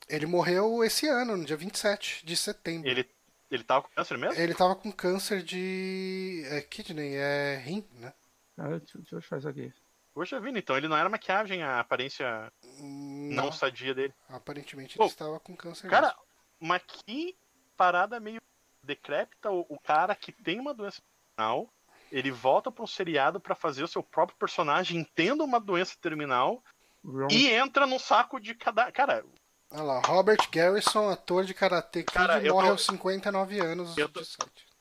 Ele 0.09 0.25
morreu 0.25 0.83
esse 0.83 1.07
ano, 1.07 1.37
no 1.37 1.45
dia 1.45 1.57
27 1.57 2.25
de 2.25 2.35
setembro. 2.37 2.89
ele, 2.89 3.09
ele 3.51 3.63
tava 3.63 3.83
com 3.83 3.89
câncer 3.95 4.17
mesmo? 4.17 4.41
Ele 4.41 4.55
tava 4.55 4.75
com 4.75 4.91
câncer 4.91 5.43
de 5.43 6.43
é, 6.49 6.61
kidney, 6.61 7.15
é 7.15 7.57
rim, 7.63 7.85
né? 7.93 8.13
Cara, 8.55 8.79
deixa, 8.79 8.97
deixa 8.97 9.15
eu 9.15 9.19
achar 9.19 9.37
isso 9.39 9.49
aqui. 9.49 9.73
Poxa 10.13 10.39
vida, 10.39 10.57
então 10.59 10.75
ele 10.75 10.87
não 10.87 10.97
era 10.97 11.09
maquiagem, 11.09 11.61
a 11.63 11.79
aparência 11.79 12.51
não, 12.79 13.45
Não, 13.45 13.51
sadia 13.51 13.93
dele. 13.93 14.13
aparentemente 14.29 14.97
Pô, 14.97 15.03
ele 15.03 15.11
estava 15.11 15.39
com 15.39 15.55
câncer. 15.55 15.89
Cara, 15.89 16.07
mesmo. 16.07 16.21
mas 16.59 16.81
que 16.87 17.37
parada 17.75 18.19
meio 18.19 18.41
decrépita 18.83 19.51
o, 19.51 19.65
o 19.69 19.79
cara 19.79 20.15
que 20.15 20.31
tem 20.31 20.59
uma 20.59 20.73
doença 20.73 21.01
terminal, 21.35 21.71
ele 22.11 22.31
volta 22.31 22.71
para 22.71 22.83
um 22.83 22.87
seriado 22.87 23.39
para 23.39 23.55
fazer 23.55 23.83
o 23.83 23.87
seu 23.87 24.01
próprio 24.03 24.37
personagem 24.37 25.07
tendo 25.15 25.43
uma 25.43 25.59
doença 25.59 25.95
terminal 26.01 26.63
Wrong. 27.03 27.33
e 27.33 27.49
entra 27.51 27.85
num 27.85 27.99
saco 27.99 28.39
de 28.39 28.53
cadáver. 28.55 28.91
Cara, 28.93 29.25
Olha 29.69 29.83
lá, 29.83 29.99
Robert 30.05 30.37
Garrison, 30.49 31.09
ator 31.09 31.43
de 31.43 31.53
Karate 31.53 31.99
Kid, 32.03 32.13
Cara, 32.13 32.35
morre 32.39 32.67
tô- 32.67 32.71
aos 32.71 32.85
59 32.85 33.59
anos 33.59 33.97
Eu 33.97 34.07
tô-. 34.07 34.21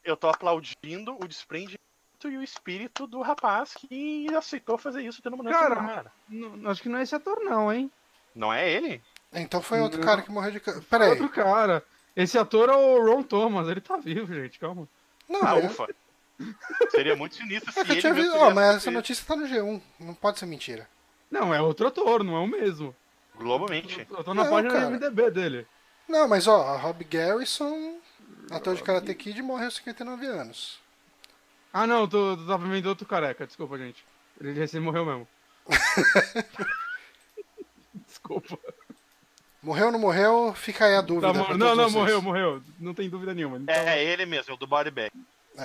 Eu 0.05 0.17
tô 0.17 0.29
aplaudindo 0.29 1.17
o 1.21 1.27
desprendimento 1.27 1.81
e 2.25 2.37
o 2.39 2.43
espírito 2.43 3.07
do 3.07 3.21
rapaz 3.21 3.75
que 3.75 4.33
aceitou 4.35 4.79
fazer 4.79 5.03
isso 5.03 5.21
tendo 5.21 5.37
mudança 5.37 5.59
Cara, 5.59 5.75
cara. 5.77 6.13
Não- 6.29 6.71
acho 6.71 6.81
que 6.83 6.89
não 6.89 6.99
é 6.99 7.03
esse 7.03 7.15
ator, 7.17 7.41
não, 7.45 7.73
hein? 7.73 7.91
Não 8.35 8.53
é 8.53 8.71
ele? 8.71 9.03
Então 9.33 9.61
foi 9.61 9.81
outro 9.81 9.99
Não. 9.99 10.07
cara 10.07 10.23
que 10.23 10.31
morreu 10.31 10.53
de 10.53 10.61
câncer. 10.61 10.83
Peraí. 10.89 11.11
Outro 11.11 11.29
cara. 11.29 11.83
Esse 12.15 12.39
ator 12.39 12.69
é 12.71 12.77
o 12.77 13.05
Ron 13.05 13.23
Thomas, 13.25 13.69
ele 13.69 13.81
tá 13.81 13.97
vivo, 13.97 14.33
gente, 14.33 14.59
calma. 14.59 14.89
Não, 15.29 15.45
Ah, 15.45 15.59
é- 15.59 15.67
ufa. 15.67 15.89
Seria 16.91 17.17
muito 17.17 17.35
sinistro 17.37 17.73
se 17.73 17.81
é 17.81 17.85
que 17.85 17.91
eu 17.91 17.95
ele 17.95 18.01
tinha 18.01 18.15
visto. 18.15 18.39
Mas 18.55 18.77
essa 18.77 18.91
notícia 18.91 19.25
tá 19.27 19.37
no 19.37 19.47
G1. 19.47 19.81
Não 20.01 20.15
pode 20.15 20.39
ser 20.39 20.47
mentira. 20.47 20.89
Não, 21.31 21.55
é 21.55 21.61
outro 21.61 21.87
ator, 21.89 22.23
não 22.23 22.37
é 22.37 22.41
o 22.41 22.47
mesmo. 22.47 22.95
Globalmente. 23.37 24.07
Eu 24.11 24.25
tô 24.25 24.33
na 24.35 24.45
Não, 24.45 24.51
página 24.51 24.73
cara. 24.73 24.87
do 24.87 24.91
MDB 24.93 25.31
dele. 25.31 25.67
Não, 26.09 26.29
mas 26.29 26.47
ó, 26.47 26.63
a 26.69 26.77
Rob 26.77 27.03
Garrison, 27.05 27.99
ator 28.51 28.75
de 28.77 28.83
Karate 28.83 29.15
Kid, 29.15 29.43
morreu 29.43 29.67
aos 29.67 29.77
59 29.77 30.27
anos. 30.27 30.79
Ah, 31.73 31.87
não, 31.87 32.07
tu, 32.09 32.37
tu 32.37 32.47
tava 32.47 32.67
vendo 32.67 32.87
outro 32.87 33.07
careca, 33.07 33.47
desculpa, 33.47 33.77
gente. 33.77 34.05
Ele 34.41 34.53
recém 34.53 34.81
morreu 34.81 35.05
mesmo. 35.05 35.29
desculpa. 38.07 38.59
Morreu 39.63 39.87
ou 39.87 39.93
não 39.93 39.99
morreu? 39.99 40.55
Fica 40.55 40.85
aí 40.87 40.95
a 40.95 41.01
dúvida. 41.01 41.33
Tá, 41.33 41.55
não, 41.57 41.75
não, 41.75 41.85
vocês. 41.85 41.93
morreu, 41.93 42.23
morreu. 42.23 42.63
Não 42.79 42.95
tem 42.95 43.11
dúvida 43.11 43.35
nenhuma. 43.35 43.59
Então, 43.59 43.75
É, 43.75 43.99
é 43.99 44.05
ele 44.05 44.25
mesmo, 44.25 44.53
é 44.53 44.55
o 44.55 44.57
do 44.57 44.67
body 44.67 44.91
bag. 44.91 45.11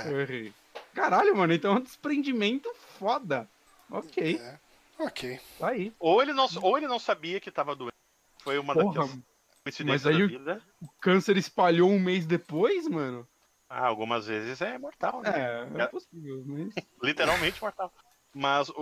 Eu 0.06 0.22
errei. 0.22 0.54
Caralho, 0.94 1.36
mano, 1.36 1.54
então 1.54 1.74
é 1.76 1.78
um 1.80 1.82
desprendimento 1.82 2.74
foda. 3.00 3.48
Ok, 3.90 4.38
É. 4.42 4.60
Ok. 5.00 5.40
tá 5.60 5.70
aí. 5.70 5.94
Ou 6.00 6.22
ele 6.22 6.34
não, 6.34 6.48
ou 6.62 6.78
ele 6.78 6.88
não 6.88 7.00
sabia 7.00 7.40
que 7.40 7.50
tava 7.52 7.76
doente. 7.76 7.96
Foi 8.44 8.58
uma 8.58 8.74
Porra, 8.74 8.86
daquelas 8.88 9.20
coincidências 9.64 10.04
mas 10.04 10.06
aí 10.06 10.20
da 10.20 10.26
o- 10.26 10.28
vida. 10.28 10.62
o 10.82 10.88
câncer 11.00 11.38
espalhou 11.38 11.90
um 11.90 12.00
mês 12.00 12.26
depois, 12.26 12.88
mano? 12.88 13.28
Ah, 13.70 13.86
algumas 13.86 14.28
vezes 14.28 14.60
é 14.62 14.78
mortal, 14.78 15.22
né? 15.22 15.32
É, 15.78 15.82
é 15.84 15.88
possível, 15.88 16.44
mas... 16.46 16.74
Literalmente 17.02 17.62
mortal. 17.62 17.92
Mas 18.34 18.70
o, 18.70 18.74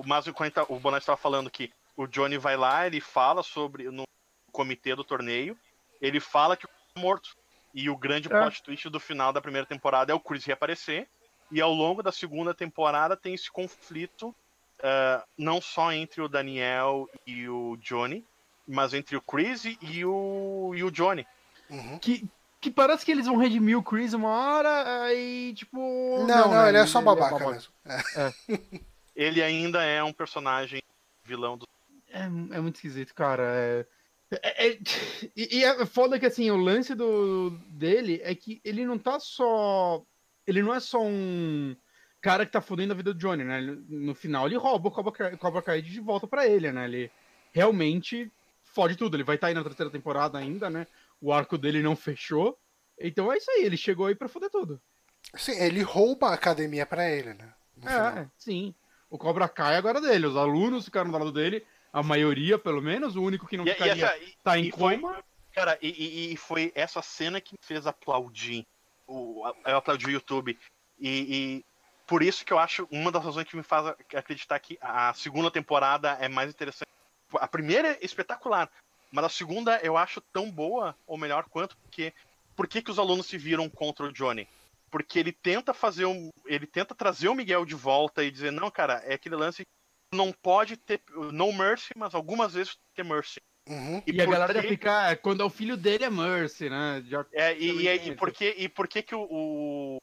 o 0.00 0.02
mas 0.06 0.26
o, 0.26 0.32
tá- 0.50 0.66
o 0.68 0.78
Bonatti 0.78 1.02
estava 1.02 1.16
falando 1.16 1.50
que 1.50 1.72
o 1.96 2.06
Johnny 2.06 2.38
vai 2.38 2.56
lá, 2.56 2.86
ele 2.86 3.00
fala 3.00 3.42
sobre 3.42 3.90
no 3.90 4.04
comitê 4.50 4.94
do 4.94 5.04
torneio, 5.04 5.56
ele 6.00 6.18
fala 6.20 6.56
que 6.56 6.66
o 6.66 6.68
Chris 6.68 6.80
tá 6.94 7.00
morto. 7.00 7.36
E 7.74 7.88
o 7.88 7.96
grande 7.96 8.28
É. 8.32 8.38
plot 8.38 8.62
twist 8.62 8.88
do 8.90 9.00
final 9.00 9.32
da 9.32 9.40
primeira 9.40 9.66
temporada 9.66 10.12
é 10.12 10.14
o 10.14 10.20
Chris 10.20 10.44
reaparecer. 10.44 11.08
E 11.52 11.60
ao 11.60 11.72
longo 11.72 12.02
da 12.02 12.10
segunda 12.10 12.54
temporada 12.54 13.16
tem 13.16 13.34
esse 13.34 13.50
conflito 13.50 14.34
ah, 14.82 15.24
não 15.38 15.60
só 15.60 15.92
entre 15.92 16.20
o 16.20 16.28
Daniel 16.28 17.08
e 17.24 17.48
o 17.48 17.76
Johnny, 17.76 18.24
mas 18.66 18.92
entre 18.92 19.16
o 19.16 19.20
Chris 19.20 19.64
e 19.80 20.04
o, 20.04 20.72
e 20.74 20.82
o 20.82 20.90
Johnny. 20.90 21.24
Uhum. 21.70 21.98
Que, 22.00 22.28
que 22.60 22.70
parece 22.70 23.04
que 23.04 23.12
eles 23.12 23.26
vão 23.26 23.36
redimir 23.36 23.78
o 23.78 23.82
Chris 23.82 24.12
uma 24.12 24.28
hora, 24.28 25.04
aí, 25.04 25.54
tipo... 25.54 25.78
Não, 26.26 26.26
não, 26.26 26.50
né, 26.50 26.68
ele 26.70 26.78
é 26.78 26.86
só 26.86 27.00
babaca 27.00 27.48
mesmo. 27.48 27.72
É. 27.86 28.32
Ele 29.14 29.42
ainda 29.42 29.82
é 29.84 30.02
um 30.02 30.12
personagem 30.12 30.82
vilão 31.22 31.58
do. 31.58 31.68
É, 32.08 32.22
é 32.22 32.60
muito 32.60 32.76
esquisito, 32.76 33.14
cara. 33.14 33.42
É, 33.44 33.86
é- 34.30 34.68
é- 34.68 34.78
e, 35.36 35.58
e 35.58 35.64
é 35.64 35.84
foda 35.84 36.18
que 36.18 36.24
assim, 36.24 36.50
o 36.50 36.56
lance 36.56 36.94
do, 36.94 37.50
dele 37.68 38.22
é 38.24 38.34
que 38.34 38.58
ele 38.64 38.86
não 38.86 38.98
tá 38.98 39.20
só. 39.20 40.02
Ele 40.46 40.62
não 40.62 40.74
é 40.74 40.80
só 40.80 41.00
um 41.02 41.76
cara 42.20 42.44
que 42.46 42.52
tá 42.52 42.60
fodendo 42.60 42.92
a 42.92 42.96
vida 42.96 43.12
do 43.12 43.18
Johnny, 43.18 43.44
né? 43.44 43.60
No 43.88 44.14
final 44.14 44.46
ele 44.46 44.56
rouba 44.56 44.88
o 44.88 44.92
Cobra, 44.92 45.12
Kai- 45.12 45.36
Cobra 45.36 45.62
Kai 45.62 45.82
de 45.82 46.00
volta 46.00 46.26
pra 46.26 46.46
ele, 46.46 46.70
né? 46.72 46.84
Ele 46.84 47.10
realmente 47.52 48.30
fode 48.64 48.96
tudo. 48.96 49.16
Ele 49.16 49.24
vai 49.24 49.34
estar 49.36 49.48
aí 49.48 49.54
na 49.54 49.62
terceira 49.62 49.90
temporada 49.90 50.38
ainda, 50.38 50.68
né? 50.70 50.86
O 51.20 51.32
arco 51.32 51.56
dele 51.58 51.82
não 51.82 51.94
fechou. 51.96 52.58
Então 52.98 53.32
é 53.32 53.36
isso 53.36 53.50
aí, 53.50 53.64
ele 53.64 53.76
chegou 53.76 54.06
aí 54.06 54.14
pra 54.14 54.28
foder 54.28 54.50
tudo. 54.50 54.80
Sim, 55.36 55.52
ele 55.58 55.82
rouba 55.82 56.28
a 56.28 56.34
academia 56.34 56.84
pra 56.86 57.08
ele, 57.10 57.34
né? 57.34 57.52
No 57.76 57.82
final. 57.88 58.16
É, 58.18 58.28
sim. 58.36 58.74
O 59.08 59.18
Cobra 59.18 59.48
Kai 59.48 59.76
agora 59.76 59.98
é 59.98 60.02
dele. 60.02 60.26
Os 60.26 60.36
alunos 60.36 60.84
ficaram 60.84 61.10
do 61.10 61.18
lado 61.18 61.32
dele. 61.32 61.64
A 61.92 62.02
maioria, 62.02 62.58
pelo 62.58 62.80
menos. 62.82 63.16
O 63.16 63.22
único 63.22 63.46
que 63.46 63.56
não 63.56 63.66
E, 63.66 63.70
e 63.70 63.72
ficaria 63.72 64.04
essa- 64.06 64.16
e- 64.18 64.34
tá 64.42 64.58
em 64.58 64.64
e 64.66 64.70
foi- 64.70 64.98
coma. 64.98 65.22
Cara, 65.54 65.78
e, 65.82 65.88
e- 65.88 66.32
e 66.32 66.36
foi 66.36 66.72
essa 66.74 67.02
cena 67.02 67.38
que 67.40 67.52
me 67.52 67.58
fez 67.62 67.86
aplaudir. 67.86 68.66
O, 69.06 69.46
eu 69.66 69.76
aplaudi 69.76 70.06
o 70.06 70.10
YouTube. 70.10 70.58
E, 70.98 71.08
e 71.08 71.64
por 72.06 72.22
isso 72.22 72.44
que 72.44 72.52
eu 72.52 72.58
acho 72.58 72.86
uma 72.90 73.10
das 73.10 73.24
razões 73.24 73.48
que 73.48 73.56
me 73.56 73.62
faz 73.62 73.86
acreditar 74.14 74.58
que 74.58 74.78
a 74.80 75.12
segunda 75.14 75.50
temporada 75.50 76.10
é 76.20 76.28
mais 76.28 76.50
interessante. 76.50 76.90
A 77.34 77.48
primeira 77.48 77.92
é 77.92 77.98
espetacular, 78.02 78.70
mas 79.10 79.24
a 79.24 79.28
segunda 79.28 79.78
eu 79.82 79.96
acho 79.96 80.20
tão 80.20 80.50
boa, 80.50 80.96
ou 81.06 81.16
melhor 81.16 81.44
quanto, 81.48 81.76
porque 81.78 82.12
por 82.54 82.66
que, 82.68 82.82
que 82.82 82.90
os 82.90 82.98
alunos 82.98 83.26
se 83.26 83.38
viram 83.38 83.68
contra 83.68 84.06
o 84.06 84.12
Johnny? 84.12 84.46
Porque 84.90 85.18
ele 85.18 85.32
tenta 85.32 85.72
fazer 85.72 86.04
um. 86.04 86.30
Ele 86.44 86.66
tenta 86.66 86.94
trazer 86.94 87.28
o 87.28 87.34
Miguel 87.34 87.64
de 87.64 87.74
volta 87.74 88.22
e 88.22 88.30
dizer, 88.30 88.52
não, 88.52 88.70
cara, 88.70 89.02
é 89.06 89.14
aquele 89.14 89.36
lance 89.36 89.62
não 90.12 90.32
pode 90.32 90.76
ter. 90.76 91.00
No 91.32 91.52
mercy, 91.52 91.92
mas 91.96 92.14
algumas 92.14 92.52
vezes 92.52 92.76
ter 92.94 93.02
mercy. 93.02 93.40
Uhum. 93.68 94.02
E, 94.06 94.20
a 94.20 94.24
por 94.24 94.32
galera 94.32 94.60
que- 94.62 94.68
fica. 94.68 95.10
é, 95.10 95.16
Quando 95.16 95.42
é 95.42 95.44
o 95.44 95.50
filho 95.50 95.76
dele 95.76 96.04
é 96.04 96.10
Mercy, 96.10 96.68
né? 96.68 97.02
Já... 97.06 97.24
É, 97.32 97.56
e, 97.56 97.86
e, 97.86 98.08
e 98.08 98.16
por 98.16 98.32
que, 98.32 98.54
e 98.58 98.68
por 98.68 98.88
que, 98.88 99.02
que 99.02 99.14
o, 99.14 99.22
o, 99.30 99.96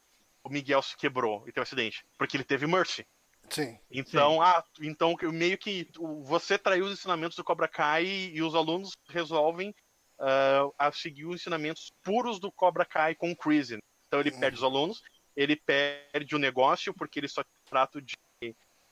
o 0.43 0.49
Miguel 0.49 0.81
se 0.81 0.95
quebrou 0.95 1.43
e 1.47 1.51
teve 1.51 1.59
um 1.59 1.63
acidente? 1.63 2.05
Porque 2.17 2.37
ele 2.37 2.43
teve 2.45 2.65
Mercy. 2.65 3.05
Sim. 3.49 3.77
Então, 3.91 4.41
ah, 4.41 4.63
então 4.79 5.15
meio 5.33 5.57
que 5.57 5.89
você 6.23 6.57
traiu 6.57 6.85
os 6.85 6.93
ensinamentos 6.93 7.35
do 7.35 7.43
Cobra 7.43 7.67
Kai 7.67 8.05
e 8.05 8.41
os 8.43 8.53
alunos 8.55 8.91
resolvem 9.09 9.73
ah, 10.19 10.69
a 10.77 10.91
seguir 10.91 11.25
os 11.25 11.35
ensinamentos 11.41 11.91
puros 12.03 12.39
do 12.39 12.51
Cobra 12.51 12.85
Kai 12.85 13.15
com 13.15 13.31
o 13.31 13.35
Chris. 13.35 13.71
Então 13.71 14.19
ele 14.19 14.29
Uhum. 14.31 14.39
perde 14.39 14.57
os 14.57 14.63
alunos, 14.63 15.01
ele 15.35 15.55
perde 15.55 16.35
o 16.35 16.39
negócio 16.39 16.93
porque 16.93 17.19
ele 17.19 17.27
só 17.27 17.43
tem 17.43 17.51
um 17.65 17.69
trato 17.69 18.01
de 18.01 18.15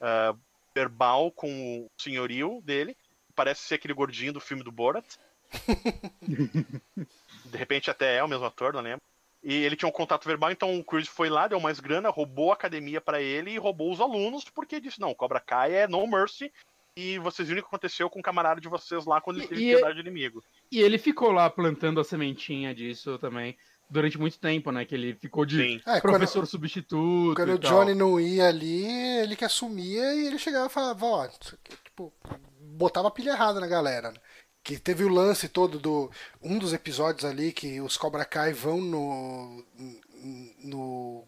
ah, 0.01 0.36
verbal 0.76 1.32
com 1.32 1.82
o 1.86 1.88
senhorio 2.01 2.59
dele. 2.65 2.97
Parece 3.38 3.62
ser 3.62 3.76
aquele 3.76 3.94
gordinho 3.94 4.34
do 4.34 4.40
filme 4.40 4.64
do 4.64 4.72
Borat. 4.72 5.06
De 7.46 7.58
repente 7.58 7.92
até 7.92 8.18
é 8.18 8.24
o 8.24 8.28
mesmo 8.28 8.46
ator, 8.46 8.74
não 8.74 8.82
lembro. 8.82 9.02
E 9.44 9.54
ele 9.54 9.76
tinha 9.76 9.88
um 9.88 9.92
contato 9.92 10.28
verbal, 10.28 10.52
então 10.52 10.78
o 10.78 10.84
Chris 10.84 11.08
foi 11.08 11.30
lá, 11.30 11.48
deu 11.48 11.60
mais 11.60 11.80
grana, 11.80 12.10
roubou 12.10 12.50
a 12.50 12.56
academia 12.56 13.00
pra 13.00 13.22
ele 13.22 13.52
e 13.52 13.58
roubou 13.60 13.94
os 13.94 14.02
alunos, 14.02 14.44
porque 14.46 14.82
disse, 14.82 15.00
não, 15.00 15.14
Cobra 15.14 15.40
Kai 15.40 15.74
é 15.76 15.88
no 15.88 16.06
mercy, 16.08 16.52
e 16.96 17.20
vocês 17.20 17.48
viram 17.48 17.60
o 17.60 17.64
que 17.64 17.68
aconteceu 17.68 18.10
com 18.10 18.20
o 18.20 18.24
camarada 18.24 18.60
de 18.60 18.68
vocês 18.68 19.06
lá 19.06 19.22
quando 19.22 19.38
ele 19.38 19.48
teve 19.48 19.62
e- 19.62 19.74
piedade 19.76 19.94
de 19.94 20.02
inimigo. 20.02 20.44
E 20.72 20.82
ele 20.82 20.98
ficou 20.98 21.32
lá 21.32 21.48
plantando 21.48 22.02
a 22.02 22.04
sementinha 22.04 22.74
disso 22.74 23.20
também. 23.20 23.56
Durante 23.90 24.18
muito 24.18 24.38
tempo, 24.38 24.70
né? 24.70 24.84
Que 24.84 24.96
ele 24.96 25.14
ficou 25.14 25.46
de 25.46 25.56
Sim. 25.56 25.82
É, 25.86 26.02
quando, 26.02 26.16
professor 26.16 26.46
substituto. 26.46 27.36
quando 27.36 27.52
e 27.52 27.54
o 27.54 27.60
tal. 27.60 27.72
Johnny 27.72 27.94
não 27.94 28.20
ia 28.20 28.50
ali, 28.50 28.84
ele 29.22 29.34
que 29.38 29.46
assumia 29.46 30.14
e 30.14 30.28
ele 30.28 30.38
chegava 30.38 30.66
e 30.68 30.70
falava, 30.70 31.06
ó, 31.06 31.26
isso 31.26 31.56
aqui, 31.56 31.78
tipo, 31.86 32.12
botava 32.78 33.07
a 33.09 33.11
pilha 33.11 33.32
errada 33.32 33.59
na 33.59 33.67
galera. 33.67 34.11
né? 34.11 34.17
Que 34.63 34.78
teve 34.80 35.03
o 35.03 35.09
lance 35.09 35.47
todo 35.49 35.80
do. 35.80 36.11
Um 36.41 36.57
dos 36.59 36.73
episódios 36.73 37.25
ali 37.25 37.51
que 37.53 37.80
os 37.82 37.97
Cobra 37.97 38.25
Kai 38.25 38.53
vão 38.53 38.82
no. 38.82 39.65
no. 40.63 41.28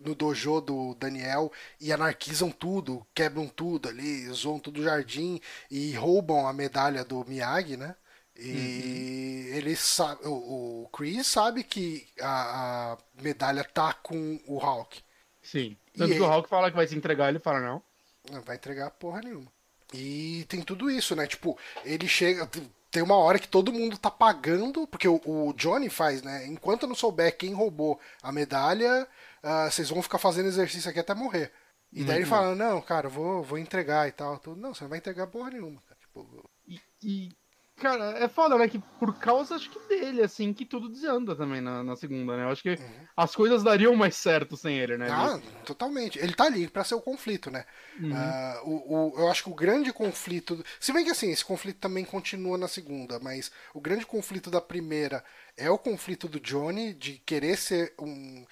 no 0.00 0.14
dojo 0.14 0.60
do 0.60 0.94
Daniel 0.94 1.50
e 1.80 1.92
anarquizam 1.92 2.50
tudo, 2.50 3.06
quebram 3.14 3.48
tudo 3.48 3.88
ali, 3.88 4.26
zoam 4.30 4.58
tudo 4.60 4.80
o 4.80 4.84
jardim 4.84 5.40
e 5.70 5.92
roubam 5.94 6.46
a 6.46 6.52
medalha 6.52 7.04
do 7.04 7.24
Miyagi, 7.26 7.76
né? 7.76 7.96
E 8.38 9.48
ele 9.54 9.74
sabe, 9.76 10.20
o, 10.26 10.84
o 10.84 10.88
Chris 10.90 11.26
sabe 11.26 11.64
que 11.64 12.06
a, 12.20 12.92
a 12.92 12.98
medalha 13.22 13.64
tá 13.64 13.94
com 13.94 14.38
o 14.46 14.58
Hulk. 14.58 15.02
Sim. 15.42 15.78
E 15.94 15.98
Tanto 15.98 16.14
que 16.14 16.20
o 16.22 16.26
aí? 16.26 16.30
Hulk 16.30 16.48
fala 16.48 16.70
que 16.70 16.76
vai 16.76 16.86
se 16.86 16.94
entregar, 16.96 17.28
ele 17.30 17.38
fala, 17.38 17.60
não. 17.60 17.82
Não 18.30 18.42
vai 18.42 18.56
entregar 18.56 18.90
porra 18.90 19.20
nenhuma. 19.22 19.50
E 19.94 20.44
tem 20.48 20.62
tudo 20.62 20.90
isso, 20.90 21.14
né? 21.14 21.26
Tipo, 21.26 21.58
ele 21.84 22.08
chega. 22.08 22.48
Tem 22.90 23.02
uma 23.02 23.16
hora 23.16 23.38
que 23.38 23.48
todo 23.48 23.72
mundo 23.72 23.98
tá 23.98 24.10
pagando, 24.10 24.86
porque 24.86 25.06
o, 25.06 25.20
o 25.24 25.52
Johnny 25.52 25.88
faz, 25.90 26.22
né? 26.22 26.46
Enquanto 26.46 26.82
eu 26.82 26.88
não 26.88 26.94
souber 26.94 27.36
quem 27.36 27.52
roubou 27.52 28.00
a 28.22 28.32
medalha, 28.32 29.06
ah, 29.42 29.70
vocês 29.70 29.90
vão 29.90 30.02
ficar 30.02 30.18
fazendo 30.18 30.46
exercício 30.48 30.90
aqui 30.90 30.98
até 31.00 31.14
morrer. 31.14 31.52
E 31.92 32.02
daí 32.04 32.16
ele 32.16 32.24
Uhum. 32.24 32.30
fala, 32.30 32.54
não, 32.54 32.80
cara, 32.80 33.08
vou, 33.08 33.42
vou 33.42 33.58
entregar 33.58 34.08
e 34.08 34.12
tal. 34.12 34.38
Tudo. 34.38 34.60
Não, 34.60 34.74
você 34.74 34.84
não 34.84 34.88
vai 34.88 34.98
entregar 34.98 35.26
porra 35.26 35.50
nenhuma. 35.50 35.80
Cara. 35.82 36.00
Tipo, 36.00 36.50
E, 36.66 36.80
e, 37.02 37.36
cara, 37.76 38.18
é 38.18 38.28
foda, 38.28 38.56
né? 38.58 38.68
Que 38.68 38.78
por 38.98 39.18
causa, 39.18 39.54
acho 39.54 39.70
que 39.70 39.78
dele, 39.88 40.22
assim, 40.22 40.52
que 40.52 40.64
tudo 40.64 40.88
desanda 40.88 41.36
também 41.36 41.60
na, 41.60 41.82
na 41.84 41.94
segunda, 41.96 42.36
né? 42.36 42.44
Eu 42.44 42.48
acho 42.50 42.62
que 42.62 42.70
Uhum. 42.70 43.06
as 43.16 43.34
coisas 43.36 43.62
dariam 43.62 43.94
mais 43.94 44.16
certo 44.16 44.56
sem 44.56 44.78
ele, 44.78 44.96
né? 44.96 45.10
ah, 45.10 45.40
totalmente. 45.64 46.18
Ele 46.18 46.34
tá 46.34 46.44
ali 46.44 46.68
pra 46.68 46.84
ser 46.84 46.94
o 46.94 47.00
conflito, 47.00 47.50
né? 47.50 47.64
Uhum. 48.00 48.10
Ah, 48.14 48.60
o, 48.64 48.94
o- 49.14 49.18
eu 49.20 49.28
acho 49.30 49.44
que 49.44 49.50
o 49.50 49.54
grande 49.54 49.92
conflito. 49.92 50.64
Se 50.80 50.92
bem 50.92 51.04
que 51.04 51.10
assim, 51.10 51.30
esse 51.30 51.44
conflito 51.44 51.78
também 51.78 52.04
continua 52.04 52.58
na 52.58 52.68
segunda, 52.68 53.18
mas 53.20 53.50
o 53.74 53.80
grande 53.80 54.06
conflito 54.06 54.50
da 54.50 54.60
primeira 54.60 55.24
é 55.56 55.70
o 55.70 55.78
conflito 55.78 56.28
do 56.28 56.40
Johnny 56.40 56.94
de 56.94 57.18
querer 57.18 57.56
ser 57.56 57.94
um. 57.98 58.44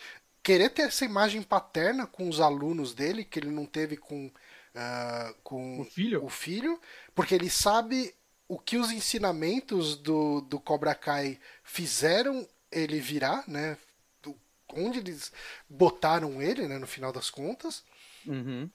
querer 0.43 0.71
ter 0.71 0.83
essa 0.83 1.05
imagem 1.05 1.43
paterna 1.43 2.07
com 2.07 2.29
os 2.29 2.41
alunos 2.41 2.95
dele, 2.95 3.25
que 3.25 3.39
ele 3.39 3.51
não 3.51 3.67
teve 3.67 3.97
com. 3.97 4.31
ah, 4.75 5.35
com 5.43 5.81
O 5.81 5.85
filho? 5.85 6.25
o 6.25 6.29
filho, 6.29 6.81
porque 7.15 7.35
ele 7.35 7.49
sabe 7.51 8.15
o 8.49 8.59
que 8.59 8.77
os 8.77 8.91
ensinamentos 8.91 9.97
do, 9.97 10.41
do 10.43 10.61
Cobra 10.61 10.95
Kai 10.95 11.39
fizeram 11.63 12.47
ele 12.71 13.01
virar, 13.01 13.45
né? 13.49 13.77
Do- 14.23 14.37
onde 14.75 14.99
eles 14.99 15.33
botaram 15.69 16.41
ele, 16.43 16.67
né? 16.69 16.79
No 16.79 16.87
final 16.87 17.13
das 17.13 17.31
contas. 17.31 17.83
Uhum. 18.27 18.69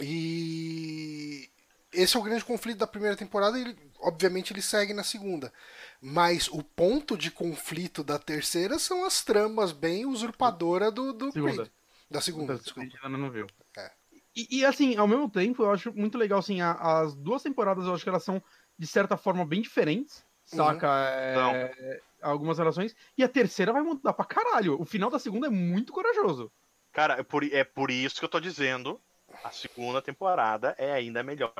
E 0.00 1.48
esse 1.92 2.16
é 2.16 2.20
o 2.20 2.22
grande 2.22 2.44
conflito 2.44 2.78
da 2.78 2.86
primeira 2.86 3.16
temporada 3.16 3.58
e 3.58 3.76
obviamente 4.00 4.52
ele 4.52 4.60
segue 4.62 4.92
na 4.92 5.04
segunda. 5.04 5.52
Mas 6.00 6.48
o 6.48 6.62
ponto 6.62 7.16
de 7.16 7.30
conflito 7.30 8.02
da 8.04 8.18
terceira 8.18 8.78
são 8.78 9.04
as 9.04 9.22
tramas 9.22 9.72
bem 9.72 10.04
usurpadoras 10.04 10.92
do, 10.92 11.12
do 11.12 11.32
Segunda. 11.32 11.54
Creed. 11.54 11.68
Da 12.10 12.20
segunda, 12.20 12.44
Então, 12.44 12.56
a 12.56 12.58
desculpa. 12.62 12.98
ainda 13.02 13.18
não 13.18 13.30
viu. 13.30 13.46
É. 13.78 13.90
E, 14.36 14.58
e, 14.58 14.64
assim, 14.64 14.96
ao 14.96 15.06
mesmo 15.08 15.30
tempo, 15.30 15.62
eu 15.62 15.70
acho 15.70 15.92
muito 15.94 16.18
legal, 16.18 16.40
assim, 16.40 16.60
a- 16.60 16.72
as 17.00 17.14
duas 17.14 17.42
temporadas, 17.42 17.86
eu 17.86 17.94
acho 17.94 18.02
que 18.02 18.08
elas 18.10 18.24
são, 18.24 18.42
de 18.78 18.86
certa 18.86 19.16
forma, 19.16 19.44
bem 19.44 19.62
diferentes, 19.62 20.24
saca? 20.44 20.88
É, 21.10 22.00
algumas 22.20 22.58
relações. 22.58 22.94
E 23.16 23.22
a 23.24 23.28
terceira 23.28 23.72
vai 23.72 23.82
mudar 23.82 24.12
pra 24.12 24.24
caralho. 24.24 24.80
O 24.80 24.84
final 24.84 25.10
da 25.10 25.18
segunda 25.18 25.46
é 25.46 25.50
muito 25.50 25.92
corajoso. 25.92 26.50
Cara, 26.92 27.14
é 27.18 27.22
por, 27.22 27.44
é 27.44 27.64
por 27.64 27.90
isso 27.90 28.18
que 28.18 28.24
eu 28.24 28.28
tô 28.28 28.40
dizendo. 28.40 29.00
A 29.42 29.50
segunda 29.50 30.00
temporada 30.00 30.74
é 30.78 30.92
ainda 30.92 31.22
melhor 31.22 31.52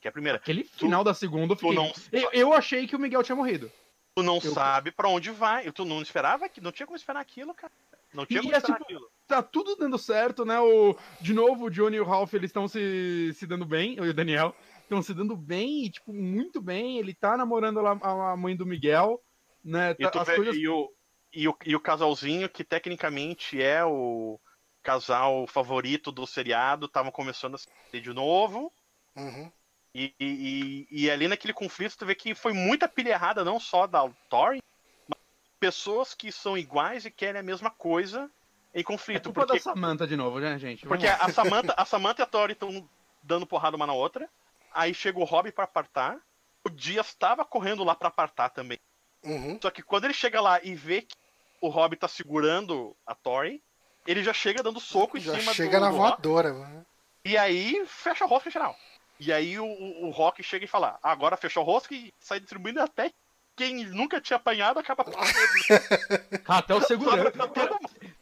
que 0.00 0.06
a 0.06 0.12
primeira. 0.12 0.38
Aquele 0.38 0.64
final 0.64 1.02
da 1.02 1.12
segunda, 1.14 1.54
eu, 1.54 1.56
fiquei... 1.56 1.74
não, 1.74 1.92
eu, 2.12 2.30
eu 2.32 2.52
achei 2.52 2.86
que 2.86 2.94
o 2.94 2.98
Miguel 2.98 3.22
tinha 3.22 3.34
morrido. 3.34 3.70
tu 4.14 4.22
não 4.22 4.36
eu- 4.36 4.52
sabe 4.52 4.90
pra 4.92 5.08
onde 5.08 5.30
vai. 5.30 5.70
Tu 5.72 5.84
não 5.84 6.00
esperava 6.02 6.48
que. 6.48 6.60
Não 6.60 6.70
tinha 6.70 6.86
como 6.86 6.96
esperar 6.96 7.20
aquilo, 7.20 7.52
cara. 7.54 7.72
Não 8.14 8.24
tinha 8.24 8.38
E 8.38 8.42
como 8.42 8.54
é 8.54 8.58
esperar 8.58 8.78
tipo- 8.78 8.84
aquilo. 8.84 9.10
Tá 9.26 9.42
tudo 9.42 9.74
dando 9.74 9.98
certo, 9.98 10.44
né? 10.44 10.60
O, 10.60 10.96
de 11.20 11.34
novo, 11.34 11.64
o 11.64 11.70
Johnny 11.70 11.96
e 11.96 12.00
o 12.00 12.04
Ralph, 12.04 12.32
eles 12.34 12.48
estão 12.50 12.68
se, 12.68 13.32
se 13.34 13.44
dando 13.44 13.64
bem, 13.64 13.96
eu 13.96 14.06
e 14.06 14.10
o 14.10 14.14
Daniel, 14.14 14.54
estão 14.86 15.02
se 15.02 15.12
dando 15.12 15.36
bem, 15.36 15.84
e, 15.84 15.90
tipo, 15.90 16.12
muito 16.12 16.60
bem. 16.62 16.98
Ele 16.98 17.12
tá 17.14 17.36
namorando 17.36 17.80
lá 17.80 17.98
a, 18.00 18.32
a 18.32 18.36
mãe 18.36 18.56
do 18.56 18.64
Miguel, 18.66 19.20
né? 19.64 19.94
E, 19.98 20.08
Tá- 20.08 20.20
as 20.22 20.26
vê- 20.28 20.36
coisas 20.36 20.56
e 20.56 20.68
o, 20.68 20.90
e, 21.32 21.48
o, 21.48 21.56
e 21.66 21.76
o 21.76 21.80
casalzinho, 21.80 22.48
que 22.48 22.64
tecnicamente 22.64 23.60
é 23.60 23.84
o 23.84 24.40
casal 24.82 25.46
favorito 25.48 26.12
do 26.12 26.26
seriado, 26.26 26.86
estavam 26.86 27.10
começando 27.10 27.56
a 27.56 27.58
se 27.58 28.00
de 28.00 28.12
novo. 28.12 28.72
Uhum. 29.16 29.50
E, 29.94 30.14
e, 30.20 30.86
e, 30.90 31.04
e 31.04 31.10
ali 31.10 31.26
naquele 31.26 31.52
conflito, 31.54 31.96
tu 31.96 32.06
vê 32.06 32.14
que 32.14 32.34
foi 32.34 32.52
muita 32.52 32.86
pilha 32.86 33.10
errada, 33.10 33.44
não 33.44 33.58
só 33.58 33.86
da 33.86 34.08
Tori, 34.28 34.60
mas 35.08 35.18
pessoas 35.58 36.14
que 36.14 36.30
são 36.30 36.56
iguais 36.56 37.04
e 37.06 37.10
querem 37.10 37.40
a 37.40 37.42
mesma 37.42 37.70
coisa 37.70 38.30
em 38.74 38.80
É 38.80 38.84
conflito. 38.84 39.24
culpa 39.24 39.40
porque 39.46 39.54
da 39.58 39.62
Samantha 39.62 40.06
de 40.06 40.14
novo, 40.16 40.38
né, 40.38 40.58
gente? 40.58 40.84
Vamos 40.86 41.02
porque 41.02 41.06
lá. 41.06 41.24
a 41.24 41.32
Samantha, 41.32 41.74
a 41.76 41.84
Samantha 41.86 42.22
e 42.22 42.24
a 42.24 42.26
Tori 42.26 42.52
estão 42.52 42.88
dando 43.22 43.46
porrada 43.46 43.74
uma 43.76 43.86
na 43.86 43.94
outra. 43.94 44.28
Aí 44.76 44.92
chega 44.94 45.18
o 45.18 45.24
Robbie 45.24 45.50
pra 45.52 45.64
apartar. 45.64 46.18
O 46.64 46.68
Dias 46.68 47.06
estava 47.08 47.44
correndo 47.44 47.82
lá 47.82 47.94
pra 47.94 48.08
apartar 48.08 48.50
também. 48.50 48.78
Uhum. 49.24 49.58
Só 49.62 49.70
que 49.70 49.82
quando 49.82 50.04
ele 50.04 50.12
chega 50.14 50.40
lá 50.40 50.60
e 50.62 50.74
vê 50.74 51.02
que 51.02 51.16
o 51.60 51.68
Robbie 51.68 51.96
tá 51.96 52.06
segurando 52.06 52.94
a 53.06 53.14
Tori, 53.14 53.62
ele 54.06 54.22
já 54.22 54.32
chega 54.32 54.62
dando 54.62 54.78
soco 54.78 55.16
em 55.16 55.20
Já 55.20 55.38
cima 55.38 55.54
chega 55.54 55.78
do, 55.78 55.84
na 55.84 55.90
do 55.90 55.96
Rock. 55.96 56.08
voadora, 56.22 56.52
mano. 56.52 56.86
E 57.24 57.36
aí 57.38 57.84
fecha 57.86 58.24
o 58.24 58.28
rosca 58.28 58.50
geral. 58.50 58.76
E 59.18 59.32
aí 59.32 59.58
o, 59.58 59.64
o, 59.64 60.06
o 60.08 60.10
Rock 60.10 60.42
chega 60.42 60.64
e 60.64 60.68
fala: 60.68 60.98
"Ah, 61.02 61.10
agora 61.10 61.36
fechou 61.36 61.62
o 61.62 61.66
rosca 61.66 61.94
e 61.94 62.12
sai 62.20 62.38
distribuindo 62.38 62.80
até 62.82 63.10
quem 63.56 63.84
nunca 63.86 64.20
tinha 64.20 64.36
apanhado 64.36 64.78
acaba 64.78 65.02
Até 66.46 66.74
o 66.74 66.82
segurança. 66.82 67.32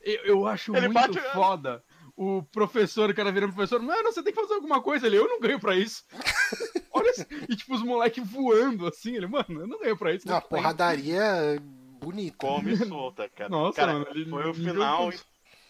Eu, 0.03 0.25
eu 0.25 0.47
acho 0.47 0.75
Ele 0.77 0.89
muito 0.89 1.15
bate- 1.15 1.33
foda. 1.33 1.83
O 2.17 2.43
professor, 2.53 3.11
o 3.11 3.15
cara 3.15 3.33
virando 3.33 3.53
professor, 3.55 3.81
mano, 3.83 4.05
você 4.13 4.23
tem 4.23 4.33
que 4.33 4.41
fazer 4.41 4.55
alguma 4.55 4.81
coisa. 4.81 5.07
Ele, 5.07 5.17
eu 5.19 5.27
não 5.29 5.41
ganho 5.41 5.59
pra 5.59 5.75
isso. 5.75 6.05
Olha 6.93 7.11
assim. 7.11 7.25
E 7.49 7.57
tipo, 7.57 7.75
os 7.75 7.83
moleques 7.83 8.25
voando 8.25 8.87
assim. 8.87 9.17
Ele, 9.17 9.27
mano, 9.27 9.47
eu 9.49 9.67
não 9.67 9.81
ganho 9.81 9.97
pra 9.97 10.13
isso. 10.15 10.27
Uma 10.27 10.35
não 10.35 10.41
tem. 10.41 10.49
porradaria 10.51 11.61
bonita. 12.01 12.37
Come 12.39 12.73
e 12.73 12.77
solta, 12.77 13.29
cara. 13.29 13.49
Nossa, 13.51 13.77
Cara, 13.77 13.93
mano, 13.95 14.07
ele- 14.11 14.31
foi 14.31 14.49
o 14.49 14.55
final. 14.55 15.11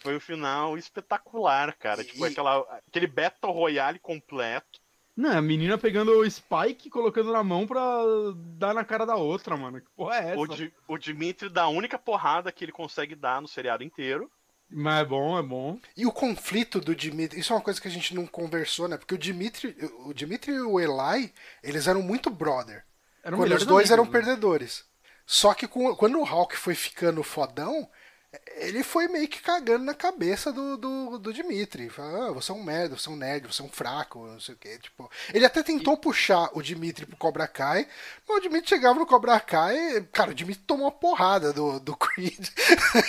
Foi 0.01 0.15
o 0.17 0.21
final 0.21 0.77
espetacular, 0.77 1.75
cara. 1.77 2.01
E- 2.03 2.05
Tipo, 2.05 2.25
aquela, 2.25 2.59
aquele 2.87 3.07
Battle 3.07 3.51
Royale 3.51 3.97
completo. 3.97 4.79
Não, 5.17 5.35
a 5.35 5.41
menina 5.41 5.77
pegando 5.79 6.11
o 6.11 6.29
Spike 6.29 6.87
e 6.87 6.91
colocando 6.91 7.31
na 7.31 7.41
mão 7.43 7.65
pra 7.65 7.81
dar 8.57 8.73
na 8.75 8.83
cara 8.83 9.03
da 9.05 9.15
outra, 9.15 9.57
mano. 9.57 9.79
Que 9.81 9.87
porra 9.95 10.17
é 10.17 10.29
essa? 10.31 10.39
O, 10.39 10.45
Di- 10.47 10.73
o 10.87 10.97
Dimitri 10.97 11.49
dá 11.49 11.63
a 11.63 11.69
única 11.69 11.97
porrada 11.97 12.51
que 12.51 12.63
ele 12.65 12.71
consegue 12.71 13.15
dar 13.15 13.41
no 13.41 13.47
seriado 13.47 13.83
inteiro. 13.83 14.29
Mas 14.69 15.01
é 15.01 15.05
bom, 15.05 15.37
é 15.37 15.43
bom. 15.43 15.79
E 15.95 16.05
o 16.05 16.11
conflito 16.11 16.81
do 16.81 16.95
Dimitri, 16.95 17.39
isso 17.39 17.53
é 17.53 17.55
uma 17.55 17.61
coisa 17.61 17.79
que 17.79 17.87
a 17.87 17.91
gente 17.91 18.15
não 18.15 18.25
conversou, 18.25 18.87
né? 18.87 18.97
Porque 18.97 19.13
o 19.13 19.17
Dimitri, 19.17 19.75
o 20.05 20.13
Dimitri 20.13 20.51
e 20.53 20.59
o 20.61 20.79
Eli, 20.79 21.33
eles 21.63 21.87
eram 21.87 22.01
muito 22.01 22.29
brother. 22.29 22.83
Eram 23.23 23.37
quando 23.37 23.53
os 23.55 23.65
dois 23.65 23.91
eram 23.91 24.03
amigos, 24.03 24.19
né? 24.19 24.25
perdedores. 24.25 24.83
Só 25.25 25.53
que 25.53 25.67
com- 25.67 25.95
quando 25.95 26.19
o 26.19 26.23
Hulk 26.23 26.55
foi 26.57 26.75
ficando 26.75 27.23
fodão, 27.23 27.89
ele 28.57 28.83
foi 28.83 29.07
meio 29.07 29.27
que 29.27 29.41
cagando 29.41 29.83
na 29.85 29.93
cabeça 29.93 30.51
do, 30.51 30.77
do, 30.77 31.17
do 31.19 31.33
Dimitri. 31.33 31.89
Fala, 31.89 32.29
ah, 32.29 32.31
você 32.31 32.51
é 32.51 32.55
um 32.55 32.63
merda, 32.63 32.97
você 32.97 33.09
é 33.09 33.11
um 33.11 33.15
nerd, 33.15 33.45
você 33.51 33.61
é 33.61 33.65
um 33.65 33.69
fraco, 33.69 34.25
não 34.25 34.39
sei 34.39 34.55
o 34.55 34.57
que. 34.57 34.77
Tipo, 34.79 35.09
ele 35.33 35.45
até 35.45 35.61
tentou 35.63 35.97
puxar 35.97 36.49
o 36.53 36.61
Dimitri 36.61 37.05
pro 37.05 37.17
Cobra 37.17 37.47
Kai, 37.47 37.87
mas 38.27 38.37
o 38.37 38.41
Dimitri 38.41 38.69
chegava 38.69 38.99
no 38.99 39.05
Cobra 39.05 39.39
Kai, 39.39 40.01
cara, 40.11 40.31
o 40.31 40.35
Dimitri 40.35 40.63
tomou 40.65 40.85
uma 40.85 40.91
porrada 40.91 41.51
do, 41.53 41.79
do 41.79 41.95
Creed. 41.97 42.47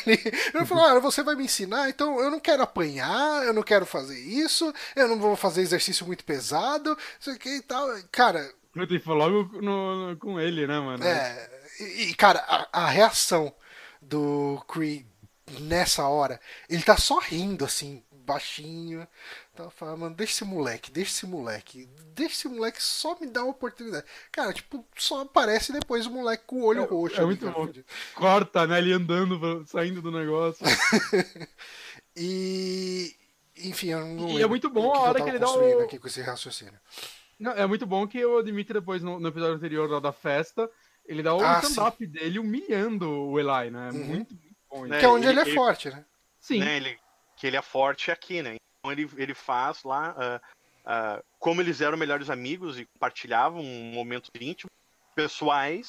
ele, 0.06 0.66
falou, 0.66 0.84
ah, 0.84 0.98
você 1.00 1.22
vai 1.22 1.34
me 1.34 1.44
ensinar, 1.44 1.88
então 1.88 2.18
eu 2.20 2.30
não 2.30 2.40
quero 2.40 2.62
apanhar, 2.62 3.44
eu 3.44 3.52
não 3.52 3.62
quero 3.62 3.86
fazer 3.86 4.18
isso, 4.18 4.72
eu 4.94 5.08
não 5.08 5.18
vou 5.18 5.36
fazer 5.36 5.62
exercício 5.62 6.06
muito 6.06 6.24
pesado, 6.24 6.90
não 6.90 6.96
sei 7.20 7.34
o 7.34 7.38
que 7.38 7.56
e 7.56 7.62
tal. 7.62 7.88
Cara, 8.10 8.52
E 8.76 8.98
foi 8.98 9.14
logo 9.14 9.60
no- 9.60 10.08
no- 10.10 10.16
com 10.18 10.38
ele, 10.40 10.66
né, 10.66 10.78
mano? 10.78 11.02
é, 11.04 11.50
e, 11.80 12.10
e, 12.10 12.14
cara, 12.14 12.40
a, 12.48 12.84
a 12.84 12.86
reação 12.88 13.52
do 14.00 14.62
Creed 14.68 15.04
nessa 15.60 16.06
hora, 16.08 16.40
ele 16.68 16.82
tá 16.82 16.96
só 16.96 17.18
rindo, 17.18 17.64
assim, 17.64 18.02
baixinho. 18.12 19.06
Tá 19.54 19.70
falando, 19.70 19.98
mano, 20.00 20.14
deixa 20.16 20.32
esse 20.34 20.44
moleque, 20.44 20.90
deixa 20.90 21.10
esse 21.12 21.26
moleque, 21.26 21.88
deixa 22.14 22.34
esse 22.34 22.48
moleque 22.48 22.82
só 22.82 23.18
me 23.20 23.26
dar 23.26 23.42
uma 23.44 23.52
oportunidade. 23.52 24.04
Cara, 24.32 24.52
tipo, 24.52 24.84
só 24.96 25.22
aparece 25.22 25.72
depois 25.72 26.04
o 26.06 26.10
moleque 26.10 26.44
com 26.46 26.56
o 26.60 26.64
olho 26.64 26.82
É- 26.82 26.86
roxo. 26.86 27.16
é 27.16 27.18
ali, 27.18 27.26
muito 27.26 27.46
cara. 27.46 27.54
bom. 27.56 27.72
Corta, 28.14 28.66
né? 28.66 28.78
Ele 28.78 28.92
andando, 28.92 29.64
saindo 29.66 30.02
do 30.02 30.10
negócio. 30.12 30.64
E. 32.16 33.14
Enfim, 33.58 33.88
eu 33.88 34.00
não 34.06 34.28
E 34.30 34.42
é 34.42 34.46
muito 34.46 34.68
bom 34.68 34.92
a 34.94 34.98
hora 35.00 35.12
tava 35.18 35.24
que 35.24 35.30
ele 35.30 35.38
dá 35.38 35.50
o- 35.50 35.80
aqui 35.80 35.98
com 35.98 36.06
esse 36.06 36.20
raciocínio. 36.20 36.78
Não, 37.38 37.52
é 37.52 37.66
muito 37.66 37.86
bom 37.86 38.06
que 38.06 38.22
o 38.24 38.42
Dimitri 38.42 38.74
depois, 38.74 39.02
no, 39.02 39.18
no 39.18 39.28
episódio 39.28 39.54
anterior 39.56 39.88
lá 39.90 40.00
da 40.00 40.12
festa, 40.12 40.70
ele 41.06 41.22
dá 41.22 41.34
o 41.34 41.40
Ah, 41.42 41.60
stand-up 41.62 42.06
dele 42.06 42.38
humilhando 42.38 43.08
o 43.10 43.38
Eli, 43.38 43.70
né? 43.70 43.90
Uhum. 43.92 44.04
Muito, 44.04 44.34
isso. 44.80 44.88
Né, 44.88 44.98
Que 44.98 45.04
é 45.04 45.08
onde 45.08 45.26
ele, 45.26 45.40
ele- 45.40 45.50
é 45.50 45.54
forte, 45.54 45.88
né? 45.90 46.04
Sim. 46.40 46.60
né, 46.60 46.76
ele, 46.76 46.98
que 47.36 47.46
ele 47.46 47.56
é 47.56 47.62
forte 47.62 48.10
aqui, 48.10 48.42
né? 48.42 48.56
Então 48.78 48.92
ele, 48.92 49.08
ele 49.16 49.34
faz 49.34 49.82
lá, 49.82 50.14
ah, 50.16 50.40
ah, 50.84 51.22
como 51.38 51.60
eles 51.60 51.80
eram 51.80 51.96
melhores 51.96 52.30
amigos 52.30 52.78
e 52.78 52.84
compartilhavam 52.86 53.62
momentos 53.62 54.30
íntimos, 54.40 54.70
pessoais, 55.14 55.88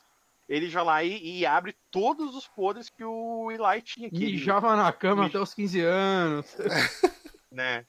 ele 0.49 0.69
já 0.69 0.81
lá 0.81 1.03
e, 1.03 1.39
e 1.39 1.45
abre 1.45 1.75
todos 1.91 2.33
os 2.33 2.47
podres 2.47 2.89
que 2.89 3.03
o 3.03 3.51
Eli 3.51 3.81
tinha. 3.81 4.09
Que 4.09 4.15
ele, 4.15 4.31
Mijava 4.33 4.75
na 4.75 4.91
cama 4.93 5.25
até 5.27 5.37
os 5.39 5.53
15 5.53 5.81
anos. 5.81 6.55
né? 7.51 7.77
Ele 7.79 7.85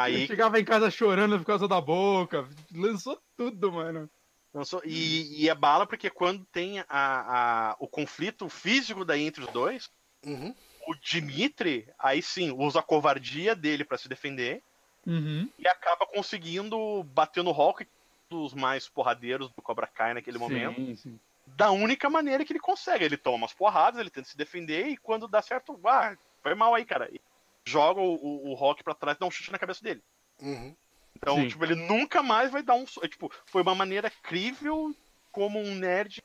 Aí 0.00 0.26
chegava 0.26 0.58
em 0.60 0.64
casa 0.64 0.90
chorando 0.90 1.38
por 1.38 1.44
causa 1.46 1.66
da 1.68 1.80
boca. 1.80 2.46
Lançou 2.74 3.18
tudo, 3.36 3.72
mano. 3.72 4.08
lançou- 4.52 4.82
e, 4.84 5.44
e 5.44 5.48
é 5.48 5.54
bala 5.54 5.86
porque 5.86 6.10
quando 6.10 6.44
tem 6.46 6.80
a, 6.80 6.86
a- 6.88 7.76
o 7.78 7.86
conflito 7.86 8.48
físico 8.48 9.04
daí 9.04 9.22
entre 9.22 9.44
os 9.44 9.50
dois, 9.50 9.90
Uhum. 10.28 10.54
o 10.86 10.94
Dimitri, 10.94 11.88
aí 11.98 12.22
sim, 12.22 12.50
usa 12.50 12.80
a 12.80 12.82
covardia 12.82 13.54
dele 13.54 13.84
pra 13.84 13.98
se 13.98 14.08
defender 14.08 14.62
Uhum. 15.06 15.48
e 15.58 15.66
acaba 15.66 16.06
conseguindo 16.06 17.02
bater 17.04 17.42
no 17.42 17.50
Hulk, 17.50 17.84
um 18.30 18.36
dos 18.36 18.52
mais 18.52 18.88
porradeiros 18.88 19.50
do 19.52 19.62
Cobra 19.62 19.86
Kai 19.86 20.12
naquele 20.12 20.38
momento. 20.38 20.76
Sim, 20.76 20.96
sim. 20.96 21.20
da 21.46 21.70
única 21.70 22.10
maneira 22.10 22.44
que 22.44 22.52
ele 22.52 22.60
consegue. 22.60 23.04
Ele 23.04 23.16
toma 23.16 23.38
umas 23.38 23.54
porradas, 23.54 23.98
ele 24.00 24.10
tenta 24.10 24.28
se 24.28 24.36
defender 24.36 24.86
e 24.88 24.96
quando 24.98 25.26
dá 25.26 25.40
certo, 25.40 25.78
ah, 25.86 26.14
foi 26.42 26.54
mal 26.54 26.74
aí, 26.74 26.84
cara. 26.84 27.08
E 27.10 27.18
joga 27.64 28.00
o, 28.00 28.14
o, 28.16 28.50
o 28.50 28.54
Rock 28.54 28.84
pra 28.84 28.94
trás 28.94 29.16
e 29.16 29.20
dá 29.20 29.26
um 29.26 29.30
chute 29.30 29.50
na 29.50 29.58
cabeça 29.58 29.82
dele. 29.82 30.02
Uhum. 30.42 30.76
Então, 31.16 31.36
Sim. 31.36 31.48
tipo, 31.48 31.64
ele 31.64 31.74
nunca 31.74 32.22
mais 32.22 32.50
vai 32.50 32.62
dar 32.62 32.74
um. 32.74 32.84
Tipo, 32.84 33.32
foi 33.46 33.62
uma 33.62 33.74
maneira 33.74 34.10
crível 34.22 34.94
como 35.32 35.58
um 35.58 35.74
nerd 35.74 36.22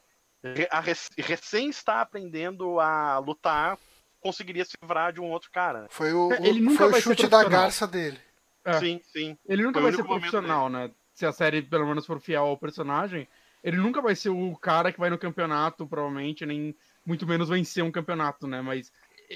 a 0.70 0.82
rec- 0.82 1.14
recém 1.18 1.70
está 1.70 2.02
aprendendo 2.02 2.80
a 2.82 3.18
lutar 3.20 3.78
conseguiria 4.24 4.66
se 4.66 4.76
livrar 4.82 5.12
de 5.14 5.20
um 5.22 5.30
outro 5.30 5.52
cara. 5.52 5.88
Foi 5.90 6.14
o, 6.14 6.32
Ele 6.34 6.60
o- 6.62 6.64
nunca 6.64 6.90
foi 6.90 7.00
o 7.00 7.02
chute 7.02 7.28
da 7.28 7.44
garça 7.44 7.86
dele. 7.86 8.18
É. 8.66 8.80
Sim, 8.80 9.02
sim. 9.04 9.38
Ele 9.45 9.62
nunca 9.62 9.82
Foi 9.82 9.91
vai 9.91 10.02
ser 10.02 10.04
profissional, 10.08 10.70
né? 10.70 10.90
Se 11.14 11.26
a 11.26 11.32
série, 11.32 11.62
pelo 11.62 11.86
menos, 11.86 12.06
for 12.06 12.20
fiel 12.20 12.45
ao 12.45 12.58
personagem, 12.58 13.28
ele 13.64 13.78
nunca 13.78 14.02
vai 14.02 14.16
ser 14.16 14.30
o 14.30 14.56
cara 14.56 14.91
que 14.91 15.00
vai 15.00 15.10
no 15.10 15.18
campeonato, 15.18 15.86
provavelmente, 15.86 16.45
nem 16.45 16.74
muito 17.06 17.28
menos 17.28 17.50
vencer 17.50 17.84
um 17.84 17.91
campeonato, 17.91 18.48
né? 18.48 18.62
Mas 18.62 18.91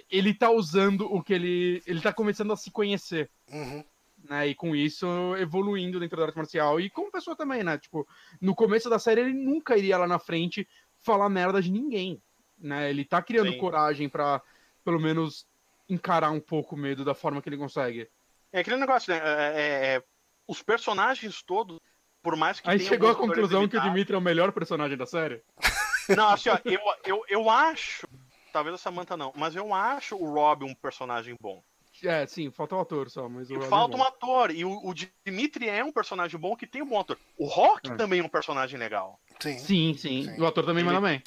ele 0.10 0.34
tá 0.34 0.50
usando 0.50 1.02
o 1.14 1.22
que 1.22 1.34
ele. 1.34 1.84
Ele 1.86 2.00
tá 2.02 2.14
começando 2.14 2.54
a 2.54 2.56
se 2.58 2.72
conhecer. 2.72 3.30
Uhum. 3.52 3.84
né? 4.30 4.48
E 4.48 4.56
com 4.56 4.76
isso 4.76 5.06
evoluindo 5.38 6.00
dentro 6.00 6.18
da 6.18 6.26
arte 6.26 6.36
marcial 6.38 6.80
e 6.80 6.90
como 6.90 7.12
pessoa 7.12 7.36
também, 7.36 7.64
né? 7.64 7.78
Tipo, 7.78 8.08
no 8.42 8.56
começo 8.56 8.90
da 8.90 8.98
série 9.00 9.22
ele 9.22 9.34
nunca 9.34 9.78
iria 9.78 9.98
lá 9.98 10.08
na 10.08 10.20
frente 10.20 10.68
falar 11.02 11.30
merda 11.30 11.62
de 11.62 11.72
ninguém, 11.72 12.22
né? 12.58 12.90
Ele 12.90 13.06
tá 13.06 13.22
criando 13.22 13.52
Sim. 13.52 13.58
coragem 13.60 14.10
pra, 14.10 14.42
pelo 14.88 15.02
menos, 15.02 15.46
encarar 15.90 16.32
um 16.32 16.40
pouco 16.40 16.74
o 16.74 16.78
medo 16.80 17.04
da 17.04 17.14
forma 17.14 17.42
que 17.42 17.50
ele 17.50 17.58
consegue. 17.58 18.10
É 18.54 18.62
aquele 18.62 18.78
negócio, 18.78 19.14
né? 19.14 19.20
É, 19.22 19.32
é- 19.62 19.96
é- 19.98 20.04
os 20.48 20.62
personagens 20.64 21.42
todos, 21.44 21.78
por 22.24 22.38
mais 22.38 22.62
que 22.62 22.70
Aí 22.70 22.80
chegou 22.80 23.10
à 23.10 23.12
alguns 23.12 23.28
conclusão 23.28 23.68
que 23.68 23.76
o 23.78 23.82
Dimitri 23.82 24.16
é 24.16 24.18
o 24.18 24.22
melhor 24.22 24.54
personagem 24.54 24.96
da 24.98 25.06
série. 25.06 25.42
Não, 26.16 26.30
assim, 26.30 26.48
ó, 26.48 26.58
eu, 26.64 26.80
eu, 27.04 27.24
eu 27.28 27.50
acho. 27.50 28.08
Talvez 28.54 28.76
a 28.76 28.78
Samantha 28.78 29.18
não, 29.18 29.34
mas 29.36 29.58
eu 29.58 29.74
acho 29.74 30.16
o 30.16 30.34
Rob 30.34 30.64
um 30.64 30.74
personagem 30.74 31.36
bom. 31.42 31.62
É, 32.02 32.26
sim, 32.26 32.50
falta 32.50 32.78
o 32.78 32.80
ator 32.80 33.10
só, 33.10 33.28
mas 33.28 33.50
o 33.50 33.54
E 33.54 33.56
Rob 33.58 33.66
é 33.66 33.70
falta 33.70 33.98
bom. 33.98 34.04
um 34.04 34.08
ator. 34.08 34.52
E 34.52 34.64
o, 34.64 34.72
o 34.88 34.94
Dimitri 35.26 35.68
é 35.68 35.84
um 35.84 35.92
personagem 35.92 36.40
bom 36.40 36.56
que 36.56 36.66
tem 36.66 36.82
um 36.82 36.86
bom 36.88 37.02
ator. 37.02 37.18
O 37.38 37.46
Rock 37.46 37.92
É. 37.92 37.96
também 37.96 38.22
é 38.22 38.24
um 38.24 38.30
personagem 38.30 38.80
legal. 38.80 39.20
Sim. 39.42 39.58
Sim, 39.60 39.94
sim, 39.98 40.24
Sim. 40.24 40.42
O 40.42 40.46
ator 40.48 40.64
também 40.66 40.86
Ele- 40.86 40.94
manda 40.94 41.06
bem. 41.06 41.22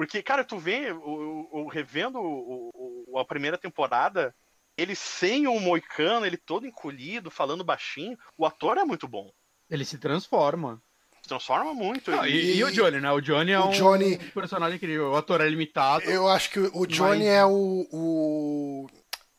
Porque, 0.00 0.22
cara, 0.22 0.42
tu 0.42 0.56
vê, 0.58 0.90
o, 0.92 0.96
o- 0.96 1.48
o- 1.64 1.68
revendo 1.68 2.18
o- 2.18 3.04
o- 3.06 3.18
a 3.18 3.24
primeira 3.24 3.58
temporada, 3.58 4.34
ele 4.74 4.94
sem 4.96 5.46
o 5.46 5.60
moicano, 5.60 6.24
ele 6.24 6.38
todo 6.38 6.66
encolhido, 6.66 7.30
falando 7.30 7.62
baixinho, 7.62 8.16
o 8.38 8.46
ator 8.46 8.78
é 8.78 8.84
muito 8.84 9.06
bom. 9.06 9.30
Ele 9.68 9.84
se 9.84 9.98
transforma. 9.98 10.82
Se 11.20 11.28
transforma 11.28 11.74
muito. 11.74 12.10
Ah, 12.18 12.26
e, 12.26 12.32
e, 12.32 12.56
e 12.56 12.64
o 12.64 12.72
Johnny, 12.72 12.98
né? 12.98 13.12
O 13.12 13.20
Johnny 13.20 13.52
é 13.52 13.60
O 13.60 13.66
um 13.66 13.70
Johnny- 13.72 14.16
personagem 14.32 14.76
incrível. 14.76 15.10
O 15.10 15.16
ator 15.16 15.42
é 15.42 15.48
limitado. 15.50 16.02
Eu 16.04 16.26
acho 16.28 16.48
que 16.50 16.58
o 16.60 16.86
Johnny 16.86 17.18
Mas- 17.26 17.28
é 17.28 17.44
o, 17.44 17.86
o. 17.92 18.86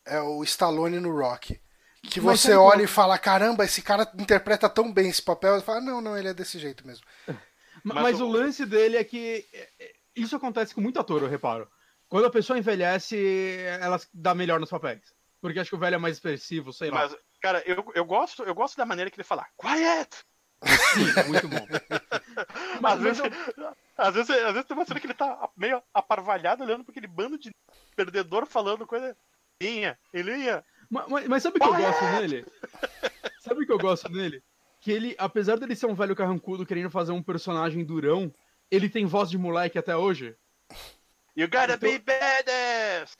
É 0.06 0.22
o 0.22 0.44
Stallone 0.44 1.00
no 1.00 1.12
Rock. 1.12 1.60
Que 2.04 2.22
Mas 2.22 2.40
você 2.42 2.56
olha 2.56 2.84
e 2.84 2.88
fala, 2.88 3.18
caramba, 3.18 3.66
esse 3.66 3.82
cara 3.82 4.08
interpreta 4.20 4.70
tão 4.70 4.94
bem 4.94 5.10
esse 5.10 5.24
papel. 5.24 5.58
E 5.58 5.62
fala, 5.62 5.82
não, 5.82 6.00
não, 6.02 6.16
ele 6.16 6.28
é 6.28 6.34
desse 6.36 6.60
jeito 6.60 6.86
mesmo. 6.86 7.04
Ma- 7.84 7.96
Mas 7.96 8.04
Mas, 8.04 8.22
o- 8.22 8.26
o 8.26 8.32
lance 8.32 8.64
dele 8.64 8.98
é 8.98 9.04
que 9.04 9.44
é, 9.52 9.70
é, 9.80 9.92
isso 10.16 10.36
acontece 10.36 10.74
com 10.74 10.82
muito 10.82 11.00
ator, 11.00 11.22
eu 11.22 11.30
reparo. 11.30 11.68
Quando 12.08 12.26
a 12.26 12.32
pessoa 12.32 12.60
envelhece, 12.60 13.58
ela 13.80 14.00
dá 14.14 14.36
melhor 14.36 14.60
nos 14.60 14.70
papéis. 14.70 15.02
Porque 15.40 15.60
acho 15.60 15.70
que 15.70 15.76
o 15.76 15.80
velho 15.80 15.96
é 15.96 15.98
mais 15.98 16.18
expressivo, 16.18 16.72
sei 16.74 16.90
lá. 16.92 16.98
Mas, 16.98 17.16
cara, 17.42 17.64
eu, 17.66 17.84
eu, 17.96 18.06
gosto, 18.06 18.44
eu 18.44 18.54
gosto 18.54 18.78
da 18.78 18.86
maneira 18.86 19.10
que 19.10 19.16
ele 19.16 19.24
fala, 19.24 19.46
quiet! 19.60 20.24
Sim, 20.94 21.20
é 21.20 21.24
muito 21.24 21.48
bom. 21.48 21.66
Mas, 22.80 22.94
às, 22.94 23.00
mas 23.00 23.02
vezes, 23.02 23.22
às, 23.98 24.14
vezes, 24.14 24.30
às 24.30 24.54
vezes 24.54 24.66
tem 24.68 24.78
uma 24.78 24.86
cena 24.86 25.00
que 25.00 25.08
ele 25.08 25.14
tá 25.14 25.50
meio 25.58 25.82
aparvalhado 25.94 26.64
olhando 26.64 26.84
pra 26.84 26.92
aquele 26.92 27.08
bando 27.08 27.38
de 27.40 27.52
perdedor 27.96 28.46
falando 28.46 28.86
coisa. 28.86 29.18
Linha, 29.60 29.98
linha. 30.14 30.64
Ma- 30.90 31.08
ma- 31.08 31.22
Mas, 31.28 31.44
sabe 31.44 31.58
o 31.58 31.60
que 31.60 31.68
eu 31.68 31.76
gosto 31.76 32.04
nele? 32.04 32.46
Sabe 33.40 33.64
o 33.64 33.66
que 33.66 33.72
eu 33.72 33.80
gosto 33.80 34.10
nele? 34.10 34.44
Que 34.80 34.92
ele, 34.92 35.16
apesar 35.18 35.58
dele 35.58 35.76
ser 35.76 35.86
um 35.86 35.96
velho 35.96 36.16
carrancudo 36.16 36.66
querendo 36.66 36.90
fazer 36.90 37.12
um 37.12 37.24
personagem 37.24 37.84
durão, 37.86 38.34
ele 38.72 38.90
tem 38.90 39.06
voz 39.06 39.30
de 39.30 39.38
moleque 39.38 39.78
até 39.78 39.96
hoje. 39.96 40.36
You 41.36 41.48
gotta 41.48 41.74
Então- 41.76 41.90
be 41.92 42.00
badass! 42.00 43.16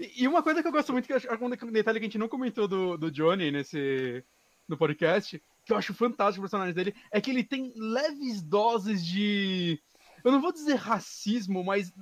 E 0.00 0.24
e 0.24 0.28
uma 0.28 0.42
coisa 0.42 0.60
que 0.62 0.68
eu 0.68 0.72
gosto 0.72 0.92
muito, 0.92 1.06
que 1.06 1.12
eu 1.12 1.16
acho, 1.16 1.28
um 1.44 1.72
detalhe 1.72 1.98
que 1.98 2.04
a 2.04 2.08
gente 2.08 2.18
não 2.18 2.28
comentou 2.28 2.68
do, 2.68 2.96
do 2.96 3.10
Johnny 3.10 3.50
nesse 3.50 4.24
no 4.68 4.76
podcast, 4.78 5.42
que 5.64 5.72
eu 5.72 5.76
acho 5.76 5.92
fantástico 5.92 6.40
o 6.40 6.48
personagem 6.48 6.72
dele, 6.74 6.94
é 7.10 7.20
que 7.20 7.30
ele 7.30 7.44
tem 7.44 7.72
leves 7.76 8.42
doses 8.42 9.04
de. 9.04 9.78
Eu 10.24 10.32
não 10.32 10.40
vou 10.40 10.50
dizer 10.52 10.74
racismo, 10.76 11.62
mas. 11.62 11.92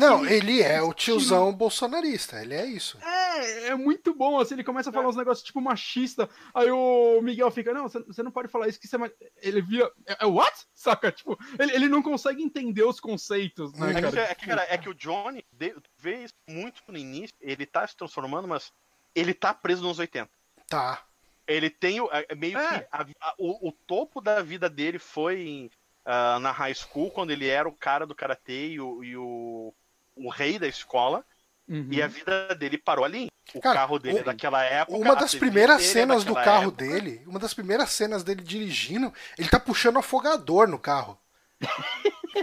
Não, 0.00 0.24
ele 0.26 0.62
é 0.62 0.80
o 0.80 0.94
tiozão 0.94 1.52
bolsonarista, 1.52 2.40
ele 2.42 2.54
é 2.54 2.64
isso. 2.64 2.98
É, 3.02 3.66
é 3.68 3.74
muito 3.74 4.14
bom, 4.14 4.40
assim, 4.40 4.54
ele 4.54 4.64
começa 4.64 4.88
a 4.88 4.92
falar 4.92 5.08
uns 5.08 5.14
negócios 5.16 5.46
tipo 5.46 5.60
machista, 5.60 6.28
aí 6.54 6.70
o 6.70 7.20
Miguel 7.20 7.50
fica, 7.50 7.74
não, 7.74 7.86
você, 7.86 8.22
não 8.22 8.30
pode 8.30 8.48
falar 8.48 8.66
isso, 8.68 8.80
que 8.80 8.88
você 8.88 8.96
é 8.96 8.98
ma-" 8.98 9.10
Ele 9.42 9.60
vira, 9.60 9.90
é, 10.06 10.24
é 10.24 10.26
what? 10.26 10.56
Saca? 10.74 11.12
Tipo, 11.12 11.38
ele, 11.58 11.72
ele 11.74 11.88
não 11.88 12.02
consegue 12.02 12.42
entender 12.42 12.82
os 12.82 12.98
conceitos, 12.98 13.72
né, 13.74 13.90
É 13.90 14.00
cara? 14.00 14.20
é, 14.22 14.34
que, 14.34 14.46
cara, 14.46 14.66
é 14.70 14.78
que 14.78 14.88
o 14.88 14.94
Johnny 14.94 15.44
vê 15.52 16.24
isso 16.24 16.34
muito 16.48 16.80
no 16.88 16.96
início, 16.96 17.36
ele 17.40 17.66
tá 17.66 17.86
se 17.86 17.94
transformando, 17.94 18.48
mas 18.48 18.72
ele 19.14 19.34
tá 19.34 19.52
preso 19.52 19.82
nos 19.82 19.98
80. 19.98 20.30
Tá. 20.68 21.02
Ele 21.46 21.68
tem 21.70 22.00
o- 22.00 22.08
é, 22.10 22.34
meio 22.34 22.58
É. 22.58 22.78
que. 22.80 22.86
a- 22.90 23.06
a- 23.20 23.34
o, 23.38 23.68
o 23.68 23.72
topo 23.86 24.20
da 24.20 24.42
vida 24.42 24.68
dele 24.68 24.98
foi 24.98 25.70
ah, 26.06 26.38
na 26.40 26.50
high 26.52 26.74
school, 26.74 27.10
quando 27.10 27.30
ele 27.32 27.46
era 27.48 27.68
o 27.68 27.72
cara 27.72 28.06
do 28.06 28.14
karatê 28.14 28.68
e 28.70 28.80
o, 28.80 29.04
e 29.04 29.14
o, 29.16 29.74
o 30.14 30.30
rei 30.30 30.58
da 30.58 30.66
escola. 30.66 31.22
Uhum. 31.68 31.88
E 31.90 32.00
a 32.00 32.06
vida 32.06 32.54
dele 32.54 32.78
parou 32.78 33.04
ali. 33.04 33.26
O 33.52 33.60
Cara, 33.60 33.74
carro 33.74 33.98
dele 33.98 34.20
o- 34.20 34.24
daquela 34.24 34.62
época. 34.64 34.96
Uma 34.98 35.16
das 35.16 35.34
primeiras 35.34 35.82
cenas 35.82 36.22
do 36.24 36.32
carro 36.34 36.68
época. 36.68 36.84
dele, 36.84 37.22
uma 37.26 37.40
das 37.40 37.52
primeiras 37.52 37.90
cenas 37.90 38.22
dele 38.22 38.40
dirigindo, 38.42 39.12
ele 39.36 39.48
tá 39.48 39.58
puxando 39.58 39.98
afogador 39.98 40.68
no 40.68 40.78
carro. 40.78 41.18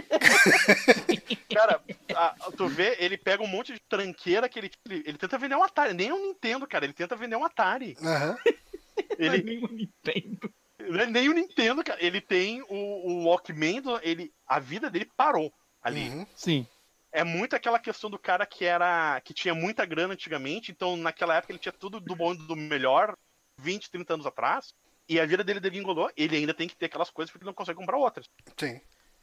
Cara, 1.54 1.80
a- 2.14 2.34
tu 2.56 2.68
vê, 2.68 2.96
ele 2.98 3.16
pega 3.16 3.42
um 3.42 3.46
monte 3.46 3.72
de 3.72 3.80
tranqueira 3.88 4.48
que 4.48 4.58
ele, 4.58 4.70
ele, 4.86 5.02
ele 5.06 5.18
tenta 5.18 5.38
vender 5.38 5.54
um 5.54 5.62
Atari. 5.62 5.94
Nem 5.94 6.12
um 6.12 6.28
Nintendo, 6.28 6.66
cara. 6.66 6.84
Ele 6.84 6.92
tenta 6.92 7.16
vender 7.16 7.36
um 7.36 7.44
Atari. 7.44 7.96
Aham. 8.02 8.36
Ele, 9.18 9.42
Nem 9.42 9.64
o 9.64 9.68
Nintendo. 9.68 10.52
Ele- 10.86 11.06
Nem 11.06 11.28
o 11.28 11.32
Nintendo, 11.34 11.82
cara. 11.84 12.02
Ele 12.04 12.20
tem 12.20 12.62
o, 12.62 12.66
o 12.68 13.24
Walkman, 13.24 13.82
ele, 14.02 14.32
a 14.46 14.58
vida 14.58 14.90
dele 14.90 15.10
parou 15.16 15.52
ali. 15.82 16.08
Uhum. 16.08 16.26
Sim. 16.34 16.66
É 17.12 17.22
muito 17.22 17.54
aquela 17.54 17.78
questão 17.78 18.10
do 18.10 18.18
cara 18.18 18.44
que 18.44 18.64
era. 18.64 19.20
que 19.24 19.32
tinha 19.32 19.54
muita 19.54 19.84
grana 19.86 20.14
antigamente, 20.14 20.72
então 20.72 20.96
naquela 20.96 21.36
época 21.36 21.52
ele 21.52 21.60
tinha 21.60 21.72
tudo 21.72 22.00
do 22.00 22.16
bom 22.16 22.34
e 22.34 22.36
do 22.38 22.56
melhor, 22.56 23.16
20, 23.58 23.90
30 23.90 24.14
anos 24.14 24.26
atrás. 24.26 24.74
E 25.08 25.20
a 25.20 25.26
vida 25.26 25.44
dele 25.44 25.60
degringolou, 25.60 26.10
ele 26.16 26.36
ainda 26.36 26.54
tem 26.54 26.66
que 26.66 26.74
ter 26.74 26.86
aquelas 26.86 27.10
coisas 27.10 27.30
porque 27.30 27.42
ele 27.44 27.50
não 27.50 27.54
consegue 27.54 27.78
comprar 27.78 27.98
outras. 27.98 28.26
Sim. 28.56 28.80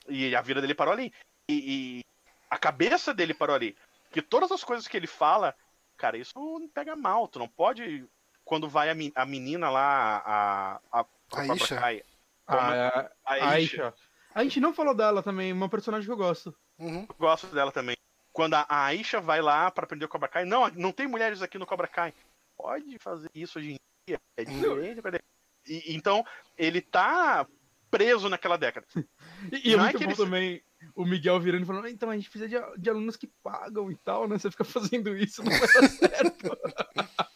E 0.07 0.35
a 0.35 0.41
vida 0.41 0.61
dele 0.61 0.75
parou 0.75 0.93
ali. 0.93 1.11
E, 1.49 1.99
e 1.99 2.03
a 2.49 2.57
cabeça 2.57 3.13
dele 3.13 3.33
parou 3.33 3.55
ali. 3.55 3.75
Porque 4.03 4.21
todas 4.21 4.51
as 4.51 4.63
coisas 4.63 4.87
que 4.87 4.95
ele 4.95 5.07
fala, 5.07 5.55
cara, 5.97 6.17
isso 6.17 6.31
não 6.35 6.69
pega 6.69 6.95
mal. 6.95 7.27
Tu 7.27 7.39
não 7.39 7.47
pode. 7.47 8.05
Quando 8.51 8.67
vai 8.67 8.89
a, 8.89 8.95
a 9.15 9.25
menina 9.25 9.69
lá, 9.69 10.17
a. 10.25 10.81
A, 10.91 10.99
a 10.99 11.03
Cobra 11.29 11.53
Aisha? 11.53 11.75
Kai, 11.79 12.03
A, 12.45 12.55
a, 12.57 12.87
a 12.99 13.09
a 13.23 13.33
Aisha. 13.33 13.47
Aisha. 13.85 13.93
A 14.35 14.43
gente 14.43 14.59
não 14.59 14.73
falou 14.73 14.93
dela 14.93 15.23
também, 15.23 15.53
uma 15.53 15.69
personagem 15.69 16.05
que 16.05 16.11
eu 16.11 16.17
gosto. 16.17 16.53
Uhum. 16.77 17.05
Eu 17.07 17.15
gosto 17.17 17.47
dela 17.47 17.71
também. 17.71 17.95
Quando 18.33 18.55
a, 18.55 18.65
a 18.67 18.83
Aisha 18.87 19.21
vai 19.21 19.41
lá 19.41 19.71
pra 19.71 19.85
aprender 19.85 20.03
o 20.03 20.09
Cobra 20.09 20.27
Kai, 20.27 20.43
não, 20.43 20.67
não 20.71 20.91
tem 20.91 21.07
mulheres 21.07 21.41
aqui 21.41 21.57
no 21.57 21.65
Cobra 21.65 21.87
Kai. 21.87 22.13
Pode 22.57 22.97
fazer 22.99 23.29
isso 23.33 23.57
hoje 23.57 23.71
em 23.71 23.77
dia. 24.05 24.19
É 24.35 24.43
diferente. 24.43 25.01
pra- 25.01 25.17
E, 25.65 25.95
então, 25.95 26.25
ele 26.57 26.81
tá 26.81 27.47
preso 27.89 28.27
naquela 28.27 28.57
década. 28.57 28.85
E, 29.49 29.69
e 29.69 29.73
é 29.73 29.77
Não 29.77 29.85
é 29.85 29.87
muito 29.93 29.97
que 29.97 30.03
bom 30.03 30.09
eles- 30.11 30.17
também 30.17 30.61
o 30.93 31.05
Miguel 31.05 31.39
virando 31.39 31.63
e 31.63 31.65
falando, 31.65 31.85
"Ah, 31.85 31.89
então 31.89 32.09
a 32.09 32.15
gente 32.17 32.29
precisa 32.29 32.49
de, 32.49 32.81
de 32.81 32.89
alunos 32.89 33.15
que 33.15 33.27
pagam 33.41 33.89
e 33.89 33.95
tal, 33.95 34.27
né? 34.27 34.37
Você 34.37 34.51
fica 34.51 34.63
fazendo 34.99 35.15
isso, 35.15 35.41
não 35.41 35.51
vai 35.51 35.59
dar 35.61 35.87
certo. 35.89 36.57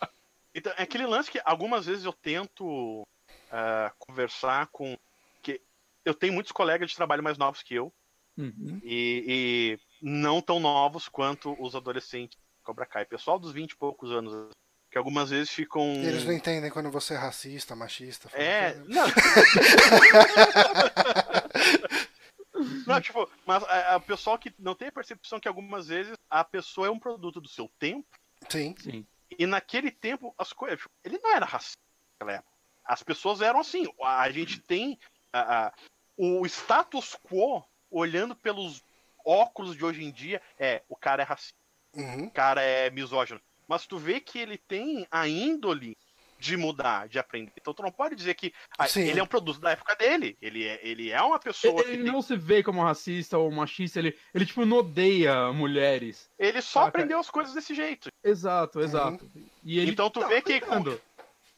Então, 0.56 0.72
é 0.78 0.84
aquele 0.84 1.06
lance 1.06 1.30
que 1.30 1.42
algumas 1.44 1.86
vezes 1.86 2.06
eu 2.06 2.14
tento 2.14 3.06
ah, 3.52 3.92
conversar 4.00 4.68
com. 4.68 4.98
que 5.44 5.62
Eu 6.06 6.14
tenho 6.14 6.32
muitos 6.32 6.54
colegas 6.54 6.90
de 6.90 6.96
trabalho 6.96 7.22
mais 7.22 7.38
novos 7.38 7.62
que 7.62 7.76
eu, 7.76 7.94
Uhum. 8.38 8.82
e, 8.84 9.24
e 9.28 9.80
não 10.02 10.42
tão 10.42 10.60
novos 10.60 11.08
quanto 11.08 11.56
os 11.62 11.74
adolescentes 11.74 12.38
do 12.38 12.64
Cobra 12.64 12.86
Kai. 12.86 13.06
Pessoal 13.06 13.40
dos 13.40 13.54
20 13.54 13.72
e 13.72 13.78
poucos 13.78 14.12
anos, 14.12 14.50
que 14.92 14.98
algumas 14.98 15.30
vezes 15.30 15.50
ficam. 15.50 15.84
Eles 15.84 16.26
não 16.26 16.34
entendem 16.34 16.72
quando 16.72 16.92
você 16.92 17.14
é 17.14 17.18
racista, 17.18 17.76
machista. 17.76 18.30
É, 18.34 18.76
não. 18.88 19.06
não, 22.88 23.02
tipo, 23.02 23.30
mas 23.46 23.64
a, 23.64 23.96
a 23.96 24.00
pessoal 24.00 24.38
que 24.38 24.54
não 24.60 24.76
tem 24.76 24.90
a 24.90 24.92
percepção 24.92 25.40
que 25.40 25.48
algumas 25.48 25.88
vezes 25.88 26.14
a 26.30 26.44
pessoa 26.44 26.88
é 26.88 26.92
um 26.92 27.00
produto 27.00 27.40
do 27.40 27.48
seu 27.48 27.70
tempo, 27.80 28.08
Sim. 28.50 28.76
Sim. 28.78 29.08
E 29.38 29.46
naquele 29.46 29.92
tempo 29.92 30.34
as 30.38 30.54
coisas. 30.54 30.80
ele 31.04 31.20
não 31.20 31.36
era 31.36 31.46
racista 31.46 31.82
naquela 32.14 32.38
época. 32.40 32.56
As 32.84 33.02
pessoas 33.04 33.42
eram 33.42 33.60
assim. 33.60 33.86
A 34.04 34.30
gente 34.30 34.60
tem 34.60 35.00
a- 35.34 35.68
a- 35.68 35.74
o 36.18 36.46
status 36.46 37.16
quo 37.24 37.64
olhando 37.90 38.36
pelos 38.36 38.84
óculos 39.26 39.76
de 39.76 39.84
hoje 39.84 40.04
em 40.04 40.12
dia 40.12 40.42
é 40.60 40.84
o 40.88 40.96
cara 40.96 41.24
é 41.24 41.26
racista, 41.26 41.58
Uhum. 41.96 42.26
o 42.26 42.32
cara 42.32 42.62
é 42.62 42.90
misógino. 42.90 43.42
Mas 43.68 43.88
tu 43.88 43.98
vê 43.98 44.20
que 44.20 44.38
ele 44.38 44.58
tem 44.58 45.08
a 45.10 45.28
índole 45.28 45.98
de 46.38 46.58
mudar, 46.58 47.08
de 47.08 47.18
aprender. 47.18 47.52
Então 47.60 47.74
tu 47.74 47.82
não 47.82 47.92
pode 47.92 48.16
dizer 48.16 48.34
que 48.36 48.54
ah, 48.78 48.88
Sim. 48.88 49.02
ele 49.02 49.20
é 49.20 49.24
um 49.24 49.28
produto 49.28 49.60
da 49.60 49.72
época 49.72 49.96
dele. 49.96 50.38
Ele 50.42 50.66
é, 50.68 50.80
ele 50.86 51.10
é 51.10 51.22
uma 51.22 51.40
pessoa 51.40 51.74
Ele, 51.76 51.84
que 51.84 51.90
ele 51.92 52.04
tem- 52.04 52.12
não 52.12 52.22
se 52.22 52.36
vê 52.36 52.62
como 52.62 52.84
racista 52.84 53.38
ou 53.38 53.50
machista, 53.52 54.00
ele, 54.00 54.18
ele 54.34 54.46
tipo, 54.46 54.66
não 54.66 54.78
odeia 54.78 55.52
mulheres. 55.54 56.30
ele 56.38 56.62
só 56.62 56.82
Saca? 56.82 56.90
aprendeu 56.90 57.20
as 57.20 57.30
coisas 57.30 57.54
desse 57.54 57.74
jeito. 57.74 58.10
Exato, 58.24 58.82
exato. 58.82 59.30
E 59.64 59.80
ele 59.80 59.92
Então 59.92 60.10
tu 60.10 60.20
tá 60.20 60.28
vê 60.28 60.42
que-. 60.42 60.62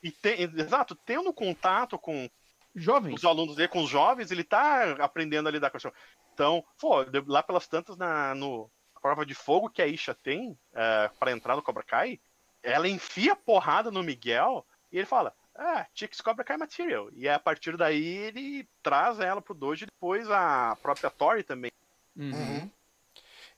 E 0.04 0.12
tem, 0.12 0.42
exato, 0.42 0.96
tendo 0.96 1.34
contato 1.34 1.98
com 1.98 2.30
Jovens. 2.76 3.16
os 3.16 3.26
alunos 3.26 3.56
dele, 3.56 3.68
com 3.68 3.82
os 3.84 3.90
jovens, 3.90 4.30
ele 4.30 4.44
tá 4.44 4.92
aprendendo 5.00 5.50
a 5.50 5.52
lidar 5.52 5.72
com 5.72 5.78
isso. 5.78 5.92
Então, 6.34 6.64
pô, 6.80 7.04
de- 7.04 7.24
lá 7.26 7.42
pelas 7.42 7.68
tantas 7.68 7.98
na 7.98 8.36
no, 8.36 8.70
prova 9.02 9.26
de 9.26 9.34
fogo 9.34 9.70
que 9.72 9.82
a 9.82 9.88
Isha 9.88 10.14
tem 10.14 10.56
é, 10.76 11.10
para 11.20 11.32
entrar 11.32 11.56
no 11.56 11.64
Cobra 11.64 11.82
Kai, 11.82 12.20
ela 12.64 12.88
enfia 12.88 13.36
porrada 13.36 13.92
no 13.92 14.04
Miguel 14.04 14.66
e 14.92 14.98
ele 14.98 15.06
fala: 15.06 15.34
ah, 15.56 15.86
Chicks 15.94 16.22
Cobra 16.22 16.44
Kai 16.44 16.58
Material. 16.58 17.10
E 17.14 17.28
a 17.28 17.40
partir 17.40 17.76
daí 17.76 18.06
ele 18.06 18.68
traz 18.84 19.20
ela 19.20 19.42
pro 19.42 19.56
dojo 19.56 19.84
e 19.84 19.88
depois 19.88 20.30
a 20.30 20.78
própria 20.82 21.10
Tori 21.10 21.44
também. 21.44 21.72
Uhum. 22.16 22.70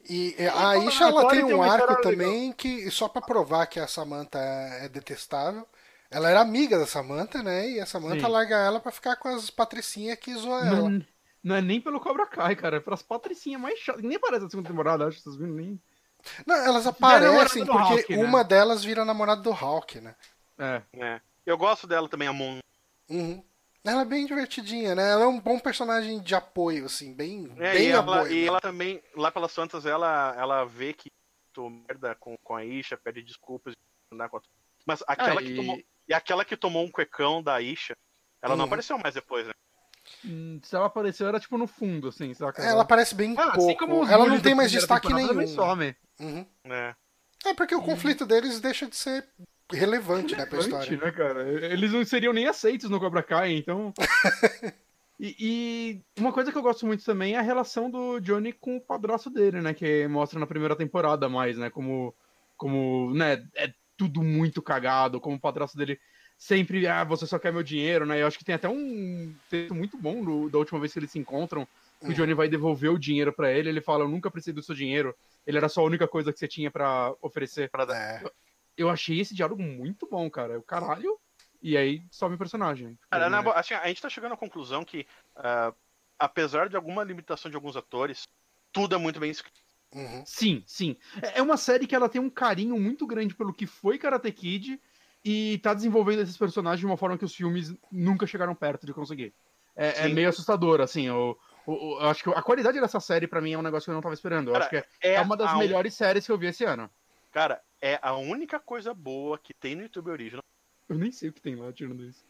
E 0.09 0.33
é, 0.37 0.47
a 0.47 0.77
Isha 0.77 1.05
ela 1.05 1.27
tem 1.29 1.43
um 1.43 1.61
arco 1.61 2.01
também 2.01 2.53
que 2.53 2.89
só 2.89 3.09
para 3.09 3.21
provar 3.21 3.67
que 3.67 3.79
a 3.79 3.87
Samantha 3.87 4.39
é 4.39 4.87
detestável. 4.87 5.67
Ela 6.09 6.29
era 6.29 6.41
amiga 6.41 6.79
da 6.79 6.87
Samantha, 6.87 7.43
né? 7.43 7.69
E 7.69 7.79
a 7.79 7.85
Samantha 7.85 8.25
Sim. 8.25 8.31
larga 8.31 8.55
ela 8.55 8.79
para 8.79 8.91
ficar 8.91 9.15
com 9.17 9.27
as 9.27 9.49
patricinhas 9.49 10.17
que 10.17 10.33
zoam 10.33 10.65
ela. 10.65 10.89
Não, 10.89 11.05
não, 11.43 11.55
é 11.55 11.61
nem 11.61 11.79
pelo 11.79 11.99
Cobra 11.99 12.25
Kai, 12.25 12.55
cara. 12.55 12.77
É 12.77 12.79
pelas 12.79 13.03
patricinhas 13.03 13.61
mais 13.61 13.77
chatas. 13.77 14.01
Nem 14.01 14.15
aparece 14.15 14.43
na 14.43 14.49
segunda 14.49 14.69
temporada, 14.69 15.05
acho. 15.05 15.19
Vocês 15.19 15.35
viram 15.35 15.53
nem. 15.53 15.79
Não, 16.45 16.55
elas 16.55 16.85
aparecem 16.85 17.65
porque 17.65 17.93
Hulk, 17.93 18.17
né? 18.17 18.23
uma 18.23 18.43
delas 18.43 18.83
vira 18.83 19.05
namorada 19.05 19.41
do 19.41 19.51
Hulk, 19.51 20.01
né? 20.01 20.15
É. 20.57 20.81
é. 20.93 21.21
Eu 21.45 21.57
gosto 21.57 21.87
dela 21.87 22.07
também, 22.07 22.27
a 22.27 22.33
Moon. 22.33 22.59
Uhum. 23.09 23.43
Ela 23.83 24.01
é 24.01 24.05
bem 24.05 24.25
divertidinha, 24.25 24.93
né? 24.93 25.09
Ela 25.09 25.23
é 25.23 25.27
um 25.27 25.39
bom 25.39 25.57
personagem 25.57 26.19
de 26.19 26.35
apoio, 26.35 26.85
assim, 26.85 27.13
bem, 27.13 27.51
é, 27.57 27.73
bem 27.73 27.87
e 27.87 27.91
ela, 27.91 28.17
apoio. 28.17 28.31
E 28.31 28.41
né? 28.41 28.47
ela 28.47 28.61
também, 28.61 29.01
lá 29.15 29.31
pelas 29.31 29.51
Santas, 29.51 29.85
ela, 29.85 30.35
ela 30.37 30.65
vê 30.65 30.93
que 30.93 31.09
tô 31.53 31.69
merda 31.69 32.13
com, 32.15 32.35
com 32.43 32.55
a 32.55 32.63
Isha, 32.63 32.97
pede 32.97 33.23
desculpas. 33.23 33.73
Mas 34.85 35.03
aquela 35.07 35.39
ah, 35.39 35.43
que 35.43 35.51
e... 35.51 35.55
tomou. 35.55 35.81
E 36.07 36.13
aquela 36.13 36.43
que 36.43 36.57
tomou 36.57 36.83
um 36.83 36.91
cuecão 36.91 37.41
da 37.41 37.61
Isha, 37.61 37.95
ela 38.41 38.53
uhum. 38.53 38.57
não 38.57 38.65
apareceu 38.65 38.97
mais 38.97 39.13
depois, 39.13 39.45
né? 39.47 39.53
Hum, 40.25 40.59
se 40.61 40.75
ela 40.75 40.87
apareceu, 40.87 41.27
era 41.27 41.39
tipo 41.39 41.57
no 41.57 41.67
fundo, 41.67 42.09
assim, 42.09 42.33
saca? 42.33 42.61
Ela 42.61 42.81
aparece 42.81 43.15
bem 43.15 43.35
ah, 43.37 43.49
assim 43.49 43.75
pouco. 43.75 44.03
Assim 44.03 44.13
ela 44.13 44.25
não 44.25 44.39
tem 44.39 44.53
mais 44.53 44.71
destaque 44.71 45.13
nenhum. 45.13 45.47
Some. 45.47 45.95
Uhum. 46.19 46.45
É. 46.65 46.95
é 47.45 47.53
porque 47.53 47.73
o 47.73 47.81
conflito 47.81 48.25
deles 48.25 48.59
deixa 48.59 48.87
de 48.87 48.95
ser 48.95 49.25
relevante, 49.71 50.35
né, 50.35 50.45
pra 50.45 50.59
história. 50.59 50.97
né, 50.97 51.11
cara? 51.11 51.47
Eles 51.47 51.91
não 51.91 52.03
seriam 52.03 52.33
nem 52.33 52.47
aceitos 52.47 52.89
no 52.89 52.99
Cobra 52.99 53.23
Kai, 53.23 53.53
então. 53.53 53.93
e, 55.19 55.35
e, 55.39 56.19
uma 56.19 56.33
coisa 56.33 56.51
que 56.51 56.57
eu 56.57 56.61
gosto 56.61 56.85
muito 56.85 57.05
também 57.05 57.35
é 57.35 57.37
a 57.37 57.43
relação 57.43 57.89
do 57.89 58.19
Johnny 58.19 58.51
com 58.51 58.77
o 58.77 58.81
padrasto 58.81 59.29
dele, 59.29 59.61
né? 59.61 59.73
Que 59.73 60.07
mostra 60.07 60.39
na 60.39 60.47
primeira 60.47 60.75
temporada 60.75 61.29
mais, 61.29 61.57
né? 61.57 61.69
Como, 61.69 62.13
como 62.57 63.13
né, 63.13 63.43
é 63.55 63.71
tudo 63.95 64.21
muito 64.21 64.61
cagado, 64.61 65.21
como 65.21 65.35
o 65.35 65.41
padrasto 65.41 65.77
dele 65.77 65.99
sempre, 66.39 66.87
ah, 66.87 67.03
você 67.03 67.27
só 67.27 67.37
quer 67.37 67.53
meu 67.53 67.61
dinheiro, 67.61 68.05
né? 68.05 68.21
Eu 68.21 68.25
acho 68.27 68.37
que 68.37 68.45
tem 68.45 68.55
até 68.55 68.67
um 68.67 69.35
texto 69.49 69.75
muito 69.75 69.97
bom 69.97 70.23
do, 70.23 70.49
da 70.49 70.57
última 70.57 70.79
vez 70.79 70.93
que 70.93 70.97
eles 70.97 71.11
se 71.11 71.19
encontram, 71.19 71.67
que 71.99 72.05
o 72.05 72.07
uhum. 72.07 72.13
Johnny 72.13 72.33
vai 72.33 72.47
devolver 72.47 72.89
o 72.89 72.97
dinheiro 72.97 73.33
para 73.33 73.51
ele, 73.51 73.67
ele 73.67 73.81
fala, 73.81 74.05
eu 74.05 74.09
nunca 74.09 74.31
precisei 74.31 74.53
do 74.53 74.63
seu 74.63 74.73
dinheiro, 74.73 75.13
ele 75.45 75.57
era 75.57 75.67
só 75.67 75.81
a 75.81 75.85
única 75.85 76.07
coisa 76.07 76.31
que 76.31 76.39
você 76.39 76.47
tinha 76.47 76.71
para 76.71 77.13
oferecer. 77.21 77.69
Pra 77.69 77.83
dar. 77.85 78.23
É 78.23 78.23
eu 78.79 78.89
achei 78.89 79.19
esse 79.19 79.35
diálogo 79.35 79.61
muito 79.61 80.07
bom, 80.07 80.29
cara. 80.29 80.57
O 80.57 80.63
caralho. 80.63 81.19
E 81.61 81.75
aí 81.75 82.01
some 82.09 82.35
o 82.35 82.37
personagem. 82.37 82.97
Cara, 83.11 83.29
na, 83.29 83.39
assim, 83.51 83.73
a 83.73 83.87
gente 83.89 84.01
tá 84.01 84.09
chegando 84.09 84.33
à 84.33 84.37
conclusão 84.37 84.85
que, 84.85 85.05
uh, 85.35 85.75
apesar 86.17 86.69
de 86.69 86.77
alguma 86.77 87.03
limitação 87.03 87.51
de 87.51 87.57
alguns 87.57 87.75
atores, 87.75 88.29
tudo 88.71 88.95
é 88.95 88.97
muito 88.97 89.19
bem 89.19 89.29
escrito. 89.29 89.59
Uhum. 89.93 90.23
Sim, 90.25 90.63
sim. 90.65 90.95
É, 91.21 91.39
é 91.39 91.41
uma 91.41 91.57
série 91.57 91.85
que 91.85 91.93
ela 91.93 92.07
tem 92.07 92.21
um 92.21 92.29
carinho 92.29 92.79
muito 92.79 93.05
grande 93.05 93.35
pelo 93.35 93.53
que 93.53 93.67
foi 93.67 93.97
Karate 93.97 94.31
Kid 94.31 94.79
e 95.23 95.57
tá 95.59 95.73
desenvolvendo 95.73 96.21
esses 96.21 96.37
personagens 96.37 96.79
de 96.79 96.85
uma 96.85 96.97
forma 96.97 97.17
que 97.17 97.25
os 97.25 97.35
filmes 97.35 97.73
nunca 97.91 98.25
chegaram 98.25 98.55
perto 98.55 98.85
de 98.85 98.93
conseguir. 98.93 99.33
É, 99.75 100.05
é 100.05 100.09
meio 100.09 100.29
assustador, 100.29 100.81
assim. 100.81 101.07
Eu, 101.07 101.37
eu, 101.67 101.97
eu, 102.01 102.09
acho 102.09 102.23
que 102.23 102.29
a 102.29 102.41
qualidade 102.41 102.79
dessa 102.79 102.99
série, 102.99 103.27
para 103.27 103.41
mim, 103.41 103.53
é 103.53 103.57
um 103.57 103.61
negócio 103.61 103.85
que 103.85 103.91
eu 103.91 103.95
não 103.95 104.01
tava 104.01 104.13
esperando. 104.13 104.49
Eu 104.49 104.53
Cara, 104.53 104.65
acho 104.65 104.69
que 104.69 104.77
é, 104.77 104.85
é, 105.01 105.13
é 105.15 105.21
uma 105.21 105.37
das 105.37 105.57
melhores 105.57 105.93
séries 105.93 106.25
que 106.25 106.31
eu 106.31 106.37
vi 106.37 106.47
esse 106.47 106.63
ano. 106.63 106.89
Cara, 107.31 107.61
é 107.81 107.99
a 108.01 108.15
única 108.15 108.59
coisa 108.59 108.93
boa 108.93 109.37
que 109.37 109.53
tem 109.53 109.75
no 109.75 109.83
YouTube 109.83 110.09
Original. 110.09 110.43
Eu 110.87 110.97
nem 110.97 111.11
sei 111.11 111.29
o 111.29 111.33
que 111.33 111.41
tem 111.41 111.55
lá 111.55 111.71
tirando 111.71 112.03
isso. 112.03 112.23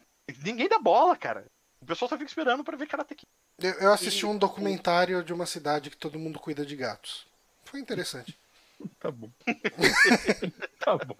Ninguém 0.44 0.68
dá 0.68 0.78
bola, 0.78 1.16
cara. 1.16 1.46
O 1.80 1.86
pessoal 1.86 2.08
só 2.08 2.16
fica 2.16 2.28
esperando 2.28 2.62
para 2.62 2.76
ver 2.76 2.86
Karate 2.86 3.14
Kid. 3.14 3.28
Eu, 3.58 3.72
eu 3.74 3.92
assisti 3.92 4.24
e... 4.24 4.26
um 4.26 4.36
documentário 4.36 5.24
de 5.24 5.32
uma 5.32 5.46
cidade 5.46 5.90
que 5.90 5.96
todo 5.96 6.18
mundo 6.18 6.38
cuida 6.38 6.64
de 6.64 6.76
gatos. 6.76 7.26
Foi 7.64 7.80
interessante. 7.80 8.38
tá 9.00 9.10
bom. 9.10 9.30
tá 10.78 10.96
bom. 10.96 11.16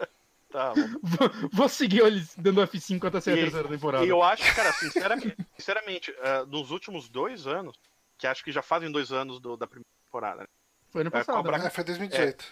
Tá. 0.51 0.73
Vou, 1.03 1.31
vou 1.53 1.69
seguir 1.69 2.01
eles 2.01 2.35
dando 2.37 2.61
F5 2.63 3.07
até 3.07 3.21
sair 3.21 3.35
a 3.35 3.43
terceira 3.43 3.69
temporada. 3.69 4.05
E 4.05 4.09
eu 4.09 4.21
acho, 4.21 4.55
cara, 4.55 4.73
sinceramente, 4.73 5.37
sinceramente 5.57 6.11
uh, 6.11 6.47
nos 6.47 6.73
últimos 6.73 7.09
dois 7.09 7.47
anos, 7.47 7.79
que 8.19 8.27
acho 8.27 8.43
que 8.43 8.51
já 8.51 8.61
fazem 8.61 8.91
dois 8.91 9.13
anos 9.13 9.41
do, 9.41 9.57
da 9.57 9.67
primeira 9.67 9.89
temporada, 10.07 10.43
né? 10.43 10.49
Foi 10.91 11.03
ano 11.03 11.11
passado. 11.11 11.39
É, 11.39 11.43
Cobra... 11.43 11.67
é, 11.67 11.71
foi 11.71 11.85
2018. 11.85 12.45
É, 12.45 12.47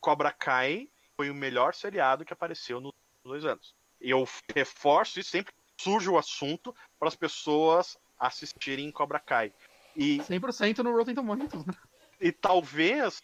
Cobra 0.00 0.30
Kai 0.30 0.88
foi 1.16 1.28
o 1.28 1.34
melhor 1.34 1.74
seriado 1.74 2.24
que 2.24 2.32
apareceu 2.32 2.80
nos 2.80 2.92
dois 3.24 3.44
anos. 3.44 3.74
Eu 4.00 4.26
reforço 4.54 5.18
isso 5.18 5.30
sempre 5.30 5.52
surge 5.78 6.08
o 6.08 6.16
assunto 6.16 6.74
para 6.98 7.08
as 7.08 7.16
pessoas 7.16 7.98
assistirem 8.18 8.90
Cobra 8.90 9.18
Kai. 9.18 9.52
E 9.96 10.18
100% 10.18 10.78
no 10.78 10.96
Rotten 10.96 11.14
Tomatoes, 11.14 11.64
né? 11.64 11.74
E 12.20 12.32
talvez, 12.32 13.20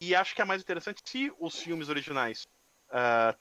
e 0.00 0.14
acho 0.14 0.34
que 0.34 0.42
é 0.42 0.44
mais 0.44 0.62
interessante 0.62 1.00
se 1.04 1.32
os 1.40 1.58
filmes 1.58 1.88
originais 1.88 2.46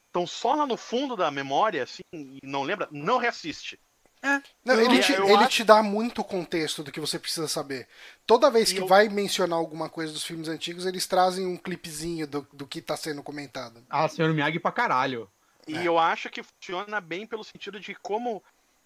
estão 0.07 0.23
uh, 0.23 0.27
só 0.27 0.53
lá 0.53 0.65
no 0.65 0.77
fundo 0.77 1.15
da 1.15 1.32
memória, 1.32 1.84
assim, 1.84 2.03
e 2.14 2.40
não 2.44 2.64
lembra, 2.64 2.88
não 2.91 3.18
reassiste. 3.18 3.80
É. 4.22 4.41
Não, 4.64 4.82
ele, 4.82 4.99
te, 4.99 5.14
ele 5.14 5.34
acho... 5.36 5.49
te 5.49 5.64
dá 5.64 5.84
muito 5.84 6.23
contexto 6.23 6.84
do 6.84 6.91
que 6.91 6.99
você 6.99 7.19
precisa 7.19 7.48
saber. 7.48 7.88
Toda 8.26 8.49
vez 8.49 8.73
que 8.73 8.80
eu... 8.80 8.88
vai 8.88 9.07
mencionar 9.07 9.60
alguma 9.60 9.88
coisa 9.88 10.11
dos 10.11 10.23
filmes 10.23 10.48
antigos, 10.48 10.88
eles 10.88 11.06
trazem 11.06 11.45
um 11.45 11.56
clipezinho 11.56 12.26
do, 12.26 12.48
do 12.52 12.65
que 12.65 12.80
está 12.80 12.98
sendo 12.98 13.22
comentado. 13.22 13.86
Ah, 13.88 14.07
senhor 14.07 14.34
Miyagi 14.34 14.60
pra 14.60 14.72
caralho. 14.72 15.30
E 15.68 15.77
é. 15.77 15.88
eu 15.88 15.99
acho 15.99 16.30
que 16.30 16.41
funciona 16.41 16.99
bem 16.99 17.27
pelo 17.27 17.44
sentido 17.44 17.80
de 17.80 17.94
como. 17.94 18.38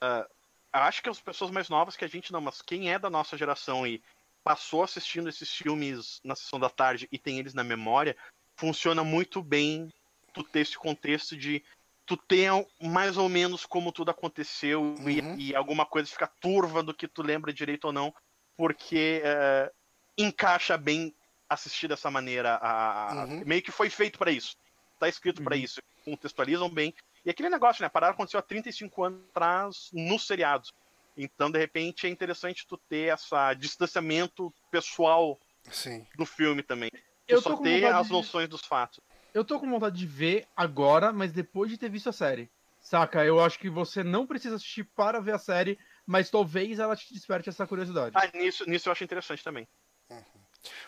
Uh, 0.03 0.29
acho 0.73 1.01
que 1.01 1.09
as 1.09 1.21
pessoas 1.21 1.51
mais 1.51 1.69
novas 1.69 1.95
que 1.95 2.03
a 2.03 2.09
gente 2.09 2.33
não, 2.33 2.41
mas 2.41 2.61
quem 2.61 2.91
é 2.91 2.99
da 2.99 3.09
nossa 3.09 3.37
geração 3.37 3.87
e 3.87 4.03
passou 4.43 4.83
assistindo 4.83 5.29
esses 5.29 5.49
filmes 5.53 6.19
na 6.23 6.35
sessão 6.35 6.59
da 6.59 6.69
tarde 6.69 7.07
e 7.11 7.17
tem 7.17 7.39
eles 7.39 7.53
na 7.53 7.63
memória, 7.63 8.15
funciona 8.57 9.03
muito 9.05 9.41
bem 9.41 9.89
tu 10.30 10.43
ter 10.43 10.61
esse 10.61 10.77
contexto 10.77 11.35
de 11.35 11.64
tu 12.10 12.18
tenha 12.18 12.65
mais 12.81 13.18
ou 13.18 13.30
menos 13.30 13.68
como 13.68 13.91
tudo 13.91 14.10
aconteceu 14.10 14.81
uhum. 14.81 15.38
e, 15.38 15.49
e, 15.49 15.56
alguma 15.56 15.85
coisa 15.85 16.10
fica 16.10 16.26
turva 16.26 16.81
do 16.81 16.91
que 16.91 17.07
tu 17.07 17.22
lembra 17.22 17.53
direito 17.53 17.85
ou 17.85 17.93
não, 17.93 18.11
porque 18.57 19.22
uh, 19.23 19.72
encaixa 20.18 20.76
bem 20.76 21.14
assistir 21.47 21.88
dessa 21.88 22.10
maneira. 22.10 22.56
A, 22.64 23.26
uhum. 23.27 23.43
Meio 23.45 23.61
que 23.61 23.72
foi 23.72 23.91
feito 23.91 24.18
para 24.18 24.31
isso. 24.31 24.57
Tá 24.99 25.07
escrito 25.07 25.38
uhum. 25.38 25.45
para 25.45 25.56
isso. 25.56 25.84
Contextualizam 26.03 26.68
bem. 26.68 26.95
E 27.23 27.30
aquele 27.30 27.47
negócio, 27.47 27.84
né? 27.84 27.88
A 27.88 27.91
parada 27.91 28.14
aconteceu 28.14 28.39
há 28.39 28.43
35 28.43 29.03
anos 29.03 29.22
atrás 29.30 29.89
nos 29.93 30.26
seriados. 30.26 30.73
Então, 31.15 31.51
de 31.51 31.60
repente, 31.60 32.07
é 32.07 32.10
interessante 32.10 32.65
tu 32.65 32.76
ter 32.76 33.14
esse 33.14 33.35
distanciamento 33.60 34.51
pessoal 34.72 35.39
Sim. 35.69 36.07
do 36.15 36.26
filme 36.26 36.64
também. 36.64 36.89
Tu 36.89 36.99
Eu 37.27 37.39
só 37.39 37.56
ter 37.57 37.85
as 37.85 38.07
de... 38.07 38.14
noções 38.14 38.49
dos 38.49 38.61
fatos 38.61 38.99
eu 39.34 39.43
tô 39.43 39.60
com 39.60 39.69
vontade 39.69 39.97
de 39.97 40.06
ver 40.06 40.47
agora, 40.56 41.11
mas 41.11 41.31
depois 41.31 41.69
de 41.69 41.77
ter 41.77 41.89
visto 41.89 42.10
a 42.10 42.14
série. 42.14 42.49
Saca? 42.80 43.26
Eu 43.26 43.39
acho 43.39 43.60
que 43.60 43.69
você 43.69 44.03
não 44.03 44.26
precisa 44.26 44.56
assistir 44.56 44.84
para 44.84 45.19
ver 45.19 45.34
a 45.34 45.39
série, 45.39 45.77
mas 46.06 46.30
talvez 46.30 46.80
ela 46.80 46.95
te 46.95 47.14
desperte 47.14 47.49
essa 47.49 47.68
curiosidade. 47.68 48.15
Ah, 48.15 48.30
nisso, 48.34 48.68
nisso 48.68 48.88
eu 48.88 48.91
acho 48.91 49.03
interessante 49.03 49.43
também. 49.43 49.68
Uhum. 50.10 50.23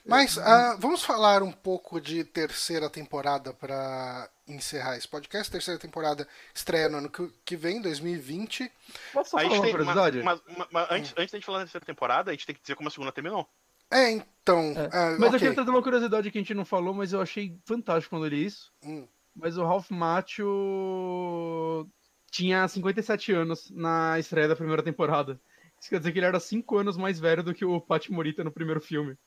Mas 0.06 0.38
uh, 0.38 0.78
vamos 0.80 1.04
falar 1.04 1.44
um 1.44 1.52
pouco 1.52 2.02
de 2.02 2.24
terceira 2.24 2.90
temporada 2.90 3.54
para 3.54 4.30
encerrar 4.48 4.98
esse 4.98 5.08
podcast. 5.08 5.52
Terceira 5.52 5.80
temporada 5.80 6.28
estreia 6.54 6.90
no 6.90 6.98
ano 6.98 7.12
que 7.46 7.56
vem, 7.56 7.82
2020. 7.82 8.72
Posso 9.14 9.32
falar 9.32 9.46
uma 9.46 9.70
curiosidade? 9.70 10.24
Mas, 10.24 10.42
mas, 10.58 10.68
mas 10.72 10.92
antes, 10.92 11.12
antes 11.12 11.32
de 11.32 11.38
gente 11.38 11.46
falar 11.46 11.60
da 11.60 11.66
terceira 11.66 11.86
temporada, 11.86 12.32
a 12.32 12.34
gente 12.34 12.46
tem 12.46 12.56
que 12.56 12.62
dizer 12.62 12.76
como 12.76 12.90
a 12.90 12.92
segunda 12.92 13.12
terminou. 13.12 13.48
É, 13.92 14.12
então. 14.12 14.74
É. 14.76 14.88
Uh, 14.88 15.20
mas 15.20 15.24
okay. 15.24 15.26
eu 15.26 15.40
queria 15.40 15.54
trazer 15.54 15.70
uma 15.70 15.84
curiosidade 15.84 16.32
que 16.32 16.38
a 16.38 16.42
gente 16.42 16.54
não 16.54 16.66
falou, 16.66 16.94
mas 16.94 17.14
eu 17.14 17.22
achei 17.22 17.58
fantástico 17.66 18.16
quando 18.16 18.26
eu 18.26 18.30
li 18.30 18.46
isso. 18.46 18.72
Hum. 18.84 19.08
Mas 19.36 19.58
o 19.58 19.66
Ralph 19.66 19.90
Macchio 19.90 21.88
tinha 22.32 22.68
57 22.68 23.32
anos 23.34 23.70
na 23.72 24.18
estreia 24.20 24.48
da 24.48 24.56
primeira 24.56 24.82
temporada. 24.82 25.40
Isso 25.80 25.90
quer 25.90 26.00
dizer 26.00 26.12
que 26.12 26.20
ele 26.20 26.26
era 26.26 26.40
5 26.40 26.78
anos 26.78 26.98
mais 26.98 27.20
velho 27.20 27.44
do 27.44 27.54
que 27.54 27.66
o 27.66 27.80
Pat 27.82 28.10
Morita 28.10 28.44
no 28.44 28.52
primeiro 28.52 28.80
filme. 28.80 29.18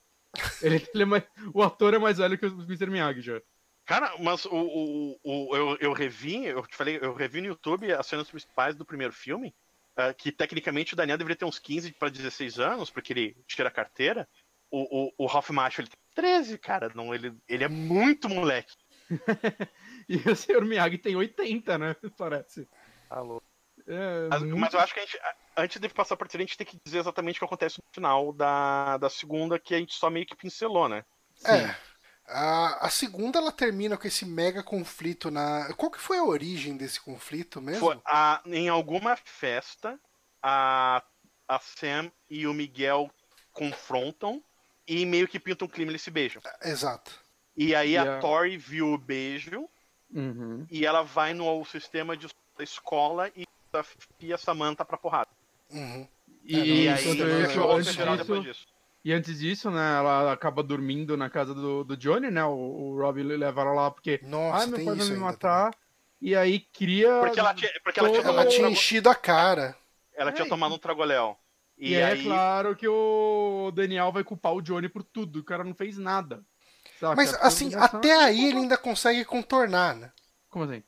Ele, 0.62 0.77
ele 0.95 1.03
é 1.03 1.07
mais, 1.07 1.24
o 1.53 1.62
ator 1.62 1.95
é 1.95 1.99
mais 1.99 2.19
velho 2.19 2.39
que 2.39 2.47
o 2.47 2.62
Mr. 2.62 2.86
Miyagi 2.86 3.20
já. 3.20 3.41
Cara, 3.85 4.15
mas 4.19 4.47
o, 4.47 4.51
o, 4.55 5.20
o, 5.23 5.57
eu, 5.57 5.77
eu 5.78 5.93
revi, 5.93 6.47
eu 6.47 6.66
te 6.66 6.74
falei, 6.74 6.99
eu 7.01 7.12
revi 7.15 7.41
no 7.41 7.49
YouTube 7.49 7.93
as 7.93 8.07
cenas 8.07 8.31
principais 8.31 8.74
do 8.74 8.85
primeiro 8.85 9.12
filme, 9.12 9.55
uh, 9.99 10.15
que 10.16 10.32
tecnicamente 10.32 10.95
o 10.95 10.97
Daniel 10.97 11.19
deveria 11.19 11.36
ter 11.36 11.45
uns 11.45 11.59
15 11.59 11.93
para 11.93 12.09
16 12.09 12.59
anos, 12.59 12.89
porque 12.89 13.12
ele 13.12 13.36
tira 13.47 13.69
a 13.69 13.73
carteira 13.73 14.27
o, 14.75 15.07
o, 15.07 15.13
o 15.19 15.27
Ralph 15.27 15.51
Macho 15.51 15.81
ele 15.81 15.89
tem 15.89 15.99
13, 16.15 16.59
cara. 16.59 16.91
Não, 16.95 17.15
ele, 17.15 17.37
ele 17.49 17.65
é 17.65 17.69
muito 17.69 18.29
moleque. 18.29 18.75
e 20.09 20.17
o 20.17 20.35
Sr. 20.35 20.65
Miyagi 20.65 20.99
tem 20.99 21.15
80, 21.15 21.79
né? 21.79 21.97
Parece. 22.19 22.69
Alô. 23.09 23.43
É, 23.87 24.29
mas, 24.31 24.43
muito... 24.43 24.59
mas, 24.59 24.75
eu 24.75 24.81
acho 24.81 24.95
que 24.95 25.01
a 25.01 25.03
gente, 25.03 25.19
antes 25.57 25.81
de 25.81 25.89
passar 25.91 26.17
por 26.17 26.27
a 26.27 26.39
gente 26.39 26.57
tem 26.57 26.67
que 26.67 26.79
dizer 26.85 26.99
exatamente 26.99 27.37
o 27.37 27.39
que 27.41 27.45
acontece 27.45 27.79
no 27.79 27.95
final 27.95 28.33
da, 28.33 28.97
da 28.97 29.11
segunda, 29.11 29.59
que 29.59 29.75
a 29.75 29.79
gente 29.79 29.95
só 29.95 30.09
meio 30.09 30.27
que 30.27 30.37
pincelou, 30.37 30.89
né? 30.89 31.05
É. 31.45 31.75
A, 32.27 32.87
a 32.87 32.91
segunda 32.91 33.39
ela 33.39 33.53
termina 33.53 33.99
com 33.99 34.07
esse 34.07 34.25
mega 34.25 34.63
conflito 34.63 35.31
na. 35.31 35.73
Qual 35.75 35.91
que 35.91 36.01
foi 36.01 36.17
a 36.17 36.25
origem 36.25 36.77
desse 36.77 36.99
conflito 37.01 37.61
mesmo? 37.61 37.81
Foi 37.81 38.01
a- 38.07 38.43
em 38.47 38.69
alguma 38.71 39.15
festa, 39.17 40.01
a, 40.43 41.05
a 41.47 41.59
Sam 41.59 42.11
e 42.31 42.47
o 42.47 42.55
Miguel 42.55 43.11
confrontam 43.53 44.43
e 44.86 45.05
meio 45.06 45.27
que 45.28 45.39
pintam 45.40 45.66
um 45.66 45.70
clima 45.70 45.90
eles 45.90 46.02
se 46.02 46.11
beijam. 46.11 46.43
Exato. 46.62 47.12
E 47.56 47.74
aí 47.74 47.93
E 47.93 47.97
a 47.98 48.19
Tori 48.19 48.56
viu 48.56 48.93
o 48.93 48.98
beijo 48.98 49.69
Uhum. 50.12 50.66
e 50.70 50.85
ela 50.86 51.02
vai 51.02 51.35
no 51.35 51.65
sistema 51.65 52.16
de 52.16 52.28
da 52.56 52.62
escola 52.62 53.28
e 53.35 53.44
desafia 53.73 54.36
a 54.36 54.39
Samantha 54.39 54.85
pra 54.85 54.97
porrada. 54.97 55.28
Uhum. 55.73 56.06
E, 56.44 56.55
É, 56.56 56.59
E 56.65 56.89
aí 56.89 56.94
isso, 56.94 57.15
disso, 57.16 58.16
depois 58.16 58.43
disso. 58.44 58.66
E 59.05 59.12
antes 59.12 59.39
disso, 59.40 59.70
né, 59.70 59.97
ela 59.98 60.32
acaba 60.32 60.62
dormindo 60.62 61.16
na 61.16 61.28
casa 61.28 61.52
do, 61.52 61.82
do 61.85 61.97
Johnny, 61.97 62.31
né? 62.31 62.44
O, 62.44 62.51
o 62.52 62.98
Rob 63.01 63.23
leva 63.23 63.61
ela 63.62 63.73
lá 63.73 63.90
porque. 63.90 64.20
Nossa, 64.23 64.65
ah, 64.65 64.66
meu 64.69 64.77
tem 64.77 64.86
pai 64.86 64.94
vai 64.94 65.06
me 65.09 65.16
matar. 65.16 65.74
E 66.23 66.35
aí 66.36 66.61
cria. 66.61 67.20
Porque 67.20 67.40
ela 67.40 67.52
tinha, 67.55 67.70
porque 67.82 67.98
ela 68.01 68.09
tinha 68.11 68.23
Todo- 68.23 68.39
Ela 68.39 68.47
tinha 68.48 68.69
enchido 68.69 69.11
a 69.11 69.15
cara. 69.15 69.77
ela 70.15 70.32
tinha 70.32 70.47
É, 70.47 70.48
tomado 70.48 70.74
um 70.74 70.78
tragoléu. 70.78 71.36
E, 71.77 71.93
E, 71.93 71.97
aí, 71.97 72.03
aí, 72.05 72.21
é 72.21 72.23
claro 72.23 72.77
que 72.77 72.87
o 72.89 73.71
Daniel 73.75 74.13
vai 74.13 74.23
culpar 74.25 74.53
o 74.55 74.63
Johnny 74.63 74.89
por 74.89 75.03
tudo. 75.03 75.41
O 75.41 75.45
cara 75.45 75.65
não 75.65 75.75
fez 75.75 75.99
nada. 75.99 76.45
Saca? 77.01 77.17
Mas 77.17 77.35
assim, 77.35 77.75
até 77.75 78.15
aí 78.17 78.47
ele 78.47 78.59
ainda 78.59 78.77
consegue 78.79 79.25
contornar, 79.25 79.95
né? 79.97 80.13
Como 80.49 80.65
assim? 80.65 80.83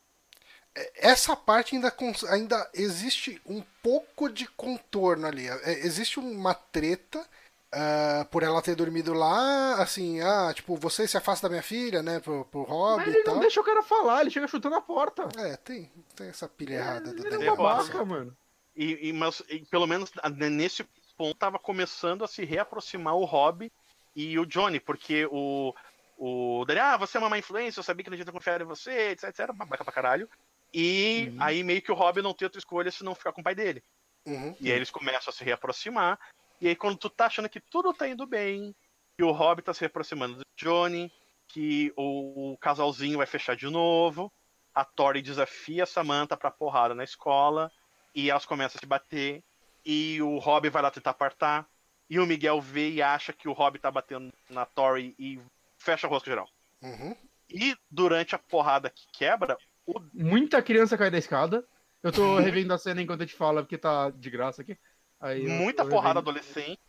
Essa 0.97 1.35
parte 1.35 1.75
ainda, 1.75 1.91
cons- 1.91 2.25
ainda 2.25 2.69
existe 2.75 3.41
um 3.47 3.63
pouco 3.83 4.29
de 4.29 4.47
contorno 4.47 5.27
ali. 5.27 5.49
É, 5.49 5.87
Existe 5.87 6.19
uma 6.19 6.53
treta 6.55 7.27
ah, 7.73 8.27
por 8.31 8.43
ela 8.43 8.61
ter 8.61 8.75
dormido 8.75 9.15
lá, 9.15 9.75
assim, 9.83 10.21
ah, 10.21 10.53
tipo, 10.55 10.77
você 10.77 11.09
se 11.09 11.17
afasta 11.17 11.49
da 11.49 11.51
minha 11.51 11.63
filha, 11.63 12.03
né, 12.03 12.21
pro, 12.21 12.45
pro 12.45 12.63
Rob 12.63 12.99
Mas 12.99 13.15
e 13.15 13.17
ele 13.17 13.25
tal. 13.25 13.35
não 13.35 13.41
deixa 13.41 13.61
o 13.61 13.65
cara 13.65 13.83
falar, 13.83 14.21
ele 14.21 14.31
chega 14.31 14.47
chutando 14.47 14.77
a 14.77 14.81
porta. 14.81 15.29
É, 15.39 15.57
tem, 15.57 15.91
tem 16.15 16.29
essa 16.29 16.47
pilha 16.49 16.75
errada 16.75 17.13
do 17.13 17.23
Ele 17.27 17.29
é 17.29 17.31
Daniel. 17.31 17.55
um 17.55 17.57
Daniel 17.57 17.57
babaca, 17.57 18.05
mano. 18.05 18.37
E, 18.77 19.09
e- 19.09 19.13
mas 19.13 19.43
e 19.49 19.65
pelo 19.67 19.87
menos 19.87 20.11
a- 20.23 20.29
nesse 20.29 20.85
ponto 21.17 21.35
tava 21.39 21.59
começando 21.59 22.23
a 22.25 22.29
se 22.29 22.45
reaproximar 22.45 23.15
o 23.17 23.25
Rob 23.25 23.73
e 24.15 24.39
o 24.39 24.47
Johnny, 24.47 24.79
porque 24.81 25.27
o 25.31 25.75
o 26.19 26.65
Daniel, 26.67 26.87
ah, 26.87 26.97
você 26.97 27.19
é 27.19 27.21
uma 27.21 27.29
má 27.29 27.39
influência, 27.39 27.79
eu 27.79 27.85
sabia 27.85 28.03
que 28.03 28.09
não 28.09 28.17
tinha 28.17 28.33
confiado 28.33 28.65
em 28.65 28.67
você, 28.67 29.11
etc, 29.11 29.25
etc, 29.29 29.53
babaca 29.53 29.85
pra 29.85 29.93
caralho. 29.93 30.27
E 30.73 31.29
Uhum. 31.31 31.37
aí 31.43 31.63
meio 31.63 31.83
que 31.83 31.93
o 31.93 31.95
Rob 31.95 32.23
não 32.23 32.33
tem 32.33 32.47
outra 32.47 32.59
escolha 32.59 32.91
se 32.91 33.05
não 33.05 33.15
ficar 33.15 33.33
com 33.33 33.43
o 33.43 33.45
pai 33.45 33.55
dele. 33.55 33.83
Uhum. 34.27 34.57
E 34.59 34.71
aí 34.71 34.77
eles 34.79 34.91
começam 34.91 35.29
a 35.31 35.33
se 35.33 35.45
reaproximar. 35.45 36.19
E 36.59 36.69
aí 36.69 36.75
quando 36.75 36.97
tu 36.97 37.11
tá 37.11 37.27
achando 37.27 37.51
que 37.51 37.61
tudo 37.61 37.93
tá 37.93 38.09
indo 38.09 38.27
bem, 38.27 38.75
que 39.19 39.23
o 39.23 39.31
Rob 39.31 39.61
tá 39.61 39.75
se 39.75 39.81
reaproximando 39.81 40.37
do 40.39 40.45
Johnny, 40.57 41.13
que 41.49 41.93
o, 41.97 42.53
o 42.53 42.57
casalzinho 42.59 43.19
vai 43.19 43.27
fechar 43.27 43.55
de 43.55 43.69
novo, 43.69 44.33
a 44.75 44.87
Tori 44.87 45.21
desafia 45.21 45.83
a 45.83 45.87
Samantha 45.87 46.35
pra 46.35 46.51
porrada 46.51 46.95
na 46.95 47.05
escola, 47.05 47.71
e 48.17 48.31
elas 48.31 48.47
começam 48.47 48.79
a 48.79 48.81
se 48.81 48.87
bater, 48.87 49.45
e 49.85 50.21
o 50.23 50.39
Rob 50.39 50.71
vai 50.71 50.83
lá 50.83 50.91
tentar 50.91 51.11
apartar, 51.11 51.69
e 52.09 52.19
o 52.19 52.27
Miguel 52.27 52.61
vê 52.61 52.91
e 52.91 53.03
acha 53.03 53.33
que 53.33 53.47
o 53.47 53.53
Rob 53.53 53.79
tá 53.79 53.91
batendo 53.91 54.33
na 54.49 54.65
Tori 54.65 55.15
e 55.19 55.39
fecha 55.77 56.07
o 56.07 56.11
rosto 56.11 56.27
geral. 56.27 56.49
Uhum. 56.83 57.15
E 57.51 57.77
durante 57.91 58.35
a 58.35 58.39
porrada 58.39 58.89
que 58.89 59.07
quebra, 59.13 59.59
o 59.85 60.01
Muita 60.15 60.63
criança 60.63 60.97
cai 60.97 61.11
da 61.11 61.19
escada. 61.19 61.65
Eu 62.03 62.11
tô 62.11 62.39
revendo 62.39 62.73
a 62.73 62.79
cena 62.79 63.03
enquanto 63.03 63.23
a 63.23 63.27
gente 63.27 63.37
fala, 63.37 63.63
porque 63.63 63.77
tá 63.77 64.11
de 64.11 64.31
graça 64.31 64.63
aqui. 64.63 64.79
Aí 65.21 65.45
eu 65.45 65.51
muita 65.51 65.85
porrada 65.85 66.21
revendo. 66.21 66.31
adolescente, 66.31 66.81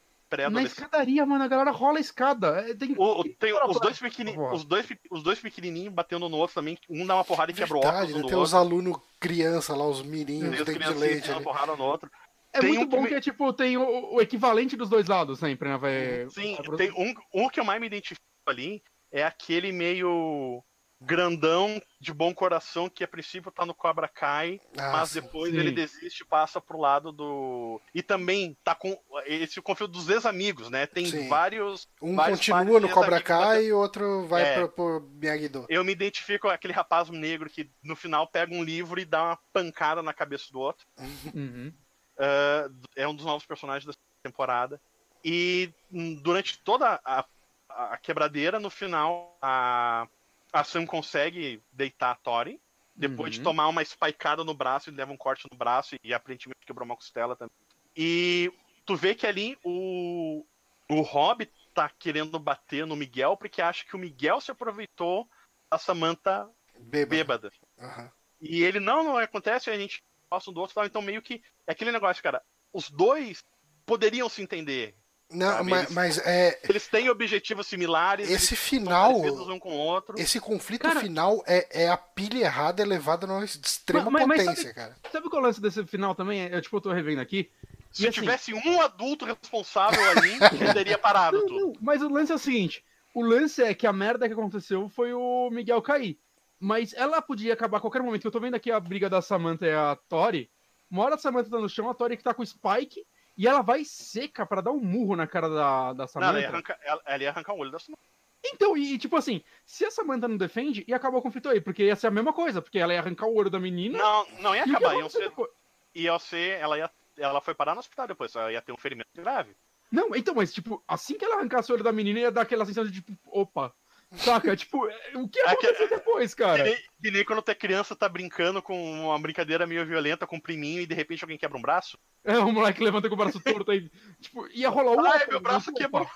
Na 0.51 0.61
escadaria, 0.63 1.25
mano, 1.25 1.43
a 1.43 1.47
galera 1.47 1.71
rola 1.71 1.97
a 1.97 2.01
escada. 2.01 2.65
É, 2.69 2.73
Tem... 2.73 2.93
O- 2.97 3.23
tem 3.39 3.53
os, 3.53 3.79
dois 3.79 3.97
pequeni- 3.99 4.35
os, 4.37 4.65
dois, 4.65 4.85
os 5.09 5.23
dois 5.23 5.39
pequenininhos 5.39 5.93
batendo 5.93 6.27
no 6.27 6.37
outro 6.37 6.55
também. 6.55 6.77
Um 6.89 7.05
dá 7.05 7.15
uma 7.15 7.23
porrada 7.23 7.51
e 7.51 7.55
quebra 7.55 7.77
o 7.77 7.79
óculos 7.79 8.07
né? 8.13 8.21
Tem 8.23 8.35
os 8.37 8.53
outro. 8.53 8.57
alunos 8.57 8.97
criança 9.19 9.75
lá, 9.75 9.87
os 9.87 10.01
mirinhos, 10.03 10.53
os 10.53 10.59
os 10.59 10.65
dentes 10.65 10.87
de 10.87 10.93
leite 10.95 11.31
ali. 11.31 11.43
porrada 11.43 11.75
no 11.75 11.83
outro. 11.83 12.09
É 12.53 12.59
Tem 12.59 12.69
muito 12.69 12.81
um 12.81 12.89
que 12.89 12.95
bom 12.95 13.01
me- 13.03 13.07
que 13.09 13.15
é 13.15 13.21
tipo, 13.21 13.53
tem 13.53 13.77
o, 13.77 14.15
o 14.15 14.21
equivalente 14.21 14.75
dos 14.75 14.89
dois 14.89 15.07
lados 15.07 15.39
sempre, 15.39 15.69
né? 15.69 15.77
Vai, 15.77 16.29
Sim, 16.29 16.55
vai 16.55 16.63
pro- 16.63 16.77
tem 16.77 16.91
um, 16.91 17.13
um 17.33 17.49
que 17.49 17.59
eu 17.59 17.65
mais 17.65 17.79
me 17.79 17.87
identifico 17.87 18.21
ali 18.47 18.81
é 19.11 19.23
aquele 19.23 19.71
meio 19.71 20.63
grandão 20.99 21.81
de 21.99 22.13
bom 22.13 22.33
coração 22.33 22.89
que 22.89 23.03
a 23.03 23.07
princípio 23.07 23.51
tá 23.51 23.65
no 23.65 23.73
Cobra 23.73 24.07
Kai, 24.07 24.59
Ah, 24.77 24.91
mas 24.93 25.09
sim. 25.11 25.21
depois 25.21 25.51
sim. 25.51 25.59
ele 25.59 25.71
desiste 25.71 26.23
e 26.23 26.25
passa 26.25 26.59
pro 26.59 26.79
lado 26.79 27.11
do. 27.11 27.79
E 27.93 28.01
também 28.01 28.57
tá 28.63 28.73
com 28.73 28.99
esse 29.25 29.61
conflito 29.61 29.91
dos 29.91 30.09
ex-amigos, 30.09 30.69
né? 30.69 30.87
Tem 30.87 31.05
Sim. 31.05 31.27
vários. 31.27 31.87
Um 32.01 32.15
vários 32.15 32.39
continua 32.39 32.79
no 32.79 32.89
Cobra 32.89 33.21
Kai 33.21 33.65
e 33.65 33.73
o 33.73 33.77
outro 33.77 34.25
vai 34.27 34.43
É. 34.43 34.53
pro, 34.55 34.69
pro 34.69 35.09
Miyagi-Do. 35.13 35.65
Eu 35.69 35.83
me 35.83 35.91
identifico 35.91 36.47
com 36.47 36.53
aquele 36.53 36.73
rapaz 36.73 37.09
negro 37.09 37.49
que 37.49 37.69
no 37.83 37.95
final 37.95 38.27
pega 38.27 38.53
um 38.53 38.63
livro 38.63 38.99
e 38.99 39.05
dá 39.05 39.23
uma 39.23 39.39
pancada 39.53 40.01
na 40.01 40.13
cabeça 40.13 40.51
do 40.51 40.59
outro. 40.59 40.85
Uhum. 41.33 41.71
Uh, 42.17 42.73
é 42.95 43.07
um 43.07 43.15
dos 43.15 43.25
novos 43.25 43.45
personagens 43.45 43.85
da 43.85 43.93
temporada. 44.23 44.81
E 45.23 45.71
hum, 45.91 46.15
durante 46.15 46.57
toda 46.59 46.99
a, 47.03 47.25
a 47.69 47.97
quebradeira, 47.97 48.59
no 48.59 48.69
final, 48.69 49.37
a, 49.41 50.07
a 50.51 50.63
Sam 50.63 50.85
consegue 50.85 51.61
deitar 51.71 52.11
a 52.11 52.15
Tori. 52.15 52.61
Depois 52.95 53.33
de 53.33 53.37
Uhum. 53.39 53.43
tomar 53.43 53.67
uma 53.67 53.83
spikeada 53.85 54.43
no 54.43 54.55
braço, 54.55 54.89
ele 54.89 54.97
leva 54.97 55.11
um 55.11 55.17
corte 55.17 55.47
no 55.51 55.55
braço 55.57 55.95
e 56.03 56.13
aparentemente 56.13 56.65
quebrou 56.65 56.83
uma 56.83 56.95
costela 56.95 57.35
também. 57.35 57.55
E 57.95 58.51
tu 58.85 58.95
vê 58.95 59.13
que 59.13 59.27
ali 59.27 59.55
o, 59.63 60.43
o 60.89 61.01
Rob 61.01 61.47
tá 61.75 61.89
querendo 61.89 62.39
bater 62.39 62.87
no 62.87 62.95
Miguel 62.95 63.37
porque 63.37 63.61
acha 63.61 63.85
que 63.85 63.95
o 63.95 63.99
Miguel 63.99 64.41
se 64.41 64.49
aproveitou 64.49 65.29
da 65.71 65.77
Samantha 65.77 66.49
Bêbado. 66.79 67.09
bêbada. 67.09 67.51
Aham. 67.79 68.11
E 68.41 68.63
ele, 68.63 68.79
não, 68.79 69.03
não 69.03 69.17
acontece, 69.17 69.69
a 69.69 69.77
gente 69.77 70.03
gosta 70.31 70.49
um 70.49 70.53
do 70.53 70.61
outro, 70.61 70.83
então 70.83 71.01
meio 71.01 71.21
que 71.21 71.43
é 71.67 71.71
aquele 71.71 71.91
negócio, 71.91 72.23
cara. 72.23 72.41
Os 72.73 72.89
dois 72.89 73.43
poderiam 73.85 74.27
se 74.27 74.41
entender. 74.41 74.96
Não, 75.29 75.47
Sabe, 75.57 75.69
mas, 75.69 75.81
eles- 75.83 75.93
mas 75.93 76.17
é, 76.19 76.59
Eles 76.69 76.87
têm 76.87 77.09
objetivos 77.09 77.67
similares, 77.67 78.29
esse 78.29 78.55
final, 78.55 79.11
um 79.19 79.59
com 79.59 79.69
o 79.73 79.77
outro. 79.77 80.17
esse 80.17 80.39
conflito 80.39 80.83
Cara- 80.83 81.01
final 81.01 81.43
é, 81.45 81.83
é 81.83 81.89
a 81.89 81.97
pilha 81.97 82.45
errada 82.45 82.81
elevada 82.81 83.27
numa 83.27 83.43
extrema 83.43 84.09
Mas- 84.09 84.25
mas- 84.25 84.27
mas 84.27 84.41
potência, 84.45 84.63
sabe- 84.63 84.73
cara. 84.75 84.95
Sabe 85.11 85.29
qual 85.29 85.41
é 85.41 85.43
o 85.43 85.47
lance 85.47 85.59
desse 85.61 85.85
final 85.85 86.15
também? 86.15 86.47
Eu, 86.47 86.61
tipo, 86.61 86.77
eu 86.77 86.81
tô 86.81 86.93
revendo 86.93 87.19
aqui. 87.19 87.51
Se 87.91 88.03
e 88.03 88.07
assim- 88.07 88.21
tivesse 88.21 88.53
um 88.53 88.81
adulto 88.81 89.25
responsável 89.25 89.99
ali, 90.11 90.31
ele 90.71 90.73
teria 90.73 90.97
parado 90.97 91.39
Não, 91.39 91.45
tudo. 91.45 91.59
não, 91.59 91.73
mas 91.81 92.01
o 92.01 92.07
lance 92.09 92.31
é 92.31 92.35
o 92.35 92.39
seguinte: 92.39 92.81
o 93.13 93.21
lance 93.21 93.61
é 93.61 93.73
que 93.73 93.85
a 93.85 93.91
merda 93.91 94.27
que 94.27 94.33
aconteceu 94.33 94.87
foi 94.87 95.11
o 95.13 95.49
Miguel 95.51 95.81
cair. 95.81 96.17
Mas 96.59 96.93
ela 96.93 97.21
podia 97.21 97.53
acabar 97.53 97.77
a 97.77 97.81
qualquer 97.81 98.01
momento. 98.01 98.21
Que 98.21 98.27
eu 98.27 98.31
tô 98.31 98.39
vendo 98.39 98.55
aqui 98.55 98.71
a 98.71 98.79
briga 98.79 99.09
da 99.09 99.21
Samantha 99.21 99.65
e 99.65 99.73
a 99.73 99.97
Tori. 100.07 100.49
Uma 100.89 101.03
hora 101.03 101.15
a 101.15 101.17
Samantha 101.17 101.49
tá 101.49 101.59
no 101.59 101.67
chão, 101.69 101.89
a 101.89 101.93
Tori 101.93 102.15
que 102.17 102.23
tá 102.23 102.33
com 102.33 102.41
o 102.41 102.45
Spike. 102.47 103.05
E 103.37 103.47
ela 103.47 103.61
vai 103.61 103.85
seca 103.85 104.45
pra 104.45 104.61
dar 104.61 104.71
um 104.71 104.79
murro 104.79 105.15
na 105.15 105.27
cara 105.27 105.47
da, 105.47 105.93
da 105.93 105.93
Não, 105.93 106.01
ela, 106.03 106.07
Samantha. 106.07 106.39
ia 106.39 106.47
arrancar, 106.49 106.79
ela, 106.81 107.01
ela 107.05 107.23
ia 107.23 107.29
arrancar 107.29 107.53
o 107.53 107.59
olho 107.59 107.71
da 107.71 107.79
Samantha. 107.79 108.01
Então, 108.43 108.77
e, 108.77 108.97
tipo 108.97 109.15
assim, 109.15 109.43
se 109.65 109.85
a 109.85 109.91
Samantha 109.91 110.27
não 110.27 110.37
defende, 110.37 110.83
ia 110.87 110.95
acabar 110.95 111.17
o 111.17 111.21
conflito 111.21 111.49
aí, 111.49 111.61
porque 111.61 111.83
ia 111.83 111.95
ser 111.95 112.07
a 112.07 112.11
mesma 112.11 112.33
coisa, 112.33 112.61
porque 112.61 112.79
ela 112.79 112.93
ia 112.93 112.99
arrancar 112.99 113.27
o 113.27 113.35
olho 113.35 113.49
da 113.49 113.59
menina. 113.59 113.97
Não, 113.97 114.27
não 114.39 114.55
ia 114.55 114.63
acabar, 114.63 114.93
iam 114.93 115.07
aconteceu 115.07 115.31
ser, 115.31 115.49
ia 115.93 116.19
ser, 116.19 116.59
ela 116.59 116.77
ia, 116.77 116.89
ela 117.17 117.41
foi 117.41 117.53
parar 117.53 117.73
no 117.73 117.79
hospital 117.79 118.07
depois, 118.07 118.35
ela 118.35 118.51
ia 118.51 118.61
ter 118.61 118.71
um 118.71 118.77
ferimento 118.77 119.09
grave. 119.15 119.55
Não, 119.91 120.15
então, 120.15 120.35
mas 120.35 120.53
tipo, 120.53 120.83
assim 120.87 121.17
que 121.17 121.23
ela 121.23 121.35
arrancasse 121.37 121.71
o 121.71 121.75
olho 121.75 121.83
da 121.83 121.91
menina, 121.91 122.19
ia 122.19 122.31
dar 122.31 122.41
aquela 122.41 122.65
sensação 122.65 122.89
de 122.89 123.01
tipo, 123.01 123.13
opa. 123.27 123.73
Saca? 124.15 124.55
tipo, 124.55 124.87
é, 124.87 125.17
o 125.17 125.27
que 125.27 125.39
É 125.39 125.43
que- 125.55 125.65
aconteceu 125.67 125.89
depois, 125.89 126.33
Que 126.33 126.41
cara? 126.43 126.63
nem, 126.63 126.77
que 127.01 127.11
nem 127.11 127.25
quando 127.25 127.41
tu 127.41 127.51
é 127.51 127.55
criança, 127.55 127.95
tá 127.95 128.07
brincando 128.07 128.61
com 128.61 129.03
uma 129.05 129.19
brincadeira 129.19 129.67
meio 129.67 129.85
violenta 129.85 130.25
com 130.25 130.37
um 130.37 130.39
priminho 130.39 130.81
e 130.81 130.85
de 130.87 130.95
repente 130.95 131.23
alguém 131.23 131.37
quebra 131.37 131.57
um 131.57 131.61
braço. 131.61 131.97
É, 132.23 132.37
o 132.39 132.51
moleque 132.51 132.81
levanta 132.83 133.09
com 133.09 133.15
o 133.15 133.17
braço 133.17 133.39
torto 133.41 133.69
aí. 133.71 133.91
Tipo, 134.21 134.47
ia 134.51 134.69
rolar 134.69 134.91
o. 134.93 135.05
Ai, 135.05 135.27
meu 135.27 135.39
braço 135.41 135.73
quebrou. 135.73 136.09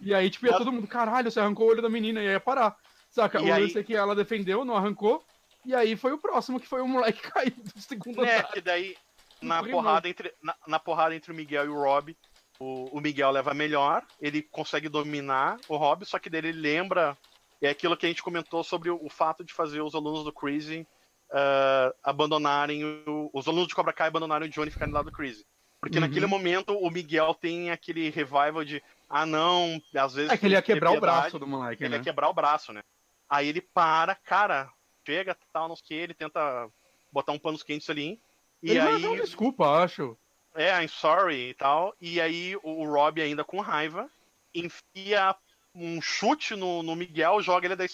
E 0.00 0.14
aí, 0.14 0.28
tipo, 0.30 0.46
ia 0.46 0.52
todo 0.52 0.72
mundo, 0.72 0.86
caralho, 0.86 1.30
você 1.30 1.40
arrancou 1.40 1.66
o 1.66 1.70
olho 1.70 1.82
da 1.82 1.88
menina, 1.90 2.22
e 2.22 2.26
ia 2.26 2.40
parar. 2.40 2.76
Saca? 3.10 3.40
E 3.40 3.50
o 3.50 3.54
aí- 3.54 3.62
lance 3.62 3.78
é 3.78 3.82
que 3.82 3.94
ela 3.96 4.14
defendeu, 4.14 4.64
não 4.64 4.76
arrancou. 4.76 5.24
E 5.64 5.74
aí 5.74 5.96
foi 5.96 6.12
o 6.12 6.18
próximo, 6.18 6.60
que 6.60 6.66
foi 6.68 6.80
o 6.80 6.88
moleque 6.88 7.20
caído 7.32 7.62
do 7.62 7.80
segundo 7.80 8.24
É, 8.24 8.38
andar. 8.38 8.52
que 8.52 8.60
daí 8.60 8.96
na 9.42 9.62
porrada, 9.62 10.08
entre, 10.08 10.32
na, 10.42 10.54
na 10.66 10.78
porrada 10.78 11.14
entre 11.14 11.32
o 11.32 11.34
Miguel 11.34 11.64
e 11.64 11.68
o 11.68 11.74
Rob, 11.74 12.16
o, 12.60 12.96
o 12.96 13.00
Miguel 13.00 13.30
leva 13.30 13.52
melhor, 13.54 14.04
ele 14.20 14.42
consegue 14.42 14.88
dominar 14.88 15.58
o 15.68 15.76
Rob, 15.76 16.04
só 16.04 16.18
que 16.18 16.30
dele 16.30 16.48
ele 16.48 16.60
lembra. 16.60 17.16
É 17.62 17.70
aquilo 17.70 17.96
que 17.96 18.06
a 18.06 18.08
gente 18.08 18.22
comentou 18.22 18.62
sobre 18.62 18.90
o, 18.90 18.98
o 19.04 19.10
fato 19.10 19.44
de 19.44 19.52
fazer 19.52 19.80
os 19.82 19.94
alunos 19.94 20.24
do 20.24 20.32
Crazy 20.32 20.86
ah, 21.32 21.94
abandonarem 22.02 22.84
o, 23.06 23.30
os 23.32 23.46
alunos 23.46 23.68
de 23.68 23.74
Cobra 23.74 23.92
Kai 23.92 24.08
abandonarem 24.08 24.48
o 24.48 24.50
Johnny 24.50 24.68
e 24.68 24.72
ficarem 24.72 24.90
do 24.92 24.94
lado 24.96 25.06
do 25.06 25.12
Crazy. 25.12 25.46
Porque 25.80 25.98
Uhum. 25.98 26.02
naquele 26.06 26.26
momento 26.26 26.76
o 26.76 26.90
Miguel 26.90 27.34
tem 27.34 27.70
aquele 27.70 28.10
revival 28.10 28.64
de 28.64 28.82
ah 29.08 29.24
não, 29.24 29.80
às 29.94 30.14
vezes 30.14 30.30
É 30.32 30.36
que 30.36 30.46
ele 30.46 30.54
ia 30.54 30.62
quebrar 30.62 30.90
o 30.90 30.94
piedade. 30.94 31.20
braço 31.20 31.38
do 31.38 31.46
moleque, 31.46 31.82
Ele 31.82 31.90
né? 31.90 31.96
ia 31.96 32.02
quebrar 32.02 32.28
o 32.28 32.34
braço, 32.34 32.72
né? 32.72 32.82
Aí 33.28 33.48
ele 33.48 33.60
para, 33.60 34.14
cara, 34.14 34.70
chega, 35.06 35.36
tal, 35.52 35.68
não 35.68 35.76
sei 35.76 35.84
o 35.84 35.86
que, 35.86 35.94
ele 35.94 36.14
tenta 36.14 36.68
botar 37.12 37.32
um 37.32 37.38
panos 37.38 37.62
quentes 37.62 37.88
ali. 37.88 38.20
E 38.62 38.70
Ele 38.70 38.80
vai 38.80 38.94
aí, 38.94 39.02
dar 39.02 39.08
uma 39.10 39.16
desculpa, 39.22 39.82
acho. 39.82 40.16
É, 40.54 40.82
I'm 40.82 40.88
sorry 40.88 41.50
e 41.50 41.54
tal. 41.54 41.94
E 42.00 42.20
aí 42.20 42.56
o 42.62 42.84
Rob 42.84 43.20
ainda 43.20 43.44
com 43.44 43.60
raiva 43.60 44.08
enfia 44.54 45.34
um 45.74 46.00
chute 46.02 46.54
no, 46.56 46.82
no 46.82 46.96
Miguel, 46.96 47.40
joga 47.42 47.66
ele 47.66 47.76
da, 47.76 47.84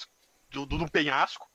do, 0.50 0.66
do, 0.66 0.78
do 0.78 0.90
penhasco. 0.90 1.46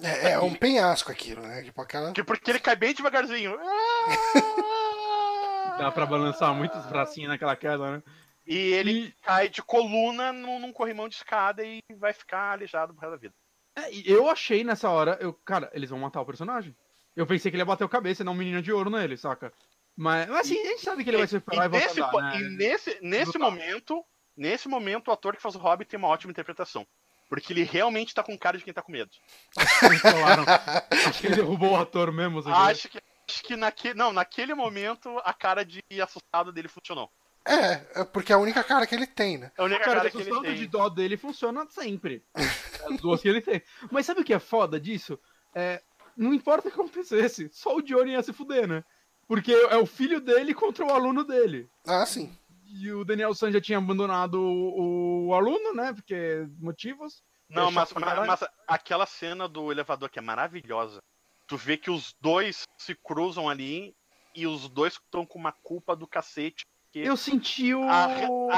É, 0.00 0.32
é 0.32 0.38
um 0.38 0.54
penhasco 0.54 1.10
aquilo, 1.10 1.42
né? 1.42 1.62
Tipo 1.64 1.80
aquela. 1.82 2.12
Que, 2.12 2.22
porque 2.22 2.50
ele 2.50 2.60
cai 2.60 2.76
bem 2.76 2.94
devagarzinho. 2.94 3.58
Dá 5.78 5.90
pra 5.90 6.06
balançar 6.06 6.54
muitos 6.54 6.84
bracinhos 6.86 7.30
naquela 7.30 7.56
queda, 7.56 7.96
né? 7.96 8.02
E 8.46 8.56
ele 8.56 9.06
E- 9.06 9.12
cai 9.22 9.48
de 9.48 9.62
coluna 9.62 10.32
num, 10.32 10.60
num 10.60 10.72
corrimão 10.72 11.08
de 11.08 11.16
escada 11.16 11.64
e 11.64 11.80
vai 11.96 12.12
ficar 12.12 12.52
aleijado 12.52 12.92
pro 12.94 13.00
resto 13.00 13.10
da 13.12 13.16
vida. 13.16 13.34
É, 13.76 13.92
e 13.92 14.08
eu 14.08 14.30
achei 14.30 14.62
nessa 14.62 14.88
hora, 14.88 15.18
eu, 15.20 15.32
cara, 15.32 15.68
eles 15.72 15.90
vão 15.90 15.98
matar 15.98 16.20
o 16.20 16.26
personagem. 16.26 16.76
Eu 17.16 17.26
pensei 17.26 17.50
que 17.50 17.56
ele 17.56 17.62
ia 17.62 17.66
bater 17.66 17.82
o 17.84 17.88
cabeça 17.88 18.22
e 18.22 18.24
dar 18.24 18.30
um 18.30 18.34
menino 18.34 18.62
de 18.62 18.72
ouro 18.72 18.90
nele, 18.90 19.16
saca? 19.16 19.52
Mas, 19.96 20.28
mas 20.28 20.40
assim, 20.40 20.60
a 20.60 20.66
gente 20.70 20.82
sabe 20.82 21.04
que 21.04 21.10
ele 21.10 21.18
vai 21.18 21.26
se 21.28 21.34
recuperar 21.36 21.64
e, 21.64 21.66
e 21.66 21.70
voltar 21.70 21.86
nesse, 21.86 22.00
po- 22.00 22.18
andar, 22.18 22.40
e 22.40 22.42
né? 22.42 22.48
nesse, 22.50 22.98
nesse 23.00 23.38
momento, 23.38 24.04
nesse 24.36 24.68
momento, 24.68 25.08
o 25.08 25.12
ator 25.12 25.36
que 25.36 25.42
faz 25.42 25.54
o 25.54 25.58
Hobbit 25.58 25.88
tem 25.90 25.98
uma 25.98 26.08
ótima 26.08 26.30
interpretação. 26.32 26.86
Porque 27.28 27.52
ele 27.52 27.62
realmente 27.62 28.14
tá 28.14 28.22
com 28.22 28.36
cara 28.36 28.58
de 28.58 28.64
quem 28.64 28.72
tá 28.72 28.82
com 28.82 28.92
medo. 28.92 29.10
Eles 29.82 30.00
falaram, 30.00 30.44
Acho 31.08 31.20
que 31.20 31.26
ele 31.26 31.36
derrubou 31.36 31.72
o 31.72 31.76
ator 31.76 32.12
mesmo. 32.12 32.40
assim, 32.40 32.50
Acho 32.50 32.88
que, 32.88 33.00
acho 33.28 33.42
que 33.42 33.56
naquele, 33.56 33.94
não, 33.94 34.12
naquele 34.12 34.54
momento 34.54 35.18
a 35.24 35.32
cara 35.32 35.64
de 35.64 35.82
assustado 36.02 36.52
dele 36.52 36.68
funcionou. 36.68 37.10
É, 37.46 38.00
é 38.00 38.04
porque 38.04 38.32
é 38.32 38.34
a 38.34 38.38
única 38.38 38.62
cara 38.64 38.86
que 38.86 38.94
ele 38.94 39.06
tem, 39.06 39.38
né? 39.38 39.50
É 39.56 39.62
a 39.62 39.64
única 39.64 39.84
Cara, 39.84 39.96
cara 39.96 40.08
o 40.08 40.12
que 40.12 40.18
ele 40.18 40.40
tem. 40.40 40.54
de 40.54 40.66
dó 40.66 40.88
dele 40.88 41.16
funciona 41.16 41.66
sempre. 41.68 42.22
As 42.90 42.96
duas 43.00 43.20
que 43.20 43.28
ele 43.28 43.40
tem. 43.40 43.62
Mas 43.90 44.06
sabe 44.06 44.20
o 44.20 44.24
que 44.24 44.32
é 44.34 44.38
foda 44.38 44.78
disso? 44.80 45.18
É, 45.54 45.82
não 46.16 46.32
importa 46.34 46.68
o 46.68 46.70
que 46.70 46.78
acontecesse, 46.78 47.48
só 47.52 47.76
o 47.76 47.82
Johnny 47.82 48.12
ia 48.12 48.22
se 48.22 48.32
fuder, 48.32 48.66
né? 48.68 48.84
Porque 49.26 49.52
é 49.52 49.76
o 49.76 49.86
filho 49.86 50.20
dele 50.20 50.54
contra 50.54 50.84
o 50.84 50.92
aluno 50.92 51.24
dele. 51.24 51.68
Ah, 51.86 52.04
sim. 52.06 52.36
E 52.66 52.90
o 52.92 53.04
Daniel 53.04 53.34
San 53.34 53.50
já 53.52 53.60
tinha 53.60 53.78
abandonado 53.78 54.34
o, 54.40 55.28
o 55.28 55.34
aluno, 55.34 55.72
né? 55.74 55.92
Porque 55.92 56.46
motivos. 56.58 57.22
Não, 57.48 57.68
É 57.68 57.70
mas, 57.70 57.92
mas- 57.92 58.26
mas 58.26 58.44
aquela 58.66 59.06
cena 59.06 59.46
do 59.48 59.70
elevador 59.70 60.08
que 60.10 60.18
é 60.18 60.22
maravilhosa. 60.22 61.02
Tu 61.46 61.56
vê 61.56 61.76
que 61.76 61.90
os 61.90 62.14
dois 62.20 62.64
se 62.78 62.94
cruzam 62.94 63.48
ali 63.48 63.94
e 64.34 64.46
os 64.46 64.68
dois 64.68 64.94
estão 64.94 65.24
com 65.26 65.38
uma 65.38 65.52
culpa 65.52 65.94
do 65.94 66.06
cacete. 66.06 66.66
Eu 66.94 67.16
senti 67.16 67.74
o. 67.74 67.82
A, 67.88 68.06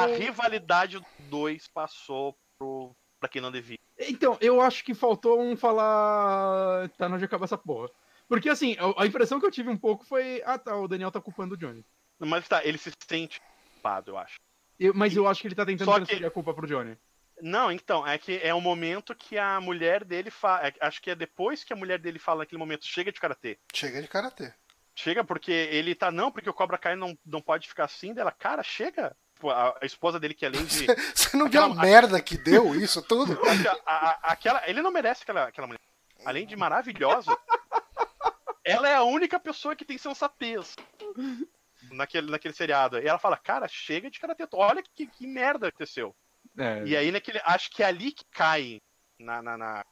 a 0.03 0.07
rivalidade 0.07 0.99
dos 0.99 1.09
dois 1.29 1.69
passou 1.69 2.37
pro, 2.59 2.95
pra 3.19 3.29
quem 3.29 3.41
não 3.43 3.51
devia. 3.51 3.79
Então, 3.99 4.37
eu 4.41 4.61
acho 4.61 4.85
que 4.85 4.95
faltou 4.95 5.41
um 5.41 5.57
falar. 5.57 6.89
Tá 6.91 7.07
onde 7.07 7.25
acaba 7.25 7.45
essa 7.45 7.59
porra. 7.59 7.89
Porque 8.29 8.49
assim, 8.49 8.77
a, 8.99 9.07
impressão 9.07 9.39
que 9.39 9.47
eu 9.47 9.51
tive 9.51 9.69
um 9.71 9.77
pouco 9.77 10.05
foi. 10.05 10.43
Ah, 10.45 10.59
tá, 10.59 10.77
o 10.77 10.89
Daniel 10.89 11.11
tá 11.13 11.21
culpando 11.21 11.55
o 11.55 11.59
Johnny. 11.59 11.85
Mas 12.19 12.49
tá, 12.49 12.65
ele 12.65 12.79
se 12.79 12.91
sente 13.09 13.41
culpado, 13.75 14.11
eu 14.13 14.19
acho. 14.19 14.37
Eu- 14.79 14.95
mas 14.95 15.15
eu 15.15 15.27
acho 15.29 15.41
que 15.41 15.49
ele 15.49 15.55
tá 15.55 15.65
tentando 15.67 15.87
Só 15.87 15.93
que- 15.93 15.99
transferir 16.07 16.27
a 16.27 16.31
culpa 16.31 16.53
pro 16.53 16.67
Johnny. 16.67 16.97
Não, 17.41 17.71
então, 17.71 18.07
é 18.07 18.17
que 18.17 18.41
é 18.43 18.55
o 18.55 18.61
momento 18.61 19.15
que 19.15 19.37
a 19.39 19.61
mulher 19.61 20.03
dele 20.05 20.31
fala. 20.31 20.73
acho 20.81 21.03
que 21.03 21.11
é 21.11 21.15
depois 21.15 21.63
que 21.63 21.73
a 21.73 21.77
mulher 21.77 21.99
dele 21.99 22.19
fala 22.19 22.39
naquele 22.41 22.59
momento, 22.59 22.87
chega 22.87 23.13
de 23.13 23.21
karatê. 23.21 23.59
Chega 23.75 24.01
de 24.01 24.09
karatê. 24.09 24.53
Chega 24.95 25.23
porque 25.23 25.53
ele 25.53 25.95
tá, 25.95 26.11
não, 26.11 26.33
porque 26.33 26.49
o 26.49 26.55
Cobra 26.55 26.79
Kai 26.79 26.97
não, 26.97 27.17
não 27.27 27.43
pode 27.43 27.69
ficar 27.69 27.85
assim 27.85 28.15
dela. 28.15 28.33
Cara, 28.33 28.63
chega. 28.63 29.15
A, 29.45 29.77
a 29.83 29.87
esposa 29.87 30.19
dele 30.19 30.33
que 30.33 30.47
além 30.47 30.65
de. 30.65 30.87
Você 31.15 31.37
não 31.37 31.47
viu 31.51 31.61
a 31.63 31.67
Aquela- 31.67 31.83
merda 31.83 32.23
que 32.23 32.39
deu 32.39 32.75
isso 32.75 33.03
tudo? 33.03 33.35
Aquela- 33.45 33.83
a- 33.85 34.09
a- 34.09 34.19
aquela, 34.33 34.63
ele 34.67 34.81
não 34.81 34.91
merece 34.91 35.23
aquela, 35.23 35.45
aquela 35.49 35.67
mulher. 35.67 35.81
Além 36.25 36.47
de 36.47 36.57
maravilhosa, 36.57 37.37
ela 38.67 38.89
é 38.89 38.95
a 38.95 39.03
única 39.05 39.39
pessoa 39.39 39.77
que 39.77 39.85
tem 39.85 39.97
sensatez 39.97 40.75
naquele, 41.93 42.31
naquele 42.31 42.53
seriado. 42.55 42.99
E 42.99 43.07
ela 43.07 43.19
fala, 43.19 43.37
cara, 43.37 43.69
chega 43.69 44.11
de 44.11 44.19
karatê. 44.19 44.47
Olha 44.53 44.83
que, 44.83 45.07
que 45.07 45.27
merda 45.27 45.69
aconteceu. 45.69 46.15
É. 46.59 46.83
E 46.85 46.97
aí, 46.97 47.11
naquele, 47.11 47.41
acho 47.45 47.71
que 47.71 47.83
é 47.83 47.87
ali 47.87 48.13
que 48.13 48.25
cai, 48.31 48.81
na, 49.19 49.43
na- 49.43 49.57
na- 49.57 49.85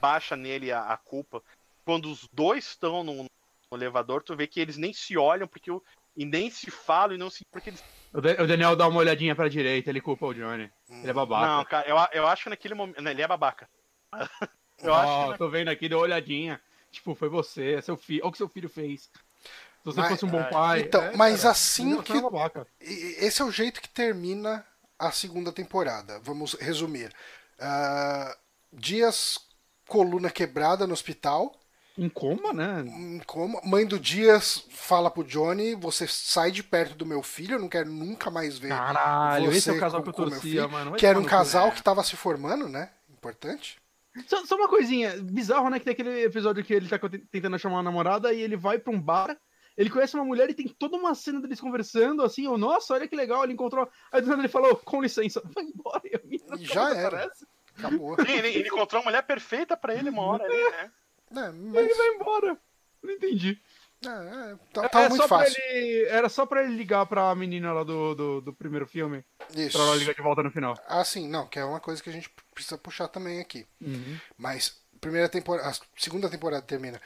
baixa 0.00 0.36
nele 0.36 0.70
a, 0.70 0.82
a 0.92 0.96
culpa. 0.96 1.42
Quando 1.84 2.10
os 2.10 2.28
dois 2.32 2.64
estão 2.66 3.02
no, 3.02 3.24
no 3.24 3.28
elevador, 3.72 4.22
tu 4.22 4.36
vê 4.36 4.46
que 4.46 4.60
eles 4.60 4.76
nem 4.76 4.92
se 4.92 5.16
olham 5.16 5.48
porque 5.48 5.70
o, 5.70 5.82
e 6.16 6.24
nem 6.24 6.50
se 6.50 6.70
falam 6.70 7.14
e 7.16 7.18
não 7.18 7.30
se. 7.30 7.44
Porque 7.50 7.70
eles, 7.70 7.82
O 8.12 8.20
Da- 8.20 8.42
o 8.42 8.46
Daniel 8.46 8.76
dá 8.76 8.86
uma 8.86 9.00
olhadinha 9.00 9.34
pra 9.34 9.48
direita, 9.48 9.90
ele 9.90 10.00
culpa 10.00 10.26
o 10.26 10.34
Johnny. 10.34 10.70
Ele 10.88 11.10
é 11.10 11.12
babaca. 11.12 11.46
não, 11.46 11.64
cara, 11.64 11.88
eu, 11.88 11.96
eu 12.22 12.26
acho 12.28 12.44
que 12.44 12.50
naquele 12.50 12.74
momento. 12.74 13.04
Ele 13.04 13.22
é 13.22 13.26
babaca. 13.26 13.68
Eu 14.82 14.92
Ó, 14.92 14.96
acho 14.96 15.32
que 15.32 15.38
tô 15.38 15.50
vendo 15.50 15.68
aqui, 15.68 15.90
deu 15.90 15.98
uma 15.98 16.04
olhadinha. 16.04 16.58
Tipo, 16.90 17.14
foi 17.14 17.28
você, 17.28 17.74
é 17.74 17.80
seu 17.80 17.96
filho. 17.96 18.20
Olha 18.22 18.28
o 18.28 18.32
que 18.32 18.38
seu 18.38 18.48
filho 18.48 18.68
fez. 18.68 19.02
Se 19.02 19.84
você 19.84 20.00
Mas- 20.00 20.10
fosse 20.10 20.24
um 20.24 20.28
bom 20.28 20.40
é, 20.40 20.50
pai. 20.50 20.80
então, 20.82 21.02
é, 21.02 21.16
mas 21.16 21.40
cara, 21.40 21.52
assim 21.52 22.02
que- 22.02 22.12
esse 22.80 23.40
é 23.40 23.44
o 23.44 23.50
jeito 23.50 23.80
que 23.80 23.88
termina 23.88 24.64
a 24.98 25.10
segunda 25.10 25.50
temporada. 25.52 26.18
Vamos 26.22 26.54
resumir. 26.54 27.10
Ah, 27.58 28.36
Dias, 28.72 29.38
coluna 29.88 30.30
quebrada 30.30 30.86
no 30.86 30.92
hospital. 30.92 31.54
Em 31.98 32.08
coma, 32.08 32.52
né? 32.52 32.82
Em 32.86 33.18
coma. 33.20 33.60
Mãe 33.64 33.84
do 33.86 33.98
Dias 33.98 34.64
fala 34.70 35.10
pro 35.10 35.24
Johnny: 35.24 35.74
Você 35.74 36.06
sai 36.06 36.50
de 36.50 36.62
perto 36.62 36.94
do 36.94 37.04
meu 37.06 37.22
filho, 37.22 37.54
eu 37.56 37.58
não 37.58 37.68
quero 37.68 37.90
nunca 37.90 38.30
mais 38.30 38.58
ver. 38.58 38.68
Caralho, 38.68 39.50
esse 39.50 39.68
é 39.68 39.72
o 39.72 39.74
você 39.74 39.80
casal 39.80 40.02
com- 40.02 40.12
que 40.12 40.20
eu 40.20 40.30
torcia, 40.30 40.68
mano. 40.68 40.90
Vai 40.90 41.00
Que 41.00 41.06
era 41.06 41.18
um 41.18 41.24
casal 41.24 41.72
que 41.72 41.82
tava 41.82 42.02
se 42.04 42.16
formando, 42.16 42.68
né? 42.68 42.90
Importante. 43.10 43.79
Só, 44.26 44.44
só 44.44 44.56
uma 44.56 44.68
coisinha, 44.68 45.16
bizarro, 45.22 45.70
né? 45.70 45.78
Que 45.78 45.84
tem 45.84 45.92
aquele 45.92 46.24
episódio 46.24 46.64
que 46.64 46.74
ele 46.74 46.88
tá 46.88 46.98
tentando 47.30 47.58
chamar 47.58 47.76
uma 47.76 47.82
namorada 47.82 48.32
e 48.32 48.40
ele 48.40 48.56
vai 48.56 48.78
pra 48.78 48.92
um 48.92 49.00
bar, 49.00 49.38
ele 49.76 49.88
conhece 49.90 50.14
uma 50.14 50.24
mulher 50.24 50.50
e 50.50 50.54
tem 50.54 50.68
toda 50.68 50.96
uma 50.96 51.14
cena 51.14 51.40
deles 51.40 51.60
conversando, 51.60 52.22
assim, 52.22 52.46
oh, 52.46 52.58
nossa, 52.58 52.94
olha 52.94 53.06
que 53.06 53.14
legal, 53.14 53.44
ele 53.44 53.52
encontrou. 53.52 53.88
Aí 54.12 54.20
do 54.20 54.28
nada 54.28 54.40
ele 54.42 54.48
falou, 54.48 54.76
com 54.76 55.00
licença, 55.00 55.40
vai 55.54 55.64
embora, 55.64 56.02
e 56.04 56.40
a 56.50 56.56
já 56.56 56.90
era. 56.94 57.08
aparece. 57.08 57.46
Acabou. 57.78 58.16
Sim, 58.16 58.32
ele, 58.32 58.48
ele 58.48 58.68
encontrou 58.68 59.00
a 59.00 59.04
mulher 59.04 59.22
perfeita 59.22 59.76
pra 59.76 59.94
ele 59.94 60.10
uma 60.10 60.22
hora 60.22 60.44
ali, 60.44 60.70
né? 60.70 60.92
É, 61.36 61.50
E 61.50 61.78
ele 61.78 61.88
mas, 61.88 61.96
vai 61.96 62.08
embora. 62.14 62.58
Não 63.02 63.10
entendi. 63.12 63.58
É, 64.04 64.08
é, 64.52 64.56
tá, 64.72 64.88
tá 64.88 65.02
É 65.02 65.08
muito 65.08 65.22
só 65.22 65.28
pra 65.28 65.38
fácil. 65.44 65.62
ele- 65.64 66.04
era 66.08 66.28
só 66.28 66.46
pra 66.46 66.62
ele 66.64 66.74
ligar 66.76 67.04
pra 67.06 67.34
menina 67.34 67.72
lá 67.72 67.84
do, 67.84 68.14
do, 68.14 68.40
do 68.40 68.52
primeiro 68.52 68.86
filme, 68.86 69.24
Isso. 69.54 69.76
pra 69.76 69.86
ela 69.86 69.96
ligar 69.96 70.14
de 70.14 70.22
volta 70.22 70.42
no 70.42 70.50
final. 70.50 70.74
Ah, 70.88 71.04
sim, 71.04 71.28
não, 71.28 71.46
que 71.46 71.58
é 71.58 71.64
uma 71.64 71.80
coisa 71.80 72.02
que 72.02 72.08
a 72.10 72.12
gente 72.12 72.30
precisa 72.54 72.78
puxar 72.78 73.08
também 73.08 73.40
aqui. 73.40 73.66
Uhum. 73.80 74.18
Mas 74.38 74.78
primeira 75.00 75.28
temporada, 75.28 75.68
a 75.68 75.74
segunda 75.96 76.28
temporada 76.28 76.62
termina. 76.62 77.00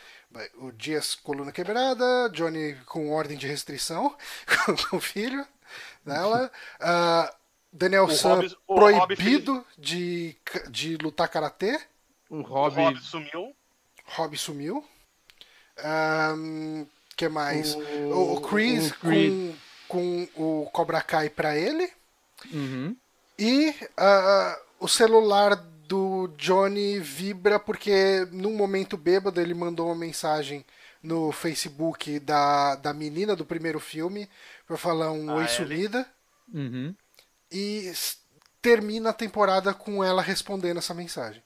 O 0.57 0.73
Dias 0.73 1.15
coluna 1.15 1.53
quebrada, 1.53 2.29
Johnny 2.33 2.75
com 2.87 3.11
ordem 3.12 3.37
de 3.39 3.47
restrição 3.47 4.16
com 4.91 4.97
o 4.97 5.01
filho 5.01 5.47
dela. 6.05 6.51
ah, 6.81 7.33
Daniel 7.73 8.07
Hobbes 8.07 8.55
proibido 8.66 9.65
de, 9.77 10.37
de 10.71 10.97
lutar 10.97 11.29
karatê. 11.29 11.81
O 12.31 12.37
O. 12.39 12.43
Rob 12.43 13.01
sumiu. 13.01 13.55
Rob 14.07 14.37
sumiu. 14.37 14.85
Ahn, 15.82 16.84
que 17.16 17.28
mais? 17.28 17.74
O- 17.74 18.34
O, 18.36 18.40
Chris, 18.40 18.90
o 18.90 18.94
Creed. 19.01 19.55
Com, 19.88 20.26
com 20.34 20.62
o 20.62 20.70
Cobra 20.72 21.01
Kai 21.02 21.28
pra 21.28 21.56
ele. 21.56 21.90
Uhum. 22.52 22.96
E 23.38 23.74
ah, 23.96 24.59
o 24.80 24.88
celular 24.88 25.55
do 25.56 26.28
Johnny 26.38 26.98
vibra 26.98 27.59
porque 27.59 28.26
num 28.32 28.55
momento 28.55 28.96
bêbado 28.96 29.40
ele 29.40 29.55
mandou 29.55 29.86
uma 29.86 29.94
mensagem 29.94 30.64
no 31.02 31.30
Facebook 31.32 32.18
da, 32.20 32.76
da 32.76 32.92
menina 32.94 33.36
do 33.36 33.44
primeiro 33.44 33.78
filme 33.78 34.28
pra 34.66 34.76
falar 34.78 35.12
um 35.12 35.30
A 35.30 35.34
oi 35.34 35.44
Ellie. 35.44 35.55
sumida 35.56 36.06
Uhum. 36.52 36.94
e 37.52 37.92
termina 38.62 39.10
a 39.10 39.14
temporada 39.14 39.74
com 39.74 40.02
ela 40.02 40.22
respondendo 40.22 40.78
essa 40.78 40.94
mensagem. 40.94 41.42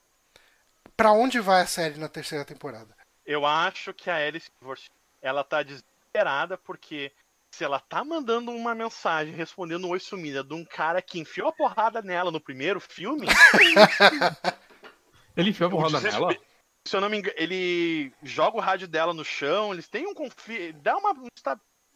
Pra 0.97 1.13
onde 1.13 1.41
vai 1.41 1.63
a 1.63 1.67
série 1.67 1.99
na 1.99 2.09
terceira 2.09 2.45
temporada? 2.45 2.97
Eu 3.29 3.45
acho 3.45 3.93
que 3.93 4.09
a 4.09 4.31
divorciou. 4.31 4.97
Ela 5.21 5.45
tá 5.45 5.63
desesperada 5.63 6.57
porque 6.57 7.13
se 7.51 7.63
ela 7.63 7.79
tá 7.79 8.03
mandando 8.03 8.51
uma 8.51 8.75
mensagem 8.75 9.35
respondendo 9.35 9.87
um 9.87 9.91
oi 9.91 10.01
sumida 10.01 10.43
de 10.43 10.55
um 10.55 10.65
cara 10.65 11.03
que 11.03 11.21
enfiou 11.21 11.49
a 11.49 11.53
porrada 11.53 12.01
nela 12.01 12.31
no 12.31 12.41
primeiro 12.41 12.81
filme, 12.81 13.27
Ele 15.37 15.51
enfiou 15.51 15.69
a 15.69 15.71
porrada 15.71 15.99
o 15.99 16.01
nela? 16.01 16.37
se 16.87 16.97
eu 16.97 17.03
não 17.03 17.11
me 17.11 17.19
engano, 17.19 17.35
ele 17.37 18.11
joga 18.23 18.57
o 18.57 18.61
rádio 18.61 18.89
dela 18.89 19.13
no 19.13 19.25
chão, 19.25 19.75
eles 19.75 19.89
têm 19.89 20.07
um 20.07 20.15
confi... 20.15 20.73
dá 20.73 20.97
uma 20.97 21.15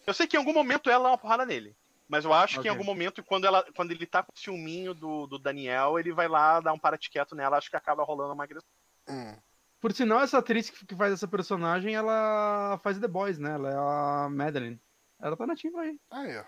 eu 0.06 0.12
sei 0.12 0.26
que 0.26 0.36
em 0.36 0.38
algum 0.38 0.52
momento 0.52 0.90
ela 0.90 1.04
dá 1.04 1.10
uma 1.12 1.18
porrada 1.18 1.46
nele. 1.46 1.74
Mas 2.06 2.26
eu 2.26 2.32
acho 2.34 2.54
que 2.54 2.60
Ok. 2.60 2.68
em 2.68 2.74
algum 2.74 2.84
momento, 2.84 3.22
quando, 3.22 3.46
ela, 3.46 3.64
quando 3.74 3.90
ele 3.90 4.04
tá 4.04 4.22
com 4.22 4.32
o 4.36 4.38
ciúminho 4.38 4.92
do, 4.92 5.26
do 5.26 5.38
Daniel, 5.38 5.98
ele 5.98 6.12
vai 6.12 6.28
lá 6.28 6.60
dar 6.60 6.74
um 6.74 6.78
paratiqueto 6.78 7.34
nela, 7.34 7.56
acho 7.56 7.70
que 7.70 7.76
acaba 7.76 8.04
rolando 8.04 8.34
uma 8.34 8.44
agressão. 8.44 8.68
Hum. 9.08 9.34
Por 9.82 9.92
sinal, 9.92 10.20
essa 10.20 10.38
atriz 10.38 10.70
que 10.70 10.94
faz 10.94 11.12
essa 11.12 11.26
personagem, 11.26 11.92
ela 11.92 12.78
faz 12.84 13.00
The 13.00 13.08
Boys, 13.08 13.36
né? 13.40 13.50
Ela 13.54 13.68
é 13.68 13.74
a 13.74 14.28
Madeline. 14.30 14.80
Ela 15.20 15.36
tá 15.36 15.44
nativa 15.44 15.80
aí. 15.80 15.98
Aí, 16.08 16.38
ó. 16.38 16.44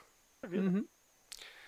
Uhum. 0.52 0.86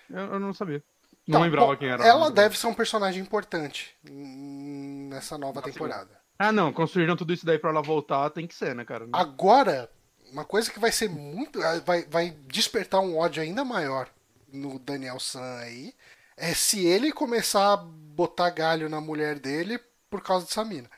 Eu, 0.08 0.20
eu 0.34 0.38
não 0.38 0.54
sabia. 0.54 0.78
Tá, 0.78 0.86
Não 1.26 1.40
lembrava 1.40 1.66
bom, 1.66 1.76
quem 1.76 1.88
era. 1.88 2.06
Ela 2.06 2.30
deve 2.30 2.56
ser 2.56 2.68
um 2.68 2.74
personagem 2.74 3.20
importante 3.20 3.98
nessa 4.04 5.36
nova 5.36 5.60
temporada. 5.60 6.20
Ah, 6.38 6.52
não. 6.52 6.72
Construíram 6.72 7.16
tudo 7.16 7.32
isso 7.32 7.44
daí 7.44 7.58
pra 7.58 7.70
ela 7.70 7.82
voltar, 7.82 8.30
tem 8.30 8.46
que 8.46 8.54
ser, 8.54 8.72
né, 8.72 8.84
cara? 8.84 9.08
Agora, 9.12 9.90
uma 10.30 10.44
coisa 10.44 10.70
que 10.70 10.78
vai 10.78 10.92
ser 10.92 11.08
muito. 11.08 11.58
Vai, 11.84 12.04
vai 12.04 12.30
despertar 12.46 13.00
um 13.00 13.18
ódio 13.18 13.42
ainda 13.42 13.64
maior 13.64 14.08
no 14.52 14.78
Daniel 14.78 15.18
San 15.18 15.58
aí. 15.58 15.92
é 16.36 16.54
se 16.54 16.86
ele 16.86 17.10
começar 17.10 17.72
a 17.72 17.76
botar 17.76 18.50
galho 18.50 18.88
na 18.88 19.00
mulher 19.00 19.40
dele 19.40 19.80
por 20.08 20.22
causa 20.22 20.46
dessa 20.46 20.64
mina. 20.64 20.88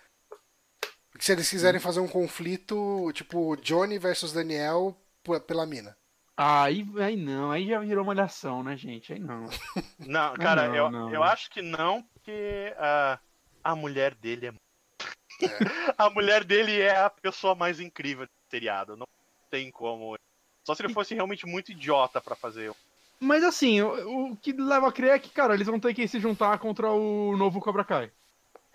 Porque 1.19 1.25
se 1.27 1.33
eles 1.33 1.51
quiserem 1.51 1.81
fazer 1.81 1.99
um 1.99 2.07
conflito, 2.07 3.11
tipo, 3.13 3.57
Johnny 3.57 3.99
versus 3.99 4.33
Daniel 4.33 4.97
pela 5.49 5.67
mina. 5.67 5.97
Aí, 6.37 6.87
aí 7.01 7.17
não, 7.17 7.51
aí 7.51 7.67
já 7.67 7.81
virou 7.81 8.05
malhação, 8.05 8.63
né, 8.63 8.77
gente? 8.77 9.13
Aí 9.13 9.19
não. 9.19 9.47
Não, 9.99 10.35
cara, 10.35 10.69
não, 10.69 10.77
eu, 10.77 10.91
não. 10.91 11.13
eu 11.13 11.25
acho 11.25 11.51
que 11.51 11.61
não, 11.61 12.05
porque 12.05 12.73
ah, 12.79 13.19
a 13.65 13.75
mulher 13.75 14.15
dele 14.15 14.47
é. 14.47 14.53
a 15.99 16.09
mulher 16.09 16.45
dele 16.45 16.81
é 16.81 16.97
a 16.97 17.11
pessoa 17.11 17.57
mais 17.57 17.81
incrível 17.81 18.25
do 18.25 18.33
seriado. 18.49 18.97
Não 18.97 19.07
tem 19.51 19.73
como. 19.73 20.17
Só 20.65 20.73
se 20.73 20.85
ele 20.85 20.95
fosse 20.95 21.17
realmente 21.17 21.45
muito 21.47 21.73
idiota 21.73 22.21
pra 22.21 22.37
fazer. 22.37 22.73
Mas 23.19 23.43
assim, 23.43 23.83
o, 23.83 24.31
o 24.31 24.37
que 24.37 24.53
leva 24.53 24.89
a 24.89 24.93
crer 24.93 25.11
é 25.11 25.19
que, 25.19 25.31
cara, 25.31 25.55
eles 25.55 25.67
vão 25.67 25.81
ter 25.81 25.93
que 25.93 26.07
se 26.07 26.21
juntar 26.21 26.57
contra 26.61 26.89
o 26.93 27.37
novo 27.37 27.61
Cobra 27.61 27.85
Kai. 27.85 28.13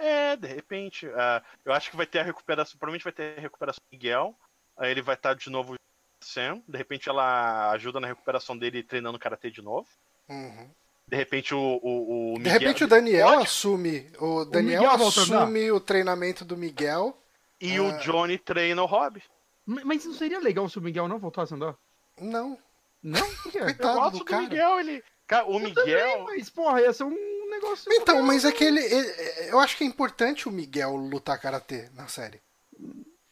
É, 0.06 0.36
de 0.36 0.48
repente. 0.48 1.08
ah, 1.16 1.42
eu 1.64 1.72
acho 1.74 1.90
que 1.90 1.96
vai 1.98 2.06
ter 2.06 2.20
a 2.20 2.24
recuperação. 2.24 2.78
Provavelmente 2.78 3.04
vai 3.04 3.14
ter 3.14 3.38
a 3.38 3.42
recuperação 3.42 3.82
do 3.90 3.96
Miguel. 3.96 4.36
Aí 4.78 4.92
ele 4.92 5.02
vai 5.02 5.16
estar 5.16 5.34
de 5.34 5.50
novo 5.50 5.76
Sam. 6.22 6.62
De 6.68 6.78
repente 6.78 7.08
ela 7.10 7.72
ajuda 7.72 8.00
na 8.00 8.08
recuperação 8.08 8.58
dele 8.58 8.84
treinando 8.84 9.20
karatê 9.20 9.50
de 9.50 9.62
novo. 9.62 9.88
Uhum. 10.28 10.70
De 11.08 11.16
repente 11.18 11.54
o, 11.54 11.60
o, 11.82 12.32
o 12.32 12.34
De 12.36 12.40
Miguel. 12.40 12.60
repente 12.60 12.84
o 12.84 12.88
Daniel 12.88 13.28
Pode- 13.28 13.44
assume. 13.44 14.12
O 14.20 14.46
Daniel 14.46 14.90
andar. 14.92 15.06
assume 15.08 15.72
o 15.72 15.80
treinamento 15.80 16.44
do 16.46 16.58
Miguel. 16.58 17.18
E 17.62 17.78
Ah. 17.78 17.84
o 17.84 17.98
Johnny 18.00 18.38
treina 18.38 18.82
o 18.82 18.86
Rob. 18.86 19.22
Mas 19.66 20.04
não 20.06 20.14
seria 20.14 20.40
legal 20.40 20.68
se 20.68 20.78
o 20.78 20.82
Miguel 20.82 21.08
não 21.08 21.20
voltasse 21.20 21.54
a 21.54 21.56
andar? 21.56 21.76
Não. 22.20 22.58
Não? 23.02 23.26
Por 23.44 23.52
quê? 23.52 23.60
Eu 23.60 23.66
Coitado 23.66 24.00
gosto 24.00 24.12
do 24.14 24.20
do, 24.20 24.26
cara. 24.26 24.42
Miguel, 24.44 24.80
ele. 24.80 25.04
Cara, 25.28 25.46
o 25.46 25.60
Miguel. 25.60 26.24
Mas, 26.26 26.50
porra, 26.50 26.82
ia 26.82 26.94
ser 26.94 27.04
um 27.06 27.50
negócio. 27.50 27.92
Então, 27.94 28.22
mas 28.24 28.46
é 28.46 28.52
que 28.52 28.64
ele, 28.64 28.80
ele- 28.82 29.50
Eu 29.50 29.60
acho 29.60 29.78
que 29.78 29.84
é 29.84 29.88
importante 29.88 30.48
o 30.48 30.52
Miguel 30.52 30.96
lutar 30.96 31.40
karatê 31.40 31.90
na 31.94 32.08
série. 32.08 32.42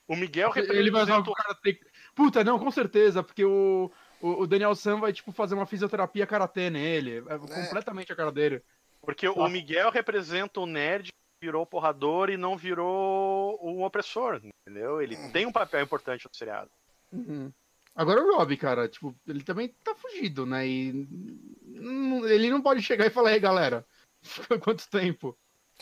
O 0.07 0.15
Miguel 0.15 0.51
Ele 0.55 0.91
vai 0.91 1.03
usar 1.03 1.13
representa 1.15 1.29
o 1.31 1.33
karatê. 1.33 1.79
Puta, 2.13 2.43
não, 2.43 2.59
com 2.59 2.69
certeza, 2.69 3.23
porque 3.23 3.45
o, 3.45 3.89
o, 4.21 4.41
o 4.41 4.47
Daniel 4.47 4.75
Sam 4.75 4.99
vai, 4.99 5.13
tipo, 5.13 5.31
fazer 5.31 5.55
uma 5.55 5.65
fisioterapia 5.65 6.27
karatê 6.27 6.69
nele. 6.69 7.23
É 7.29 7.37
completamente 7.37 8.11
a 8.11 8.15
cara 8.15 8.31
dele. 8.31 8.61
Porque 9.01 9.27
o 9.27 9.47
Miguel 9.47 9.89
representa 9.89 10.59
o 10.59 10.65
nerd 10.65 11.07
que 11.07 11.45
virou 11.45 11.65
porrador 11.65 12.29
e 12.29 12.37
não 12.37 12.55
virou 12.57 13.57
um 13.63 13.83
opressor, 13.83 14.41
entendeu? 14.67 15.01
Ele 15.01 15.15
tem 15.31 15.45
um 15.45 15.51
papel 15.51 15.81
importante 15.81 16.25
no 16.27 16.35
seriado. 16.35 16.69
Uhum. 17.11 17.51
Agora 17.95 18.21
o 18.23 18.37
Rob, 18.37 18.55
cara, 18.57 18.87
tipo, 18.87 19.13
ele 19.27 19.43
também 19.43 19.67
tá 19.83 19.93
fugido, 19.95 20.45
né? 20.45 20.65
E 20.67 21.07
ele 22.29 22.49
não 22.49 22.61
pode 22.61 22.81
chegar 22.81 23.05
e 23.05 23.09
falar, 23.09 23.33
ei, 23.33 23.39
galera, 23.39 23.85
quanto 24.63 24.89
tempo? 24.89 25.37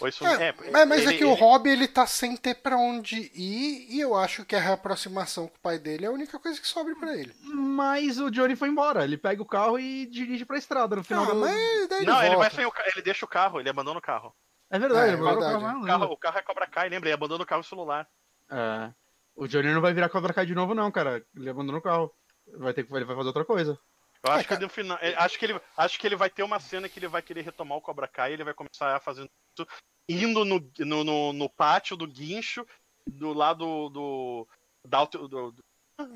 Isso 0.05 0.25
É, 0.25 0.47
é, 0.47 0.55
mas 0.71 0.87
mas 0.87 0.99
é 1.01 1.09
ele- 1.09 1.17
que 1.17 1.25
o 1.25 1.31
ele- 1.33 1.41
Rob 1.41 1.67
ele 1.69 1.85
tá 1.87 2.07
sem 2.07 2.37
ter 2.37 2.55
pra 2.55 2.77
onde 2.77 3.17
ir 3.35 3.85
e 3.93 3.99
eu 3.99 4.15
acho 4.15 4.45
que 4.45 4.55
a 4.55 4.59
reaproximação 4.59 5.47
com 5.49 5.57
o 5.57 5.59
pai 5.59 5.77
dele 5.77 6.05
é 6.05 6.07
a 6.07 6.11
única 6.11 6.39
coisa 6.39 6.59
que 6.59 6.65
sobra 6.67 6.95
pra 6.95 7.17
ele. 7.17 7.35
Mas 7.43 8.17
o 8.17 8.31
Johnny 8.31 8.55
foi 8.55 8.69
embora. 8.69 9.03
Ele 9.03 9.17
pega 9.17 9.41
o 9.41 9.45
carro 9.45 9.77
e 9.77 10.05
dirige 10.05 10.45
pra 10.45 10.57
estrada 10.57 10.95
no 10.95 11.03
final 11.03 11.25
Ah, 11.25 11.33
do... 11.33 11.35
mas 11.41 11.87
daí 11.89 11.99
ele 11.99 12.05
Não, 12.09 12.23
ele 12.23 12.35
vai 12.37 12.49
sem 12.49 12.65
o 12.65 12.71
ca- 12.71 12.85
ele 12.87 13.01
deixa 13.01 13.25
o 13.25 13.27
carro, 13.27 13.59
ele 13.59 13.69
abandona 13.69 13.99
o 13.99 14.01
carro. 14.01 14.33
É 14.71 14.79
verdade, 14.79 15.09
É, 15.09 15.13
ele 15.13 15.21
é 15.21 15.25
verdade. 15.25 15.37
o 15.37 15.41
carro, 15.41 15.57
O 15.59 15.61
carro, 15.85 15.99
lembra? 15.99 16.07
o 16.13 16.17
carro 16.17 16.37
é 16.37 16.41
Cobra 16.43 16.67
Kai, 16.67 16.87
lembra? 16.87 17.09
Ele 17.09 17.13
abandona 17.15 17.43
o 17.43 17.45
carro 17.45 17.59
e 17.61 17.65
o 17.65 17.67
celular. 17.67 18.07
É. 18.49 18.91
O 19.39 19.47
Johnny 19.47 19.73
não 19.73 19.79
vai 19.81 19.93
virar 19.93 20.09
Cobra 20.09 20.33
Kai 20.33 20.45
de 20.45 20.53
novo, 20.53 20.75
não, 20.75 20.91
cara. 20.91 21.25
Ele 21.35 21.49
abandona 21.49 21.77
o 21.77 21.81
carro. 21.81 22.13
Vai 22.57 22.73
ter 22.73 22.83
que 22.83 22.93
ele 22.93 23.05
vai 23.05 23.15
fazer 23.15 23.27
outra 23.27 23.45
coisa. 23.45 23.79
Eu 24.23 24.31
É, 24.31 24.35
acho 24.35 24.43
que 24.43 24.49
cara. 24.49 24.61
no 24.61 24.69
final, 24.69 24.97
é, 25.01 25.15
acho 25.15 25.39
que 25.39 25.45
ele, 25.45 25.61
acho 25.77 25.97
que 25.99 26.05
ele 26.07 26.15
vai 26.17 26.29
ter 26.29 26.43
uma 26.43 26.59
cena 26.59 26.89
que 26.89 26.99
ele 26.99 27.07
vai 27.07 27.21
querer 27.21 27.41
retomar 27.41 27.77
o 27.77 27.81
Cobra 27.81 28.07
Kai, 28.07 28.31
e 28.31 28.33
ele 28.33 28.43
vai 28.43 28.53
começar 28.53 28.95
a 28.95 28.99
fazer 28.99 29.21
isso, 29.57 29.67
indo 30.09 30.43
no, 30.43 30.59
no, 30.79 31.03
no, 31.05 31.33
no 31.33 31.49
pátio 31.49 31.95
do 31.95 32.05
guincho, 32.05 32.65
do 33.07 33.31
lado 33.31 33.89
do, 33.89 34.47
da 34.85 35.05
do, 35.05 35.27
do- 35.27 35.55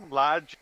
lá 0.09 0.39
de 0.39 0.57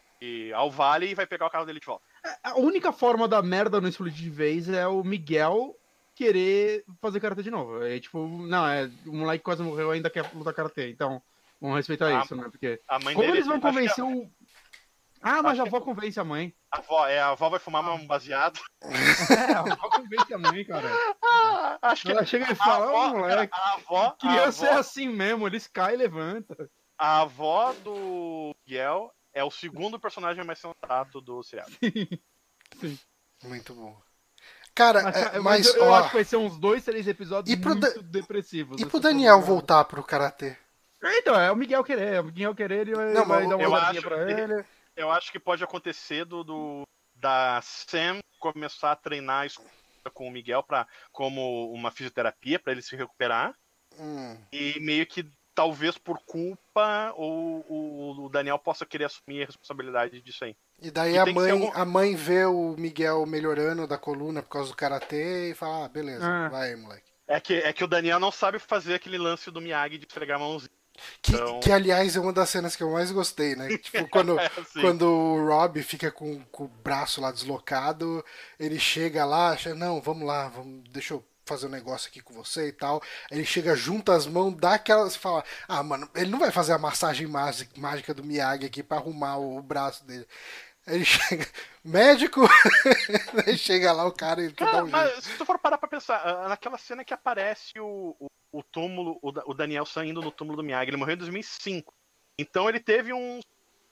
ao 0.54 0.70
vale 0.70 1.08
e 1.08 1.16
vai 1.16 1.26
pegar 1.26 1.48
o 1.48 1.50
carro 1.50 1.66
dele 1.66 1.80
de 1.80 1.86
volta. 1.86 2.06
A 2.44 2.56
única 2.60 2.92
forma 2.92 3.28
da 3.28 3.42
merda 3.42 3.82
no 3.82 3.88
Split 3.88 4.14
de 4.14 4.30
vez 4.30 4.70
é 4.70 4.86
o 4.88 5.04
Miguel 5.04 5.76
querer 6.16 6.86
fazer 7.02 7.20
karatê 7.20 7.42
de 7.42 7.50
novo. 7.50 7.84
É 7.84 8.00
tipo, 8.00 8.28
não, 8.28 8.68
é, 8.68 8.86
o 9.08 9.14
moleque 9.14 9.44
quase 9.44 9.64
morreu 9.64 9.90
ainda 9.90 10.12
quer 10.12 10.32
lutar 10.36 10.54
karatê. 10.54 10.92
Então, 10.92 11.22
vamos 11.62 11.78
respeitar 11.78 12.08
Ah, 12.08 12.24
isso, 12.24 12.36
né? 12.36 12.50
Porque. 12.50 12.82
A 12.88 13.00
mãe 13.00 13.14
Como 13.14 13.26
dele, 13.26 13.38
eles 13.38 13.48
vão 13.48 13.60
convencer 13.62 14.04
o. 14.04 14.30
Ah, 15.24 15.44
mas 15.44 15.60
a 15.60 15.64
que- 15.64 15.70
avó 15.70 15.80
convence 15.82 16.20
a 16.20 16.24
mãe. 16.24 16.54
A 16.72 16.80
avó, 16.80 17.08
é, 17.08 17.20
a 17.20 17.30
avó 17.30 17.48
vai 17.50 17.60
fumar 17.60 17.88
um 17.94 18.08
baseado. 18.08 18.60
É, 18.82 19.54
a 19.54 19.60
avó 19.60 19.90
convence 19.90 20.34
a 20.34 20.38
mãe, 20.38 20.66
cara. 20.66 20.90
Ah, 21.24 21.78
acho 21.84 22.04
que 22.04 22.12
Ela 22.12 22.26
chega 22.26 22.50
e 22.50 22.54
a 22.54 22.56
fala, 22.56 22.86
avó, 22.88 23.08
ô 23.08 23.20
moleque, 23.20 23.54
a 23.54 23.74
avó, 23.76 24.06
a 24.08 24.12
criança 24.18 24.66
é 24.66 24.70
avó, 24.72 24.80
assim 24.80 25.08
mesmo, 25.08 25.46
eles 25.46 25.68
caem 25.68 25.94
e 25.94 25.98
levantam. 25.98 26.58
a 26.98 27.22
avó 27.22 27.72
do 27.84 28.56
Miguel 28.66 29.14
é 29.34 29.44
o 29.44 29.52
segundo 29.52 30.00
personagem 30.00 30.44
mais 30.44 30.58
sensato 30.60 31.22
do 31.22 31.44
seriado. 31.44 31.72
Muito 33.44 33.74
bom. 33.74 34.00
Cara, 34.74 35.04
Mas, 35.04 35.16
é, 35.18 35.24
mas, 35.34 35.44
mas 35.44 35.68
eu, 35.68 35.76
eu 35.84 35.90
ó, 35.92 35.96
acho 36.00 36.08
que 36.10 36.16
vai 36.16 36.24
ser 36.24 36.38
uns 36.38 36.58
dois, 36.58 36.84
três 36.86 37.08
episódios 37.08 37.54
E 37.54 37.60
muito 37.62 38.02
depressivos. 38.04 38.80
e 38.80 38.84
essa 38.84 38.90
pro 38.90 39.00
Daniel 39.02 39.36
temporada. 39.36 39.54
voltar 39.54 39.86
pro 39.86 40.04
karatê? 40.04 40.58
Então, 41.04 41.40
é 41.40 41.52
o 41.52 41.56
Miguel 41.56 41.84
querer. 41.84 42.14
é 42.14 42.22
O 42.22 42.26
Miguel 42.26 42.54
querer, 42.56 42.80
ele 42.82 42.96
vai, 42.96 43.14
Não, 43.14 43.26
vai 43.26 43.48
dar 43.48 43.56
uma 43.58 43.68
olhadinha 43.70 44.02
pra 44.02 44.26
que- 44.26 44.32
ele. 44.32 44.66
Eu 44.96 45.10
acho 45.12 45.32
que 45.32 45.40
pode 45.40 45.64
acontecer 45.64 46.26
do, 46.26 46.44
do- 46.44 46.84
da 47.16 47.60
Sam 47.64 48.20
começar 48.40 48.92
a 48.92 48.96
treinar 48.96 49.46
isso 49.46 49.62
com 50.14 50.28
o 50.28 50.32
Miguel 50.32 50.64
para 50.64 50.88
como 51.12 51.72
uma 51.72 51.92
fisioterapia 51.92 52.60
para 52.60 52.72
ele 52.74 52.82
se 52.82 52.96
recuperar 52.96 53.54
Hum, 54.00 54.36
e 54.52 54.80
meio 54.80 55.06
que 55.06 55.30
talvez 55.54 55.98
por 55.98 56.18
culpa 56.26 57.14
ou 57.16 57.64
o, 57.70 58.26
o 58.26 58.30
Daniel 58.30 58.58
possa 58.58 58.86
querer 58.86 59.06
assumir 59.06 59.44
a 59.44 59.46
responsabilidade 59.46 60.22
disso 60.22 60.44
aí. 60.44 60.56
E 60.82 60.90
daí 60.90 61.14
E 61.14 61.18
a 61.20 61.26
mãe, 61.28 61.52
algum- 61.52 61.72
a 61.74 61.86
mãe 61.86 62.16
vê 62.16 62.46
o 62.46 62.76
Miguel 62.78 63.26
melhorando 63.26 63.86
da 63.88 63.98
coluna 63.98 64.42
por 64.42 64.50
causa 64.50 64.70
do 64.72 64.76
karatê 64.76 65.52
e 65.52 65.54
fala: 65.54 65.86
ah, 65.86 65.90
beleza, 65.90 66.26
Ah. 66.26 66.50
vai, 66.50 66.76
moleque. 66.76 67.12
É 67.28 67.40
que, 67.40 67.54
é 67.56 67.72
que 67.72 67.84
o 67.84 67.88
Daniel 67.88 68.20
não 68.20 68.32
sabe 68.32 68.58
fazer 68.60 68.96
aquele 68.96 69.18
lance 69.18 69.50
do 69.52 69.62
Miyagi 69.62 69.98
de 70.00 70.06
esfregar 70.08 70.38
a 70.38 70.40
mãozinha. 70.40 70.72
Que, 71.22 71.34
Então- 71.34 71.60
que, 71.60 71.72
aliás, 71.72 72.16
é 72.16 72.20
uma 72.20 72.34
das 72.34 72.50
cenas 72.50 72.76
que 72.76 72.84
eu 72.84 72.92
mais 72.92 73.12
gostei, 73.12 73.56
né? 73.56 73.68
Tipo, 73.78 74.08
quando, 74.10 74.40
É, 74.40 74.46
assim. 74.58 74.82
quando 74.82 75.04
o 75.04 75.46
Rob 75.48 75.82
fica 75.84 76.12
com, 76.12 76.40
com 76.46 76.66
o 76.66 76.68
braço 76.68 77.22
lá 77.22 77.32
deslocado, 77.32 78.24
ele 78.60 78.80
chega 78.80 79.26
lá, 79.26 79.50
acha, 79.52 79.74
não, 79.76 80.02
vamos 80.02 80.26
lá, 80.28 80.48
vamos, 80.50 80.84
deixa 80.90 81.14
eu 81.14 81.26
fazer 81.46 81.66
um 81.68 81.70
negócio 81.72 82.08
aqui 82.08 82.22
com 82.22 82.34
você 82.34 82.68
e 82.70 82.72
tal. 82.72 83.02
Ele 83.30 83.44
chega, 83.44 83.76
junta 83.76 84.14
as 84.14 84.26
mãos, 84.26 84.56
dá 84.56 84.76
aquela. 84.76 85.04
Você 85.10 85.18
fala, 85.20 85.44
ah, 85.68 85.84
mano, 85.84 86.10
ele 86.16 86.30
não 86.32 86.40
vai 86.40 86.52
fazer 86.52 86.72
a 86.74 86.78
massagem 86.78 87.28
mági- 87.28 87.68
mágica 87.78 88.14
do 88.14 88.24
Miyagi 88.24 88.66
aqui 88.66 88.82
pra 88.82 88.98
arrumar 88.98 89.38
o, 89.38 89.58
o 89.58 89.62
braço 89.62 90.06
dele. 90.06 90.26
Ele 90.88 91.04
chega, 91.46 91.48
médico! 91.84 92.42
Aí 93.46 93.58
chega 93.58 93.92
lá 93.92 94.06
o 94.06 94.12
cara 94.12 94.42
e 94.44 94.50
dá 94.50 94.56
Cara, 94.56 94.78
um 94.84 94.90
jeito. 94.90 94.92
mas 94.92 95.24
se 95.24 95.38
tu 95.38 95.46
for 95.46 95.60
parar 95.60 95.78
pra 95.78 95.90
pensar, 95.90 96.18
ah, 96.26 96.48
naquela 96.50 96.78
cena 96.78 97.04
que 97.04 97.14
aparece 97.14 97.80
o, 97.80 98.16
o, 98.20 98.28
o 98.52 98.62
túmulo, 98.64 99.18
o, 99.22 99.32
Da- 99.32 99.44
o 99.46 99.54
Daniel 99.54 99.86
saindo 99.86 100.22
no 100.22 100.32
túmulo 100.32 100.58
do 100.58 100.64
Miyagi, 100.64 100.90
ele 100.90 100.98
morreu 100.98 101.16
em 101.16 101.20
2005. 101.20 101.94
Então 102.38 102.68
ele 102.68 102.80
teve 102.80 103.14
uns, 103.14 103.44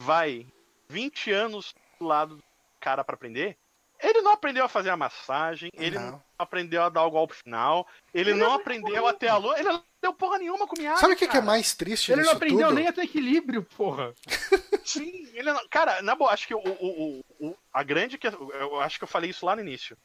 vai, 0.02 0.46
20 0.90 1.32
anos 1.32 1.74
do 2.00 2.06
lado 2.06 2.38
do 2.38 2.44
cara 2.80 3.04
pra 3.04 3.16
aprender. 3.16 3.58
Ele 4.02 4.22
não 4.22 4.32
aprendeu 4.32 4.64
a 4.64 4.70
fazer 4.70 4.90
a 4.90 4.96
massagem, 4.96 5.70
ele 5.74 6.00
não, 6.00 6.12
Não. 6.12 6.24
aprendeu 6.38 6.82
a 6.84 6.88
dar 6.90 7.04
o 7.04 7.12
golpe 7.12 7.36
final, 7.36 7.86
ele 8.14 8.34
não 8.34 8.54
aprendeu 8.54 9.06
a 9.06 9.14
ter 9.14 9.28
a 9.28 9.36
lua, 9.36 9.60
ele 9.60 9.68
não 9.68 9.84
deu 10.02 10.14
porra 10.14 10.38
nenhuma 10.38 10.66
com 10.66 10.74
o 10.74 10.80
Miyagi. 10.80 11.02
Sabe 11.02 11.14
o 11.14 11.18
que, 11.18 11.28
que 11.28 11.36
é 11.36 11.42
mais 11.42 11.76
triste 11.76 12.10
Ele 12.14 12.22
não 12.24 12.32
aprendeu 12.32 12.68
tudo? 12.70 12.76
nem 12.76 12.88
a 12.88 12.94
ter 12.94 13.02
equilíbrio, 13.04 13.62
porra. 13.62 14.14
Sim, 14.86 15.30
ele 15.34 15.52
não... 15.52 15.68
Cara, 15.70 16.02
na 16.02 16.16
boa, 16.16 16.32
acho 16.32 16.48
que 16.48 16.56
o, 16.56 16.60
o, 16.60 17.20
o- 17.42 17.48
o- 17.50 17.56
a 17.74 17.84
grande 17.84 18.18
que 18.18 18.26
eu 18.28 18.80
acho 18.80 18.98
que 18.98 19.04
eu 19.04 19.08
falei 19.08 19.32
isso 19.32 19.46
lá 19.46 19.54
no 19.54 19.62
início 19.62 19.98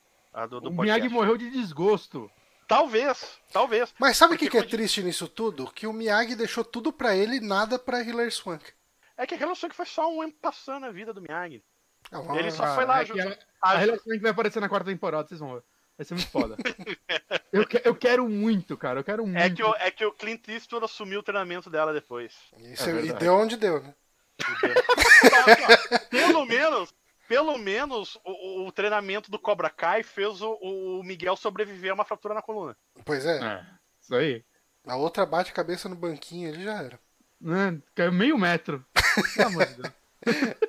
do, 0.50 0.60
do 0.60 0.70
O 0.70 0.74
podcast. 0.74 0.82
Miyagi 1.00 1.08
morreu 1.08 1.36
de 1.38 1.48
desgosto. 1.50 2.28
Talvez, 2.66 3.38
talvez. 3.52 3.94
Mas 3.98 4.16
sabe 4.16 4.34
o 4.34 4.38
que, 4.38 4.48
que 4.48 4.56
é 4.56 4.62
quando- 4.62 4.70
triste 4.70 5.02
nisso 5.02 5.28
tudo? 5.28 5.70
Que 5.70 5.86
o 5.86 5.92
Miyagi 5.92 6.34
deixou 6.34 6.64
tudo 6.64 6.92
pra 6.92 7.14
ele 7.16 7.36
e 7.36 7.40
nada 7.40 7.78
pra 7.78 8.02
Hilary 8.02 8.30
Swank. 8.30 8.64
É 9.16 9.26
que 9.26 9.34
a 9.34 9.38
relação 9.38 9.68
que 9.68 9.76
foi 9.76 9.86
só 9.86 10.10
um 10.12 10.22
ano 10.22 10.32
passando 10.40 10.86
a 10.86 10.90
vida 10.90 11.12
do 11.12 11.20
Miyagi. 11.20 11.62
Ah, 12.10 12.20
Ele 12.36 12.50
só 12.50 12.74
foi 12.74 12.84
lá 12.84 13.02
é 13.02 13.06
ela- 13.16 13.38
A 13.62 13.76
relação 13.76 14.04
que 14.12 14.18
vai 14.18 14.30
aparecer 14.30 14.60
na 14.60 14.68
quarta 14.68 14.90
temporada, 14.90 15.28
vocês 15.28 15.40
vão 15.40 15.54
ver. 15.54 15.62
Vai 15.96 16.04
ser 16.04 16.14
muito 16.14 16.30
foda. 16.30 16.56
eu, 17.52 17.66
que- 17.66 17.80
eu 17.84 17.94
quero 17.94 18.28
muito, 18.28 18.76
cara. 18.76 19.00
Eu 19.00 19.04
quero 19.04 19.24
muito. 19.24 19.38
É 19.38 19.48
que, 19.50 19.62
o, 19.62 19.74
é 19.76 19.90
que 19.90 20.04
o 20.04 20.12
Clint 20.12 20.48
Eastwood 20.48 20.84
assumiu 20.84 21.20
o 21.20 21.22
treinamento 21.22 21.70
dela 21.70 21.92
depois. 21.92 22.34
Isso, 22.58 22.90
É 22.90 23.04
e 23.04 23.12
deu 23.12 23.34
onde 23.34 23.56
deu, 23.56 23.80
né? 23.82 23.94
pelo 26.10 26.44
menos, 26.46 26.92
pelo 27.28 27.56
menos, 27.58 28.16
o, 28.24 28.66
o- 28.66 28.72
treinamento 28.72 29.30
do 29.30 29.38
Cobra 29.38 29.70
Kai 29.70 30.02
fez 30.02 30.40
o, 30.42 30.52
o 30.60 31.02
Miguel 31.02 31.36
sobreviver 31.36 31.90
a 31.90 31.94
uma 31.94 32.04
fratura 32.04 32.34
na 32.34 32.42
coluna. 32.42 32.76
Pois 33.04 33.24
é. 33.26 33.38
É, 33.42 33.66
isso 34.00 34.14
aí. 34.14 34.44
A 34.86 34.96
outra 34.96 35.24
bate 35.24 35.50
a 35.50 35.54
cabeça 35.54 35.88
no 35.88 35.96
banquinho, 35.96 36.48
ele 36.50 36.62
já 36.64 36.82
era. 36.82 36.98
Né? 37.40 37.80
Caiu 37.94 38.12
meio 38.12 38.38
metro. 38.38 38.84
Pelo 39.36 39.48
amor 39.48 39.66
de 39.66 39.74
Deus. 39.82 39.94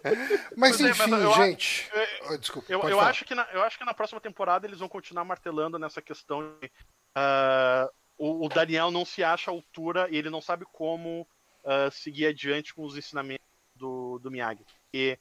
Mas 0.57 0.77
Mas 0.77 0.81
é, 0.81 0.89
enfim, 0.89 1.09
mas 1.09 1.23
eu- 1.23 1.33
gente. 1.33 1.89
eu- 2.29 2.37
desculpa, 2.37 2.71
Eu, 2.71 2.79
pode 2.81 2.91
eu 2.91 2.97
falar. 2.97 3.09
acho 3.09 3.23
que 3.23 3.33
na, 3.33 3.43
eu 3.53 3.63
acho 3.63 3.77
que 3.77 3.85
na 3.85 3.93
próxima 3.93 4.19
temporada 4.19 4.67
eles 4.67 4.79
vão 4.79 4.89
continuar 4.89 5.23
martelando 5.23 5.79
nessa 5.79 6.01
questão 6.01 6.57
de. 6.59 6.69
ah, 7.15 7.89
o, 8.17 8.45
o 8.45 8.49
Daniel 8.49 8.91
não 8.91 9.05
se 9.05 9.23
acha 9.23 9.49
à 9.49 9.53
altura 9.53 10.09
e 10.11 10.17
ele 10.17 10.29
não 10.29 10.41
sabe 10.41 10.65
como 10.73 11.25
ah, 11.63 11.89
seguir 11.89 12.27
adiante 12.27 12.73
com 12.73 12.83
os 12.83 12.97
ensinamentos 12.97 13.45
do, 13.75 14.19
do 14.19 14.29
Miyagi. 14.29 14.65
E 14.93 15.17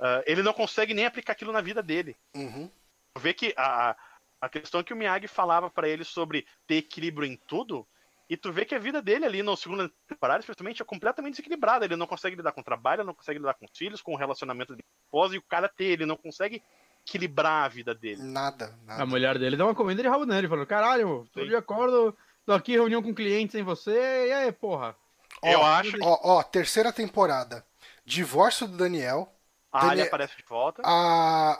ah, 0.00 0.22
ele 0.26 0.42
não 0.42 0.52
consegue 0.52 0.94
nem 0.94 1.06
aplicar 1.06 1.32
aquilo 1.32 1.52
na 1.52 1.60
vida 1.60 1.82
dele. 1.82 2.16
Uhum. 2.34 2.70
Vê 3.18 3.32
que 3.32 3.54
a, 3.56 3.96
a 4.40 4.48
questão 4.48 4.82
que 4.82 4.92
o 4.92 4.96
Miyagi 4.96 5.26
falava 5.26 5.70
pra 5.70 5.88
ele 5.88 6.04
sobre 6.04 6.46
ter 6.66 6.76
equilíbrio 6.76 7.26
em 7.26 7.36
tudo, 7.36 7.86
e 8.28 8.36
tu 8.36 8.52
vê 8.52 8.64
que 8.64 8.74
a 8.74 8.78
vida 8.78 9.00
dele 9.00 9.24
ali 9.24 9.42
no 9.42 9.56
segundo 9.56 9.88
temporada, 10.08 10.40
especialmente, 10.40 10.82
é 10.82 10.84
completamente 10.84 11.34
desequilibrada. 11.34 11.84
Ele 11.84 11.94
não 11.94 12.08
consegue 12.08 12.34
lidar 12.34 12.50
com 12.52 12.60
o 12.60 12.64
trabalho, 12.64 13.00
ele 13.00 13.06
não 13.06 13.14
consegue 13.14 13.38
lidar 13.38 13.54
com 13.54 13.64
os 13.64 13.70
filhos, 13.76 14.02
com 14.02 14.12
o 14.12 14.16
relacionamento 14.16 14.74
de 14.74 14.84
esposa 15.04 15.34
e 15.34 15.38
o 15.38 15.42
cara 15.42 15.68
ter, 15.68 15.84
ele 15.84 16.06
não 16.06 16.16
consegue 16.16 16.60
equilibrar 17.06 17.64
a 17.64 17.68
vida 17.68 17.94
dele. 17.94 18.20
Nada, 18.22 18.76
nada. 18.84 19.02
A 19.02 19.06
mulher 19.06 19.38
dele 19.38 19.56
dá 19.56 19.64
uma 19.64 19.76
comida 19.76 20.02
de 20.02 20.08
rabo 20.08 20.26
nele, 20.26 20.48
falando, 20.48 20.66
caralho, 20.66 21.28
todo 21.32 21.44
Sim. 21.44 21.50
dia 21.50 21.58
acordo, 21.58 22.16
tô 22.44 22.52
aqui 22.52 22.72
em 22.72 22.76
reunião 22.76 23.00
com 23.00 23.14
clientes 23.14 23.52
sem 23.52 23.62
você, 23.62 24.26
e 24.28 24.32
aí, 24.32 24.50
porra. 24.50 24.96
Eu 25.42 25.60
Ó, 25.60 25.66
acho. 25.66 25.96
Ó, 26.02 26.18
ó, 26.38 26.42
terceira 26.42 26.92
temporada. 26.92 27.64
Divórcio 28.04 28.66
do 28.66 28.76
Daniel. 28.76 29.32
A 29.72 29.80
Ali 29.80 29.88
Daniel- 29.90 30.06
aparece 30.06 30.36
de 30.36 30.44
volta. 30.48 30.82
A, 30.84 31.58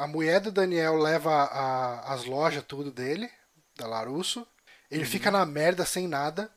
a, 0.00 0.04
a 0.04 0.06
mulher 0.06 0.40
do 0.40 0.52
Daniel 0.52 0.96
leva 0.96 1.32
a- 1.32 2.12
as 2.12 2.24
lojas, 2.24 2.62
tudo 2.64 2.90
dele, 2.90 3.30
da 3.76 3.86
Larusso. 3.86 4.46
Ele 4.90 5.04
fica 5.04 5.30
na 5.30 5.44
merda 5.46 5.84
sem 5.86 6.06
nada. 6.06 6.50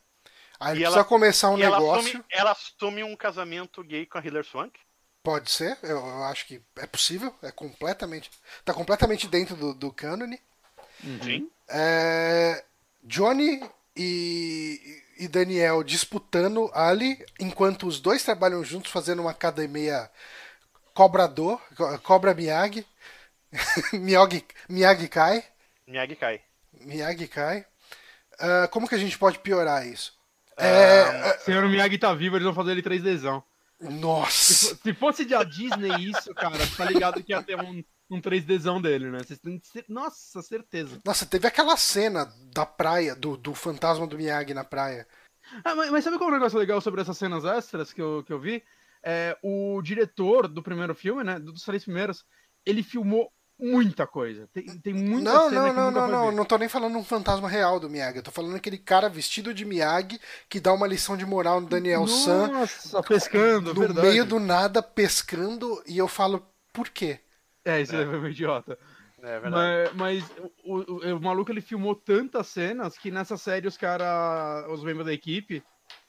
Aí 0.59 0.73
ele 0.73 0.79
Uhum. 0.79 0.81
E 0.81 0.83
precisa 0.83 0.95
ela- 0.99 1.03
começar 1.05 1.49
um 1.49 1.57
e 1.57 1.63
ela 1.63 1.79
negócio. 1.79 2.07
assume, 2.09 2.25
ela 2.31 2.51
assume 2.51 3.03
um 3.03 3.15
casamento 3.15 3.83
gay 3.83 4.05
com 4.05 4.17
a 4.17 4.21
Hilary 4.25 4.45
Swank. 4.47 4.79
Pode 5.23 5.49
ser, 5.49 5.77
eu, 5.81 5.97
eu 6.05 6.23
acho 6.25 6.45
que 6.45 6.61
é 6.77 6.85
possível. 6.85 7.33
É 7.41 7.51
completamente. 7.51 8.29
Tá 8.63 8.73
completamente 8.73 9.27
dentro 9.27 9.55
do, 9.55 9.73
do 9.73 9.91
cânone. 9.91 10.39
Sim. 11.23 11.49
É, 11.67 12.63
Johnny 13.03 13.61
e, 13.95 15.01
e 15.17 15.27
Daniel 15.27 15.83
disputando 15.83 16.69
ali, 16.73 17.25
enquanto 17.39 17.87
os 17.87 17.99
dois 17.99 18.23
trabalham 18.23 18.63
juntos 18.63 18.91
fazendo 18.91 19.21
uma 19.21 19.31
academia 19.31 20.09
cobrador, 20.95 21.61
co- 21.77 21.99
cobra 21.99 22.33
Miyagi. 22.33 22.83
Miyagi, 23.93 24.43
Miyagi 24.69 25.07
Kai. 25.07 25.43
Miyagi 25.87 26.15
cai. 26.15 26.41
Miyagi 26.81 27.27
Kai. 27.27 27.65
Ah, 28.39 28.67
como 28.71 28.87
que 28.87 28.95
a 28.95 28.97
gente 28.97 29.17
pode 29.17 29.37
piorar 29.39 29.85
isso? 29.85 30.13
Ah, 30.57 30.63
É, 30.65 31.37
Se 31.39 31.51
o 31.51 31.69
Miyagi 31.69 31.97
tá 31.97 32.13
vivo, 32.13 32.35
eles 32.37 32.45
vão 32.45 32.53
fazer 32.55 32.71
ele 32.71 32.81
3Dzão. 32.81 33.43
nossa. 33.79 34.75
Se 34.75 34.93
fosse 34.93 35.25
da 35.25 35.43
Disney 35.43 36.09
isso, 36.09 36.33
cara, 36.33 36.57
tá 36.77 36.85
ligado 36.85 37.21
que 37.21 37.33
ia 37.33 37.43
ter 37.43 37.57
um, 37.59 37.83
um 38.09 38.21
3Dzão 38.21 38.81
dele, 38.81 39.11
né? 39.11 39.19
Nossa, 39.87 40.41
certeza. 40.41 40.99
Nossa, 41.05 41.25
teve 41.25 41.45
aquela 41.47 41.75
cena 41.77 42.25
da 42.53 42.65
praia, 42.65 43.15
do, 43.15 43.35
do 43.37 43.53
fantasma 43.53 44.07
do 44.07 44.17
Miyagi 44.17 44.53
na 44.53 44.63
praia. 44.63 45.05
Ah, 45.63 45.75
mas, 45.75 45.91
mas 45.91 46.03
sabe 46.03 46.17
qual 46.17 46.29
é 46.29 46.31
um 46.31 46.35
negócio 46.35 46.57
legal 46.57 46.81
sobre 46.81 47.01
essas 47.01 47.17
cenas 47.17 47.45
extras 47.45 47.93
que 47.93 48.01
eu, 48.01 48.23
que 48.25 48.33
eu 48.33 48.39
vi? 48.39 48.63
É, 49.05 49.37
o 49.43 49.81
diretor 49.83 50.47
do 50.47 50.63
primeiro 50.63 50.95
filme, 50.95 51.23
né? 51.23 51.39
Dos 51.39 51.61
três 51.63 51.83
primeiros, 51.83 52.25
ele 52.65 52.81
filmou 52.81 53.31
muita 53.57 54.05
coisa. 54.07 54.49
Tem, 54.51 54.65
tem 54.79 54.93
muita 54.93 55.31
Não, 55.31 55.49
cena 55.49 55.61
não, 55.61 55.69
que 55.69 55.75
não, 55.75 55.91
não, 55.91 56.07
não. 56.07 56.31
Não 56.31 56.45
tô 56.45 56.57
nem 56.57 56.67
falando 56.67 56.97
um 56.97 57.03
fantasma 57.03 57.47
real 57.47 57.79
do 57.79 57.89
Miyagi. 57.89 58.17
Eu 58.17 58.23
tô 58.23 58.31
falando 58.31 58.55
aquele 58.55 58.77
cara 58.77 59.07
vestido 59.07 59.53
de 59.53 59.63
Miyagi 59.63 60.19
que 60.49 60.59
dá 60.59 60.73
uma 60.73 60.87
lição 60.87 61.15
de 61.15 61.25
moral 61.25 61.61
no 61.61 61.67
Daniel 61.69 62.07
San 62.07 62.47
Nossa, 62.47 63.01
pescando, 63.03 63.73
no 63.73 63.79
verdade. 63.81 64.07
meio 64.07 64.25
do 64.25 64.39
nada, 64.39 64.81
pescando, 64.83 65.81
e 65.87 65.97
eu 65.97 66.07
falo, 66.07 66.45
por 66.73 66.89
quê? 66.89 67.19
É, 67.63 67.81
isso 67.81 67.95
É. 67.95 68.01
é 68.01 68.05
meio 68.05 68.27
idiota. 68.29 68.77
É 69.21 69.39
verdade. 69.39 69.91
Mas, 69.95 70.23
mas 70.23 70.31
o, 70.63 70.75
o- 70.77 71.15
o 71.15 71.21
maluco 71.21 71.51
ele 71.51 71.61
filmou 71.61 71.95
tantas 71.95 72.47
cenas 72.47 72.97
que 72.97 73.09
nessa 73.09 73.37
série 73.37 73.67
os 73.67 73.77
caras, 73.77 74.69
os 74.69 74.83
membros 74.83 75.05
da 75.05 75.13
equipe, 75.13 75.63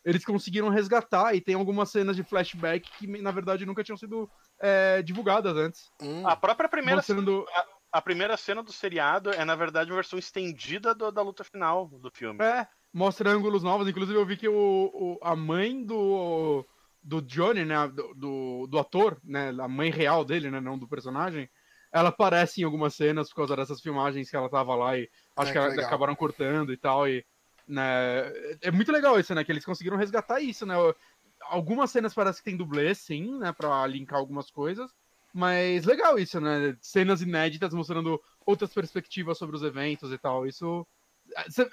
eles 0.06 0.24
conseguiram 0.24 0.68
resgatar 0.68 1.34
e 1.34 1.40
tem 1.40 1.56
algumas 1.56 1.90
cenas 1.90 2.14
de 2.14 2.22
flashback 2.22 2.88
que 2.96 3.06
na 3.20 3.32
verdade 3.32 3.66
nunca 3.66 3.82
tinham 3.82 3.96
sido 3.96 4.30
é, 4.62 5.02
divulgadas 5.02 5.56
antes. 5.56 5.90
Hum, 6.00 6.26
A 6.26 6.36
própria 6.36 6.68
primeira 6.68 6.96
Mostrando. 6.98 7.44
a 7.92 8.00
primeira 8.00 8.36
cena 8.36 8.62
do 8.62 8.72
seriado 8.72 9.30
é, 9.30 9.44
na 9.44 9.56
verdade, 9.56 9.90
uma 9.90 9.96
versão 9.96 10.18
estendida 10.18 10.94
do- 10.94 11.10
da 11.10 11.22
luta 11.22 11.42
final 11.42 11.86
do 11.88 12.10
filme. 12.10 12.40
É, 12.42 12.66
mostra 12.92 13.30
ângulos 13.30 13.62
novos. 13.62 13.88
Inclusive, 13.88 14.16
eu 14.16 14.24
vi 14.24 14.36
que 14.36 14.48
o, 14.48 14.54
o- 14.54 15.18
a 15.22 15.34
mãe 15.34 15.84
do, 15.84 16.64
do 17.02 17.20
Johnny, 17.22 17.64
né? 17.64 17.88
Do, 17.88 18.14
do, 18.14 18.66
do 18.68 18.78
ator, 18.78 19.18
né? 19.24 19.48
A 19.60 19.66
mãe 19.68 19.90
real 19.90 20.24
dele, 20.24 20.50
né? 20.50 20.60
Não 20.60 20.78
do 20.78 20.86
personagem. 20.88 21.48
Ela 21.92 22.10
aparece 22.10 22.60
em 22.60 22.64
algumas 22.64 22.94
cenas 22.94 23.28
por 23.30 23.36
causa 23.36 23.56
dessas 23.56 23.80
filmagens 23.80 24.28
que 24.30 24.36
ela 24.36 24.50
tava 24.50 24.74
lá 24.74 24.96
e 24.98 25.08
acho 25.36 25.50
É, 25.56 25.68
que, 25.68 25.74
que 25.76 25.80
acabaram 25.80 26.14
cortando 26.14 26.72
e 26.72 26.76
tal. 26.76 27.08
E, 27.08 27.24
né, 27.66 28.32
é 28.62 28.70
muito 28.70 28.92
legal 28.92 29.18
isso, 29.18 29.34
né? 29.34 29.44
Que 29.44 29.52
eles 29.52 29.64
conseguiram 29.64 29.96
resgatar 29.96 30.40
isso, 30.40 30.64
né? 30.64 30.74
Algumas 31.42 31.90
cenas 31.90 32.14
parece 32.14 32.38
que 32.38 32.44
tem 32.44 32.56
dublê, 32.56 32.94
sim, 32.94 33.38
né? 33.38 33.52
Pra 33.52 33.86
linkar 33.86 34.18
algumas 34.18 34.50
coisas. 34.50 34.90
Mas 35.32 35.84
legal 35.84 36.18
isso, 36.18 36.40
né? 36.40 36.76
Cenas 36.80 37.20
inéditas 37.20 37.74
mostrando 37.74 38.22
outras 38.44 38.72
perspectivas 38.72 39.36
sobre 39.36 39.56
os 39.56 39.62
eventos 39.62 40.12
e 40.12 40.18
tal. 40.18 40.46
Isso 40.46 40.86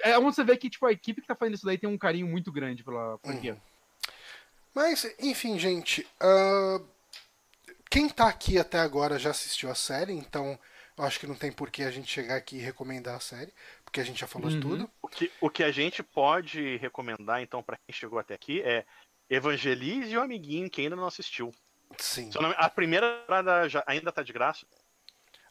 É 0.04 0.18
onde 0.18 0.36
você 0.36 0.44
vê 0.44 0.58
que 0.58 0.70
tipo, 0.70 0.86
a 0.86 0.92
equipe 0.92 1.22
que 1.22 1.28
tá 1.28 1.36
fazendo 1.36 1.56
isso 1.56 1.66
daí 1.66 1.78
tem 1.78 1.90
um 1.90 1.98
carinho 1.98 2.28
muito 2.28 2.52
grande 2.52 2.84
pela 2.84 3.18
franquia. 3.20 3.58
Mas, 4.74 5.06
enfim, 5.20 5.58
gente. 5.60 6.06
ah, 6.20 6.82
quem 7.94 8.10
tá 8.10 8.28
aqui 8.28 8.58
até 8.58 8.80
agora 8.80 9.20
já 9.20 9.30
assistiu 9.30 9.70
a 9.70 9.76
série, 9.76 10.14
então 10.14 10.58
acho 10.98 11.20
que 11.20 11.28
não 11.28 11.36
tem 11.36 11.52
por 11.52 11.70
que 11.70 11.84
a 11.84 11.92
gente 11.92 12.12
chegar 12.12 12.36
aqui 12.36 12.56
e 12.58 12.60
recomendar 12.60 13.16
a 13.16 13.20
série, 13.20 13.54
porque 13.94 14.02
a 14.02 14.04
gente 14.06 14.20
já 14.22 14.26
falou 14.28 14.50
de 14.50 14.56
Uhum. 14.56 14.62
tudo. 14.62 14.90
O 15.04 15.08
que, 15.08 15.32
o 15.40 15.50
que 15.52 15.64
a 15.64 15.72
gente 15.72 16.02
pode 16.02 16.78
recomendar, 16.78 17.44
então, 17.44 17.62
pra 17.62 17.78
quem 17.78 17.94
chegou 17.94 18.18
até 18.18 18.34
aqui 18.34 18.60
é 18.64 18.84
evangelize 19.30 20.18
o 20.18 20.22
amiguinho 20.22 20.68
que 20.68 20.82
ainda 20.82 20.96
não 20.96 21.06
assistiu. 21.06 21.52
Sim. 22.00 22.32
Não- 22.42 22.56
A 22.58 22.68
primeira 22.72 23.20
temporada 23.20 23.70
já, 23.70 23.84
ainda 23.86 24.12
tá 24.12 24.24
de 24.24 24.34
graça. 24.34 24.66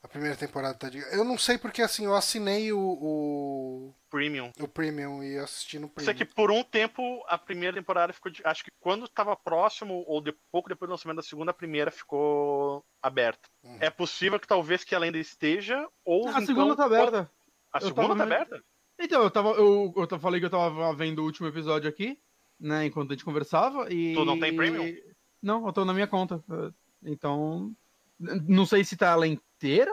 A 0.03 0.09
primeira 0.09 0.35
temporada 0.37 0.75
tá 0.77 0.89
de. 0.89 0.99
Eu 1.17 1.23
não 1.23 1.39
sei 1.39 1.57
porque 1.57 1.81
assim, 1.81 2.05
eu 2.05 2.17
assinei 2.17 2.73
o, 2.73 2.81
o, 2.81 3.95
Premium. 4.11 4.51
o 4.59 4.67
Premium 4.67 5.23
e 5.23 5.39
assisti 5.39 5.79
no 5.79 5.87
Isso 5.87 5.95
Premium. 5.95 6.11
é 6.11 6.15
que 6.15 6.25
por 6.25 6.51
um 6.51 6.65
tempo 6.65 7.23
a 7.29 7.39
primeira 7.39 7.77
temporada 7.77 8.13
ficou. 8.13 8.33
de- 8.33 8.43
Acho 8.45 8.65
que 8.65 8.73
quando 8.81 9.07
tava 9.07 9.37
próximo, 9.37 10.03
ou 10.09 10.21
de, 10.21 10.33
pouco 10.51 10.69
depois 10.69 10.89
do 10.89 10.91
lançamento 10.95 11.19
da 11.19 11.23
segunda, 11.23 11.53
a 11.53 11.55
primeira 11.55 11.93
ficou 11.93 12.85
aberta. 13.01 13.49
Uhum. 13.63 13.79
É 13.81 13.89
possível 13.89 14.41
que 14.41 14.49
talvez 14.49 14.83
que 14.83 14.93
ela 14.97 15.05
ainda 15.05 15.19
esteja, 15.19 15.89
ou. 16.05 16.27
A 16.27 16.31
então- 16.33 16.47
segunda 16.47 16.75
tá 16.75 16.85
aberta. 16.87 17.31
A 17.73 17.79
Eu 17.79 17.87
segunda 17.89 18.09
tá 18.09 18.15
vendo- 18.15 18.23
aberta? 18.33 18.65
Então, 18.99 19.23
eu 19.23 19.31
tava. 19.31 19.51
Eu, 19.51 19.93
eu 19.97 20.19
falei 20.21 20.39
que 20.41 20.47
eu 20.47 20.51
tava 20.51 20.95
vendo 20.95 21.21
o 21.21 21.25
último 21.25 21.49
episódio 21.49 21.89
aqui, 21.89 22.19
né? 22.61 22.87
Enquanto 22.87 23.11
a 23.11 23.15
gente 23.15 23.25
conversava. 23.25 23.93
E. 23.93 24.15
Tu 24.15 24.25
não 24.25 24.39
tem 24.39 24.55
premium? 24.55 24.95
Não, 25.43 25.67
eu 25.67 25.73
tô 25.73 25.85
na 25.85 25.93
minha 25.95 26.07
conta. 26.07 26.43
Então. 27.03 27.75
Não 28.19 28.65
sei 28.67 28.85
se 28.85 28.97
tá 28.97 29.09
ela 29.11 29.27
inteira, 29.27 29.91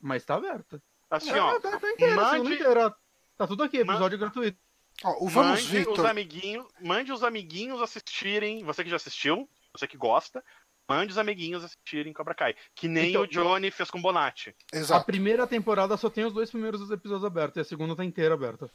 mas 0.00 0.24
tá 0.24 0.36
aberta. 0.36 0.80
Assim, 1.10 1.30
É, 1.30 1.40
ó. 1.40 1.58
tá, 1.58 1.78
tá 1.80 1.90
inteira, 1.92 2.14
a 2.22 2.30
segunda 2.30 2.38
mande- 2.50 2.54
inteira. 2.54 2.94
Tá 3.36 3.46
tudo 3.48 3.62
aqui, 3.64 3.78
episódio 3.78 4.18
gratuito. 4.18 4.58
Ó, 5.02 5.24
o 5.24 5.28
Vamos 5.28 5.50
mande 5.50 5.62
os 5.62 5.68
Victor. 5.68 6.06
amiguinhos, 6.06 6.66
mande 6.80 7.10
os 7.10 7.24
amiguinhos 7.24 7.82
assistirem. 7.82 8.62
Você 8.64 8.84
que 8.84 8.90
já 8.90 8.96
assistiu, 8.96 9.48
você 9.72 9.88
que 9.88 9.96
gosta, 9.96 10.44
mande 10.88 11.12
os 11.12 11.18
amiguinhos 11.18 11.64
assistirem 11.64 12.12
Cobra 12.12 12.34
Kai. 12.34 12.54
Que 12.74 12.88
nem 12.88 13.10
Então, 13.10 13.22
o 13.22 13.26
Johnny 13.26 13.70
fez 13.70 13.90
com 13.90 14.00
Bonatti. 14.00 14.54
A 14.72 14.76
Exato. 14.76 15.06
primeira 15.06 15.46
temporada 15.46 15.96
só 15.96 16.10
tem 16.10 16.24
os 16.24 16.32
dois 16.32 16.50
primeiros 16.50 16.90
episódios 16.90 17.24
abertos 17.24 17.56
e 17.56 17.60
a 17.60 17.64
segunda 17.64 17.96
tá 17.96 18.04
inteira 18.04 18.34
aberta. 18.34 18.70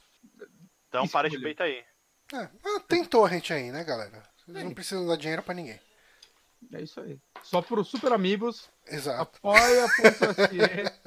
Então 0.88 1.04
Escolha. 1.04 1.10
para 1.10 1.30
de 1.30 1.38
peito 1.38 1.62
aí. 1.62 1.84
É, 2.32 2.48
ah, 2.64 2.80
tem 2.86 3.04
torrent 3.04 3.50
aí, 3.50 3.70
né, 3.72 3.82
galera? 3.84 4.22
Vocês 4.46 4.64
não 4.64 4.74
precisam 4.74 5.06
dar 5.06 5.16
dinheiro 5.16 5.42
pra 5.42 5.54
ninguém. 5.54 5.80
É 6.72 6.82
isso 6.82 7.00
aí. 7.00 7.18
Só 7.42 7.62
pro 7.62 7.82
Super 7.84 8.12
Amigos, 8.12 8.68
Exato. 8.86 9.38
apoia.se. 9.38 10.58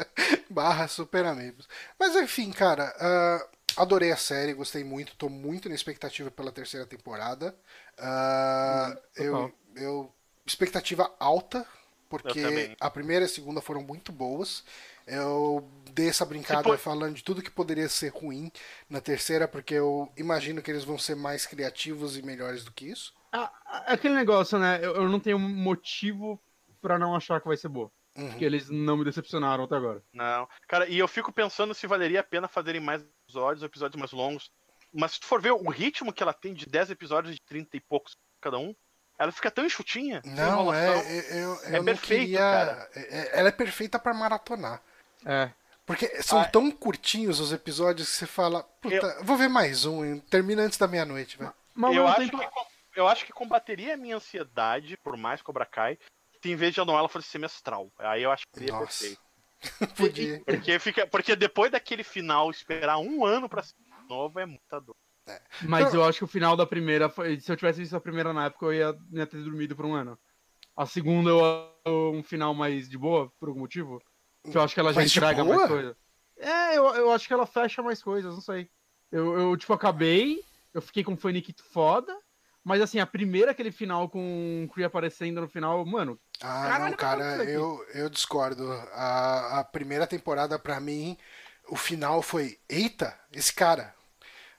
Barra 0.49 0.87
Super 0.87 1.25
Amigos. 1.25 1.67
Mas 1.99 2.15
enfim, 2.15 2.51
cara, 2.51 2.93
ah, 2.99 3.47
adorei 3.77 4.11
a 4.11 4.17
série, 4.17 4.53
gostei 4.53 4.83
muito, 4.83 5.15
tô 5.15 5.29
muito 5.29 5.69
na 5.69 5.75
expectativa 5.75 6.31
pela 6.31 6.51
terceira 6.51 6.85
temporada. 6.85 7.55
Uhum, 7.99 8.97
eu, 9.15 9.53
eu. 9.75 10.15
Expectativa 10.45 11.13
alta, 11.19 11.65
porque 12.09 12.75
a 12.79 12.89
primeira 12.89 13.25
e 13.25 13.27
a 13.27 13.29
segunda 13.29 13.61
foram 13.61 13.81
muito 13.81 14.11
boas. 14.11 14.63
Eu 15.07 15.67
dei 15.91 16.09
essa 16.09 16.25
brincada 16.25 16.63
for- 16.63 16.77
falando 16.77 17.15
de 17.15 17.23
tudo 17.23 17.41
que 17.41 17.51
poderia 17.51 17.89
ser 17.89 18.09
ruim 18.09 18.51
na 18.89 19.01
terceira, 19.01 19.47
porque 19.47 19.73
eu 19.73 20.11
imagino 20.17 20.61
que 20.61 20.71
eles 20.71 20.83
vão 20.83 20.97
ser 20.97 21.15
mais 21.15 21.45
criativos 21.45 22.17
e 22.17 22.21
melhores 22.21 22.63
do 22.63 22.71
que 22.71 22.85
isso. 22.89 23.13
Ah, 23.31 23.51
Aquele 23.87 24.13
negócio, 24.15 24.57
né? 24.59 24.79
Eu, 24.81 24.95
eu 24.95 25.09
não 25.09 25.19
tenho 25.19 25.39
motivo 25.39 26.41
pra 26.81 26.99
não 26.99 27.15
achar 27.15 27.41
que 27.41 27.47
vai 27.47 27.57
ser 27.57 27.67
boa. 27.69 27.91
Uhum. 28.15 28.29
Porque 28.29 28.45
eles 28.45 28.69
não 28.69 28.95
me 28.95 29.03
decepcionaram 29.03 29.63
até 29.63 29.75
agora. 29.75 30.03
Não. 30.13 30.47
Cara, 30.67 30.87
e 30.87 30.99
eu 30.99 31.07
fico 31.07 31.31
pensando 31.33 31.73
se 31.73 31.87
valeria 31.87 32.19
a 32.19 32.23
pena 32.23 32.47
fazerem 32.47 32.79
mais 32.79 33.01
episódios, 33.25 33.63
episódios 33.63 33.99
mais 33.99 34.11
longos. 34.11 34.51
Mas 34.93 35.13
se 35.13 35.19
tu 35.19 35.25
for 35.25 35.41
ver 35.41 35.51
o 35.51 35.69
ritmo 35.69 36.13
que 36.13 36.21
ela 36.21 36.33
tem 36.33 36.53
de 36.53 36.67
10 36.67 36.91
episódios 36.91 37.33
de 37.33 37.41
30 37.41 37.75
e 37.75 37.79
poucos 37.79 38.15
cada 38.39 38.59
um, 38.59 38.75
Ela 39.17 39.31
fica 39.31 39.51
tão 39.51 39.65
enxutinha. 39.65 40.21
Não, 40.25 40.73
é. 40.73 40.87
Eu, 40.89 41.37
eu, 41.37 41.63
É 41.65 41.69
não 41.77 41.85
perfeito, 41.85 42.21
queria. 42.21 42.39
cara. 42.39 42.89
é- 42.95 43.17
é- 43.19 43.39
Ela 43.39 43.49
é 43.49 43.51
perfeita 43.51 43.99
pra 43.99 44.13
maratonar. 44.13 44.81
É. 45.25 45.51
Porque 45.85 46.21
são 46.23 46.39
Ah. 46.39 46.45
tão 46.45 46.71
curtinhos 46.71 47.39
os 47.39 47.51
episódios 47.51 48.09
que 48.09 48.15
você 48.15 48.25
fala, 48.27 48.63
puta, 48.81 49.19
vou 49.21 49.35
ver 49.37 49.49
mais 49.49 49.85
um, 49.85 50.19
termina 50.19 50.61
antes 50.63 50.77
da 50.77 50.87
meia-noite, 50.87 51.37
velho. 51.37 51.53
Eu, 51.93 52.07
acho 52.07 52.19
tempo- 52.29 52.37
que, 52.37 52.99
eu 52.99 53.07
acho 53.07 53.25
que 53.25 53.33
combateria 53.33 53.93
a 53.93 53.97
minha 53.97 54.15
ansiedade, 54.15 54.95
por 54.97 55.17
mais 55.17 55.41
Cobra 55.41 55.65
Kai, 55.65 55.97
se 56.41 56.49
em 56.51 56.55
vez 56.55 56.73
de 56.73 56.79
anual 56.81 56.99
ela 56.99 57.09
fosse 57.09 57.27
semestral. 57.27 57.91
Aí 57.99 58.23
eu 58.23 58.31
acho 58.31 58.45
que 58.47 58.59
seria 58.59 58.73
Nossa. 58.73 58.85
perfeito. 58.85 59.21
Podia. 59.97 60.41
Porque, 60.45 60.79
fica, 60.79 61.07
porque 61.07 61.35
depois 61.35 61.71
daquele 61.71 62.03
final, 62.03 62.49
esperar 62.49 62.97
um 62.97 63.25
ano 63.25 63.47
pra 63.49 63.61
ser 63.63 63.75
novo 64.09 64.39
é 64.39 64.45
muita 64.45 64.79
dor. 64.79 64.95
Mas 65.63 65.87
Então- 65.87 66.01
eu 66.01 66.05
acho 66.05 66.17
que 66.19 66.23
o 66.23 66.27
final 66.27 66.55
da 66.55 66.65
primeira 66.65 67.09
foi. 67.09 67.39
Se 67.39 67.51
eu 67.51 67.55
tivesse 67.55 67.79
visto 67.79 67.95
a 67.95 68.01
primeira 68.01 68.33
na 68.33 68.45
época, 68.45 68.65
eu 68.65 68.73
ia, 68.73 68.97
ia 69.11 69.25
ter 69.27 69.37
dormido 69.43 69.75
por 69.75 69.85
um 69.85 69.93
ano. 69.95 70.17
A 70.75 70.85
segunda 70.85 71.29
eu 71.29 72.11
um 72.13 72.23
final 72.23 72.53
mais 72.53 72.89
de 72.89 72.97
boa, 72.97 73.31
por 73.39 73.49
algum 73.49 73.61
motivo. 73.61 74.01
Que 74.49 74.57
eu 74.57 74.61
acho 74.61 74.73
que 74.73 74.79
ela 74.79 74.91
já 74.91 74.99
Mais 74.99 75.11
de 75.11 75.17
entrega 75.19 75.43
mais 75.43 75.67
coisa. 75.67 75.97
É, 76.37 76.77
eu, 76.77 76.83
eu 76.95 77.11
acho 77.11 77.27
que 77.27 77.33
ela 77.33 77.45
fecha 77.45 77.81
mais 77.81 78.03
coisas, 78.03 78.33
não 78.33 78.41
sei. 78.41 78.69
Eu, 79.11 79.39
eu 79.39 79.57
tipo, 79.57 79.71
acabei, 79.71 80.41
eu 80.73 80.81
fiquei 80.81 81.03
com 81.03 81.13
um 81.13 81.17
faniquito 81.17 81.63
foda. 81.63 82.13
Mas 82.65 82.81
assim, 82.81 82.99
a 82.99 83.05
primeira, 83.05 83.51
aquele 83.51 83.71
final 83.71 84.09
com 84.09 84.63
o 84.65 84.73
Cree 84.73 84.85
aparecendo 84.85 85.41
no 85.41 85.49
final, 85.49 85.85
mano, 85.85 86.17
Ah, 86.41 86.63
Caralho, 86.63 86.79
não, 86.79 86.89
mas 86.91 86.95
cara, 86.95 87.43
eu, 87.43 87.85
eu 87.93 88.09
discordo. 88.09 88.71
A, 88.93 89.59
a 89.59 89.63
primeira 89.65 90.07
temporada, 90.07 90.57
pra 90.57 90.79
mim, 90.79 91.17
o 91.67 91.75
final 91.75 92.21
foi: 92.21 92.57
eita, 92.69 93.17
esse 93.33 93.53
cara. 93.53 93.93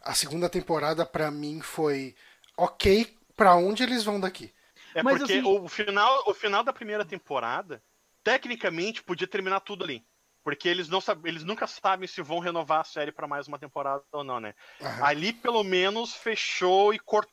A 0.04 0.14
segunda 0.14 0.48
temporada, 0.48 1.04
pra 1.06 1.30
mim, 1.30 1.60
foi: 1.60 2.14
ok, 2.56 3.16
pra 3.36 3.54
onde 3.54 3.82
eles 3.82 4.04
vão 4.04 4.20
daqui? 4.20 4.52
É 4.94 5.02
Mas, 5.02 5.18
porque 5.18 5.32
assim- 5.32 5.42
o, 5.42 5.66
final, 5.68 6.22
o 6.26 6.34
final 6.34 6.62
da 6.62 6.72
primeira 6.72 7.04
temporada, 7.04 7.82
tecnicamente, 8.22 9.02
podia 9.02 9.26
terminar 9.26 9.60
tudo 9.60 9.82
ali. 9.82 10.04
Porque 10.44 10.68
eles, 10.68 10.88
não 10.88 11.00
sab... 11.00 11.26
eles 11.26 11.42
nunca 11.42 11.66
sabem 11.66 12.06
se 12.06 12.20
vão 12.20 12.38
renovar 12.38 12.80
a 12.82 12.84
série 12.84 13.10
pra 13.10 13.26
mais 13.26 13.48
uma 13.48 13.58
temporada 13.58 14.04
ou 14.12 14.22
não, 14.22 14.38
né? 14.38 14.54
Aham. 14.80 15.04
Ali, 15.06 15.32
pelo 15.32 15.64
menos, 15.64 16.14
fechou 16.14 16.92
e 16.92 16.98
cortou, 16.98 17.32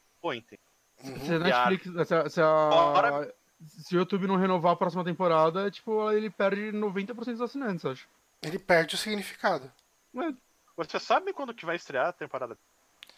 se 1.01 1.33
a 1.33 1.39
Netflix. 1.39 2.07
Se, 2.07 2.13
a- 2.15 2.29
se, 2.29 2.41
a- 2.41 3.27
se 3.67 3.95
o 3.95 3.99
YouTube 3.99 4.27
não 4.27 4.37
renovar 4.37 4.73
a 4.73 4.75
próxima 4.75 5.03
temporada, 5.03 5.69
tipo, 5.69 6.09
ele 6.11 6.29
perde 6.29 6.71
90% 6.71 7.33
dos 7.33 7.41
assinantes, 7.41 7.85
acho. 7.85 8.07
Ele 8.41 8.57
perde 8.57 8.95
o 8.95 8.97
significado. 8.97 9.71
É, 10.15 10.33
Você 10.89 10.99
sabe 10.99 11.33
quando 11.33 11.53
que 11.53 11.65
vai 11.65 11.75
estrear 11.75 12.07
a 12.07 12.13
temporada? 12.13 12.57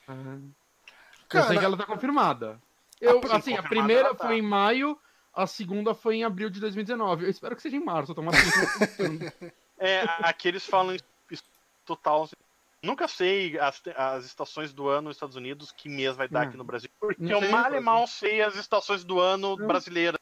é. 0.07 0.11
Eu 0.11 1.39
Cara, 1.39 1.47
sei 1.47 1.57
que 1.57 1.65
ela 1.65 1.77
tá 1.77 1.85
confirmada. 1.85 2.61
Eu, 3.01 3.21
sim, 3.21 3.33
assim, 3.33 3.57
a 3.57 3.63
primeira 3.63 4.13
tá. 4.13 4.27
foi 4.27 4.37
em 4.37 4.41
maio, 4.41 4.99
a 5.33 5.47
segunda 5.47 5.95
foi 5.95 6.17
em 6.17 6.23
abril 6.23 6.49
de 6.49 6.59
2019. 6.59 7.23
Eu 7.25 7.29
espero 7.29 7.55
que 7.55 7.61
seja 7.61 7.75
em 7.75 7.83
março, 7.83 8.13
tomara 8.13 8.37
que 8.37 9.53
É, 9.77 10.03
aqui 10.19 10.47
eles 10.47 10.65
falam 10.65 10.95
isso 11.29 11.43
total. 11.85 12.29
Nunca 12.83 13.07
sei 13.07 13.57
as, 13.59 13.81
as 13.95 14.25
estações 14.25 14.73
do 14.73 14.87
ano 14.87 15.07
nos 15.07 15.15
Estados 15.15 15.35
Unidos, 15.35 15.71
que 15.71 15.89
mês 15.89 16.15
vai 16.15 16.27
dar 16.27 16.41
Hum. 16.45 16.49
aqui 16.49 16.57
no 16.57 16.63
Brasil. 16.63 16.89
Porque 16.99 17.33
eu 17.33 17.41
mal 17.49 17.73
e 17.73 17.79
mal 17.79 18.05
sei 18.05 18.41
as 18.41 18.55
estações 18.55 19.03
do 19.03 19.19
ano 19.19 19.57
Não. 19.57 19.67
brasileiras. 19.67 20.19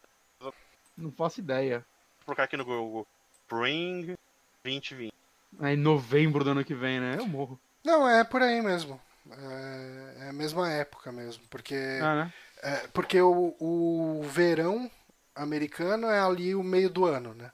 Não 0.95 1.11
faço 1.11 1.39
ideia. 1.39 1.85
Vou 2.19 2.26
colocar 2.27 2.43
aqui 2.43 2.55
no 2.55 2.63
Google. 2.65 3.07
Spring 3.34 4.15
2020. 4.63 5.11
É 5.60 5.73
em 5.73 5.78
novembro 5.78 6.44
do 6.44 6.52
ano 6.52 6.64
que 6.65 6.73
vem, 6.73 6.99
né? 6.99 7.15
Eu 7.18 7.28
morro. 7.28 7.60
Não, 7.84 8.07
é 8.07 8.23
por 8.23 8.41
aí 8.41 8.61
mesmo. 8.61 8.99
É, 9.30 10.26
é 10.26 10.30
a 10.30 10.34
mesma 10.34 10.69
época 10.72 11.11
mesmo. 11.11 11.44
Porque, 11.49 11.76
Ah, 12.02 12.15
né? 12.26 12.34
é, 12.64 12.88
porque 12.88 13.19
o, 13.22 13.56
o 13.60 14.22
verão 14.23 14.90
americano 15.36 16.07
é 16.07 16.19
ali 16.19 16.56
o 16.56 16.64
meio 16.64 16.90
do 16.90 17.06
ano, 17.06 17.34
né? 17.34 17.52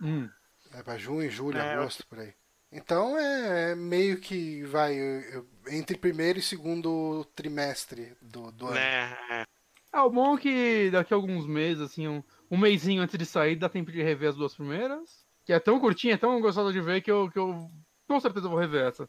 Hum. 0.00 0.28
É 0.72 0.82
pra 0.82 0.98
junho, 0.98 1.30
julho, 1.30 1.58
É, 1.58 1.74
agosto, 1.74 2.06
por 2.06 2.18
aí. 2.18 2.34
Então 2.70 3.18
é 3.18 3.74
meio 3.74 4.18
que 4.20 4.62
vai 4.64 4.94
eu- 4.94 5.20
eu- 5.30 5.48
entre 5.68 5.96
primeiro 5.96 6.38
e 6.38 6.42
segundo 6.42 7.24
trimestre 7.34 8.14
do, 8.20 8.50
do 8.52 8.66
ano. 8.66 8.74
Né? 8.76 9.16
É. 9.30 9.46
Ah, 9.92 10.04
o 10.04 10.10
bom 10.10 10.36
é 10.36 10.40
que 10.40 10.90
daqui 10.90 11.14
a 11.14 11.16
alguns 11.16 11.46
meses, 11.46 11.80
assim, 11.82 12.06
um, 12.06 12.22
um 12.50 12.58
mêsinho 12.58 13.00
antes 13.00 13.16
de 13.16 13.24
sair, 13.24 13.56
dá 13.56 13.68
tempo 13.68 13.90
de 13.90 14.02
rever 14.02 14.28
as 14.28 14.36
duas 14.36 14.54
primeiras. 14.54 15.24
Que 15.46 15.52
é 15.52 15.60
tão 15.60 15.80
curtinha, 15.80 16.14
é 16.14 16.18
tão 16.18 16.40
gostosa 16.40 16.72
de 16.72 16.80
ver 16.80 17.00
que 17.00 17.10
eu, 17.10 17.30
que 17.30 17.38
eu 17.38 17.70
com 18.06 18.20
certeza 18.20 18.48
vou 18.48 18.58
rever 18.58 18.88
essa. 18.88 19.08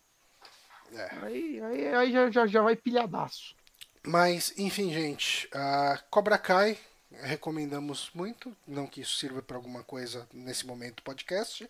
É. 0.93 1.25
Aí, 1.25 1.61
aí, 1.61 1.87
aí 1.95 2.11
já, 2.11 2.29
já, 2.31 2.47
já 2.47 2.61
vai 2.61 2.75
pilhadaço. 2.75 3.55
Mas, 4.05 4.57
enfim, 4.57 4.93
gente, 4.93 5.49
a 5.53 6.01
Cobra 6.09 6.37
Kai 6.37 6.77
recomendamos 7.11 8.09
muito. 8.13 8.55
Não 8.65 8.87
que 8.87 9.01
isso 9.01 9.17
sirva 9.17 9.41
para 9.41 9.57
alguma 9.57 9.83
coisa 9.83 10.27
nesse 10.31 10.65
momento 10.65 10.97
do 10.97 11.03
podcast. 11.03 11.69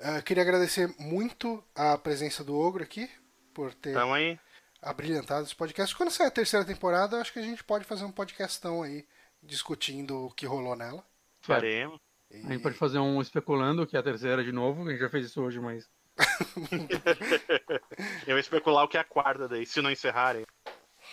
Ah, 0.00 0.20
queria 0.20 0.42
agradecer 0.42 0.92
muito 0.98 1.62
a 1.74 1.96
presença 1.96 2.42
do 2.42 2.58
Ogro 2.58 2.82
aqui 2.82 3.08
por 3.54 3.72
ter 3.72 3.94
Tamo 3.94 4.12
aí. 4.12 4.38
abrilhantado 4.82 5.46
esse 5.46 5.54
podcast. 5.54 5.96
Quando 5.96 6.10
sair 6.10 6.26
a 6.26 6.30
terceira 6.32 6.66
temporada, 6.66 7.20
acho 7.20 7.32
que 7.32 7.38
a 7.38 7.42
gente 7.42 7.62
pode 7.62 7.84
fazer 7.84 8.04
um 8.04 8.12
podcastão 8.12 8.82
aí 8.82 9.06
discutindo 9.42 10.26
o 10.26 10.30
que 10.30 10.46
rolou 10.46 10.74
nela. 10.74 11.04
Faremos. 11.40 12.03
E- 12.34 12.46
A 12.46 12.52
gente 12.52 12.62
pode 12.62 12.76
fazer 12.76 12.98
um 12.98 13.20
especulando, 13.20 13.86
que 13.86 13.96
é 13.96 14.00
a 14.00 14.02
terceira 14.02 14.42
de 14.44 14.52
novo. 14.52 14.86
A 14.86 14.90
gente 14.90 15.00
já 15.00 15.08
fez 15.08 15.26
isso 15.26 15.42
hoje, 15.42 15.60
mas. 15.60 15.88
Eu 18.26 18.36
ia 18.36 18.40
especular 18.40 18.84
o 18.84 18.88
que 18.88 18.96
é 18.96 19.00
a 19.00 19.04
quarta 19.04 19.48
daí, 19.48 19.66
se 19.66 19.80
não 19.80 19.90
encerrarem. 19.90 20.44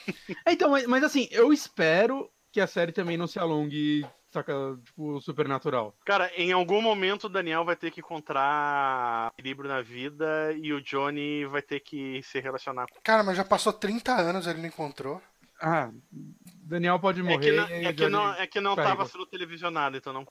É, 0.46 0.54
então, 0.54 0.70
mas, 0.72 0.88
mas 0.88 1.04
assim, 1.04 1.28
eu 1.32 1.52
espero 1.54 2.30
que 2.52 2.60
a 2.62 2.66
série 2.66 2.92
também 2.92 3.18
não 3.18 3.28
se 3.28 3.38
alongue, 3.38 4.04
saca, 4.32 4.54
tipo, 4.84 5.20
supernatural. 5.22 5.96
Cara, 6.06 6.32
em 6.36 6.52
algum 6.52 6.82
momento 6.82 7.26
o 7.26 7.30
Daniel 7.30 7.64
vai 7.66 7.76
ter 7.76 7.92
que 7.92 8.00
encontrar 8.00 9.32
equilíbrio 9.38 9.70
na 9.70 9.82
vida 9.82 10.54
e 10.54 10.74
o 10.74 10.82
Johnny 10.82 11.46
vai 11.46 11.62
ter 11.62 11.82
que 11.82 12.24
se 12.24 12.40
relacionar 12.40 12.88
com 12.88 13.00
Cara, 13.04 13.22
mas 13.22 13.38
já 13.38 13.44
passou 13.44 13.72
30 13.74 14.14
anos, 14.16 14.48
ele 14.48 14.62
não 14.62 14.68
encontrou. 14.70 15.22
Ah, 15.62 15.92
Daniel 16.12 17.00
pode 17.00 17.20
É 17.20 17.24
morrer. 17.24 17.40
que 17.40 17.52
não, 17.52 17.66
é 17.68 17.94
que 17.94 18.10
não, 18.10 18.34
é 18.34 18.48
que 18.48 18.62
não 18.62 18.76
tava 18.76 19.06
sendo 19.06 19.26
televisionado, 19.28 19.98
então 19.98 20.12
não. 20.14 20.26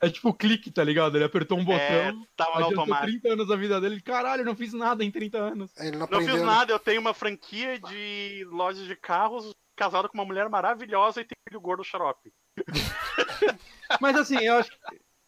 É 0.00 0.10
tipo 0.10 0.28
o 0.28 0.34
clique, 0.34 0.70
tá 0.70 0.84
ligado? 0.84 1.16
Ele 1.16 1.24
apertou 1.24 1.56
um 1.58 1.62
É, 1.62 1.64
botão, 2.12 2.26
tava 2.36 2.60
no 2.60 2.66
automático. 2.66 3.06
30 3.22 3.28
anos 3.32 3.48
da 3.48 3.56
vida 3.56 3.80
dele. 3.80 4.00
Caralho, 4.02 4.42
eu 4.42 4.46
não 4.46 4.54
fiz 4.56 4.72
nada 4.74 5.02
em 5.02 5.10
30 5.10 5.38
anos. 5.38 5.72
Ele 5.78 5.96
não 5.96 6.06
Não 6.06 6.20
fiz 6.20 6.42
nada, 6.42 6.72
eu 6.72 6.78
tenho 6.78 7.00
uma 7.00 7.14
franquia 7.14 7.78
de 7.78 8.46
lojas 8.50 8.86
de 8.86 8.94
carros, 8.96 9.54
casado 9.74 10.08
com 10.08 10.18
uma 10.18 10.24
mulher 10.26 10.48
maravilhosa 10.48 11.20
e 11.20 11.24
tem 11.24 11.36
filho 11.48 11.60
gordo 11.60 11.82
xarope. 11.82 12.32
Mas 14.00 14.16
assim, 14.16 14.38
eu 14.38 14.56
acho 14.56 14.70
que. 14.70 14.76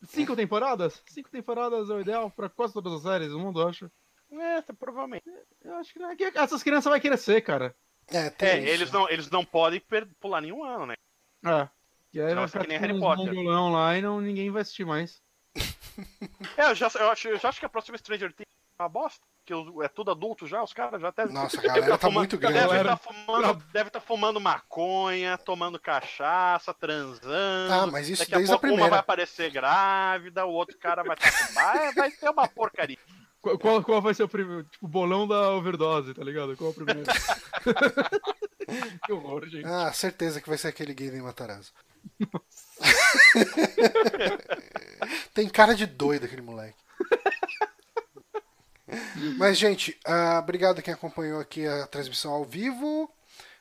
Cinco 0.09 0.37
temporadas? 0.37 1.03
Cinco 1.07 1.31
temporadas 1.31 1.89
é 1.89 1.95
o 1.95 2.01
ideal 2.01 2.31
pra 2.31 2.49
quase 2.51 2.75
todas 2.75 2.93
as 2.93 3.03
séries 3.03 3.31
do 3.31 3.39
mundo, 3.39 3.61
eu 3.61 3.69
acho. 3.69 3.91
É, 4.31 4.61
tá, 4.61 4.75
provavelmente. 4.75 5.25
Eu 5.65 5.75
acho 5.77 5.93
que, 5.93 5.99
não 5.99 6.11
é 6.11 6.17
que 6.17 6.25
essas 6.35 6.63
crianças 6.63 6.91
vão 6.91 7.01
crescer, 7.01 7.41
cara. 7.41 7.75
É, 8.09 8.29
tem 8.31 8.49
É, 8.49 8.59
isso. 8.59 8.69
eles 8.69 8.93
não, 8.93 9.09
eles 9.09 9.31
não 9.31 9.45
podem 9.45 9.83
pular 10.21 10.41
nenhum 10.43 10.63
ano, 10.63 10.87
né? 10.87 10.95
É. 11.45 11.69
E 12.17 12.21
aí 12.21 12.35
vai 12.35 12.49
ficar 12.49 12.61
que 12.61 12.69
nem 12.69 12.79
tipo, 12.79 12.89
Harry 12.89 12.99
Potter. 12.99 13.35
mongolão 13.35 13.73
lá 13.73 13.97
e 13.97 14.01
não, 14.01 14.23
ninguém 14.23 14.51
vai 14.51 14.63
assistir 14.63 14.87
mais. 14.87 15.21
É, 16.59 16.71
eu 16.71 16.75
já, 16.75 16.91
eu, 16.97 17.11
acho, 17.11 17.29
eu 17.29 17.39
já 17.39 17.49
acho 17.49 17.59
que 17.59 17.65
a 17.65 17.71
próxima 17.71 17.97
Stranger 17.97 18.31
Things 18.31 18.53
é 18.79 18.83
uma 18.83 18.89
bosta, 18.89 19.25
que 19.47 19.53
é 19.83 19.89
tudo 19.89 20.11
adulto 20.11 20.47
já, 20.47 20.63
os 20.63 20.75
caras 20.75 21.01
já 21.01 21.09
até. 21.09 21.25
Nossa, 21.25 21.59
a 21.59 21.63
galera 21.65 21.97
tá 21.97 22.11
muito 22.11 22.37
grande. 22.37 22.59
Deve 22.59 22.77
estar 22.77 22.97
fumando, 22.99 23.65
deve 23.73 23.91
tá 23.91 24.01
fumando 24.01 24.39
maconha, 24.39 25.39
tomando 25.39 25.81
cachaça, 25.81 26.75
transando. 26.75 27.73
Ah, 27.73 27.87
mas 27.87 28.11
isso 28.11 28.21
Daqui 28.21 28.35
a 28.35 28.37
desde 28.37 28.53
a 28.53 28.59
pouco 28.59 28.67
uma 28.67 28.73
primeira. 28.73 28.91
vai 28.91 28.99
aparecer 28.99 29.51
grávida, 29.51 30.45
o 30.45 30.53
outro 30.53 30.77
cara 30.79 31.03
vai 31.03 31.17
estar 31.17 31.49
com 31.49 31.55
vai, 31.55 31.95
vai 31.95 32.11
ter 32.11 32.29
uma 32.29 32.47
porcaria. 32.47 32.99
Qual, 33.41 33.59
qual, 33.59 33.83
qual 33.83 34.03
vai 34.03 34.13
ser 34.13 34.25
o 34.25 34.29
primeiro? 34.29 34.65
Tipo, 34.65 34.87
bolão 34.87 35.27
da 35.27 35.51
overdose, 35.53 36.13
tá 36.13 36.23
ligado? 36.23 36.55
Qual 36.59 36.69
é 36.69 36.73
o 36.73 36.75
primeiro? 36.75 37.11
que 39.07 39.13
horror, 39.13 39.47
gente. 39.49 39.65
Ah, 39.67 39.91
certeza 39.93 40.43
que 40.43 40.49
vai 40.49 40.59
ser 40.59 40.69
aquele 40.69 40.93
gay 40.93 41.11
Matarazzo. 41.23 41.73
Tem 45.35 45.49
cara 45.49 45.75
de 45.75 45.87
doido 45.87 46.25
aquele 46.27 46.43
moleque. 46.43 46.77
Mas, 49.37 49.59
gente, 49.59 49.99
ah, 50.07 50.39
obrigado 50.43 50.81
quem 50.83 50.95
acompanhou 50.95 51.41
aqui 51.41 51.67
a 51.67 51.87
transmissão 51.87 52.33
ao 52.33 52.45
vivo. 52.45 53.11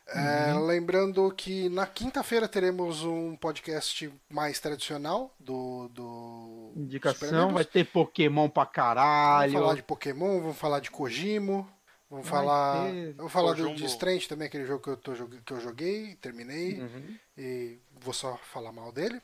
É, 0.08 0.54
Lembrando 0.54 1.28
que 1.32 1.68
na 1.68 1.84
quinta-feira 1.84 2.46
teremos 2.46 3.02
um 3.02 3.34
podcast 3.34 4.08
mais 4.30 4.60
tradicional 4.60 5.34
do, 5.40 5.88
do 5.88 6.72
Indicação, 6.76 7.52
vai 7.52 7.64
ter 7.64 7.84
Pokémon 7.84 8.48
pra 8.48 8.62
Vamos 8.62 8.74
caralho. 8.74 9.52
falar 9.52 9.74
de 9.74 9.82
Pokémon, 9.82 10.40
vamos 10.40 10.56
falar 10.58 10.78
de 10.78 10.92
Kojimo, 10.92 11.68
vamos 12.08 12.24
Vai 12.28 12.38
falar, 12.40 12.84
ter 12.92 13.14
vamos 13.14 13.32
falar 13.32 13.52
do, 13.54 13.64
Kojumbo. 13.64 13.84
Strange 13.86 14.28
também, 14.28 14.46
aquele 14.46 14.64
jogo 14.64 14.80
que 14.80 14.90
eu, 14.90 14.96
tô, 14.96 15.12
que 15.44 15.52
eu 15.52 15.60
joguei, 15.60 16.14
terminei 16.20 16.80
Uhum. 16.82 17.16
e 17.36 17.80
vou 18.06 18.14
só 18.14 18.36
falar 18.36 18.72
mal 18.72 18.92
dele. 18.92 19.20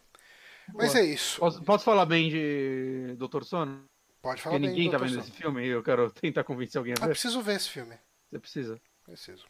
Mas 0.75 0.93
Boa. 0.93 1.05
é 1.05 1.07
isso. 1.07 1.39
Posso, 1.39 1.63
posso, 1.63 1.85
falar 1.85 2.05
bem 2.05 2.29
de 2.29 3.15
Doutor 3.17 3.45
Sono? 3.45 3.85
Pode 4.21 4.43
falar 4.43 4.57
Porque 4.57 4.67
bem. 4.67 4.75
Ninguém 4.75 4.91
Dr. 4.91 4.93
tá 4.93 4.99
vendo 4.99 5.11
Sono. 5.11 5.23
esse 5.23 5.31
filme 5.31 5.65
e 5.65 5.69
eu 5.69 5.83
quero 5.83 6.11
tentar 6.21 6.45
convencer 6.45 6.79
alguém 6.79 6.95
a 6.95 6.97
ah, 6.99 7.01
ver. 7.03 7.07
Eu 7.07 7.11
preciso 7.11 7.41
ver 7.41 7.57
esse 7.57 7.69
filme. 7.69 7.97
Você 8.29 8.39
precisa? 8.39 8.81
Preciso. 9.05 9.47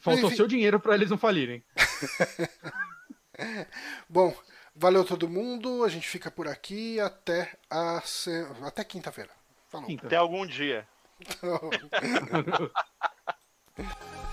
Faltou 0.00 0.26
Enfim... 0.28 0.36
seu 0.36 0.46
dinheiro 0.46 0.80
para 0.80 0.94
eles 0.94 1.10
não 1.10 1.18
falirem. 1.18 1.64
Bom, 4.08 4.36
valeu 4.74 5.04
todo 5.04 5.28
mundo. 5.28 5.84
A 5.84 5.88
gente 5.88 6.08
fica 6.08 6.30
por 6.30 6.48
aqui 6.48 7.00
até 7.00 7.56
a 7.70 8.00
se... 8.02 8.30
até 8.62 8.84
quinta-feira. 8.84 9.30
Falou. 9.68 9.86
Quinta. 9.86 10.06
Até 10.06 10.16
algum 10.16 10.44
dia. 10.46 10.86
Então... 11.20 11.70